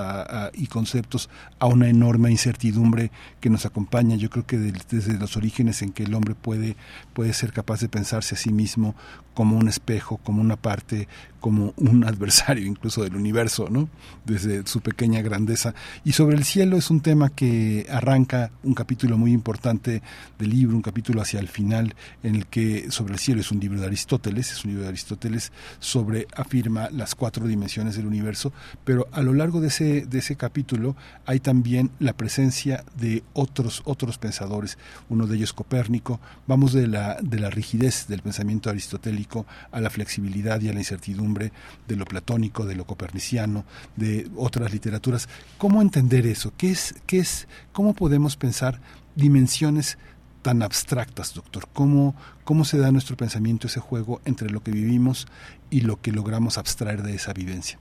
y 0.54 0.66
conceptos 0.66 1.28
a 1.58 1.66
una 1.66 1.88
enorme 1.88 2.30
incertidumbre 2.30 3.10
que 3.40 3.50
nos 3.50 3.66
acompaña. 3.66 4.16
Yo 4.16 4.30
creo 4.30 4.46
que 4.46 4.58
desde 4.58 5.18
los 5.18 5.36
orígenes 5.36 5.82
en 5.82 5.92
que 5.92 6.04
el 6.04 6.14
hombre 6.14 6.34
puede, 6.34 6.76
puede 7.12 7.32
ser 7.32 7.52
capaz 7.52 7.80
de 7.80 7.88
pensarse 7.88 8.34
a 8.34 8.38
sí 8.38 8.52
mismo 8.52 8.94
como 9.34 9.58
un 9.58 9.68
espejo, 9.68 10.18
como 10.18 10.40
una 10.40 10.56
parte, 10.56 11.08
como 11.40 11.74
un 11.76 12.04
adversario 12.08 12.66
incluso 12.66 13.02
del 13.02 13.16
universo, 13.16 13.68
¿no? 13.68 13.88
Desde 14.24 14.66
su 14.66 14.80
pequeña 14.80 15.20
grandeza. 15.20 15.74
Y 16.04 16.12
sobre 16.12 16.36
el 16.36 16.44
cielo 16.44 16.76
es 16.76 16.90
un 16.90 17.00
tema 17.00 17.30
que 17.30 17.86
arranca 17.90 18.50
un 18.62 18.74
capítulo 18.74 19.18
muy 19.18 19.32
importante 19.32 20.02
del 20.38 20.50
libro, 20.50 20.76
un 20.76 20.82
capítulo 20.82 21.20
hacia 21.20 21.40
el 21.40 21.48
final, 21.48 21.94
en 22.22 22.36
el 22.36 22.46
que 22.46 22.90
sobre 22.90 23.14
el 23.14 23.18
cielo 23.18 23.40
es 23.40 23.50
un 23.50 23.60
libro 23.60 23.80
de 23.80 23.86
Aristóteles, 23.86 24.52
es 24.52 24.64
un 24.64 24.70
libro 24.70 24.84
de 24.84 24.88
Aristóteles 24.88 25.52
sobre, 25.80 26.26
afirma 26.36 26.88
las 26.90 27.14
cuatro 27.14 27.46
dimensiones 27.46 27.96
del 27.96 28.06
universo, 28.06 28.52
pero 28.84 29.08
a 29.12 29.20
lo 29.24 29.34
largo 29.34 29.60
de 29.60 29.68
ese, 29.68 30.06
de 30.06 30.18
ese 30.18 30.36
capítulo 30.36 30.96
hay 31.26 31.40
también 31.40 31.90
la 31.98 32.12
presencia 32.12 32.84
de 32.96 33.22
otros, 33.32 33.82
otros 33.84 34.18
pensadores, 34.18 34.78
uno 35.08 35.26
de 35.26 35.36
ellos 35.36 35.52
Copérnico, 35.52 36.20
vamos 36.46 36.72
de 36.72 36.86
la, 36.86 37.16
de 37.20 37.38
la 37.38 37.50
rigidez 37.50 38.06
del 38.06 38.22
pensamiento 38.22 38.70
aristotélico 38.70 39.46
a 39.72 39.80
la 39.80 39.90
flexibilidad 39.90 40.60
y 40.60 40.68
a 40.68 40.72
la 40.72 40.80
incertidumbre 40.80 41.52
de 41.88 41.96
lo 41.96 42.04
platónico, 42.04 42.66
de 42.66 42.76
lo 42.76 42.86
coperniciano, 42.86 43.64
de 43.96 44.30
otras 44.36 44.72
literaturas. 44.72 45.28
¿Cómo 45.58 45.82
entender 45.82 46.26
eso? 46.26 46.52
¿Qué 46.56 46.70
es, 46.70 46.94
qué 47.06 47.18
es, 47.18 47.48
cómo 47.72 47.94
podemos 47.94 48.36
pensar 48.36 48.80
dimensiones 49.14 49.98
tan 50.42 50.62
abstractas, 50.62 51.34
doctor? 51.34 51.68
¿Cómo, 51.72 52.14
¿Cómo 52.44 52.64
se 52.64 52.78
da 52.78 52.92
nuestro 52.92 53.16
pensamiento 53.16 53.66
ese 53.66 53.80
juego 53.80 54.20
entre 54.24 54.50
lo 54.50 54.62
que 54.62 54.70
vivimos 54.70 55.26
y 55.70 55.80
lo 55.80 56.00
que 56.00 56.12
logramos 56.12 56.58
abstraer 56.58 57.02
de 57.02 57.14
esa 57.14 57.32
vivencia? 57.32 57.78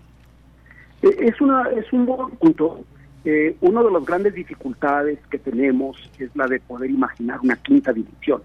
Eh, 1.03 1.15
es, 1.19 1.41
una, 1.41 1.69
es 1.69 1.91
un 1.93 2.05
buen 2.05 2.31
punto. 2.37 2.79
Eh, 3.25 3.55
una 3.61 3.83
de 3.83 3.91
las 3.91 4.05
grandes 4.05 4.33
dificultades 4.33 5.19
que 5.29 5.37
tenemos 5.37 5.97
es 6.17 6.35
la 6.35 6.47
de 6.47 6.59
poder 6.59 6.89
imaginar 6.89 7.39
una 7.41 7.57
quinta 7.57 7.93
dimensión. 7.93 8.41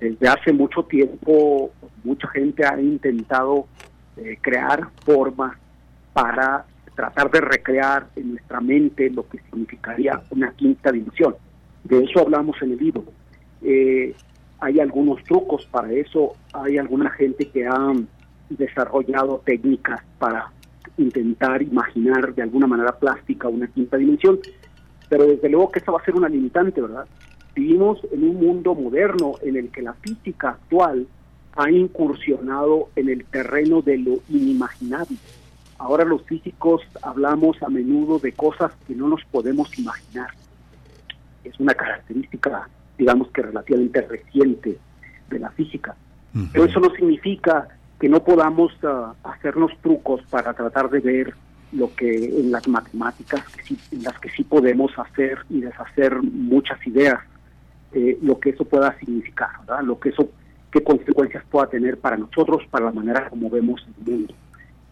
Desde 0.00 0.28
hace 0.28 0.52
mucho 0.52 0.82
tiempo, 0.84 1.70
mucha 2.04 2.28
gente 2.28 2.66
ha 2.66 2.80
intentado 2.80 3.66
eh, 4.16 4.38
crear 4.40 4.88
formas 5.04 5.56
para 6.12 6.66
tratar 6.94 7.30
de 7.30 7.40
recrear 7.40 8.08
en 8.16 8.32
nuestra 8.32 8.60
mente 8.60 9.10
lo 9.10 9.28
que 9.28 9.38
significaría 9.38 10.22
una 10.30 10.50
quinta 10.52 10.90
dimensión. 10.90 11.34
De 11.84 12.04
eso 12.04 12.20
hablamos 12.20 12.56
en 12.62 12.72
el 12.72 12.78
libro. 12.78 13.04
hay 14.60 14.80
algunos 14.80 15.22
trucos 15.24 15.66
para 15.66 15.92
eso, 15.92 16.34
hay 16.52 16.78
alguna 16.78 17.10
gente 17.10 17.48
que 17.50 17.66
ha 17.66 17.92
desarrollado 18.48 19.42
técnicas 19.44 20.00
para 20.18 20.50
intentar 20.98 21.62
imaginar 21.62 22.34
de 22.34 22.42
alguna 22.42 22.66
manera 22.66 22.92
plástica 22.98 23.48
una 23.48 23.66
quinta 23.66 23.96
dimensión, 23.96 24.38
pero 25.08 25.26
desde 25.26 25.48
luego 25.48 25.70
que 25.70 25.78
esa 25.78 25.92
va 25.92 26.00
a 26.00 26.04
ser 26.04 26.14
una 26.14 26.28
limitante, 26.28 26.80
¿verdad? 26.80 27.06
Vivimos 27.54 28.00
en 28.12 28.24
un 28.24 28.36
mundo 28.36 28.74
moderno 28.74 29.34
en 29.42 29.56
el 29.56 29.70
que 29.70 29.82
la 29.82 29.94
física 29.94 30.50
actual 30.50 31.06
ha 31.56 31.70
incursionado 31.70 32.90
en 32.96 33.08
el 33.08 33.24
terreno 33.24 33.80
de 33.82 33.98
lo 33.98 34.18
inimaginable. 34.28 35.16
Ahora 35.78 36.04
los 36.04 36.22
físicos 36.22 36.82
hablamos 37.02 37.62
a 37.62 37.68
menudo 37.68 38.18
de 38.18 38.32
cosas 38.32 38.72
que 38.86 38.94
no 38.94 39.08
nos 39.08 39.24
podemos 39.24 39.78
imaginar. 39.78 40.28
Es 41.44 41.58
una 41.60 41.74
característica, 41.74 42.68
digamos 42.98 43.28
que 43.28 43.42
relativamente 43.42 44.00
reciente 44.02 44.78
de 45.30 45.38
la 45.38 45.50
física. 45.50 45.94
Pero 46.52 46.66
eso 46.66 46.80
no 46.80 46.90
significa 46.90 47.66
que 47.98 48.08
no 48.08 48.22
podamos 48.22 48.72
uh, 48.82 49.14
hacernos 49.24 49.72
trucos 49.82 50.22
para 50.28 50.52
tratar 50.52 50.90
de 50.90 51.00
ver 51.00 51.34
lo 51.72 51.94
que 51.94 52.40
en 52.40 52.50
las 52.50 52.66
matemáticas, 52.68 53.42
en 53.90 54.02
las 54.02 54.18
que 54.18 54.30
sí 54.30 54.44
podemos 54.44 54.92
hacer 54.98 55.38
y 55.50 55.60
deshacer 55.60 56.22
muchas 56.22 56.84
ideas, 56.86 57.20
eh, 57.92 58.18
lo 58.22 58.38
que 58.38 58.50
eso 58.50 58.64
pueda 58.64 58.96
significar, 58.98 59.50
¿verdad? 59.66 59.82
lo 59.82 59.98
que 59.98 60.10
eso, 60.10 60.28
qué 60.70 60.82
consecuencias 60.82 61.44
pueda 61.50 61.66
tener 61.66 61.98
para 61.98 62.16
nosotros, 62.16 62.62
para 62.70 62.86
la 62.86 62.92
manera 62.92 63.28
como 63.28 63.50
vemos 63.50 63.86
el 63.86 64.12
mundo. 64.12 64.34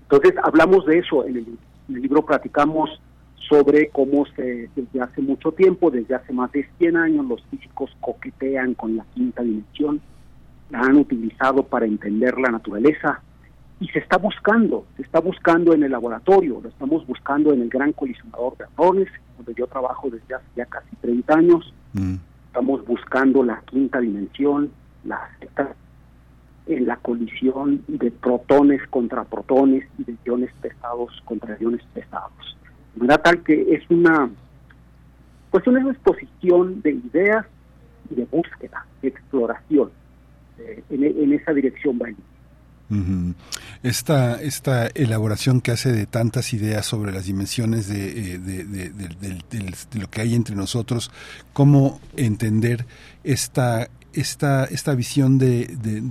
Entonces, 0.02 0.34
hablamos 0.42 0.86
de 0.86 0.98
eso, 0.98 1.26
en 1.26 1.36
el, 1.36 1.58
libro 2.00 2.24
platicamos 2.24 3.00
sobre 3.48 3.90
cómo 3.90 4.24
se, 4.34 4.70
desde 4.74 5.00
hace 5.02 5.20
mucho 5.20 5.52
tiempo, 5.52 5.90
desde 5.90 6.14
hace 6.14 6.32
más 6.32 6.50
de 6.52 6.66
100 6.78 6.96
años, 6.96 7.26
los 7.26 7.42
físicos 7.50 7.94
coquetean 8.00 8.72
con 8.74 8.96
la 8.96 9.04
quinta 9.14 9.42
dimensión, 9.42 10.00
la 10.74 10.80
han 10.80 10.96
utilizado 10.96 11.62
para 11.62 11.86
entender 11.86 12.36
la 12.36 12.50
naturaleza 12.50 13.20
y 13.78 13.86
se 13.88 14.00
está 14.00 14.18
buscando, 14.18 14.86
se 14.96 15.02
está 15.02 15.20
buscando 15.20 15.72
en 15.72 15.84
el 15.84 15.92
laboratorio, 15.92 16.60
lo 16.60 16.68
estamos 16.68 17.06
buscando 17.06 17.52
en 17.52 17.62
el 17.62 17.68
gran 17.68 17.92
colisionador 17.92 18.56
de 18.56 18.64
hadrones, 18.64 19.08
donde 19.36 19.54
yo 19.54 19.68
trabajo 19.68 20.10
desde 20.10 20.34
hace 20.34 20.46
ya 20.56 20.66
casi 20.66 20.96
30 20.96 21.34
años. 21.34 21.74
Mm. 21.92 22.16
Estamos 22.46 22.84
buscando 22.86 23.44
la 23.44 23.60
quinta 23.66 24.00
dimensión, 24.00 24.72
la 25.04 25.28
en 26.66 26.86
la 26.86 26.96
colisión 26.96 27.84
de 27.86 28.10
protones 28.10 28.80
contra 28.88 29.22
protones 29.24 29.86
y 29.98 30.04
de 30.04 30.16
iones 30.24 30.50
pesados 30.60 31.22
contra 31.24 31.56
iones 31.60 31.82
pesados. 31.92 32.56
De 32.94 33.00
manera 33.00 33.22
tal 33.22 33.42
que 33.44 33.74
es 33.74 33.88
una 33.90 34.28
pues 35.52 35.66
una 35.68 35.88
exposición 35.88 36.82
de 36.82 36.92
ideas 36.92 37.46
y 38.10 38.16
de 38.16 38.24
búsqueda, 38.24 38.84
de 39.02 39.08
exploración. 39.08 39.90
Eh, 40.58 40.82
en, 40.90 41.32
esa 41.32 41.52
dirección 41.52 41.98
va 42.00 42.08
esta, 43.82 44.40
esta 44.40 44.86
elaboración 44.88 45.60
que 45.60 45.72
hace 45.72 45.92
de 45.92 46.06
tantas 46.06 46.52
ideas 46.52 46.86
sobre 46.86 47.12
las 47.12 47.26
dimensiones 47.26 47.88
de, 47.88 48.34
eh, 48.34 49.40
lo 49.94 50.10
que 50.10 50.20
hay 50.20 50.34
entre 50.34 50.54
nosotros, 50.54 51.10
cómo 51.52 52.00
entender 52.16 52.86
esta, 53.24 53.88
esta, 54.12 54.64
esta 54.64 54.94
visión 54.94 55.38
de, 55.38 55.68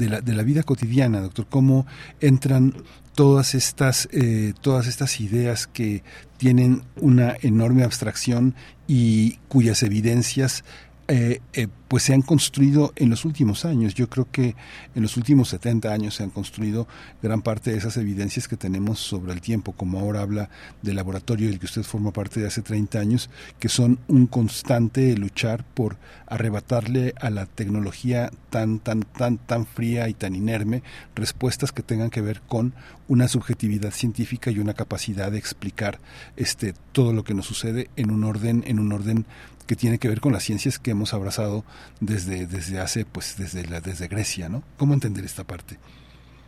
la, 0.10 0.22
de 0.22 0.34
la 0.34 0.44
vida 0.44 0.64
cotidiana, 0.64 1.22
doctor, 1.22 1.48
cómo 1.50 1.86
entran 2.20 2.74
todas 3.16 3.56
estas, 3.56 4.10
eh, 4.12 4.54
todas 4.62 4.88
estas 4.88 5.20
ideas 5.22 5.68
que 5.68 6.04
tienen 6.38 6.82
una 7.00 7.36
enorme 7.42 7.84
abstracción 7.84 8.56
y 8.88 9.38
cuyas 9.48 9.84
evidencias 9.84 10.64
eh, 11.08 11.42
eh, 11.54 11.68
pues 11.90 12.04
se 12.04 12.14
han 12.14 12.22
construido 12.22 12.94
en 12.96 13.10
los 13.10 13.26
últimos 13.26 13.66
años. 13.66 13.94
Yo 13.94 14.10
creo 14.10 14.28
que 14.32 14.56
en 14.96 15.02
los 15.04 15.18
últimos 15.18 15.50
70 15.50 15.92
años 15.92 16.16
se 16.16 16.24
han 16.24 16.30
construido 16.30 16.88
gran 17.22 17.42
parte 17.42 17.72
de 17.72 17.78
esas 17.78 17.98
evidencias 17.98 18.48
que 18.48 18.58
tenemos 18.58 19.00
sobre 19.00 19.34
el 19.34 19.42
tiempo, 19.42 19.74
como 19.74 20.00
ahora 20.00 20.22
habla 20.22 20.50
del 20.82 20.96
laboratorio 20.96 21.50
del 21.50 21.60
que 21.60 21.66
usted 21.66 21.84
forma 21.84 22.12
parte 22.12 22.40
de 22.40 22.48
hace 22.48 22.62
30 22.62 23.00
años, 23.00 23.30
que 23.60 23.70
son 23.70 24.00
un 24.08 24.28
constante 24.28 25.16
luchar 25.18 25.66
por 25.66 25.98
arrebatarle 26.26 27.14
a 27.20 27.30
la 27.30 27.46
tecnología 27.46 28.32
tan, 28.50 28.80
tan, 28.80 29.02
tan, 29.02 29.38
tan 29.38 29.66
fría 29.68 30.10
y 30.10 30.14
tan 30.14 30.36
inerme 30.36 30.84
respuestas 31.16 31.72
que 31.72 31.84
tengan 31.84 32.10
que 32.10 32.22
ver 32.22 32.42
con 32.42 32.74
una 33.08 33.28
subjetividad 33.28 33.92
científica 33.92 34.50
y 34.50 34.60
una 34.60 34.74
capacidad 34.74 35.32
de 35.32 35.38
explicar 35.38 36.00
este 36.38 36.74
todo 36.92 37.14
lo 37.14 37.24
que 37.24 37.34
nos 37.34 37.46
sucede 37.46 37.90
en 37.96 38.10
un 38.10 38.24
orden, 38.24 38.64
en 38.66 38.80
un 38.80 38.92
orden 38.92 39.26
que 39.66 39.76
tiene 39.76 39.98
que 39.98 40.08
ver 40.08 40.20
con 40.20 40.34
las 40.34 40.44
ciencias 40.44 40.80
que 40.80 40.92
hemos 40.92 41.14
abrazado 41.14 41.64
desde, 42.00 42.46
desde 42.48 42.80
hace, 42.80 43.06
pues 43.06 43.36
desde, 43.38 43.68
la, 43.68 43.82
desde 43.82 44.08
Grecia, 44.08 44.50
¿no? 44.50 44.64
¿Cómo 44.78 44.94
entender 44.94 45.24
esta 45.26 45.44
parte? 45.44 45.78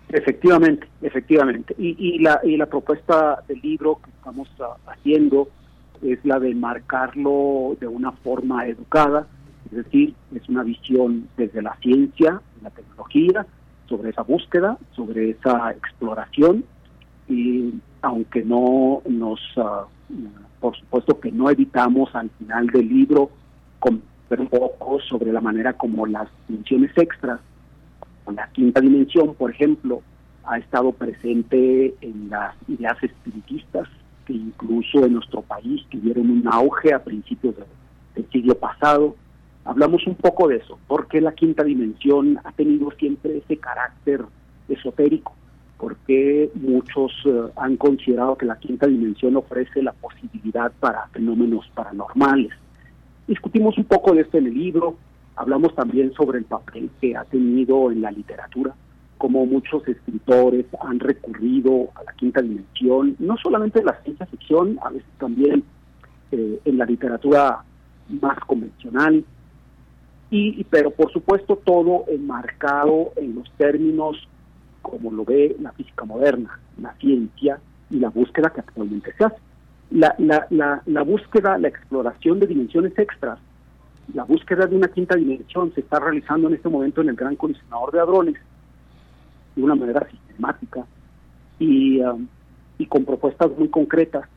Efectivamente, 0.10 0.88
efectivamente. 1.02 1.76
Y, 1.78 1.96
y, 1.98 2.20
la, 2.20 2.40
y 2.44 2.58
la 2.58 2.68
propuesta 2.68 3.44
del 3.48 3.60
libro 3.62 4.00
que 4.04 4.12
estamos 4.12 4.48
haciendo 4.88 5.50
es 6.02 6.24
la 6.24 6.40
de 6.40 6.54
marcarlo 6.54 7.76
de 7.80 7.88
una 7.88 8.12
forma 8.12 8.68
educada, 8.68 9.28
es 9.66 9.84
decir, 9.84 10.14
es 10.36 10.48
una 10.48 10.64
visión 10.64 11.28
desde 11.38 11.62
la 11.62 11.76
ciencia, 11.78 12.42
la 12.62 12.70
tecnología, 12.70 13.46
sobre 13.88 14.10
esa 14.10 14.22
búsqueda, 14.24 14.78
sobre 14.96 15.32
esa 15.32 15.72
exploración, 15.72 16.64
y 17.28 17.74
aunque 18.02 18.44
no 18.44 19.02
nos, 19.08 19.40
ah, 19.58 19.86
por 20.66 20.76
supuesto 20.76 21.20
que 21.20 21.32
no 21.32 21.48
evitamos 21.52 22.16
al 22.16 22.32
final 22.40 22.66
del 22.66 22.90
libro 22.90 23.30
con 23.78 24.02
un 24.36 24.48
poco 24.48 25.00
sobre 25.02 25.32
la 25.32 25.40
manera 25.40 25.74
como 25.74 26.08
las 26.08 26.28
dimensiones 26.48 26.90
extras, 26.98 27.40
la 28.36 28.50
quinta 28.52 28.82
dimensión, 28.82 29.36
por 29.36 29.52
ejemplo, 29.52 30.02
ha 30.44 30.58
estado 30.58 30.92
presente 30.92 31.94
en 32.02 32.32
las 32.32 32.56
ideas 32.68 32.98
espiritistas, 33.04 33.88
que 34.26 34.34
incluso 34.34 35.06
en 35.06 35.14
nuestro 35.14 35.44
país 35.44 35.86
tuvieron 35.92 36.32
un 36.32 36.48
auge 36.52 36.96
a 36.96 37.04
principios 37.04 37.54
del 38.16 38.28
siglo 38.32 38.56
pasado. 38.56 39.16
Hablamos 39.66 40.08
un 40.08 40.16
poco 40.16 40.48
de 40.48 40.56
eso, 40.56 40.80
porque 40.88 41.22
la 41.22 41.34
quinta 41.34 41.64
dimensión 41.64 42.40
ha 42.44 42.52
tenido 42.54 42.90
siempre 42.98 43.38
ese 43.38 43.58
carácter 43.58 44.26
esotérico, 44.68 45.36
porque 45.86 46.50
muchos 46.56 47.12
eh, 47.26 47.44
han 47.58 47.78
considerado 47.78 48.36
que 48.36 48.48
la 48.48 48.58
quinta 48.58 48.88
dimensión 48.88 49.36
ofrece 49.36 49.84
la 49.84 49.94
posibilidad 49.94 50.72
para 50.80 51.08
fenómenos 51.10 51.70
paranormales. 51.76 52.52
Discutimos 53.28 53.78
un 53.78 53.84
poco 53.84 54.16
de 54.16 54.22
esto 54.22 54.40
en 54.40 54.48
el 54.48 54.56
libro, 54.56 54.98
hablamos 55.36 55.76
también 55.76 56.12
sobre 56.14 56.40
el 56.40 56.46
papel 56.46 56.90
que 57.00 57.16
ha 57.16 57.24
tenido 57.26 57.92
en 57.92 58.02
la 58.02 58.10
literatura, 58.10 58.74
como 59.20 59.46
muchos 59.46 59.88
escritores 59.88 60.66
han 60.82 61.00
recurrido 61.00 61.90
a 61.94 62.04
la 62.04 62.14
quinta 62.14 62.42
dimensión, 62.42 63.16
no 63.20 63.38
solamente 63.38 63.82
en 63.82 63.86
la 63.86 64.02
ciencia 64.02 64.26
ficción, 64.26 64.80
a 64.84 64.90
veces 64.90 65.12
también 65.20 65.64
eh, 66.32 66.62
en 66.66 66.78
la 66.80 66.86
literatura 66.86 67.64
más 68.10 68.40
convencional, 68.40 69.24
y, 70.32 70.64
pero 70.64 70.90
por 70.90 71.14
supuesto 71.14 71.58
todo 71.64 72.06
enmarcado 72.08 73.12
en 73.18 73.36
los 73.36 73.52
términos 73.52 74.28
como 74.86 75.12
lo 75.12 75.26
ve 75.26 75.56
la 75.60 75.72
física 75.72 76.06
moderna, 76.06 76.60
la 76.82 76.94
ciencia 76.96 77.60
y 77.90 78.00
la 78.00 78.10
búsqueda 78.10 78.52
que 78.52 78.62
actualmente 78.62 79.12
se 79.18 79.26
hace. 79.26 79.38
La, 79.92 80.16
la, 80.18 80.48
la, 80.50 80.82
la 80.86 81.04
búsqueda, 81.04 81.58
la 81.58 81.68
exploración 81.68 82.40
de 82.40 82.48
dimensiones 82.48 82.98
extras, 82.98 83.40
la 84.14 84.24
búsqueda 84.24 84.68
de 84.68 84.76
una 84.76 84.88
quinta 84.88 85.16
dimensión 85.16 85.74
se 85.74 85.82
está 85.82 86.00
realizando 86.00 86.48
en 86.48 86.54
este 86.56 86.70
momento 86.70 87.02
en 87.02 87.10
el 87.10 87.16
Gran 87.16 87.36
Colisionador 87.36 87.92
de 87.92 88.00
Hadrones 88.00 88.36
de 89.56 89.64
una 89.64 89.76
manera 89.76 90.08
sistemática 90.10 90.86
y, 91.60 92.00
um, 92.02 92.28
y 92.78 92.86
con 92.86 93.06
propuestas 93.06 93.52
muy 93.58 93.70
concretas 93.70 94.28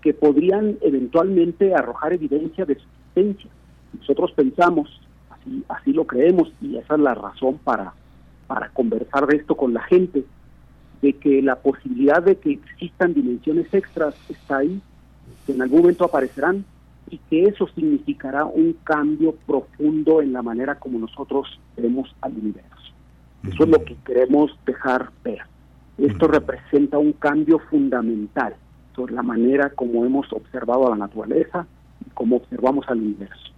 que 0.00 0.14
podrían 0.14 0.78
eventualmente 0.80 1.74
arrojar 1.74 2.12
evidencia 2.12 2.64
de 2.64 2.76
su 2.76 2.86
existencia. 2.86 3.50
Nosotros 3.98 4.32
pensamos, 4.32 4.88
así, 5.30 5.64
así 5.68 5.92
lo 5.92 6.04
creemos, 6.06 6.52
y 6.60 6.76
esa 6.76 6.94
es 6.94 7.00
la 7.00 7.14
razón 7.14 7.58
para, 7.64 7.92
para 8.48 8.70
conversar 8.70 9.26
de 9.28 9.36
esto 9.36 9.56
con 9.56 9.72
la 9.72 9.82
gente, 9.82 10.24
de 11.00 11.12
que 11.12 11.40
la 11.42 11.56
posibilidad 11.56 12.20
de 12.20 12.36
que 12.36 12.52
existan 12.54 13.14
dimensiones 13.14 13.72
extras 13.72 14.16
está 14.28 14.58
ahí, 14.58 14.80
que 15.46 15.52
en 15.52 15.62
algún 15.62 15.82
momento 15.82 16.04
aparecerán 16.04 16.64
y 17.10 17.18
que 17.30 17.44
eso 17.44 17.68
significará 17.68 18.44
un 18.44 18.76
cambio 18.82 19.34
profundo 19.46 20.20
en 20.20 20.32
la 20.32 20.42
manera 20.42 20.74
como 20.74 20.98
nosotros 20.98 21.60
vemos 21.76 22.12
al 22.20 22.32
universo. 22.32 22.68
Eso 23.44 23.64
es 23.64 23.68
lo 23.68 23.84
que 23.84 23.96
queremos 24.04 24.58
dejar 24.66 25.10
ver. 25.22 25.42
Esto 25.96 26.26
representa 26.26 26.98
un 26.98 27.12
cambio 27.12 27.60
fundamental 27.70 28.56
sobre 28.94 29.14
la 29.14 29.22
manera 29.22 29.70
como 29.70 30.04
hemos 30.04 30.32
observado 30.32 30.86
a 30.86 30.90
la 30.90 30.96
naturaleza 30.96 31.66
y 32.04 32.10
cómo 32.10 32.36
observamos 32.36 32.88
al 32.88 32.98
universo. 32.98 33.52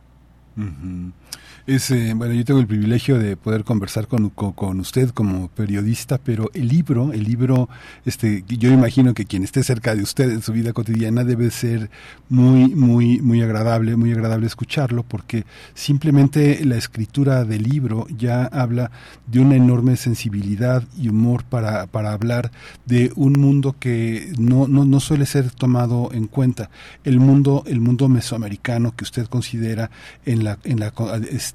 Es, 1.66 1.90
eh, 1.90 2.14
bueno, 2.16 2.32
yo 2.32 2.44
tengo 2.44 2.58
el 2.58 2.66
privilegio 2.66 3.18
de 3.18 3.36
poder 3.36 3.64
conversar 3.64 4.06
con, 4.08 4.30
con, 4.30 4.80
usted 4.80 5.10
como 5.10 5.48
periodista, 5.48 6.18
pero 6.18 6.50
el 6.54 6.68
libro, 6.68 7.12
el 7.12 7.24
libro, 7.24 7.68
este, 8.06 8.44
yo 8.48 8.70
imagino 8.70 9.12
que 9.12 9.26
quien 9.26 9.44
esté 9.44 9.62
cerca 9.62 9.94
de 9.94 10.02
usted 10.02 10.30
en 10.30 10.42
su 10.42 10.52
vida 10.52 10.72
cotidiana 10.72 11.22
debe 11.22 11.50
ser 11.50 11.90
muy, 12.30 12.74
muy, 12.74 13.20
muy 13.20 13.42
agradable, 13.42 13.94
muy 13.96 14.12
agradable 14.12 14.46
escucharlo, 14.46 15.02
porque 15.02 15.44
simplemente 15.74 16.64
la 16.64 16.76
escritura 16.76 17.44
del 17.44 17.64
libro 17.64 18.06
ya 18.16 18.44
habla 18.46 18.90
de 19.26 19.40
una 19.40 19.56
enorme 19.56 19.96
sensibilidad 19.96 20.82
y 20.98 21.08
humor 21.08 21.44
para, 21.44 21.86
para 21.86 22.12
hablar 22.12 22.50
de 22.86 23.12
un 23.16 23.34
mundo 23.34 23.76
que 23.78 24.32
no, 24.38 24.66
no, 24.66 24.86
no 24.86 24.98
suele 24.98 25.26
ser 25.26 25.50
tomado 25.50 26.10
en 26.12 26.26
cuenta. 26.26 26.70
El 27.04 27.20
mundo, 27.20 27.64
el 27.66 27.80
mundo 27.80 28.08
mesoamericano 28.08 28.96
que 28.96 29.04
usted 29.04 29.26
considera 29.26 29.90
en 30.24 30.42
la, 30.42 30.58
en 30.64 30.80
la 30.80 30.90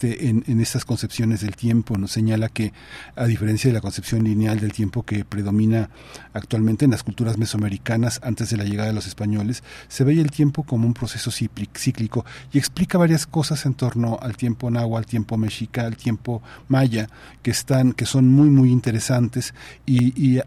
en, 0.04 0.60
estas 0.60 0.86
concepciones 0.86 1.42
del 1.42 1.56
tiempo. 1.56 1.98
Nos 1.98 2.12
señala 2.12 2.50
que, 2.50 2.74
a 3.16 3.26
diferencia 3.26 3.70
de 3.70 3.74
la 3.74 3.82
concepción 3.82 4.24
lineal 4.24 4.60
del 4.60 4.74
tiempo 4.74 5.04
que 5.04 5.26
predomina 5.26 5.90
actualmente 6.34 6.86
en 6.86 6.92
las 6.92 7.04
culturas 7.04 7.38
mesoamericanas 7.38 8.20
antes 8.24 8.50
de 8.50 8.58
la 8.58 8.64
llegada 8.64 8.90
de 8.90 8.94
los 8.94 9.08
españoles, 9.08 9.64
se 9.88 10.04
veía 10.04 10.22
el 10.22 10.32
tiempo 10.32 10.64
como 10.64 10.88
un 10.88 10.94
proceso 10.94 11.32
cíclico 11.32 12.26
y 12.52 12.58
explica 12.58 12.98
varias 12.98 13.26
cosas 13.26 13.66
en 13.66 13.74
torno 13.74 14.20
al 14.22 14.38
tiempo 14.38 14.70
náhuatl, 14.70 14.96
al 14.98 15.06
tiempo 15.06 15.38
mexica, 15.38 15.86
al 15.86 15.98
tiempo 15.98 16.42
maya, 16.68 17.10
que 17.42 17.52
están, 17.52 17.94
que 17.94 18.06
son 18.06 18.28
muy, 18.30 18.50
muy 18.50 18.72
interesantes 18.72 19.54
y, 19.86 20.42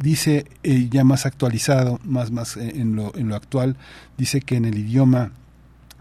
dice 0.00 0.46
eh, 0.62 0.88
ya 0.90 1.04
más 1.04 1.26
actualizado, 1.26 2.00
más, 2.04 2.30
más 2.30 2.56
en 2.56 2.96
lo, 2.96 3.14
en 3.16 3.28
lo 3.28 3.36
actual, 3.36 3.76
dice 4.18 4.40
que 4.40 4.56
en 4.56 4.64
el 4.64 4.78
idioma 4.78 5.32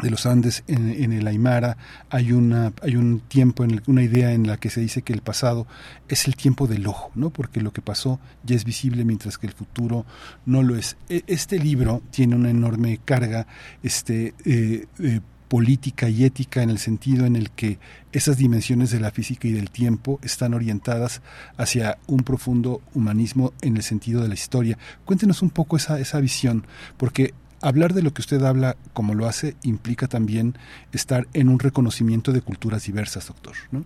de 0.01 0.09
los 0.09 0.25
Andes 0.25 0.63
en, 0.67 1.13
el 1.13 1.27
Aymara 1.27 1.77
hay 2.09 2.31
una 2.31 2.73
hay 2.81 2.95
un 2.95 3.19
tiempo 3.21 3.63
en 3.63 3.81
una 3.87 4.03
idea 4.03 4.33
en 4.33 4.47
la 4.47 4.57
que 4.57 4.69
se 4.69 4.81
dice 4.81 5.01
que 5.01 5.13
el 5.13 5.21
pasado 5.21 5.67
es 6.07 6.27
el 6.27 6.35
tiempo 6.35 6.67
del 6.67 6.87
ojo 6.87 7.11
no 7.15 7.29
porque 7.29 7.61
lo 7.61 7.71
que 7.71 7.81
pasó 7.81 8.19
ya 8.43 8.55
es 8.55 8.65
visible 8.65 9.05
mientras 9.05 9.37
que 9.37 9.47
el 9.47 9.53
futuro 9.53 10.05
no 10.45 10.63
lo 10.63 10.75
es 10.75 10.97
e, 11.09 11.23
este 11.27 11.59
libro 11.59 12.01
tiene 12.09 12.35
una 12.35 12.49
enorme 12.49 12.99
carga 13.05 13.47
este 13.83 14.33
eh, 14.45 14.87
eh, 14.99 15.21
política 15.53 16.09
y 16.09 16.23
ética 16.23 16.63
en 16.63 16.71
el 16.71 16.79
sentido 16.79 17.27
en 17.27 17.35
el 17.35 17.51
que 17.51 17.77
esas 18.11 18.37
dimensiones 18.37 18.89
de 18.89 18.99
la 18.99 19.11
física 19.11 19.47
y 19.47 19.51
del 19.51 19.69
tiempo 19.69 20.19
están 20.23 20.55
orientadas 20.55 21.21
hacia 21.57 21.99
un 22.07 22.21
profundo 22.21 22.81
humanismo 22.95 23.53
en 23.61 23.77
el 23.77 23.83
sentido 23.83 24.23
de 24.23 24.29
la 24.29 24.33
historia. 24.33 24.79
Cuéntenos 25.05 25.43
un 25.43 25.51
poco 25.51 25.77
esa, 25.77 25.99
esa 25.99 26.19
visión, 26.19 26.65
porque 26.97 27.35
hablar 27.63 27.93
de 27.93 28.03
lo 28.03 28.13
que 28.13 28.21
usted 28.21 28.43
habla 28.43 28.75
como 28.93 29.15
lo 29.15 29.25
hace 29.25 29.55
implica 29.63 30.07
también 30.07 30.55
estar 30.91 31.27
en 31.33 31.49
un 31.49 31.59
reconocimiento 31.59 32.31
de 32.31 32.41
culturas 32.41 32.85
diversas, 32.85 33.27
doctor, 33.27 33.55
¿no? 33.71 33.83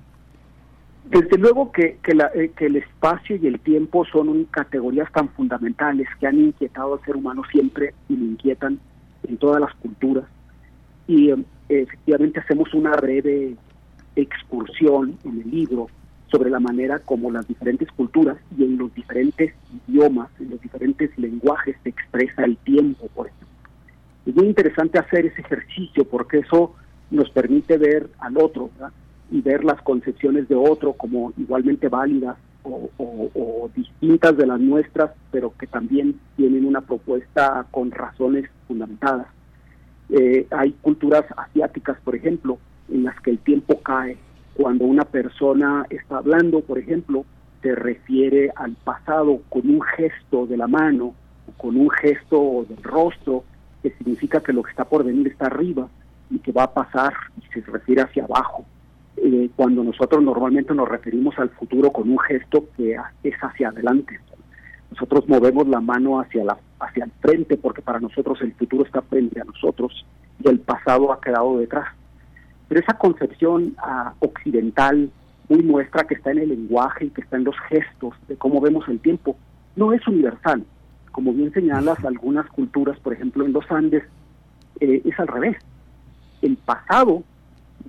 Desde 1.05 1.37
luego 1.37 1.71
que, 1.71 1.97
eh, 2.03 2.51
el 2.57 2.75
espacio 2.75 3.37
y 3.37 3.47
el 3.47 3.61
tiempo 3.61 4.03
son 4.05 4.43
categorías 4.45 5.09
tan 5.13 5.29
fundamentales 5.29 6.07
que 6.19 6.27
han 6.27 6.37
inquietado 6.37 6.95
al 6.95 7.05
ser 7.05 7.15
humano 7.15 7.43
siempre 7.49 7.93
y 8.09 8.17
lo 8.17 8.25
inquietan 8.25 8.79
en 9.25 9.37
todas 9.37 9.61
las 9.61 9.73
culturas. 9.75 10.25
Y 11.07 11.29
eh, 11.29 11.37
efectivamente 11.69 12.41
hacemos 12.41 12.73
una 12.73 12.91
breve 12.91 13.55
excursión 14.17 15.17
en 15.23 15.41
el 15.41 15.49
libro 15.49 15.87
sobre 16.29 16.49
la 16.49 16.59
manera 16.59 16.99
como 16.99 17.31
las 17.31 17.47
diferentes 17.47 17.89
culturas 17.91 18.37
y 18.57 18.65
en 18.65 18.77
los 18.77 18.93
diferentes 18.93 19.53
idiomas, 19.87 20.29
en 20.41 20.49
los 20.49 20.61
diferentes 20.61 21.17
lenguajes 21.17 21.77
se 21.83 21.89
expresa 21.89 22.43
el 22.43 22.57
tiempo, 22.57 23.07
por 23.15 23.27
ejemplo. 23.27 23.46
Es 24.27 24.35
muy 24.35 24.47
interesante 24.47 24.99
hacer 24.99 25.25
ese 25.25 25.39
ejercicio 25.39 26.03
porque 26.03 26.39
eso 26.39 26.75
nos 27.11 27.29
permite 27.29 27.77
ver 27.77 28.09
al 28.19 28.37
otro 28.37 28.69
y 29.31 29.39
ver 29.39 29.63
las 29.63 29.81
concepciones 29.83 30.49
de 30.49 30.55
otro 30.55 30.93
como 30.93 31.31
igualmente 31.37 31.87
válidas 31.87 32.35
o, 32.63 33.69
distintas 33.73 34.35
de 34.35 34.45
las 34.45 34.59
nuestras, 34.59 35.11
pero 35.31 35.53
que 35.57 35.67
también 35.67 36.19
tienen 36.35 36.65
una 36.65 36.81
propuesta 36.81 37.65
con 37.71 37.91
razones 37.91 38.49
fundamentadas. 38.67 39.27
Eh, 40.09 40.45
hay 40.51 40.71
culturas 40.81 41.23
asiáticas, 41.37 41.97
por 42.03 42.15
ejemplo, 42.15 42.57
en 42.89 43.05
las 43.05 43.17
que 43.21 43.31
el 43.31 43.39
tiempo 43.39 43.79
cae. 43.81 44.17
Cuando 44.55 44.83
una 44.83 45.05
persona 45.05 45.85
está 45.89 46.17
hablando, 46.17 46.59
por 46.61 46.79
ejemplo, 46.79 47.23
se 47.61 47.75
refiere 47.75 48.51
al 48.55 48.75
pasado 48.83 49.39
con 49.47 49.69
un 49.69 49.81
gesto 49.81 50.47
de 50.47 50.57
la 50.57 50.67
mano, 50.67 51.13
con 51.55 51.77
un 51.77 51.89
gesto 51.89 52.65
del 52.67 52.83
rostro, 52.83 53.45
que 53.81 53.91
significa 53.91 54.41
que 54.41 54.53
lo 54.53 54.63
que 54.63 54.71
está 54.71 54.85
por 54.85 55.03
venir 55.03 55.27
está 55.27 55.47
arriba 55.47 55.87
y 56.29 56.39
que 56.39 56.51
va 56.51 56.63
a 56.63 56.73
pasar 56.73 57.13
y 57.37 57.53
se 57.53 57.61
refiere 57.61 58.01
hacia 58.01 58.23
abajo. 58.25 58.65
Eh, 59.17 59.49
cuando 59.55 59.83
nosotros 59.83 60.21
normalmente 60.21 60.73
nos 60.73 60.87
referimos 60.87 61.37
al 61.39 61.49
futuro 61.49 61.91
con 61.91 62.09
un 62.09 62.19
gesto 62.19 62.65
que 62.75 62.97
es 63.23 63.35
hacia 63.41 63.69
adelante. 63.69 64.19
Nosotros 64.91 65.27
movemos 65.27 65.67
la 65.67 65.81
mano 65.81 66.19
hacia, 66.19 66.43
la, 66.43 66.57
hacia 66.79 67.05
el 67.05 67.11
frente 67.19 67.57
porque 67.57 67.81
para 67.81 67.99
nosotros 67.99 68.39
el 68.41 68.53
futuro 68.53 68.85
está 68.85 69.01
frente 69.01 69.41
a 69.41 69.43
nosotros 69.43 70.05
y 70.43 70.47
el 70.47 70.59
pasado 70.59 71.11
ha 71.11 71.19
quedado 71.19 71.57
detrás. 71.57 71.87
Pero 72.67 72.81
esa 72.81 72.97
concepción 72.97 73.75
ah, 73.77 74.13
occidental 74.19 75.09
muy 75.49 75.63
nuestra 75.63 76.03
que 76.05 76.15
está 76.15 76.31
en 76.31 76.39
el 76.39 76.49
lenguaje 76.49 77.05
y 77.05 77.09
que 77.09 77.21
está 77.21 77.37
en 77.37 77.45
los 77.45 77.55
gestos 77.69 78.13
de 78.27 78.35
cómo 78.35 78.59
vemos 78.59 78.87
el 78.89 78.99
tiempo, 78.99 79.37
no 79.75 79.93
es 79.93 80.05
universal 80.07 80.63
como 81.17 81.33
bien 81.33 81.51
señalas, 81.51 82.05
algunas 82.05 82.45
culturas, 82.45 82.99
por 82.99 83.11
ejemplo 83.11 83.43
en 83.43 83.51
los 83.51 83.65
Andes, 83.71 84.03
eh, 84.79 85.01
es 85.03 85.19
al 85.19 85.27
revés. 85.27 85.57
El 86.43 86.57
pasado 86.57 87.23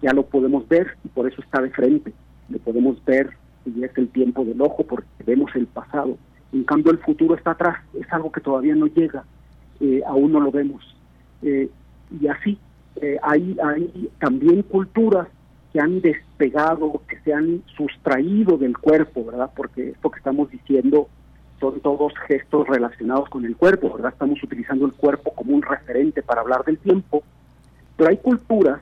ya 0.00 0.14
lo 0.14 0.24
podemos 0.24 0.66
ver 0.66 0.96
y 1.04 1.08
por 1.08 1.30
eso 1.30 1.42
está 1.42 1.60
de 1.60 1.68
frente. 1.68 2.14
Lo 2.48 2.58
podemos 2.58 3.04
ver 3.04 3.28
y 3.66 3.84
es 3.84 3.90
el 3.98 4.08
tiempo 4.08 4.46
del 4.46 4.58
ojo 4.62 4.82
porque 4.86 5.06
vemos 5.26 5.54
el 5.56 5.66
pasado. 5.66 6.16
En 6.54 6.64
cambio 6.64 6.90
el 6.90 7.00
futuro 7.00 7.34
está 7.34 7.50
atrás, 7.50 7.76
es 8.00 8.10
algo 8.10 8.32
que 8.32 8.40
todavía 8.40 8.74
no 8.74 8.86
llega, 8.86 9.24
eh, 9.80 10.00
aún 10.06 10.32
no 10.32 10.40
lo 10.40 10.50
vemos. 10.50 10.96
Eh, 11.42 11.68
y 12.18 12.28
así, 12.28 12.58
hay, 13.20 13.58
hay 13.62 14.08
también 14.20 14.62
culturas 14.62 15.28
que 15.74 15.80
han 15.80 16.00
despegado, 16.00 17.02
que 17.06 17.20
se 17.20 17.34
han 17.34 17.62
sustraído 17.76 18.56
del 18.56 18.78
cuerpo, 18.78 19.26
¿verdad? 19.26 19.50
Porque 19.54 19.90
esto 19.90 20.10
que 20.10 20.16
estamos 20.16 20.50
diciendo 20.50 21.10
son 21.60 21.80
todos 21.80 22.12
gestos 22.26 22.68
relacionados 22.68 23.28
con 23.28 23.44
el 23.44 23.56
cuerpo, 23.56 23.92
¿verdad? 23.94 24.12
Estamos 24.12 24.42
utilizando 24.42 24.86
el 24.86 24.92
cuerpo 24.92 25.32
como 25.34 25.54
un 25.54 25.62
referente 25.62 26.22
para 26.22 26.40
hablar 26.40 26.64
del 26.64 26.78
tiempo, 26.78 27.22
pero 27.96 28.10
hay 28.10 28.16
culturas, 28.18 28.80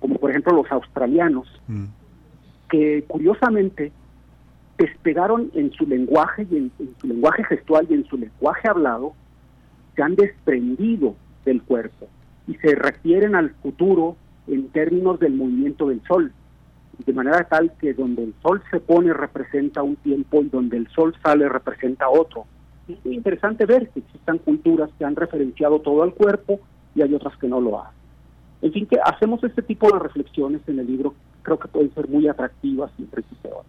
como 0.00 0.16
por 0.16 0.30
ejemplo 0.30 0.52
los 0.54 0.70
australianos, 0.70 1.48
Mm. 1.68 1.84
que 2.70 3.04
curiosamente 3.06 3.92
despegaron 4.78 5.50
en 5.54 5.70
su 5.72 5.86
lenguaje 5.86 6.46
y 6.50 6.56
en, 6.56 6.72
en 6.78 6.94
su 7.00 7.06
lenguaje 7.06 7.44
gestual 7.44 7.86
y 7.90 7.94
en 7.94 8.04
su 8.06 8.16
lenguaje 8.16 8.68
hablado, 8.68 9.12
se 9.94 10.02
han 10.02 10.16
desprendido 10.16 11.14
del 11.44 11.62
cuerpo 11.62 12.08
y 12.48 12.54
se 12.54 12.74
refieren 12.74 13.34
al 13.34 13.50
futuro 13.50 14.16
en 14.46 14.68
términos 14.70 15.20
del 15.20 15.34
movimiento 15.34 15.88
del 15.88 16.02
sol, 16.08 16.32
de 17.04 17.12
manera 17.12 17.44
tal 17.44 17.72
que 17.78 17.94
donde 17.94 18.24
el 18.24 18.34
sol 18.42 18.62
se 18.70 18.80
pone 18.80 19.12
representa 19.12 19.82
un 19.82 19.96
tiempo 19.96 20.42
y 20.42 20.48
donde 20.48 20.76
el 20.76 20.88
sol 20.88 21.14
sale 21.22 21.48
representa 21.48 22.08
otro. 22.08 22.46
Es 22.88 22.98
interesante 23.04 23.66
ver 23.66 23.88
que 23.90 24.00
existan 24.00 24.38
culturas 24.38 24.90
que 24.98 25.04
han 25.04 25.16
referenciado 25.16 25.80
todo 25.80 26.02
al 26.02 26.14
cuerpo 26.14 26.60
y 26.94 27.02
hay 27.02 27.14
otras 27.14 27.36
que 27.38 27.48
no 27.48 27.60
lo 27.60 27.80
hacen. 27.80 28.02
En 28.62 28.72
fin, 28.72 28.86
que 28.86 28.98
hacemos 29.02 29.42
este 29.42 29.62
tipo 29.62 29.90
de 29.92 29.98
reflexiones 29.98 30.60
en 30.68 30.78
el 30.78 30.86
libro, 30.86 31.14
creo 31.42 31.58
que 31.58 31.68
pueden 31.68 31.92
ser 31.94 32.08
muy 32.08 32.28
atractivas 32.28 32.92
y 32.98 33.02
enriquecedoras. 33.02 33.66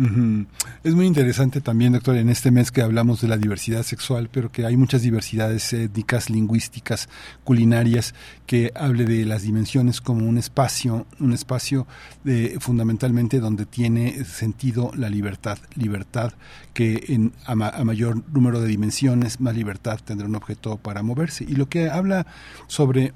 Ujú. 0.00 0.46
Es 0.84 0.94
muy 0.94 1.06
interesante 1.06 1.60
también, 1.60 1.92
doctor, 1.92 2.16
en 2.16 2.28
este 2.28 2.52
mes 2.52 2.70
que 2.70 2.82
hablamos 2.82 3.20
de 3.20 3.26
la 3.26 3.36
diversidad 3.36 3.82
sexual, 3.82 4.28
pero 4.32 4.52
que 4.52 4.64
hay 4.64 4.76
muchas 4.76 5.02
diversidades 5.02 5.72
étnicas, 5.72 6.30
lingüísticas, 6.30 7.08
culinarias, 7.42 8.14
que 8.46 8.70
hable 8.76 9.06
de 9.06 9.24
las 9.24 9.42
dimensiones 9.42 10.00
como 10.00 10.24
un 10.28 10.38
espacio, 10.38 11.04
un 11.18 11.32
espacio 11.32 11.88
de, 12.22 12.58
fundamentalmente 12.60 13.40
donde 13.40 13.66
tiene 13.66 14.24
sentido 14.24 14.92
la 14.96 15.10
libertad, 15.10 15.58
libertad 15.74 16.32
que 16.74 17.02
en, 17.08 17.32
a, 17.44 17.56
ma- 17.56 17.70
a 17.70 17.82
mayor 17.82 18.22
número 18.32 18.60
de 18.60 18.68
dimensiones, 18.68 19.40
más 19.40 19.56
libertad 19.56 19.98
tendrá 20.04 20.28
un 20.28 20.36
objeto 20.36 20.76
para 20.76 21.02
moverse. 21.02 21.42
Y 21.42 21.56
lo 21.56 21.68
que 21.68 21.90
habla 21.90 22.24
sobre 22.68 23.14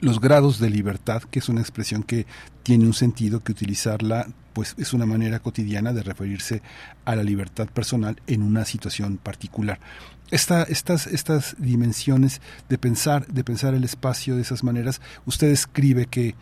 los 0.00 0.20
grados 0.20 0.58
de 0.58 0.70
libertad, 0.70 1.22
que 1.22 1.38
es 1.38 1.48
una 1.48 1.60
expresión 1.60 2.02
que 2.02 2.26
tiene 2.62 2.86
un 2.86 2.94
sentido, 2.94 3.40
que 3.40 3.52
utilizarla 3.52 4.28
pues 4.52 4.74
es 4.78 4.92
una 4.92 5.06
manera 5.06 5.38
cotidiana 5.38 5.92
de 5.92 6.02
referirse 6.02 6.62
a 7.04 7.16
la 7.16 7.22
libertad 7.22 7.68
personal 7.68 8.20
en 8.26 8.42
una 8.42 8.64
situación 8.64 9.16
particular. 9.16 9.80
Esta, 10.30 10.62
estas, 10.64 11.06
estas 11.06 11.56
dimensiones 11.58 12.40
de 12.68 12.78
pensar, 12.78 13.26
de 13.26 13.44
pensar 13.44 13.74
el 13.74 13.84
espacio 13.84 14.36
de 14.36 14.42
esas 14.42 14.62
maneras, 14.64 15.00
usted 15.26 15.48
escribe 15.48 16.06
que 16.06 16.34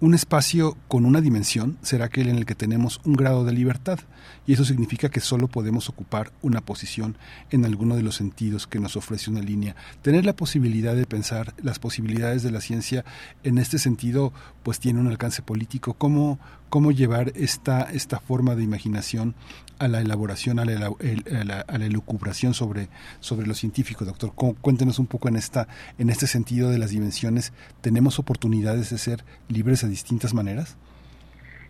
un 0.00 0.14
espacio 0.14 0.78
con 0.88 1.04
una 1.04 1.20
dimensión 1.20 1.76
será 1.82 2.06
aquel 2.06 2.28
en 2.28 2.36
el 2.36 2.46
que 2.46 2.54
tenemos 2.54 3.02
un 3.04 3.12
grado 3.12 3.44
de 3.44 3.52
libertad 3.52 3.98
y 4.46 4.54
eso 4.54 4.64
significa 4.64 5.10
que 5.10 5.20
solo 5.20 5.46
podemos 5.46 5.90
ocupar 5.90 6.32
una 6.40 6.62
posición 6.62 7.18
en 7.50 7.66
alguno 7.66 7.96
de 7.96 8.02
los 8.02 8.14
sentidos 8.14 8.66
que 8.66 8.80
nos 8.80 8.96
ofrece 8.96 9.30
una 9.30 9.42
línea. 9.42 9.76
Tener 10.00 10.24
la 10.24 10.34
posibilidad 10.34 10.96
de 10.96 11.04
pensar 11.04 11.54
las 11.62 11.78
posibilidades 11.78 12.42
de 12.42 12.50
la 12.50 12.62
ciencia 12.62 13.04
en 13.44 13.58
este 13.58 13.78
sentido 13.78 14.32
pues 14.62 14.80
tiene 14.80 15.00
un 15.00 15.08
alcance 15.08 15.42
político. 15.42 15.92
¿Cómo, 15.92 16.38
cómo 16.70 16.92
llevar 16.92 17.32
esta, 17.34 17.82
esta 17.82 18.20
forma 18.20 18.54
de 18.54 18.62
imaginación 18.62 19.34
a 19.80 19.88
la 19.88 20.00
elaboración, 20.02 20.58
a 20.58 20.64
la, 20.66 20.86
a 20.88 21.44
la, 21.44 21.60
a 21.62 21.78
la 21.78 21.86
elucubración 21.86 22.52
sobre, 22.54 22.88
sobre 23.18 23.46
lo 23.46 23.54
científico, 23.54 24.04
doctor? 24.04 24.32
Cu- 24.34 24.54
Cuéntenos 24.60 24.98
un 24.98 25.06
poco 25.06 25.28
en, 25.28 25.36
esta, 25.36 25.66
en 25.98 26.10
este 26.10 26.26
sentido 26.26 26.70
de 26.70 26.78
las 26.78 26.90
dimensiones. 26.90 27.52
¿Tenemos 27.80 28.18
oportunidades 28.18 28.90
de 28.90 28.98
ser 28.98 29.24
libres 29.48 29.80
de 29.82 29.88
distintas 29.88 30.34
maneras? 30.34 30.76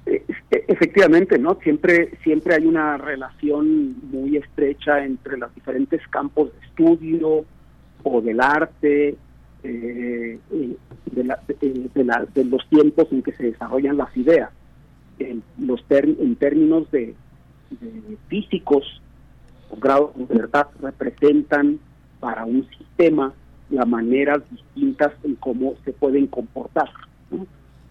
E- 0.06 0.24
Efectivamente, 0.66 1.39
¿no? 1.39 1.56
Siempre, 1.62 2.18
siempre 2.24 2.55
hay 2.56 2.66
una 2.66 2.97
relación 2.98 3.94
muy 4.10 4.36
estrecha 4.36 5.05
entre 5.05 5.36
los 5.39 5.55
diferentes 5.55 6.00
campos 6.08 6.50
de 6.52 6.66
estudio 6.66 7.44
o 8.02 8.20
del 8.20 8.40
arte, 8.40 9.14
eh, 9.62 10.39
eh, 10.52 10.76
de, 11.12 11.24
la- 11.24 11.40
eh, 11.60 11.89
de 12.34 12.44
los 12.44 12.68
tiempos 12.68 13.06
en 13.12 13.22
que 13.22 13.32
se 13.32 13.44
desarrollan 13.44 13.97
las 13.97 14.16
ideas. 14.16 14.50
En, 15.20 15.42
los 15.58 15.84
en 15.90 16.34
términos 16.36 16.90
de, 16.90 17.14
de 17.70 18.16
físicos, 18.28 19.00
los 19.70 19.81
grados 19.81 20.16
de 20.16 20.26
libertad 20.34 20.66
representan 20.81 21.78
para 22.18 22.44
un 22.44 22.66
sistema 22.76 23.32
las 23.70 23.86
maneras 23.86 24.40
distintas 24.50 25.12
en 25.23 25.36
cómo 25.36 25.74
se 25.84 25.92
pueden 25.92 26.26
comportar. 26.26 26.90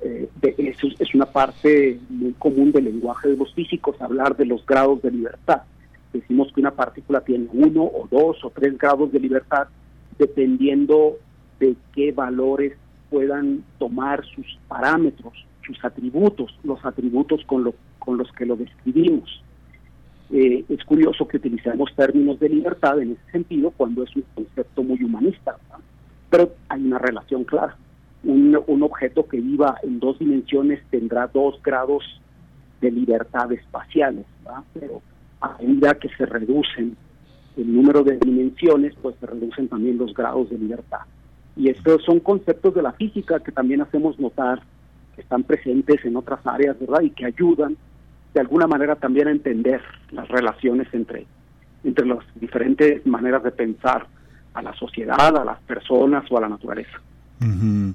Eh, 0.01 0.30
de- 0.41 0.56
eso 0.58 0.88
es- 0.88 0.99
es 1.01 1.14
una 1.16 1.25
parte 1.25 1.99
muy 2.09 2.33
común 2.33 2.72
del 2.72 2.85
lenguaje 2.85 3.30
de 3.30 3.38
los 3.38 3.53
físicos, 3.53 3.99
hablar 4.01 4.35
de 4.38 4.45
los 4.45 4.66
grados 4.66 5.01
de 5.01 5.11
libertad. 5.11 5.61
Decimos 6.14 6.51
que 6.53 6.61
una 6.61 6.72
partícula 6.72 7.22
tiene 7.22 7.48
uno 7.51 7.83
o 7.83 8.08
dos 8.09 8.43
o 8.43 8.49
tres 8.49 8.77
grados 8.77 9.11
de 9.11 9.19
libertad 9.19 9.67
dependiendo 10.17 11.17
de 11.59 11.75
qué 11.93 12.11
valores 12.11 12.74
puedan 13.09 13.64
tomar 13.77 14.24
sus 14.25 14.58
parámetros, 14.67 15.33
sus 15.66 15.83
atributos, 15.83 16.58
los 16.64 16.83
atributos 16.85 17.43
con, 17.45 17.64
lo- 17.64 17.74
con 17.99 18.17
los 18.17 18.32
que 18.33 18.45
lo 18.45 18.56
describimos. 18.56 19.43
Eh, 20.32 20.64
es 20.69 20.83
curioso 20.85 21.27
que 21.27 21.38
utilicemos 21.38 21.93
términos 21.95 22.40
de 22.40 22.49
libertad 22.49 23.01
en 23.01 23.14
ese 23.14 23.32
sentido 23.32 23.72
cuando 23.72 24.03
es 24.03 24.16
un 24.16 24.24
concepto 24.35 24.83
muy 24.83 25.03
humanista, 25.03 25.53
¿verdad? 25.53 25.83
pero 26.30 26.53
hay 26.69 26.85
una 26.85 26.99
relación 26.99 27.43
clara. 27.43 27.75
Un, 28.24 28.59
un 28.67 28.83
objeto 28.83 29.27
que 29.27 29.40
viva 29.40 29.77
en 29.82 29.99
dos 29.99 30.19
dimensiones 30.19 30.82
tendrá 30.91 31.27
dos 31.27 31.59
grados 31.64 32.03
de 32.82 32.91
libertad 32.91 33.51
espaciales, 33.51 34.25
¿verdad? 34.43 34.64
pero 34.74 35.01
a 35.41 35.58
medida 35.59 35.95
que 35.95 36.09
se 36.09 36.25
reducen 36.25 36.95
el 37.58 37.74
número 37.74 38.03
de 38.03 38.17
dimensiones, 38.17 38.93
pues 39.01 39.16
se 39.19 39.25
reducen 39.25 39.67
también 39.67 39.98
los 39.98 40.14
grados 40.14 40.49
de 40.49 40.58
libertad. 40.58 40.99
Y 41.56 41.69
estos 41.69 42.03
son 42.03 42.19
conceptos 42.19 42.75
de 42.75 42.82
la 42.82 42.93
física 42.93 43.40
que 43.40 43.51
también 43.51 43.82
hacemos 43.82 44.19
notar 44.19 44.61
que 45.16 45.22
están 45.22 45.43
presentes 45.43 46.03
en 46.06 46.16
otras 46.16 46.45
áreas, 46.45 46.80
¿verdad? 46.80 47.01
Y 47.01 47.09
que 47.09 47.25
ayudan 47.25 47.75
de 48.33 48.40
alguna 48.40 48.67
manera 48.67 48.95
también 48.95 49.27
entender 49.27 49.82
las 50.11 50.27
relaciones 50.27 50.88
entre, 50.93 51.25
entre 51.83 52.06
las 52.06 52.19
diferentes 52.35 53.06
maneras 53.06 53.43
de 53.43 53.51
pensar 53.51 54.08
a 54.53 54.61
la 54.61 54.74
sociedad, 54.74 55.35
a 55.38 55.45
las 55.45 55.59
personas 55.61 56.25
o 56.30 56.38
a 56.38 56.41
la 56.41 56.49
naturaleza. 56.49 56.99
Ujú. 57.41 57.93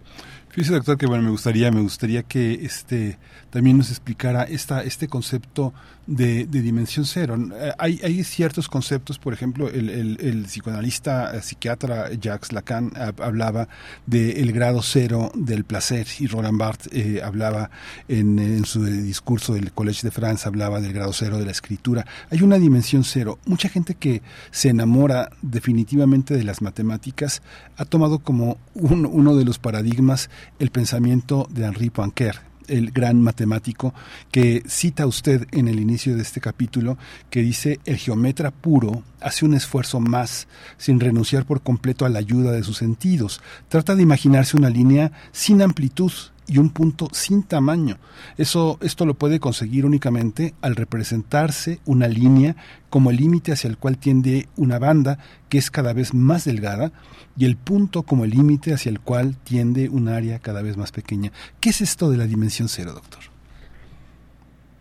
Fíjese, 0.48 0.74
doctor, 0.74 0.96
que 0.96 1.06
bueno, 1.06 1.24
me 1.24 1.30
gustaría, 1.30 1.70
me 1.72 1.80
gustaría 1.80 2.22
que 2.22 2.54
este 2.54 3.18
también 3.50 3.76
nos 3.76 3.90
explicara 3.90 4.44
esta, 4.44 4.84
este 4.84 5.08
concepto 5.08 5.74
de, 6.06 6.46
de 6.46 6.62
dimensión 6.62 7.04
cero. 7.06 7.36
Hay, 7.78 8.00
hay 8.04 8.22
ciertos 8.24 8.68
conceptos, 8.68 9.18
por 9.18 9.32
ejemplo, 9.32 9.68
el, 9.68 10.44
psicoanalista, 10.46 11.36
eh, 11.36 11.42
psiquiatra 11.42 12.12
Jacques 12.14 12.52
Lacan 12.52 12.90
hab- 12.92 13.22
hablaba 13.22 13.68
del 14.06 14.52
grado 14.52 14.82
cero 14.82 15.32
del 15.34 15.64
placer 15.64 16.06
y 16.18 16.26
Roland 16.26 16.58
Barthes 16.58 16.88
eh, 16.92 17.20
hablaba 17.22 17.70
en, 18.08 18.38
en 18.38 18.64
su 18.64 18.84
discurso 18.84 19.54
del 19.54 19.72
Collège 19.72 20.02
de 20.02 20.10
France, 20.10 20.46
hablaba 20.48 20.80
del 20.80 20.92
grado 20.92 21.12
cero 21.12 21.38
de 21.38 21.44
la 21.46 21.52
escritura. 21.52 22.06
Hay 22.30 22.42
una 22.42 22.58
dimensión 22.58 23.04
cero. 23.04 23.38
Mucha 23.46 23.68
gente 23.68 23.94
que 23.94 24.22
se 24.50 24.68
enamora 24.68 25.30
definitivamente 25.42 26.34
de 26.36 26.44
las 26.44 26.60
matemáticas 26.62 27.42
ha 27.76 27.84
tomado 27.84 28.18
como 28.18 28.58
un- 28.74 29.06
uno 29.06 29.36
de 29.36 29.44
los 29.44 29.58
paradigmas 29.58 30.30
el 30.58 30.70
pensamiento 30.70 31.46
de 31.50 31.64
Henri 31.64 31.90
Poincaré 31.90 32.38
el 32.68 32.90
gran 32.90 33.20
matemático 33.20 33.94
que 34.30 34.62
cita 34.66 35.06
usted 35.06 35.46
en 35.52 35.68
el 35.68 35.80
inicio 35.80 36.16
de 36.16 36.22
este 36.22 36.40
capítulo, 36.40 36.98
que 37.30 37.42
dice 37.42 37.80
el 37.84 37.96
geometra 37.96 38.50
puro 38.50 39.02
hace 39.20 39.44
un 39.44 39.54
esfuerzo 39.54 40.00
más 40.00 40.48
sin 40.76 41.00
renunciar 41.00 41.44
por 41.44 41.62
completo 41.62 42.04
a 42.04 42.08
la 42.08 42.18
ayuda 42.18 42.52
de 42.52 42.62
sus 42.62 42.78
sentidos. 42.78 43.40
Trata 43.68 43.94
de 43.94 44.02
imaginarse 44.02 44.56
una 44.56 44.70
línea 44.70 45.12
sin 45.32 45.62
amplitud 45.62 46.12
y 46.46 46.58
un 46.58 46.70
punto 46.70 47.08
sin 47.12 47.42
tamaño. 47.42 47.96
Eso, 48.36 48.78
esto 48.82 49.06
lo 49.06 49.14
puede 49.14 49.40
conseguir 49.40 49.86
únicamente 49.86 50.54
al 50.60 50.76
representarse 50.76 51.80
una 51.86 52.08
línea 52.08 52.56
como 52.90 53.10
el 53.10 53.16
límite 53.16 53.52
hacia 53.52 53.68
el 53.68 53.78
cual 53.78 53.98
tiende 53.98 54.48
una 54.56 54.78
banda 54.78 55.18
que 55.48 55.58
es 55.58 55.70
cada 55.70 55.92
vez 55.92 56.14
más 56.14 56.44
delgada 56.44 56.92
y 57.36 57.46
el 57.46 57.56
punto 57.56 58.02
como 58.02 58.24
el 58.24 58.30
límite 58.30 58.72
hacia 58.72 58.90
el 58.90 59.00
cual 59.00 59.36
tiende 59.38 59.88
un 59.88 60.08
área 60.08 60.38
cada 60.38 60.62
vez 60.62 60.76
más 60.76 60.92
pequeña. 60.92 61.32
¿Qué 61.60 61.70
es 61.70 61.80
esto 61.80 62.10
de 62.10 62.18
la 62.18 62.26
dimensión 62.26 62.68
cero, 62.68 62.92
doctor? 62.92 63.20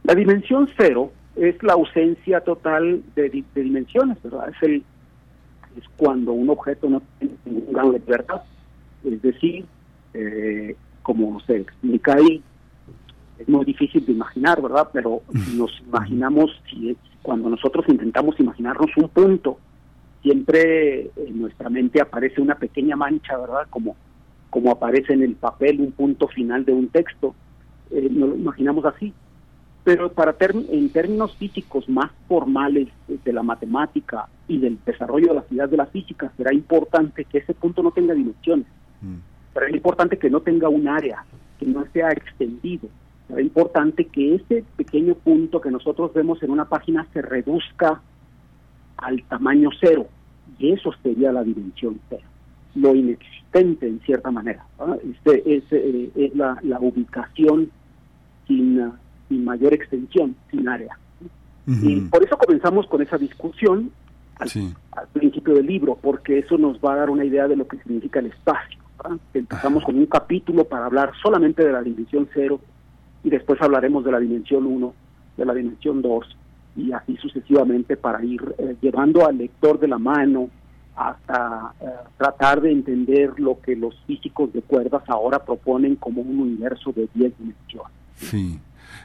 La 0.03 0.15
dimensión 0.15 0.69
cero 0.77 1.11
es 1.35 1.55
la 1.63 1.73
ausencia 1.73 2.41
total 2.41 3.01
de, 3.15 3.29
di- 3.29 3.45
de 3.55 3.61
dimensiones, 3.63 4.17
¿verdad? 4.21 4.49
Es, 4.49 4.61
el, 4.61 4.83
es 5.77 5.83
cuando 5.97 6.33
un 6.33 6.49
objeto 6.49 6.89
no 6.89 7.01
tiene 7.17 7.35
ningún 7.45 7.73
grado 7.73 7.93
libertad. 7.93 8.41
Es 9.03 9.21
decir, 9.21 9.65
eh, 10.13 10.75
como 11.03 11.39
se 11.41 11.57
explica 11.57 12.15
ahí, 12.15 12.41
es 13.37 13.47
muy 13.47 13.65
difícil 13.65 14.05
de 14.05 14.13
imaginar, 14.13 14.61
¿verdad? 14.61 14.89
Pero 14.91 15.21
nos 15.55 15.71
imaginamos, 15.81 16.51
si 16.69 16.97
cuando 17.21 17.49
nosotros 17.49 17.85
intentamos 17.89 18.39
imaginarnos 18.39 18.89
un 18.97 19.09
punto, 19.09 19.59
siempre 20.21 21.11
en 21.15 21.41
nuestra 21.41 21.69
mente 21.69 22.01
aparece 22.01 22.41
una 22.41 22.55
pequeña 22.55 22.95
mancha, 22.95 23.37
¿verdad? 23.37 23.67
Como, 23.69 23.95
como 24.49 24.71
aparece 24.71 25.13
en 25.13 25.23
el 25.23 25.35
papel 25.35 25.81
un 25.81 25.91
punto 25.91 26.27
final 26.27 26.65
de 26.65 26.73
un 26.73 26.87
texto. 26.87 27.35
Eh, 27.91 28.09
nos 28.09 28.29
lo 28.29 28.35
imaginamos 28.35 28.85
así. 28.85 29.13
Pero 29.83 30.13
para 30.13 30.33
en 30.39 30.89
términos 30.89 31.35
físicos 31.35 31.89
más 31.89 32.09
formales 32.29 32.87
de 33.07 33.33
la 33.33 33.43
matemática 33.43 34.29
y 34.47 34.57
del 34.57 34.79
desarrollo 34.85 35.27
de 35.27 35.33
la 35.33 35.39
actividad 35.41 35.67
de 35.67 35.77
la 35.77 35.87
física, 35.87 36.31
será 36.37 36.53
importante 36.53 37.25
que 37.25 37.39
ese 37.39 37.53
punto 37.53 37.83
no 37.83 37.91
tenga 37.91 38.13
dimensiones. 38.13 38.65
Será 39.53 39.69
importante 39.69 40.17
que 40.17 40.29
no 40.29 40.41
tenga 40.41 40.69
un 40.69 40.87
área, 40.87 41.23
que 41.59 41.65
no 41.65 41.85
sea 41.93 42.09
extendido. 42.11 42.89
Será 43.27 43.41
importante 43.41 44.05
que 44.05 44.35
ese 44.35 44.63
pequeño 44.75 45.15
punto 45.15 45.61
que 45.61 45.71
nosotros 45.71 46.13
vemos 46.13 46.41
en 46.43 46.51
una 46.51 46.65
página 46.65 47.07
se 47.13 47.21
reduzca 47.21 48.01
al 48.97 49.23
tamaño 49.23 49.69
cero. 49.79 50.07
Y 50.59 50.71
eso 50.71 50.91
sería 51.01 51.31
la 51.31 51.43
dimensión 51.43 51.99
cero. 52.09 52.23
Lo 52.75 52.95
inexistente 52.95 53.87
en 53.87 53.99
cierta 54.01 54.31
manera. 54.31 54.65
Este 55.03 55.55
es, 55.55 55.63
eh, 55.71 56.09
es 56.15 56.35
la, 56.35 56.57
la 56.63 56.79
ubicación 56.79 57.69
sin 58.47 58.81
sin 59.29 59.45
mayor 59.45 59.73
extensión, 59.73 60.35
sin 60.51 60.67
área. 60.67 60.97
Y 61.65 62.01
por 62.01 62.23
eso 62.23 62.37
comenzamos 62.37 62.87
con 62.87 63.01
esa 63.01 63.17
discusión 63.17 63.91
al, 64.37 64.49
principio 65.13 65.53
del 65.53 65.65
libro, 65.65 65.97
porque 66.01 66.39
eso 66.39 66.57
nos 66.57 66.77
va 66.79 66.93
a 66.93 66.97
dar 66.97 67.09
una 67.09 67.23
idea 67.23 67.47
de 67.47 67.55
lo 67.55 67.67
que 67.67 67.77
significa 67.77 68.19
el 68.19 68.27
espacio. 68.27 68.79
Empezamos 69.33 69.83
con 69.83 69.97
un 69.97 70.05
capítulo 70.05 70.65
para 70.65 70.85
hablar 70.85 71.11
solamente 71.21 71.63
de 71.63 71.71
la 71.71 71.81
dimensión 71.81 72.27
cero 72.33 72.59
y 73.23 73.29
después 73.29 73.61
hablaremos 73.61 74.03
de 74.03 74.11
la 74.11 74.19
dimensión 74.19 74.65
1, 74.65 74.93
de 75.37 75.45
la 75.45 75.53
dimensión 75.53 76.01
2 76.01 76.37
y 76.75 76.91
así 76.91 77.17
sucesivamente 77.17 77.97
para 77.97 78.23
ir 78.23 78.41
eh, 78.57 78.75
llevando 78.81 79.25
al 79.25 79.37
lector 79.37 79.79
de 79.79 79.87
la 79.87 79.97
mano 79.97 80.49
hasta 80.95 81.73
eh, 81.81 81.85
tratar 82.17 82.61
de 82.61 82.71
entender 82.71 83.39
lo 83.39 83.59
que 83.61 83.75
los 83.75 83.95
físicos 84.05 84.51
de 84.53 84.61
cuerdas 84.61 85.03
ahora 85.07 85.39
proponen 85.43 85.95
como 85.95 86.21
un 86.21 86.39
universo 86.39 86.91
de 86.91 87.07
10 87.13 87.37
dimensiones. 87.37 87.91
Sí. 88.15 88.59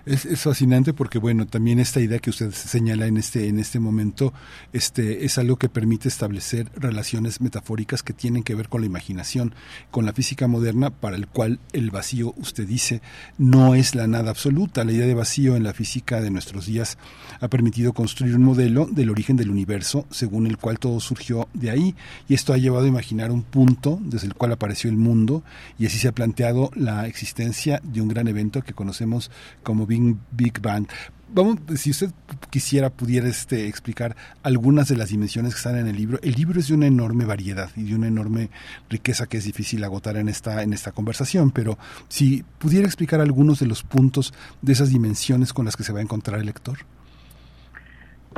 Es, 0.07 0.27
fascinante 0.41 0.95
porque, 0.95 1.19
bueno, 1.19 1.47
también 1.47 1.79
esta 1.79 2.01
idea 2.01 2.19
que 2.19 2.31
usted 2.31 2.53
señala 2.53 3.07
en 3.07 3.17
este, 3.17 3.49
en 3.49 3.59
este 3.59 3.81
momento 3.81 4.33
este, 4.73 5.25
es 5.25 5.39
algo 5.39 5.57
que 5.57 5.69
permite 5.69 6.09
establecer 6.09 6.71
relaciones 6.77 7.41
metafóricas 7.41 8.03
que 8.03 8.13
tienen 8.13 8.43
que 8.43 8.55
ver 8.55 8.69
con 8.69 8.81
la 8.81 8.87
imaginación, 8.87 9.55
con 9.91 10.07
la 10.07 10.13
física 10.13 10.47
moderna, 10.47 10.91
para 10.91 11.17
el 11.17 11.27
cual 11.27 11.61
el 11.73 11.91
vacío, 11.91 12.35
usted 12.37 12.67
dice, 12.67 13.03
no 13.37 13.75
es 13.75 13.95
la 13.95 14.07
nada 14.07 14.31
absoluta. 14.31 14.85
La 14.85 14.93
idea 14.93 15.07
de 15.07 15.15
vacío 15.15 15.57
en 15.57 15.65
la 15.65 15.73
física 15.73 16.21
de 16.21 16.31
nuestros 16.31 16.67
días 16.67 16.99
ha 17.41 17.49
permitido 17.49 17.93
construir 17.93 18.35
un 18.35 18.45
modelo 18.45 18.87
del 18.87 19.11
origen 19.11 19.37
del 19.37 19.51
universo, 19.51 20.07
según 20.11 20.47
el 20.47 20.59
cual 20.59 20.79
todo 20.79 21.01
surgió 21.01 21.49
de 21.55 21.71
ahí, 21.71 21.95
y 22.29 22.35
esto 22.35 22.53
ha 22.53 22.59
llevado 22.59 22.85
a 22.85 22.89
imaginar 22.89 23.31
un 23.31 23.43
punto 23.43 23.99
desde 24.03 24.27
el 24.27 24.35
cual 24.35 24.53
apareció 24.53 24.91
el 24.91 24.97
mundo, 24.97 25.43
y 25.79 25.87
así 25.87 25.99
se 25.99 26.09
ha 26.09 26.13
planteado 26.13 26.71
la 26.75 27.07
existencia 27.07 27.81
de 27.83 28.01
un 28.01 28.09
gran 28.09 28.29
evento 28.29 28.63
que 28.63 28.75
conocemos 28.75 29.31
como 29.63 29.78
Big, 29.87 30.61
Bang. 30.61 30.87
Vamos, 31.31 31.59
si 31.77 31.91
usted 31.91 32.11
quisiera, 32.51 32.89
pudiera 32.89 33.29
este, 33.29 33.69
explicar 33.69 34.17
algunas 34.43 34.89
de 34.89 34.97
las 34.97 35.11
dimensiones 35.11 35.53
que 35.53 35.59
están 35.59 35.77
en 35.77 35.87
el 35.87 35.97
libro. 35.97 36.19
El 36.23 36.33
libro 36.33 36.59
es 36.59 36.69
de 36.69 36.75
una 36.75 36.87
enorme 36.87 37.27
variedad 37.27 37.69
y 37.77 37.83
de 37.83 37.95
una 37.95 38.09
enorme 38.09 38.49
riqueza 38.89 39.27
que 39.27 39.37
es 39.37 39.45
difícil 39.45 39.85
agotar 39.85 40.17
en 40.17 40.31
esta, 40.31 40.63
en 40.63 40.73
esta 40.73 40.93
conversación, 40.93 41.51
pero 41.51 41.77
si 42.09 42.45
pudiera 42.59 42.87
explicar 42.87 43.21
algunos 43.21 43.61
de 43.61 43.67
los 43.67 43.83
puntos 43.83 44.33
de 44.63 44.73
esas 44.73 44.89
dimensiones 44.89 45.53
con 45.53 45.67
las 45.67 45.77
que 45.77 45.83
se 45.83 45.93
va 45.93 45.99
a 45.99 46.03
encontrar 46.03 46.41
el 46.41 46.47
lector. 46.47 46.79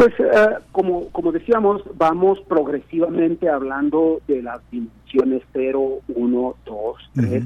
Pues 0.00 0.14
eh, 0.18 0.56
como, 0.72 1.10
como 1.10 1.30
decíamos, 1.30 1.82
vamos 1.96 2.40
progresivamente 2.48 3.48
hablando 3.48 4.20
de 4.26 4.42
las 4.42 4.60
dimensiones 4.70 5.42
0, 5.52 6.00
1, 6.08 6.54
2, 6.64 7.10
3, 7.14 7.44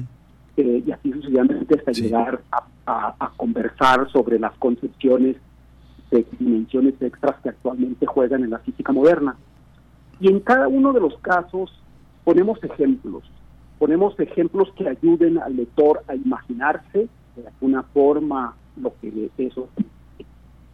y 0.55 0.91
así 0.91 1.11
sucesivamente 1.11 1.75
hasta 1.77 1.91
llegar 1.91 2.41
a, 2.51 2.63
conversar 3.37 4.09
sobre 4.11 4.39
las 4.39 4.55
concepciones 4.57 5.37
de 6.11 6.25
dimensiones 6.39 6.93
extras 7.01 7.35
que 7.41 7.49
actualmente 7.49 8.05
juegan 8.05 8.43
en 8.43 8.51
la 8.51 8.59
física 8.59 8.91
moderna. 8.91 9.35
Y 10.19 10.29
en 10.29 10.39
cada 10.39 10.67
uno 10.67 10.93
de 10.93 11.01
los 11.01 11.17
casos 11.19 11.71
ponemos 12.23 12.63
ejemplos, 12.63 13.23
ponemos 13.79 14.19
ejemplos 14.19 14.71
que 14.77 14.87
ayuden 14.87 15.39
al 15.39 15.55
lector 15.55 16.03
a 16.07 16.15
imaginarse 16.15 17.07
de 17.35 17.47
alguna 17.47 17.83
forma 17.83 18.55
lo 18.77 18.93
que 19.01 19.29
eso. 19.37 19.67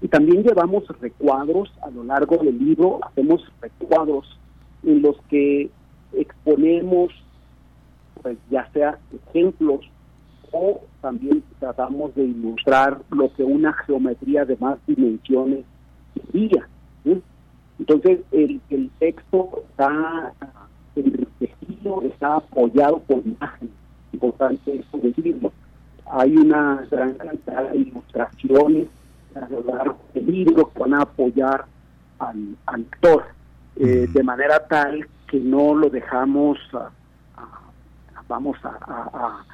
Y 0.01 0.07
también 0.07 0.43
llevamos 0.43 0.83
recuadros 0.99 1.71
a 1.81 1.89
lo 1.91 2.03
largo 2.03 2.37
del 2.37 2.57
libro, 2.57 2.99
hacemos 3.03 3.43
recuadros 3.61 4.37
en 4.83 5.01
los 5.01 5.15
que 5.29 5.69
exponemos 6.13 7.11
pues 8.21 8.37
ya 8.49 8.69
sea 8.71 8.99
ejemplos 9.29 9.81
o 10.51 10.81
también 11.01 11.43
tratamos 11.59 12.13
de 12.15 12.23
ilustrar 12.23 13.01
lo 13.11 13.33
que 13.33 13.43
una 13.43 13.73
geometría 13.73 14.45
de 14.45 14.57
más 14.57 14.77
dimensiones 14.85 15.65
sería. 16.31 16.67
Entonces, 17.79 18.19
el, 18.31 18.61
el 18.69 18.91
texto 18.99 19.63
está 19.69 20.33
enriquecido, 20.95 22.03
está 22.03 22.35
apoyado 22.35 22.99
por 22.99 23.25
imágenes. 23.25 23.73
Importante 24.13 24.75
eso 24.75 24.97
decirlo. 24.99 25.51
Hay 26.05 26.35
una 26.37 26.85
gran 26.91 27.13
cantidad 27.15 27.71
de 27.71 27.77
ilustraciones 27.77 28.87
a 29.33 29.47
lo 29.49 29.63
largo 29.63 29.97
del 30.13 30.27
libro 30.27 30.69
que 30.71 30.79
van 30.79 30.93
a 30.93 31.01
apoyar 31.01 31.65
al, 32.19 32.55
al 32.67 32.81
lector, 32.81 33.23
eh, 33.77 34.07
de 34.11 34.23
manera 34.23 34.67
tal 34.67 35.07
que 35.27 35.39
no 35.39 35.73
lo 35.73 35.89
dejamos 35.89 36.59
vamos 38.31 38.57
a, 38.63 38.69
a, 38.69 39.45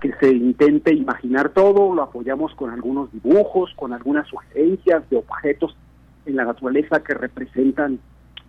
que 0.00 0.12
se 0.20 0.32
intente 0.32 0.92
imaginar 0.92 1.50
todo, 1.50 1.94
lo 1.94 2.02
apoyamos 2.02 2.54
con 2.54 2.70
algunos 2.70 3.12
dibujos, 3.12 3.72
con 3.76 3.92
algunas 3.92 4.26
sugerencias 4.28 5.08
de 5.08 5.16
objetos 5.16 5.76
en 6.26 6.36
la 6.36 6.44
naturaleza 6.44 7.02
que 7.02 7.14
representan 7.14 7.98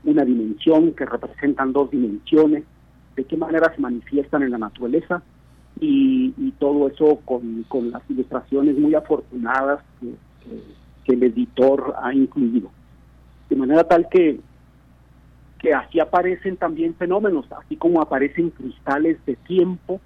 una 0.04 0.26
dimensión, 0.26 0.94
que 0.94 1.06
representan 1.06 1.72
dos 1.72 1.92
dimensiones, 1.92 2.64
de 3.16 3.24
qué 3.26 3.38
manera 3.38 3.74
se 3.76 3.82
manifiestan 3.82 4.44
en 4.44 4.52
la 4.52 4.58
naturaleza 4.58 5.22
y, 5.80 6.32
todo 6.60 6.90
eso 6.90 7.22
con, 7.24 7.64
con, 7.70 7.90
las 7.90 8.02
ilustraciones 8.10 8.78
muy 8.78 8.94
afortunadas 8.96 9.82
que, 10.02 10.14
que 11.06 11.14
el 11.14 11.24
editor 11.24 11.96
ha 12.02 12.14
incluido. 12.14 12.70
De 13.50 13.56
manera 13.56 13.86
tal 13.86 14.10
que 14.10 14.42
que 15.60 15.74
así 15.74 16.00
aparecen 16.00 16.58
también 16.58 16.96
fenómenos, 16.96 17.46
así 17.52 17.76
como 17.76 18.02
aparecen 18.02 18.50
cristales 18.50 19.24
de 19.26 19.36
tiempo, 19.36 20.00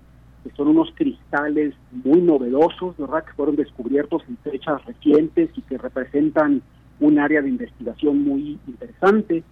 que 0.43 0.51
son 0.51 0.67
unos 0.69 0.91
cristales 0.95 1.73
muy 1.91 2.21
novedosos, 2.21 2.97
¿verdad? 2.97 3.23
Que 3.23 3.33
fueron 3.33 3.55
descubiertos 3.55 4.23
en 4.27 4.37
fechas 4.37 4.83
recientes 4.85 5.49
y 5.55 5.61
que 5.61 5.77
representan 5.77 6.61
un 6.99 7.19
área 7.19 7.41
de 7.41 7.49
investigación 7.49 8.23
muy 8.23 8.59
interesante, 8.67 9.43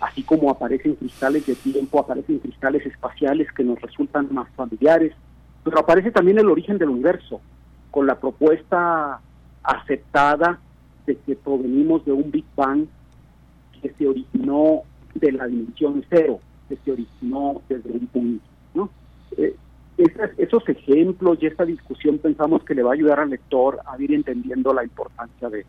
así 0.00 0.22
como 0.22 0.50
aparecen 0.50 0.94
cristales 0.94 1.46
de 1.46 1.54
tiempo, 1.54 2.00
aparecen 2.00 2.38
cristales 2.38 2.86
espaciales 2.86 3.50
que 3.52 3.64
nos 3.64 3.80
resultan 3.80 4.28
más 4.32 4.48
familiares, 4.54 5.12
pero 5.64 5.80
aparece 5.80 6.10
también 6.10 6.38
el 6.38 6.48
origen 6.48 6.78
del 6.78 6.90
universo, 6.90 7.40
con 7.90 8.06
la 8.06 8.18
propuesta 8.18 9.20
aceptada 9.62 10.60
de 11.06 11.16
que 11.16 11.36
provenimos 11.36 12.04
de 12.04 12.12
un 12.12 12.30
Big 12.30 12.44
Bang 12.54 12.86
que 13.82 13.92
se 13.98 14.06
originó 14.06 14.82
de 15.14 15.32
la 15.32 15.46
dimensión 15.46 16.04
cero 16.08 16.40
que 16.68 16.76
se 16.84 16.92
originó 16.92 17.62
desde 17.68 17.90
un 17.90 18.06
punto. 18.06 18.44
¿no? 18.74 18.90
Eh, 19.36 19.56
esos 19.98 20.68
ejemplos 20.68 21.38
y 21.40 21.46
esta 21.46 21.64
discusión 21.64 22.18
pensamos 22.18 22.62
que 22.64 22.74
le 22.74 22.82
va 22.82 22.90
a 22.90 22.94
ayudar 22.94 23.20
al 23.20 23.30
lector 23.30 23.80
a 23.84 24.00
ir 24.00 24.12
entendiendo 24.12 24.72
la 24.72 24.84
importancia 24.84 25.48
de, 25.48 25.64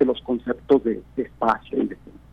los 0.00 0.20
conceptos 0.22 0.82
de, 0.82 1.00
de 1.16 1.22
espacio 1.22 1.78
y 1.78 1.86
de 1.86 1.94
tiempo. 1.94 2.31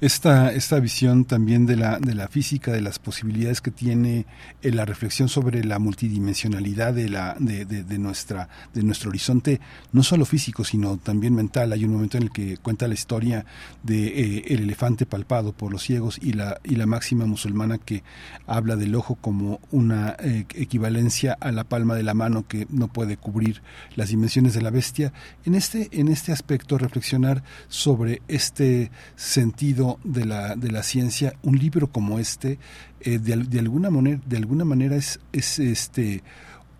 Esta, 0.00 0.52
esta 0.52 0.80
visión 0.80 1.24
también 1.24 1.66
de 1.66 1.76
la, 1.76 2.00
de 2.00 2.14
la 2.14 2.26
física, 2.26 2.72
de 2.72 2.80
las 2.80 2.98
posibilidades 2.98 3.60
que 3.60 3.70
tiene 3.70 4.26
eh, 4.60 4.72
la 4.72 4.84
reflexión 4.84 5.28
sobre 5.28 5.62
la 5.62 5.78
multidimensionalidad 5.78 6.92
de, 6.92 7.08
la, 7.08 7.36
de, 7.38 7.98
nuestra, 7.98 8.48
de 8.72 8.82
nuestro 8.82 9.10
horizonte, 9.10 9.60
no 9.92 10.02
solo 10.02 10.24
físico, 10.24 10.64
sino 10.64 10.96
también 10.96 11.34
mental. 11.34 11.72
Hay 11.72 11.84
un 11.84 11.92
momento 11.92 12.16
en 12.16 12.24
el 12.24 12.32
que 12.32 12.56
cuenta 12.56 12.88
la 12.88 12.94
historia 12.94 13.46
de 13.84 14.06
eh, 14.06 14.44
el 14.48 14.62
elefante 14.62 15.06
palpado 15.06 15.52
por 15.52 15.70
los 15.70 15.82
ciegos 15.82 16.18
y 16.20 16.32
la, 16.32 16.60
y 16.64 16.74
la 16.74 16.86
máxima 16.86 17.24
musulmana 17.24 17.78
que 17.78 18.02
habla 18.48 18.74
del 18.74 18.96
ojo 18.96 19.14
como 19.14 19.60
una 19.70 20.16
eh, 20.18 20.44
equivalencia 20.54 21.36
a 21.40 21.52
la 21.52 21.62
palma 21.62 21.94
de 21.94 22.02
la 22.02 22.14
mano 22.14 22.48
que 22.48 22.66
no 22.70 22.88
puede 22.88 23.16
cubrir 23.16 23.62
las 23.94 24.08
dimensiones 24.08 24.54
de 24.54 24.62
la 24.62 24.70
bestia. 24.70 25.12
En 25.44 25.54
este, 25.54 25.88
en 25.92 26.08
este 26.08 26.32
aspecto, 26.32 26.78
reflexionar 26.78 27.44
sobre 27.68 28.22
este 28.26 28.90
sentido 29.16 29.98
de 30.04 30.24
la, 30.24 30.56
de 30.56 30.70
la 30.70 30.82
ciencia, 30.82 31.34
un 31.42 31.58
libro 31.58 31.88
como 31.88 32.18
este, 32.18 32.58
eh, 33.00 33.18
de, 33.18 33.58
alguna 33.58 33.90
manera, 33.90 34.20
de 34.26 34.36
alguna 34.36 34.64
manera 34.64 34.96
es, 34.96 35.20
es 35.32 35.58
este 35.58 36.22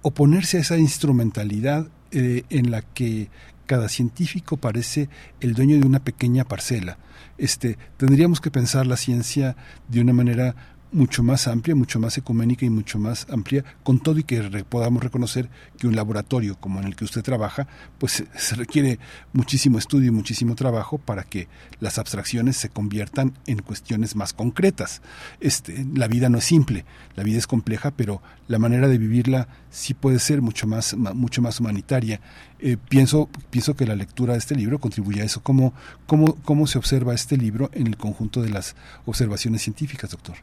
oponerse 0.03 0.59
a 0.59 0.61
esa 0.61 0.77
instrumentalidad 0.79 1.89
eh, 2.11 2.45
en 2.51 2.71
la 2.71 2.83
que 2.83 3.31
cada 3.67 3.89
científico 3.89 4.57
parece 4.57 5.09
el 5.41 5.55
dueño 5.55 5.79
de 5.79 5.87
una 5.87 6.05
pequeña 6.05 6.45
parcela. 6.45 6.99
Este, 7.39 7.79
tendríamos 7.97 8.41
que 8.41 8.51
pensar 8.51 8.87
la 8.87 8.97
ciencia 8.97 9.57
de 9.89 10.01
una 10.01 10.13
manera 10.13 10.55
mucho 10.95 11.25
más 11.25 11.49
amplia, 11.49 11.75
mucho 11.75 11.99
más 11.99 12.17
ecuménica 12.17 12.65
y 12.65 12.71
mucho 12.71 13.01
más 13.01 13.27
amplia, 13.29 13.65
con 13.83 13.99
todo 13.99 14.19
y 14.21 14.23
que 14.23 14.41
podamos 14.65 15.03
reconocer 15.03 15.51
que 15.77 15.89
un 15.89 15.97
laboratorio 15.97 16.57
como 16.59 16.81
en 16.81 16.87
el 16.87 16.95
que 16.95 17.05
usted 17.05 17.23
trabaja, 17.23 17.67
pues 17.99 18.25
se 18.35 18.55
requiere 18.55 19.01
muchísimo 19.33 19.77
estudio 19.77 20.09
y 20.09 20.13
muchísimo 20.13 20.55
trabajo 20.55 20.99
para 20.99 21.25
que 21.25 21.49
las 21.81 21.99
abstracciones 21.99 22.57
se 22.57 22.69
conviertan 22.69 23.35
en 23.47 23.61
cuestiones 23.61 24.15
más 24.15 24.33
concretas. 24.33 25.03
Este, 25.41 25.85
la 25.95 26.07
vida 26.07 26.29
no 26.29 26.39
es 26.39 26.45
simple, 26.45 26.85
la 27.17 27.25
vida 27.25 27.39
es 27.39 27.49
compleja, 27.49 27.91
pero 27.91 28.23
la 28.47 28.61
manera 28.61 28.87
de 28.87 28.99
vivirla 28.99 29.49
sí 29.71 29.95
puede 29.95 30.21
ser 30.21 30.43
mucho 30.43 30.69
más, 30.69 30.95
mucho 30.95 31.43
más 31.43 31.59
humanitaria. 31.59 32.21
Eh, 32.61 32.77
pienso, 32.89 33.29
pienso 33.51 33.75
que 33.75 33.87
la 33.87 33.97
lectura 33.97 34.35
de 34.35 34.39
este 34.39 34.55
libro 34.55 34.79
contribuye 34.79 35.23
a 35.23 35.25
eso. 35.25 35.43
¿Cómo, 35.43 35.75
cómo, 36.07 36.37
¿Cómo 36.45 36.69
se 36.69 36.79
observa 36.79 37.15
este 37.15 37.37
libro 37.37 37.69
en 37.75 37.89
el 37.89 37.97
conjunto 37.97 38.43
de 38.43 38.51
las 38.51 38.77
observaciones 39.07 39.63
científicas, 39.63 40.11
doctor? 40.11 40.37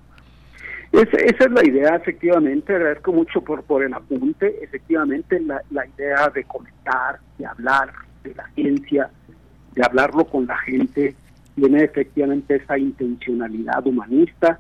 Esa 0.92 1.46
es 1.46 1.52
la 1.52 1.66
idea, 1.66 1.96
efectivamente. 1.96 2.76
Agradezco 2.76 3.14
mucho 3.14 3.42
por, 3.42 3.64
por 3.64 3.84
el 3.84 3.94
apunte. 3.94 4.64
Efectivamente, 4.64 5.40
la, 5.40 5.62
la 5.72 5.86
idea 5.88 6.30
de 6.30 6.44
comentar, 6.44 7.20
de 7.38 7.46
hablar 7.46 7.94
de 8.24 8.36
la 8.36 8.48
ciencia, 8.56 9.10
de 9.74 9.84
hablarlo 9.86 10.26
con 10.26 10.46
la 10.48 10.58
gente, 10.58 11.16
tiene 11.56 11.84
efectivamente 11.84 12.56
esa 12.56 12.78
intencionalidad 12.78 13.86
humanista, 13.86 14.60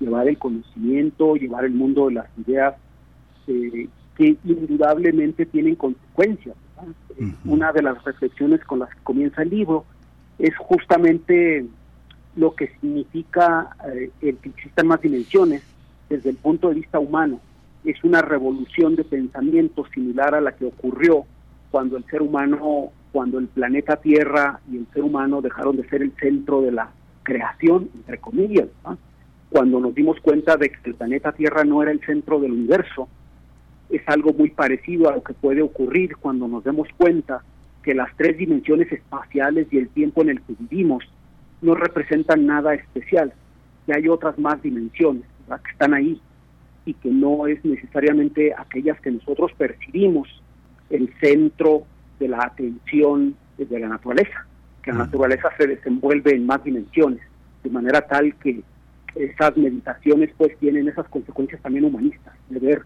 llevar 0.00 0.28
el 0.28 0.38
conocimiento, 0.38 1.34
llevar 1.34 1.64
el 1.64 1.72
mundo 1.72 2.08
de 2.08 2.14
las 2.14 2.26
ideas 2.38 2.74
eh, 3.46 3.88
que 4.16 4.36
indudablemente 4.44 5.46
tienen 5.46 5.76
consecuencias. 5.76 6.56
Una 7.44 7.72
de 7.72 7.82
las 7.82 8.02
reflexiones 8.02 8.64
con 8.64 8.80
las 8.80 8.90
que 8.90 9.00
comienza 9.04 9.42
el 9.42 9.50
libro 9.50 9.84
es 10.38 10.56
justamente 10.56 11.64
lo 12.34 12.54
que 12.54 12.68
significa 12.80 13.76
eh, 13.94 14.10
el 14.20 14.36
que 14.38 14.48
existan 14.48 14.88
más 14.88 15.00
dimensiones 15.00 15.62
desde 16.12 16.28
el 16.28 16.36
punto 16.36 16.68
de 16.68 16.74
vista 16.74 16.98
humano. 16.98 17.40
Es 17.84 18.04
una 18.04 18.20
revolución 18.20 18.96
de 18.96 19.04
pensamiento 19.04 19.86
similar 19.94 20.34
a 20.34 20.42
la 20.42 20.52
que 20.52 20.66
ocurrió 20.66 21.24
cuando 21.70 21.96
el 21.96 22.04
ser 22.04 22.20
humano, 22.20 22.92
cuando 23.12 23.38
el 23.38 23.48
planeta 23.48 23.96
Tierra 23.96 24.60
y 24.70 24.76
el 24.76 24.86
ser 24.92 25.04
humano 25.04 25.40
dejaron 25.40 25.76
de 25.76 25.88
ser 25.88 26.02
el 26.02 26.12
centro 26.20 26.60
de 26.60 26.72
la 26.72 26.90
creación, 27.22 27.88
entre 27.94 28.18
comillas, 28.18 28.68
cuando 29.48 29.80
nos 29.80 29.94
dimos 29.94 30.20
cuenta 30.20 30.56
de 30.56 30.68
que 30.68 30.90
el 30.90 30.94
planeta 30.94 31.32
Tierra 31.32 31.64
no 31.64 31.82
era 31.82 31.92
el 31.92 32.00
centro 32.00 32.38
del 32.40 32.52
universo, 32.52 33.08
es 33.88 34.02
algo 34.06 34.34
muy 34.34 34.50
parecido 34.50 35.08
a 35.08 35.14
lo 35.14 35.22
que 35.22 35.32
puede 35.32 35.62
ocurrir 35.62 36.16
cuando 36.16 36.46
nos 36.46 36.62
demos 36.62 36.88
cuenta 36.96 37.42
que 37.82 37.94
las 37.94 38.14
tres 38.16 38.36
dimensiones 38.36 38.92
espaciales 38.92 39.66
y 39.70 39.78
el 39.78 39.88
tiempo 39.88 40.22
en 40.22 40.30
el 40.30 40.42
que 40.42 40.54
vivimos 40.58 41.04
no 41.62 41.74
representan 41.74 42.46
nada 42.46 42.74
especial, 42.74 43.32
que 43.86 43.94
hay 43.94 44.08
otras 44.08 44.38
más 44.38 44.62
dimensiones 44.62 45.31
que 45.46 45.70
están 45.70 45.94
ahí 45.94 46.20
y 46.84 46.94
que 46.94 47.10
no 47.10 47.46
es 47.46 47.64
necesariamente 47.64 48.52
aquellas 48.56 49.00
que 49.00 49.10
nosotros 49.10 49.52
percibimos 49.56 50.28
el 50.90 51.12
centro 51.20 51.84
de 52.18 52.28
la 52.28 52.44
atención 52.44 53.36
de 53.58 53.78
la 53.78 53.88
naturaleza, 53.88 54.46
que 54.82 54.92
la 54.92 54.98
naturaleza 54.98 55.48
se 55.56 55.66
desenvuelve 55.66 56.34
en 56.34 56.46
más 56.46 56.62
dimensiones, 56.64 57.20
de 57.62 57.70
manera 57.70 58.00
tal 58.02 58.34
que 58.36 58.62
esas 59.14 59.56
meditaciones 59.56 60.30
pues 60.36 60.56
tienen 60.58 60.88
esas 60.88 61.06
consecuencias 61.08 61.60
también 61.62 61.84
humanistas, 61.84 62.34
de 62.48 62.58
ver, 62.58 62.82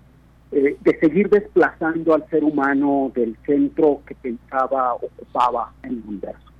eh, 0.53 0.77
de 0.81 0.99
seguir 0.99 1.29
desplazando 1.31 2.15
al 2.15 2.29
ser 2.29 2.45
humano 2.45 3.11
del 3.15 3.37
centro 3.47 4.03
que 4.07 4.15
pensaba 4.15 4.95
ocupaba 4.95 5.73
en 5.83 5.93
el 5.93 6.03
universo. 6.07 6.53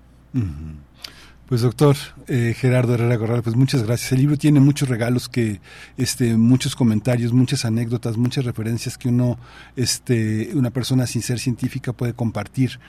Pues 1.49 1.61
doctor 1.61 1.95
eh, 2.27 2.57
Gerardo 2.59 2.95
Herrera 2.95 3.19
Corral, 3.19 3.43
pues 3.45 3.55
muchas 3.55 3.85
gracias. 3.85 4.11
El 4.11 4.19
libro 4.19 4.37
tiene 4.37 4.59
muchos 4.59 4.89
regalos 4.89 5.29
que, 5.29 5.61
este, 5.97 6.37
muchos 6.37 6.75
comentarios, 6.75 7.33
muchas 7.33 7.65
anécdotas, 7.65 8.17
muchas 8.17 8.45
referencias 8.45 8.99
que 8.99 9.09
uno, 9.09 9.39
este, 9.77 10.51
una 10.55 10.71
persona 10.71 11.07
sin 11.07 11.23
ser 11.23 11.39
científica 11.39 11.93
puede 11.93 12.15
compartir 12.15 12.81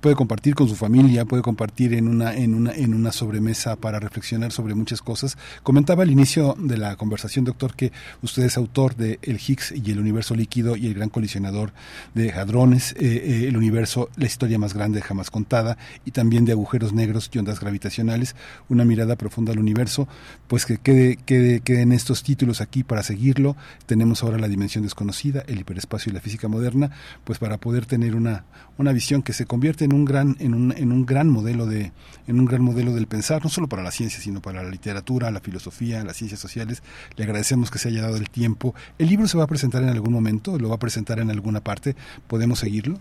puede 0.00 0.16
compartir 0.16 0.54
con 0.54 0.68
su 0.68 0.76
familia, 0.76 1.24
puede 1.24 1.42
compartir 1.42 1.94
en 1.94 2.08
una, 2.08 2.34
en 2.34 2.54
una, 2.54 2.72
en 2.72 2.94
una 2.94 3.12
sobremesa 3.12 3.76
para 3.76 4.00
reflexionar 4.00 4.52
sobre 4.52 4.74
muchas 4.74 5.02
cosas. 5.02 5.36
Comentaba 5.62 6.02
al 6.02 6.10
inicio 6.10 6.54
de 6.58 6.78
la 6.78 6.96
conversación, 6.96 7.44
doctor, 7.44 7.74
que 7.74 7.92
usted 8.22 8.44
es 8.44 8.56
autor 8.56 8.96
de 8.96 9.18
El 9.22 9.36
Higgs 9.36 9.72
y 9.72 9.90
el 9.90 9.98
universo 9.98 10.34
líquido 10.34 10.76
y 10.76 10.86
el 10.86 10.94
gran 10.94 11.08
colisionador 11.08 11.72
de 12.14 12.32
hadrones, 12.32 12.92
eh, 12.92 12.96
eh, 13.00 13.48
el 13.48 13.56
universo, 13.56 14.10
la 14.16 14.26
historia 14.26 14.58
más 14.58 14.74
grande 14.74 15.00
jamás 15.00 15.30
contada, 15.30 15.78
y 16.04 16.10
también 16.10 16.44
de 16.44 16.52
agujeros 16.52 16.92
negros 16.92 17.30
y 17.32 17.38
ondas 17.38 17.60
gravitacionales, 17.60 18.36
una 18.68 18.84
mirada 18.84 19.16
profunda 19.16 19.52
al 19.52 19.58
universo, 19.58 20.08
pues 20.48 20.66
que 20.66 20.78
quede, 20.78 21.16
quede, 21.16 21.60
queden 21.60 21.92
estos 21.92 22.22
títulos 22.22 22.60
aquí 22.60 22.84
para 22.84 23.02
seguirlo. 23.02 23.56
Tenemos 23.86 24.22
ahora 24.22 24.38
la 24.38 24.48
dimensión 24.48 24.84
desconocida, 24.84 25.42
el 25.46 25.60
hiperespacio 25.60 26.10
y 26.10 26.14
la 26.14 26.20
física 26.20 26.48
moderna, 26.48 26.90
pues 27.24 27.38
para 27.38 27.58
poder 27.58 27.86
tener 27.86 28.14
una, 28.14 28.44
una 28.78 28.92
visión 28.92 29.22
que 29.22 29.32
se 29.32 29.46
convierte 29.46 29.85
en 29.86 29.92
un 29.94 30.04
gran 30.04 30.36
en 30.38 30.52
un, 30.54 30.72
en 30.76 30.92
un 30.92 31.06
gran 31.06 31.28
modelo 31.30 31.64
de 31.66 31.92
en 32.26 32.38
un 32.38 32.44
gran 32.44 32.60
modelo 32.62 32.92
del 32.92 33.06
pensar 33.06 33.42
no 33.42 33.48
solo 33.50 33.66
para 33.68 33.82
la 33.82 33.90
ciencia 33.90 34.20
sino 34.20 34.42
para 34.42 34.62
la 34.62 34.68
literatura 34.70 35.30
la 35.30 35.40
filosofía 35.40 36.04
las 36.04 36.16
ciencias 36.16 36.38
sociales 36.40 36.82
le 37.16 37.24
agradecemos 37.24 37.70
que 37.70 37.78
se 37.78 37.88
haya 37.88 38.02
dado 38.02 38.16
el 38.16 38.28
tiempo 38.28 38.74
el 38.98 39.08
libro 39.08 39.26
se 39.26 39.38
va 39.38 39.44
a 39.44 39.46
presentar 39.46 39.82
en 39.82 39.88
algún 39.88 40.12
momento 40.12 40.58
lo 40.58 40.68
va 40.68 40.74
a 40.74 40.78
presentar 40.78 41.18
en 41.20 41.30
alguna 41.30 41.60
parte 41.60 41.96
podemos 42.26 42.58
seguirlo 42.58 42.98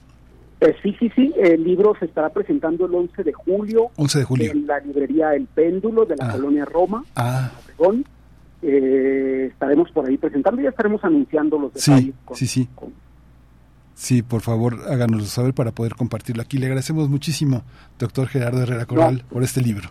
eh, 0.62 0.74
sí, 0.82 0.96
sí, 0.98 1.12
sí. 1.14 1.34
El 1.38 1.66
libro 1.66 1.94
se 2.00 2.06
estará 2.06 2.30
presentando 2.30 2.86
el 2.86 2.96
11 2.96 3.24
de 3.24 3.34
julio. 3.34 3.92
11 3.98 4.20
de 4.20 4.24
julio. 4.24 4.52
En 4.54 4.66
la 4.66 4.80
librería 4.80 5.34
El 5.36 5.48
Péndulo 5.48 6.06
de 6.06 6.16
la 6.16 6.30
Ah. 6.30 6.32
colonia 6.32 6.64
Roma. 6.64 7.04
Ah. 7.14 7.52
Obregón. 7.78 8.06
Eh, 8.62 9.50
estaremos 9.52 9.92
por 9.92 10.08
ahí 10.08 10.18
presentando 10.18 10.62
y 10.62 10.64
ya 10.64 10.70
estaremos 10.70 11.04
anunciando 11.04 11.60
los 11.60 11.74
Sí, 11.76 11.92
detalles. 11.92 12.16
con- 12.24 12.38
sí, 12.38 12.48
sí. 12.48 12.70
Sí, 13.96 14.22
por 14.22 14.42
favor, 14.42 14.78
háganoslo 14.90 15.26
saber 15.26 15.54
para 15.54 15.72
poder 15.72 15.96
compartirlo 15.96 16.42
aquí. 16.42 16.58
Le 16.58 16.66
agradecemos 16.68 17.10
muchísimo, 17.10 17.64
doctor 17.98 18.28
Gerardo 18.28 18.62
Herrera 18.62 18.86
Corral, 18.86 19.24
por 19.30 19.42
este 19.42 19.62
libro. 19.62 19.90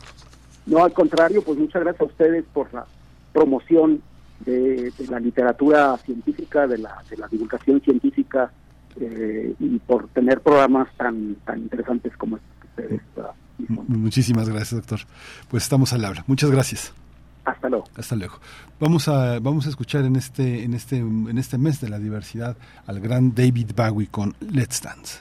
No, 0.66 0.84
al 0.84 0.92
contrario, 0.92 1.42
pues 1.42 1.58
muchas 1.58 1.83
gracias 1.83 2.02
a 2.02 2.05
ustedes 2.05 2.44
por 2.52 2.73
la 2.74 2.86
promoción 3.33 4.02
de, 4.44 4.91
de 4.97 5.07
la 5.08 5.18
literatura 5.20 5.97
científica, 5.99 6.66
de 6.66 6.78
la, 6.78 7.02
de 7.08 7.16
la 7.16 7.28
divulgación 7.28 7.81
científica 7.81 8.52
eh, 9.00 9.55
y 9.58 9.78
por 9.81 10.08
tener 10.08 10.41
programas 10.41 10.89
tan 10.97 11.36
tan 11.47 11.58
interesantes 11.62 12.15
como 12.16 12.36
estos 12.36 12.50
que 12.60 12.66
ustedes. 12.83 13.00
ah, 13.18 13.33
M- 13.58 13.81
Muchísimas 13.89 14.49
gracias, 14.49 14.73
doctor. 14.81 15.00
Pues 15.49 15.62
estamos 15.62 15.92
al 15.92 16.05
habla. 16.05 16.24
Muchas 16.26 16.50
gracias. 16.50 16.92
Hasta 17.44 17.68
luego. 17.68 17.84
Hasta 17.97 18.16
luego. 18.16 18.34
Vamos 18.81 19.08
a 19.08 19.39
vamos 19.39 19.66
a 19.66 19.68
escuchar 19.68 20.05
en 20.05 20.16
este 20.16 20.64
en 20.64 20.74
este 20.74 20.98
en 20.98 21.39
este 21.39 21.58
mes 21.58 21.81
de 21.81 21.89
la 21.89 21.98
diversidad 21.98 22.56
al 22.86 23.00
gran 23.00 23.34
David 23.34 23.73
Bowie 23.76 24.08
con 24.10 24.34
Let's 24.40 24.81
Dance. 24.82 25.20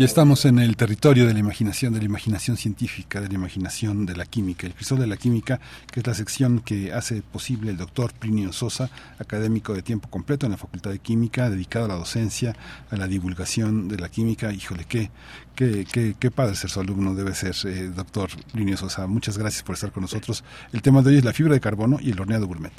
Ya 0.00 0.06
estamos 0.06 0.46
en 0.46 0.58
el 0.58 0.78
territorio 0.78 1.26
de 1.26 1.34
la 1.34 1.40
imaginación, 1.40 1.92
de 1.92 1.98
la 1.98 2.06
imaginación 2.06 2.56
científica, 2.56 3.20
de 3.20 3.28
la 3.28 3.34
imaginación 3.34 4.06
de 4.06 4.16
la 4.16 4.24
química. 4.24 4.66
El 4.66 4.72
crisol 4.72 4.98
de 4.98 5.06
la 5.06 5.18
química, 5.18 5.60
que 5.92 6.00
es 6.00 6.06
la 6.06 6.14
sección 6.14 6.60
que 6.60 6.90
hace 6.94 7.20
posible 7.20 7.70
el 7.70 7.76
doctor 7.76 8.14
Plinio 8.14 8.50
Sosa, 8.54 8.88
académico 9.18 9.74
de 9.74 9.82
tiempo 9.82 10.08
completo 10.08 10.46
en 10.46 10.52
la 10.52 10.56
Facultad 10.56 10.90
de 10.90 11.00
Química, 11.00 11.50
dedicado 11.50 11.84
a 11.84 11.88
la 11.88 11.96
docencia, 11.96 12.56
a 12.90 12.96
la 12.96 13.08
divulgación 13.08 13.88
de 13.88 13.98
la 13.98 14.08
química. 14.08 14.50
Híjole, 14.54 14.86
qué, 14.88 15.10
qué, 15.54 15.84
qué, 15.84 16.14
qué 16.18 16.30
padre 16.30 16.54
ser 16.54 16.70
su 16.70 16.80
alumno 16.80 17.14
debe 17.14 17.34
ser, 17.34 17.54
eh, 17.70 17.88
doctor 17.94 18.30
Plinio 18.54 18.78
Sosa. 18.78 19.06
Muchas 19.06 19.36
gracias 19.36 19.62
por 19.62 19.74
estar 19.74 19.92
con 19.92 20.00
nosotros. 20.00 20.44
El 20.72 20.80
tema 20.80 21.02
de 21.02 21.10
hoy 21.10 21.18
es 21.18 21.26
la 21.26 21.34
fibra 21.34 21.52
de 21.52 21.60
carbono 21.60 21.98
y 22.00 22.12
el 22.12 22.18
horneado 22.18 22.46
gourmet. 22.46 22.72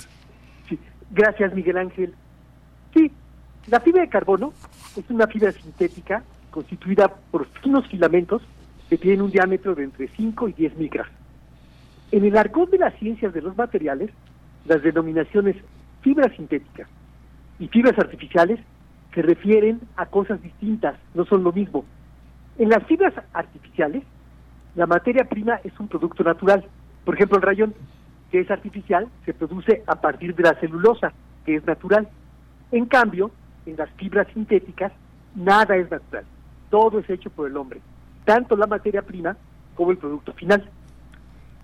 Sí. 0.68 0.80
Gracias, 1.12 1.54
Miguel 1.54 1.78
Ángel. 1.78 2.16
Sí, 2.96 3.12
la 3.68 3.80
fibra 3.80 4.02
de 4.02 4.10
carbono 4.10 4.54
es 4.98 5.08
una 5.08 5.28
fibra 5.28 5.52
sintética 5.52 6.24
constituida 6.52 7.08
por 7.32 7.48
finos 7.62 7.88
filamentos 7.88 8.44
que 8.90 8.98
tienen 8.98 9.22
un 9.22 9.32
diámetro 9.32 9.74
de 9.74 9.86
entre 9.86 10.10
5 10.10 10.50
y 10.50 10.54
10 10.54 10.78
micras. 10.78 11.08
En 12.12 12.26
el 12.26 12.38
argot 12.38 12.70
de 12.70 12.78
las 12.78 12.94
ciencias 12.96 13.34
de 13.34 13.42
los 13.42 13.58
materiales, 13.58 14.12
las 14.66 14.84
denominaciones 14.84 15.56
fibras 16.02 16.36
sintéticas 16.36 16.90
y 17.58 17.68
fibras 17.70 17.98
artificiales 17.98 18.60
se 19.16 19.22
refieren 19.22 19.80
a 19.96 20.06
cosas 20.06 20.42
distintas, 20.42 20.96
no 21.14 21.26
son 21.26 21.44
lo 21.44 21.54
mismo. 21.54 21.86
En 22.58 22.70
las 22.70 22.84
fibras 22.84 23.14
artificiales, 23.34 24.04
la 24.76 24.88
materia 24.88 25.24
prima 25.24 25.60
es 25.64 25.78
un 25.80 25.88
producto 25.88 26.24
natural. 26.24 26.66
Por 27.06 27.16
ejemplo, 27.16 27.38
el 27.38 27.44
rayón, 27.44 27.74
que 28.30 28.42
es 28.42 28.52
artificial, 28.52 29.08
se 29.26 29.34
produce 29.34 29.84
a 29.88 29.96
partir 29.96 30.36
de 30.36 30.44
la 30.44 30.60
celulosa, 30.60 31.14
que 31.46 31.56
es 31.56 31.66
natural. 31.66 32.10
En 32.72 32.86
cambio, 32.86 33.32
en 33.66 33.78
las 33.78 33.90
fibras 33.92 34.28
sintéticas, 34.34 34.92
nada 35.36 35.78
es 35.78 35.90
natural 35.90 36.26
todo 36.72 36.98
es 36.98 37.10
hecho 37.10 37.30
por 37.30 37.48
el 37.48 37.56
hombre, 37.58 37.82
tanto 38.26 38.56
la 38.56 38.66
materia 38.66 39.04
prima 39.04 39.38
como 39.76 39.92
el 39.92 39.98
producto 39.98 40.34
final. 40.34 40.68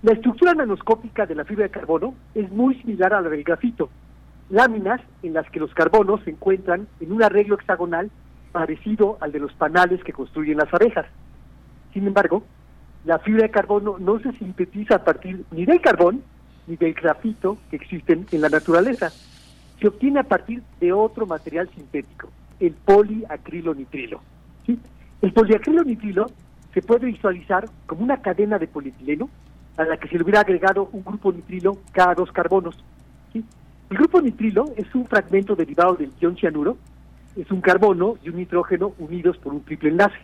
La 0.04 0.12
estructura 0.14 0.54
nanoscópica 0.54 1.26
de 1.26 1.34
la 1.34 1.46
fibra 1.46 1.64
de 1.64 1.72
carbono 1.72 2.14
es 2.36 2.52
muy 2.52 2.76
similar 2.76 3.14
a 3.14 3.22
la 3.22 3.30
del 3.30 3.44
grafito, 3.44 3.90
láminas 4.50 5.02
en 5.24 5.34
las 5.34 5.50
que 5.50 5.60
los 5.60 5.74
carbonos 5.74 6.22
se 6.24 6.30
encuentran 6.30 6.88
en 7.00 7.12
un 7.12 7.24
arreglo 7.24 7.56
hexagonal 7.56 8.12
parecido 8.52 9.18
al 9.22 9.32
de 9.32 9.40
los 9.40 9.54
panales 9.54 10.04
que 10.04 10.14
construyen 10.14 10.58
las 10.58 10.72
abejas. 10.72 11.08
Sin 11.94 12.06
embargo, 12.06 12.44
la 13.06 13.20
fibra 13.20 13.44
de 13.44 13.52
carbono 13.52 13.98
no 13.98 14.20
se 14.20 14.32
sintetiza 14.34 14.96
a 14.96 15.04
partir 15.04 15.46
ni 15.52 15.66
del 15.66 15.82
carbón 15.82 16.22
ni 16.68 16.76
del 16.76 16.94
grafito 16.94 17.58
que 17.70 17.78
existen 17.78 18.28
en 18.32 18.42
la 18.42 18.50
naturaleza. 18.50 19.12
Se 19.80 19.88
obtiene 19.88 20.20
a 20.20 20.24
partir 20.24 20.62
de 20.80 20.92
otro 20.92 21.26
material 21.26 21.70
sintético, 21.74 22.30
el 22.60 22.74
poliacrilonitrilo. 22.74 24.22
¿sí? 24.66 24.80
El 25.22 25.34
poliacrilonitrilo 25.34 26.28
se 26.74 26.82
puede 26.82 27.08
visualizar 27.08 27.68
como 27.86 28.04
una 28.04 28.22
cadena 28.22 28.60
de 28.60 28.68
polietileno 28.68 29.30
a 29.78 29.84
la 29.84 29.98
que 29.98 30.08
se 30.08 30.16
le 30.16 30.24
hubiera 30.24 30.42
agregado 30.42 30.90
un 30.92 31.04
grupo 31.04 31.32
nitrilo 31.32 31.78
cada 31.92 32.14
dos 32.14 32.32
carbonos. 32.32 32.84
El 33.34 33.98
grupo 33.98 34.22
nitrilo 34.22 34.66
es 34.76 34.94
un 34.94 35.06
fragmento 35.06 35.56
derivado 35.56 35.96
del 35.96 36.12
ion 36.20 36.36
cianuro, 36.36 36.78
es 37.36 37.50
un 37.52 37.62
carbono 37.62 38.18
y 38.24 38.30
un 38.30 38.38
nitrógeno 38.38 38.94
unidos 39.00 39.38
por 39.38 39.54
un 39.54 39.62
triple 39.64 39.90
enlace. 39.90 40.18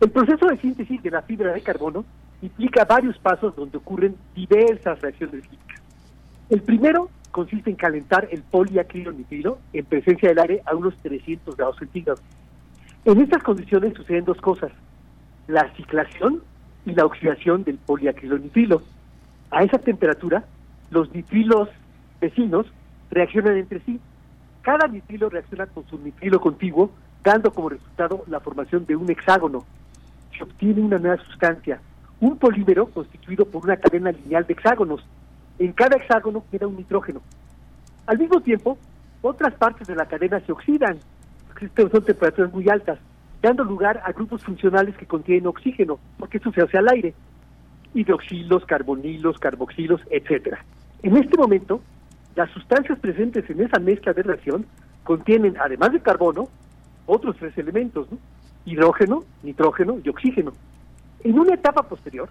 El 0.00 0.10
proceso 0.10 0.46
de 0.46 0.58
síntesis 0.58 1.02
de 1.02 1.10
la 1.10 1.22
fibra 1.22 1.52
de 1.52 1.62
carbono 1.62 2.04
implica 2.42 2.84
varios 2.84 3.16
pasos 3.18 3.56
donde 3.56 3.78
ocurren 3.78 4.16
diversas 4.34 5.00
reacciones 5.00 5.46
químicas. 5.46 5.80
El 6.50 6.62
primero 6.62 7.08
consiste 7.30 7.70
en 7.70 7.76
calentar 7.76 8.28
el 8.30 8.42
poliacrilonitrilo 8.42 9.58
en 9.72 9.84
presencia 9.84 10.28
del 10.28 10.38
aire 10.38 10.62
a 10.66 10.74
unos 10.74 10.96
300 10.98 11.56
grados 11.56 11.76
centígrados. 11.78 12.22
En 13.06 13.20
estas 13.20 13.40
condiciones 13.44 13.94
suceden 13.94 14.24
dos 14.24 14.40
cosas, 14.40 14.72
la 15.46 15.72
ciclación 15.76 16.42
y 16.84 16.92
la 16.92 17.06
oxidación 17.06 17.62
del 17.62 17.78
poliacrilonitrilo. 17.78 18.82
A 19.52 19.62
esa 19.62 19.78
temperatura, 19.78 20.44
los 20.90 21.14
nitrilos 21.14 21.68
vecinos 22.20 22.66
reaccionan 23.12 23.58
entre 23.58 23.78
sí. 23.82 24.00
Cada 24.60 24.88
nitrilo 24.88 25.28
reacciona 25.28 25.66
con 25.66 25.86
su 25.86 26.00
nitrilo 26.00 26.40
contiguo, 26.40 26.90
dando 27.22 27.52
como 27.52 27.68
resultado 27.68 28.24
la 28.26 28.40
formación 28.40 28.84
de 28.86 28.96
un 28.96 29.08
hexágono. 29.08 29.64
Se 30.36 30.42
obtiene 30.42 30.80
una 30.80 30.98
nueva 30.98 31.22
sustancia, 31.22 31.80
un 32.18 32.36
polímero 32.38 32.86
constituido 32.86 33.44
por 33.44 33.62
una 33.62 33.76
cadena 33.76 34.10
lineal 34.10 34.48
de 34.48 34.54
hexágonos. 34.54 35.06
En 35.60 35.72
cada 35.74 35.96
hexágono 35.96 36.42
queda 36.50 36.66
un 36.66 36.76
nitrógeno. 36.76 37.20
Al 38.04 38.18
mismo 38.18 38.40
tiempo, 38.40 38.76
otras 39.22 39.54
partes 39.54 39.86
de 39.86 39.94
la 39.94 40.06
cadena 40.06 40.40
se 40.40 40.50
oxidan 40.50 40.98
son 41.76 42.04
temperaturas 42.04 42.52
muy 42.52 42.68
altas, 42.68 42.98
dando 43.42 43.64
lugar 43.64 44.00
a 44.04 44.12
grupos 44.12 44.42
funcionales 44.42 44.96
que 44.96 45.06
contienen 45.06 45.46
oxígeno, 45.46 45.98
porque 46.18 46.38
eso 46.38 46.52
se 46.52 46.62
hace 46.62 46.78
al 46.78 46.88
aire, 46.88 47.14
hidroxilos, 47.94 48.64
carbonilos, 48.66 49.38
carboxilos, 49.38 50.00
etcétera. 50.10 50.64
En 51.02 51.16
este 51.16 51.36
momento, 51.36 51.80
las 52.34 52.50
sustancias 52.50 52.98
presentes 52.98 53.48
en 53.48 53.62
esa 53.62 53.78
mezcla 53.78 54.12
de 54.12 54.22
reacción 54.22 54.66
contienen, 55.04 55.56
además 55.58 55.92
de 55.92 56.00
carbono, 56.00 56.48
otros 57.06 57.36
tres 57.36 57.56
elementos, 57.56 58.08
hidrógeno, 58.64 59.24
nitrógeno 59.42 59.98
y 60.04 60.08
oxígeno. 60.08 60.52
En 61.22 61.38
una 61.38 61.54
etapa 61.54 61.82
posterior, 61.84 62.28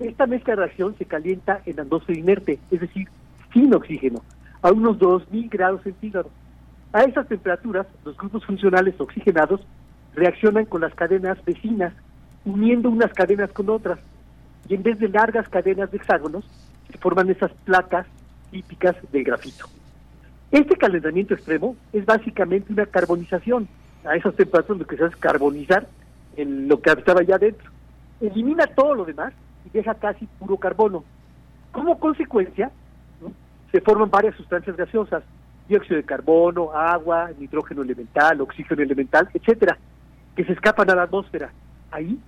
esta 0.00 0.26
mezcla 0.26 0.54
de 0.54 0.62
reacción 0.62 0.96
se 0.96 1.04
calienta 1.04 1.60
en 1.66 1.78
atmósfera 1.78 2.18
inerte, 2.18 2.58
es 2.70 2.80
decir, 2.80 3.08
sin 3.52 3.74
oxígeno, 3.74 4.22
a 4.62 4.72
unos 4.72 4.98
2000 4.98 5.48
grados 5.48 5.82
centígrados. 5.82 6.32
A 6.92 7.02
esas 7.02 7.28
temperaturas, 7.28 7.86
los 8.04 8.16
grupos 8.16 8.44
funcionales 8.46 8.94
oxigenados 8.98 9.60
reaccionan 10.14 10.64
con 10.64 10.80
las 10.80 10.94
cadenas 10.94 11.42
vecinas, 11.44 11.92
uniendo 12.44 12.88
unas 12.88 13.12
cadenas 13.12 13.52
con 13.52 13.68
otras, 13.68 13.98
y 14.68 14.74
en 14.74 14.82
vez 14.82 14.98
de 14.98 15.08
largas 15.08 15.48
cadenas 15.48 15.90
de 15.90 15.98
hexágonos, 15.98 16.44
se 16.90 16.98
forman 16.98 17.28
esas 17.28 17.52
placas 17.64 18.06
típicas 18.50 18.96
del 19.12 19.24
grafito. 19.24 19.66
Este 20.50 20.76
calentamiento 20.76 21.34
extremo 21.34 21.76
es 21.92 22.06
básicamente 22.06 22.72
una 22.72 22.86
carbonización. 22.86 23.68
A 24.04 24.16
esas 24.16 24.34
temperaturas 24.34 24.80
lo 24.80 24.86
que 24.86 24.96
se 24.96 25.04
hace 25.04 25.14
es 25.14 25.20
carbonizar 25.20 25.86
en 26.36 26.68
lo 26.68 26.80
que 26.80 26.90
estaba 26.90 27.20
allá 27.20 27.36
adentro. 27.36 27.70
Elimina 28.20 28.66
todo 28.66 28.94
lo 28.94 29.04
demás 29.04 29.34
y 29.66 29.70
deja 29.70 29.94
casi 29.94 30.26
puro 30.38 30.56
carbono. 30.56 31.04
Como 31.70 31.98
consecuencia, 31.98 32.70
se 33.70 33.80
forman 33.82 34.10
varias 34.10 34.34
sustancias 34.36 34.74
gaseosas, 34.74 35.22
dióxido 35.68 35.96
de 35.96 36.04
carbono, 36.04 36.72
agua, 36.72 37.30
nitrógeno 37.38 37.82
elemental, 37.82 38.40
oxígeno 38.40 38.82
elemental, 38.82 39.28
etcétera, 39.34 39.78
que 40.34 40.44
se 40.44 40.52
escapan 40.52 40.90
a 40.90 40.94
la 40.94 41.02
atmósfera. 41.02 41.52
Ahí, 41.90 42.18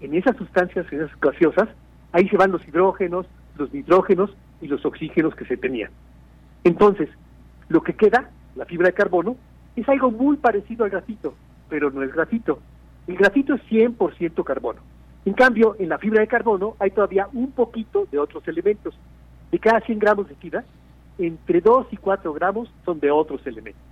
en 0.00 0.14
esas 0.14 0.36
sustancias, 0.36 0.86
en 0.92 1.02
esas 1.02 1.20
gaseosas, 1.20 1.68
ahí 2.12 2.28
se 2.28 2.36
van 2.36 2.52
los 2.52 2.66
hidrógenos, 2.66 3.26
los 3.56 3.72
nitrógenos 3.72 4.30
y 4.60 4.68
los 4.68 4.84
oxígenos 4.84 5.34
que 5.34 5.44
se 5.44 5.56
tenían. 5.56 5.90
Entonces, 6.64 7.08
lo 7.68 7.82
que 7.82 7.94
queda, 7.94 8.30
la 8.54 8.64
fibra 8.64 8.88
de 8.88 8.94
carbono, 8.94 9.36
es 9.74 9.88
algo 9.88 10.10
muy 10.10 10.36
parecido 10.36 10.84
al 10.84 10.90
grafito, 10.90 11.34
pero 11.68 11.90
no 11.90 12.02
es 12.02 12.12
grafito. 12.12 12.60
El 13.06 13.16
grafito 13.16 13.54
es 13.54 13.62
100% 13.68 14.44
carbono. 14.44 14.80
En 15.24 15.34
cambio, 15.34 15.76
en 15.78 15.88
la 15.88 15.98
fibra 15.98 16.20
de 16.20 16.28
carbono 16.28 16.76
hay 16.78 16.90
todavía 16.90 17.28
un 17.32 17.50
poquito 17.50 18.06
de 18.10 18.18
otros 18.18 18.46
elementos. 18.48 18.94
De 19.50 19.58
cada 19.58 19.80
100 19.80 19.98
gramos 19.98 20.28
de 20.28 20.34
fibra, 20.36 20.64
entre 21.18 21.60
2 21.60 21.88
y 21.90 21.96
4 21.96 22.32
gramos 22.32 22.70
son 22.84 23.00
de 23.00 23.10
otros 23.10 23.46
elementos. 23.46 23.82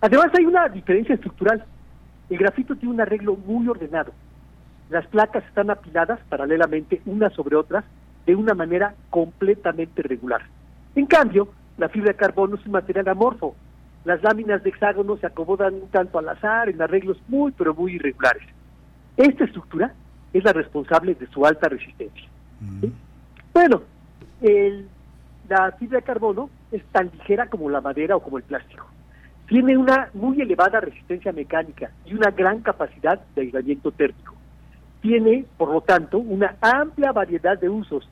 Además 0.00 0.28
hay 0.36 0.44
una 0.44 0.68
diferencia 0.68 1.14
estructural. 1.14 1.64
El 2.30 2.38
grafito 2.38 2.74
tiene 2.76 2.94
un 2.94 3.00
arreglo 3.00 3.36
muy 3.36 3.68
ordenado. 3.68 4.12
Las 4.88 5.06
placas 5.06 5.44
están 5.44 5.70
apiladas 5.70 6.20
paralelamente 6.28 7.02
unas 7.06 7.32
sobre 7.34 7.56
otras 7.56 7.84
de 8.26 8.34
una 8.34 8.54
manera 8.54 8.94
completamente 9.10 10.02
regular. 10.02 10.42
En 10.94 11.06
cambio, 11.06 11.48
la 11.78 11.88
fibra 11.88 12.12
de 12.12 12.18
carbono 12.18 12.56
es 12.56 12.66
un 12.66 12.72
material 12.72 13.08
amorfo. 13.08 13.54
Las 14.04 14.22
láminas 14.22 14.62
de 14.62 14.70
hexágono 14.70 15.16
se 15.18 15.26
acomodan 15.26 15.74
un 15.74 15.88
tanto 15.88 16.18
al 16.18 16.28
azar 16.28 16.68
en 16.68 16.80
arreglos 16.80 17.18
muy 17.28 17.52
pero 17.52 17.74
muy 17.74 17.94
irregulares. 17.94 18.42
Esta 19.16 19.44
estructura 19.44 19.92
es 20.32 20.44
la 20.44 20.52
responsable 20.52 21.14
de 21.14 21.26
su 21.26 21.44
alta 21.44 21.68
resistencia. 21.68 22.28
Bueno, 23.52 23.82
el 24.40 24.88
la 25.50 25.72
fibra 25.72 25.98
de 25.98 26.04
carbono 26.04 26.48
es 26.70 26.82
tan 26.92 27.10
ligera 27.12 27.48
como 27.48 27.68
la 27.68 27.80
madera 27.80 28.14
o 28.14 28.20
como 28.20 28.38
el 28.38 28.44
plástico. 28.44 28.86
Tiene 29.48 29.76
una 29.76 30.08
muy 30.14 30.40
elevada 30.40 30.78
resistencia 30.80 31.32
mecánica 31.32 31.90
y 32.06 32.14
una 32.14 32.30
gran 32.30 32.60
capacidad 32.60 33.20
de 33.34 33.42
aislamiento 33.42 33.90
térmico. 33.90 34.36
Tiene, 35.00 35.44
por 35.56 35.72
lo 35.72 35.80
tanto, 35.80 36.18
una 36.18 36.54
amplia 36.60 37.10
variedad 37.10 37.58
de 37.58 37.68
usos. 37.68 38.08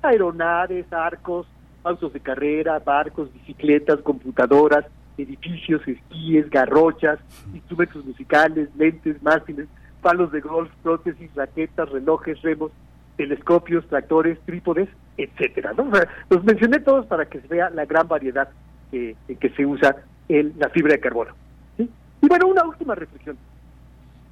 Aeronaves, 0.00 0.90
arcos, 0.90 1.46
autos 1.84 2.14
de 2.14 2.20
carrera, 2.20 2.78
barcos, 2.78 3.30
bicicletas, 3.34 4.00
computadoras, 4.00 4.86
edificios, 5.18 5.86
esquíes, 5.86 6.48
garrochas, 6.48 7.18
instrumentos 7.52 8.02
musicales, 8.06 8.70
lentes, 8.76 9.22
máquinas, 9.22 9.66
palos 10.00 10.32
de 10.32 10.40
golf, 10.40 10.70
prótesis, 10.82 11.30
raquetas, 11.34 11.90
relojes, 11.90 12.40
remos, 12.40 12.72
telescopios, 13.18 13.86
tractores, 13.88 14.38
trípodes, 14.46 14.88
etcétera. 15.18 15.74
¿no? 15.76 15.90
Los 16.30 16.44
mencioné 16.44 16.78
todos 16.78 17.04
para 17.04 17.26
que 17.26 17.40
se 17.40 17.48
vea 17.48 17.68
la 17.68 17.84
gran 17.84 18.08
variedad 18.08 18.48
que, 18.90 19.16
en 19.26 19.36
que 19.36 19.50
se 19.50 19.66
usa 19.66 19.96
el, 20.28 20.54
la 20.56 20.70
fibra 20.70 20.92
de 20.94 21.00
carbono. 21.00 21.32
Y 21.76 22.26
bueno, 22.26 22.46
una 22.46 22.64
última 22.64 22.94
reflexión. 22.94 23.36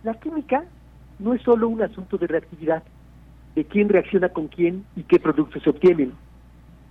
La 0.02 0.14
química 0.14 0.64
no 1.18 1.34
es 1.34 1.42
solo 1.42 1.68
un 1.68 1.82
asunto 1.82 2.16
de 2.16 2.26
reactividad, 2.26 2.82
de 3.54 3.64
quién 3.64 3.88
reacciona 3.88 4.28
con 4.28 4.48
quién 4.48 4.84
y 4.96 5.02
qué 5.02 5.18
productos 5.18 5.62
se 5.62 5.70
obtienen. 5.70 6.12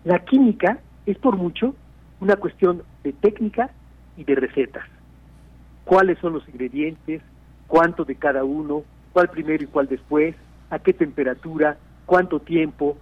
La 0.04 0.20
química 0.20 0.80
es 1.06 1.18
por 1.18 1.38
mucho 1.38 1.76
una 2.20 2.36
cuestión 2.36 2.84
de 3.04 3.14
técnica 3.14 3.70
y 4.18 4.24
de 4.24 4.36
recetas. 4.36 4.86
¿Cuáles 5.86 6.18
son 6.20 6.34
los 6.34 6.48
ingredientes? 6.50 7.22
¿Cuánto 7.68 8.06
de 8.06 8.16
cada 8.16 8.44
uno? 8.44 8.84
¿Cuál 9.14 9.30
primero 9.30 9.64
y 9.64 9.68
cuál 9.68 9.88
después? 9.88 10.36
¿A 10.70 10.80
qué 10.80 10.94
temperatura? 10.94 11.78
¿Cuánto 12.06 12.40
tiempo? 12.40 12.98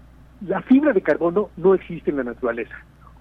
La 0.45 0.61
fibra 0.61 0.93
de 0.93 1.01
carbono 1.01 1.49
no 1.57 1.73
existe 1.73 2.11
en 2.11 2.17
la 2.17 2.23
naturaleza. 2.23 2.75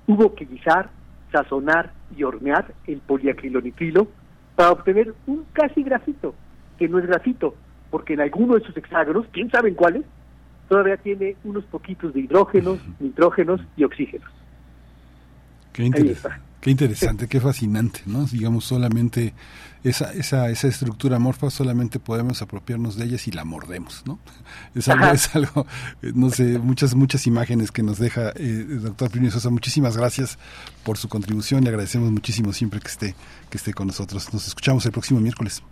Hubo 0.07 0.35
que 0.35 0.45
guisar, 0.45 0.91
sazonar 1.31 1.93
y 2.17 2.23
hornear 2.25 2.73
el 2.87 2.99
poliacrilonitrilo 2.99 4.09
para 4.57 4.73
obtener 4.73 5.15
un 5.27 5.45
casi 5.53 5.83
grafito, 5.83 6.35
que 6.79 6.89
no 6.89 6.99
es 6.99 7.07
grafito, 7.07 7.55
porque 7.91 8.15
en 8.15 8.21
alguno 8.21 8.55
de 8.55 8.65
sus 8.65 8.77
hexágonos, 8.77 9.27
quién 9.33 9.51
sabe 9.51 9.69
en 9.71 9.75
cuáles, 9.75 10.05
todavía 10.69 10.97
tiene 10.97 11.37
unos 11.45 11.65
poquitos 11.65 12.13
de 12.13 12.21
hidrógenos, 12.21 12.79
nitrógenos 13.01 13.61
y 13.77 13.85
oxígenos. 13.85 14.29
Qué, 15.73 15.85
interes- 15.85 16.23
qué 16.63 16.71
interesante, 16.71 17.27
qué 17.27 17.41
fascinante, 17.41 18.03
¿no? 18.07 18.25
Digamos, 18.25 18.65
solamente 18.65 19.35
esa, 19.83 20.13
esa, 20.13 20.49
esa 20.49 20.69
estructura 20.69 21.17
amorfa, 21.17 21.51
solamente 21.51 21.99
podemos 21.99 22.41
apropiarnos 22.41 22.97
de 22.97 23.05
ella 23.05 23.19
si 23.19 23.33
la 23.33 23.45
mordemos, 23.45 24.05
¿no? 24.07 24.21
Es 24.75 24.89
algo, 24.89 25.05
Ajá. 25.05 25.13
es 25.13 25.35
algo 25.35 25.67
eh, 26.03 26.13
no 26.15 26.31
sé, 26.31 26.61
muchas, 26.61 26.95
muchas 26.95 27.27
imágenes 27.27 27.73
que 27.73 27.83
nos 27.83 27.99
deja 27.99 28.31
eh, 28.31 28.65
el 28.69 28.83
doctor 28.83 29.11
Plinio 29.11 29.33
Sosa. 29.33 29.51
Muchísimas 29.51 29.97
gracias 29.97 30.39
por 30.85 30.97
su 30.99 31.09
contribución, 31.09 31.65
le 31.65 31.71
agradecemos 31.71 32.13
muchísimo 32.13 32.53
siempre 32.53 32.79
que 32.79 32.89
esté, 32.89 33.15
que 33.51 33.59
esté 33.59 33.75
con 33.75 33.89
nosotros. 33.89 34.33
Nos 34.33 34.47
escuchamos 34.47 34.87
el 34.87 34.93
próximo 34.93 35.21
miércoles. 35.21 35.63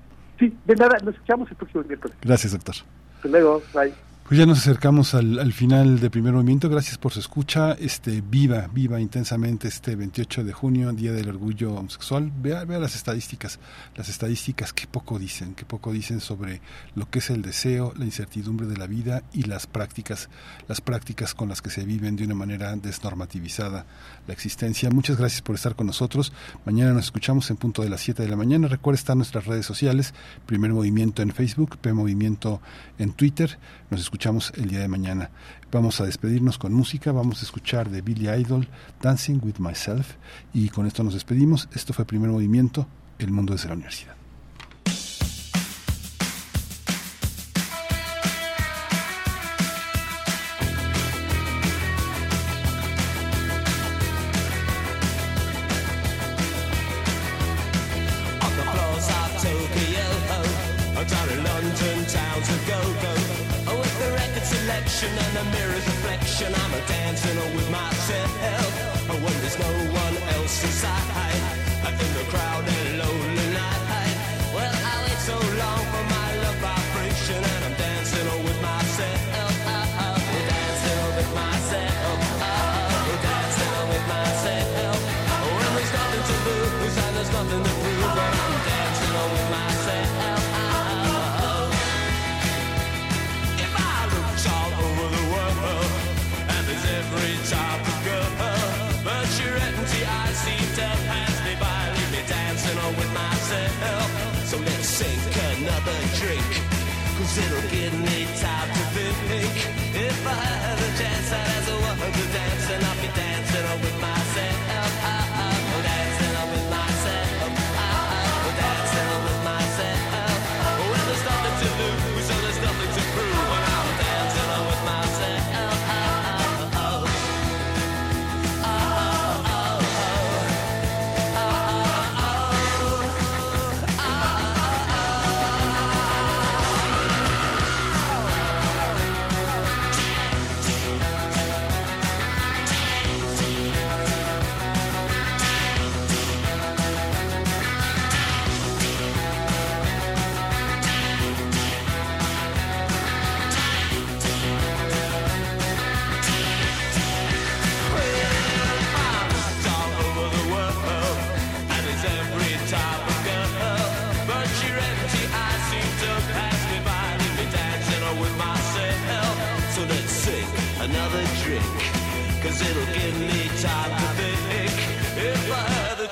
Sí, 0.41 0.53
de 0.67 0.75
nada, 0.75 0.99
nos 1.05 1.15
escuchamos 1.15 1.49
el 1.51 1.57
próximo 1.57 1.85
miércoles. 1.85 2.17
Gracias, 2.21 2.53
doctor. 2.53 2.75
Hasta 3.17 3.29
luego, 3.29 3.63
bye. 3.73 4.10
Pues 4.31 4.39
ya 4.39 4.47
nos 4.47 4.59
acercamos 4.59 5.15
al, 5.15 5.41
al 5.41 5.53
final 5.53 5.99
de 5.99 6.09
primer 6.09 6.33
movimiento. 6.33 6.69
Gracias 6.69 6.99
por 6.99 7.11
su 7.11 7.19
escucha. 7.19 7.73
Este, 7.73 8.21
viva, 8.21 8.69
viva 8.73 9.01
intensamente 9.01 9.67
este 9.67 9.97
28 9.97 10.45
de 10.45 10.53
junio, 10.53 10.93
Día 10.93 11.11
del 11.11 11.31
Orgullo 11.31 11.75
Homosexual. 11.75 12.31
Vea, 12.41 12.65
vea 12.65 12.79
las 12.79 12.95
estadísticas. 12.95 13.59
Las 13.97 14.09
estadísticas 14.09 14.73
que 14.73 14.87
poco 14.87 15.19
dicen, 15.19 15.57
que 15.57 15.65
poco 15.65 15.93
dicen 15.93 16.21
sobre 16.21 16.61
lo 16.95 17.11
que 17.11 17.19
es 17.19 17.29
el 17.31 17.43
deseo, 17.43 17.93
la 17.97 18.05
incertidumbre 18.05 18.69
de 18.69 18.77
la 18.77 18.87
vida 18.87 19.25
y 19.33 19.43
las 19.49 19.67
prácticas, 19.67 20.29
las 20.69 20.81
prácticas 20.81 21.35
con 21.35 21.49
las 21.49 21.61
que 21.61 21.71
se 21.71 21.85
viven 21.85 22.15
de 22.15 22.23
una 22.23 22.37
manera 22.37 22.77
desnormativizada 22.77 23.85
la 24.29 24.33
existencia. 24.33 24.91
Muchas 24.91 25.17
gracias 25.17 25.43
por 25.43 25.57
estar 25.57 25.75
con 25.75 25.89
nosotros. 25.89 26.33
Mañana 26.65 26.93
nos 26.93 27.07
escuchamos 27.07 27.51
en 27.51 27.57
punto 27.57 27.83
de 27.83 27.91
las 27.91 28.01
7 28.03 28.23
de 28.23 28.29
la 28.29 28.37
mañana. 28.37 28.69
Recuerda 28.69 28.97
estar 29.01 29.15
en 29.15 29.19
nuestras 29.19 29.47
redes 29.47 29.67
sociales. 29.67 30.15
Primer 30.47 30.73
Movimiento 30.73 31.21
en 31.21 31.33
Facebook, 31.33 31.79
P 31.79 31.93
Movimiento 31.93 32.63
en 32.97 33.13
Twitter. 33.13 33.59
Nos 33.91 34.01
escuchamos 34.03 34.20
el 34.29 34.69
día 34.69 34.81
de 34.81 34.89
mañana. 34.89 35.31
Vamos 35.73 35.99
a 36.01 36.05
despedirnos 36.05 36.59
con 36.59 36.75
música. 36.75 37.11
Vamos 37.11 37.41
a 37.41 37.45
escuchar 37.45 37.89
de 37.89 38.03
Billy 38.03 38.29
Idol, 38.29 38.69
Dancing 39.01 39.41
with 39.43 39.59
Myself. 39.59 40.17
Y 40.53 40.69
con 40.69 40.87
esto 40.87 41.03
nos 41.03 41.15
despedimos. 41.15 41.71
Esto 41.73 41.95
fue 41.95 42.05
Primer 42.05 42.29
Movimiento, 42.29 42.87
El 43.19 43.31
Mundo 43.31 43.55
desde 43.55 43.69
la 43.69 43.75
Universidad. 43.75 44.20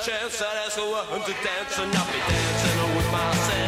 chance 0.05 0.39
that 0.39 0.47
I 0.47 0.67
ask 0.67 0.79
her 0.79 1.19
to 1.19 1.33
dance, 1.43 1.79
and 1.79 1.95
I'll 1.97 2.07
be 2.13 2.19
dancing 2.19 2.97
with 2.97 3.11
myself. 3.11 3.68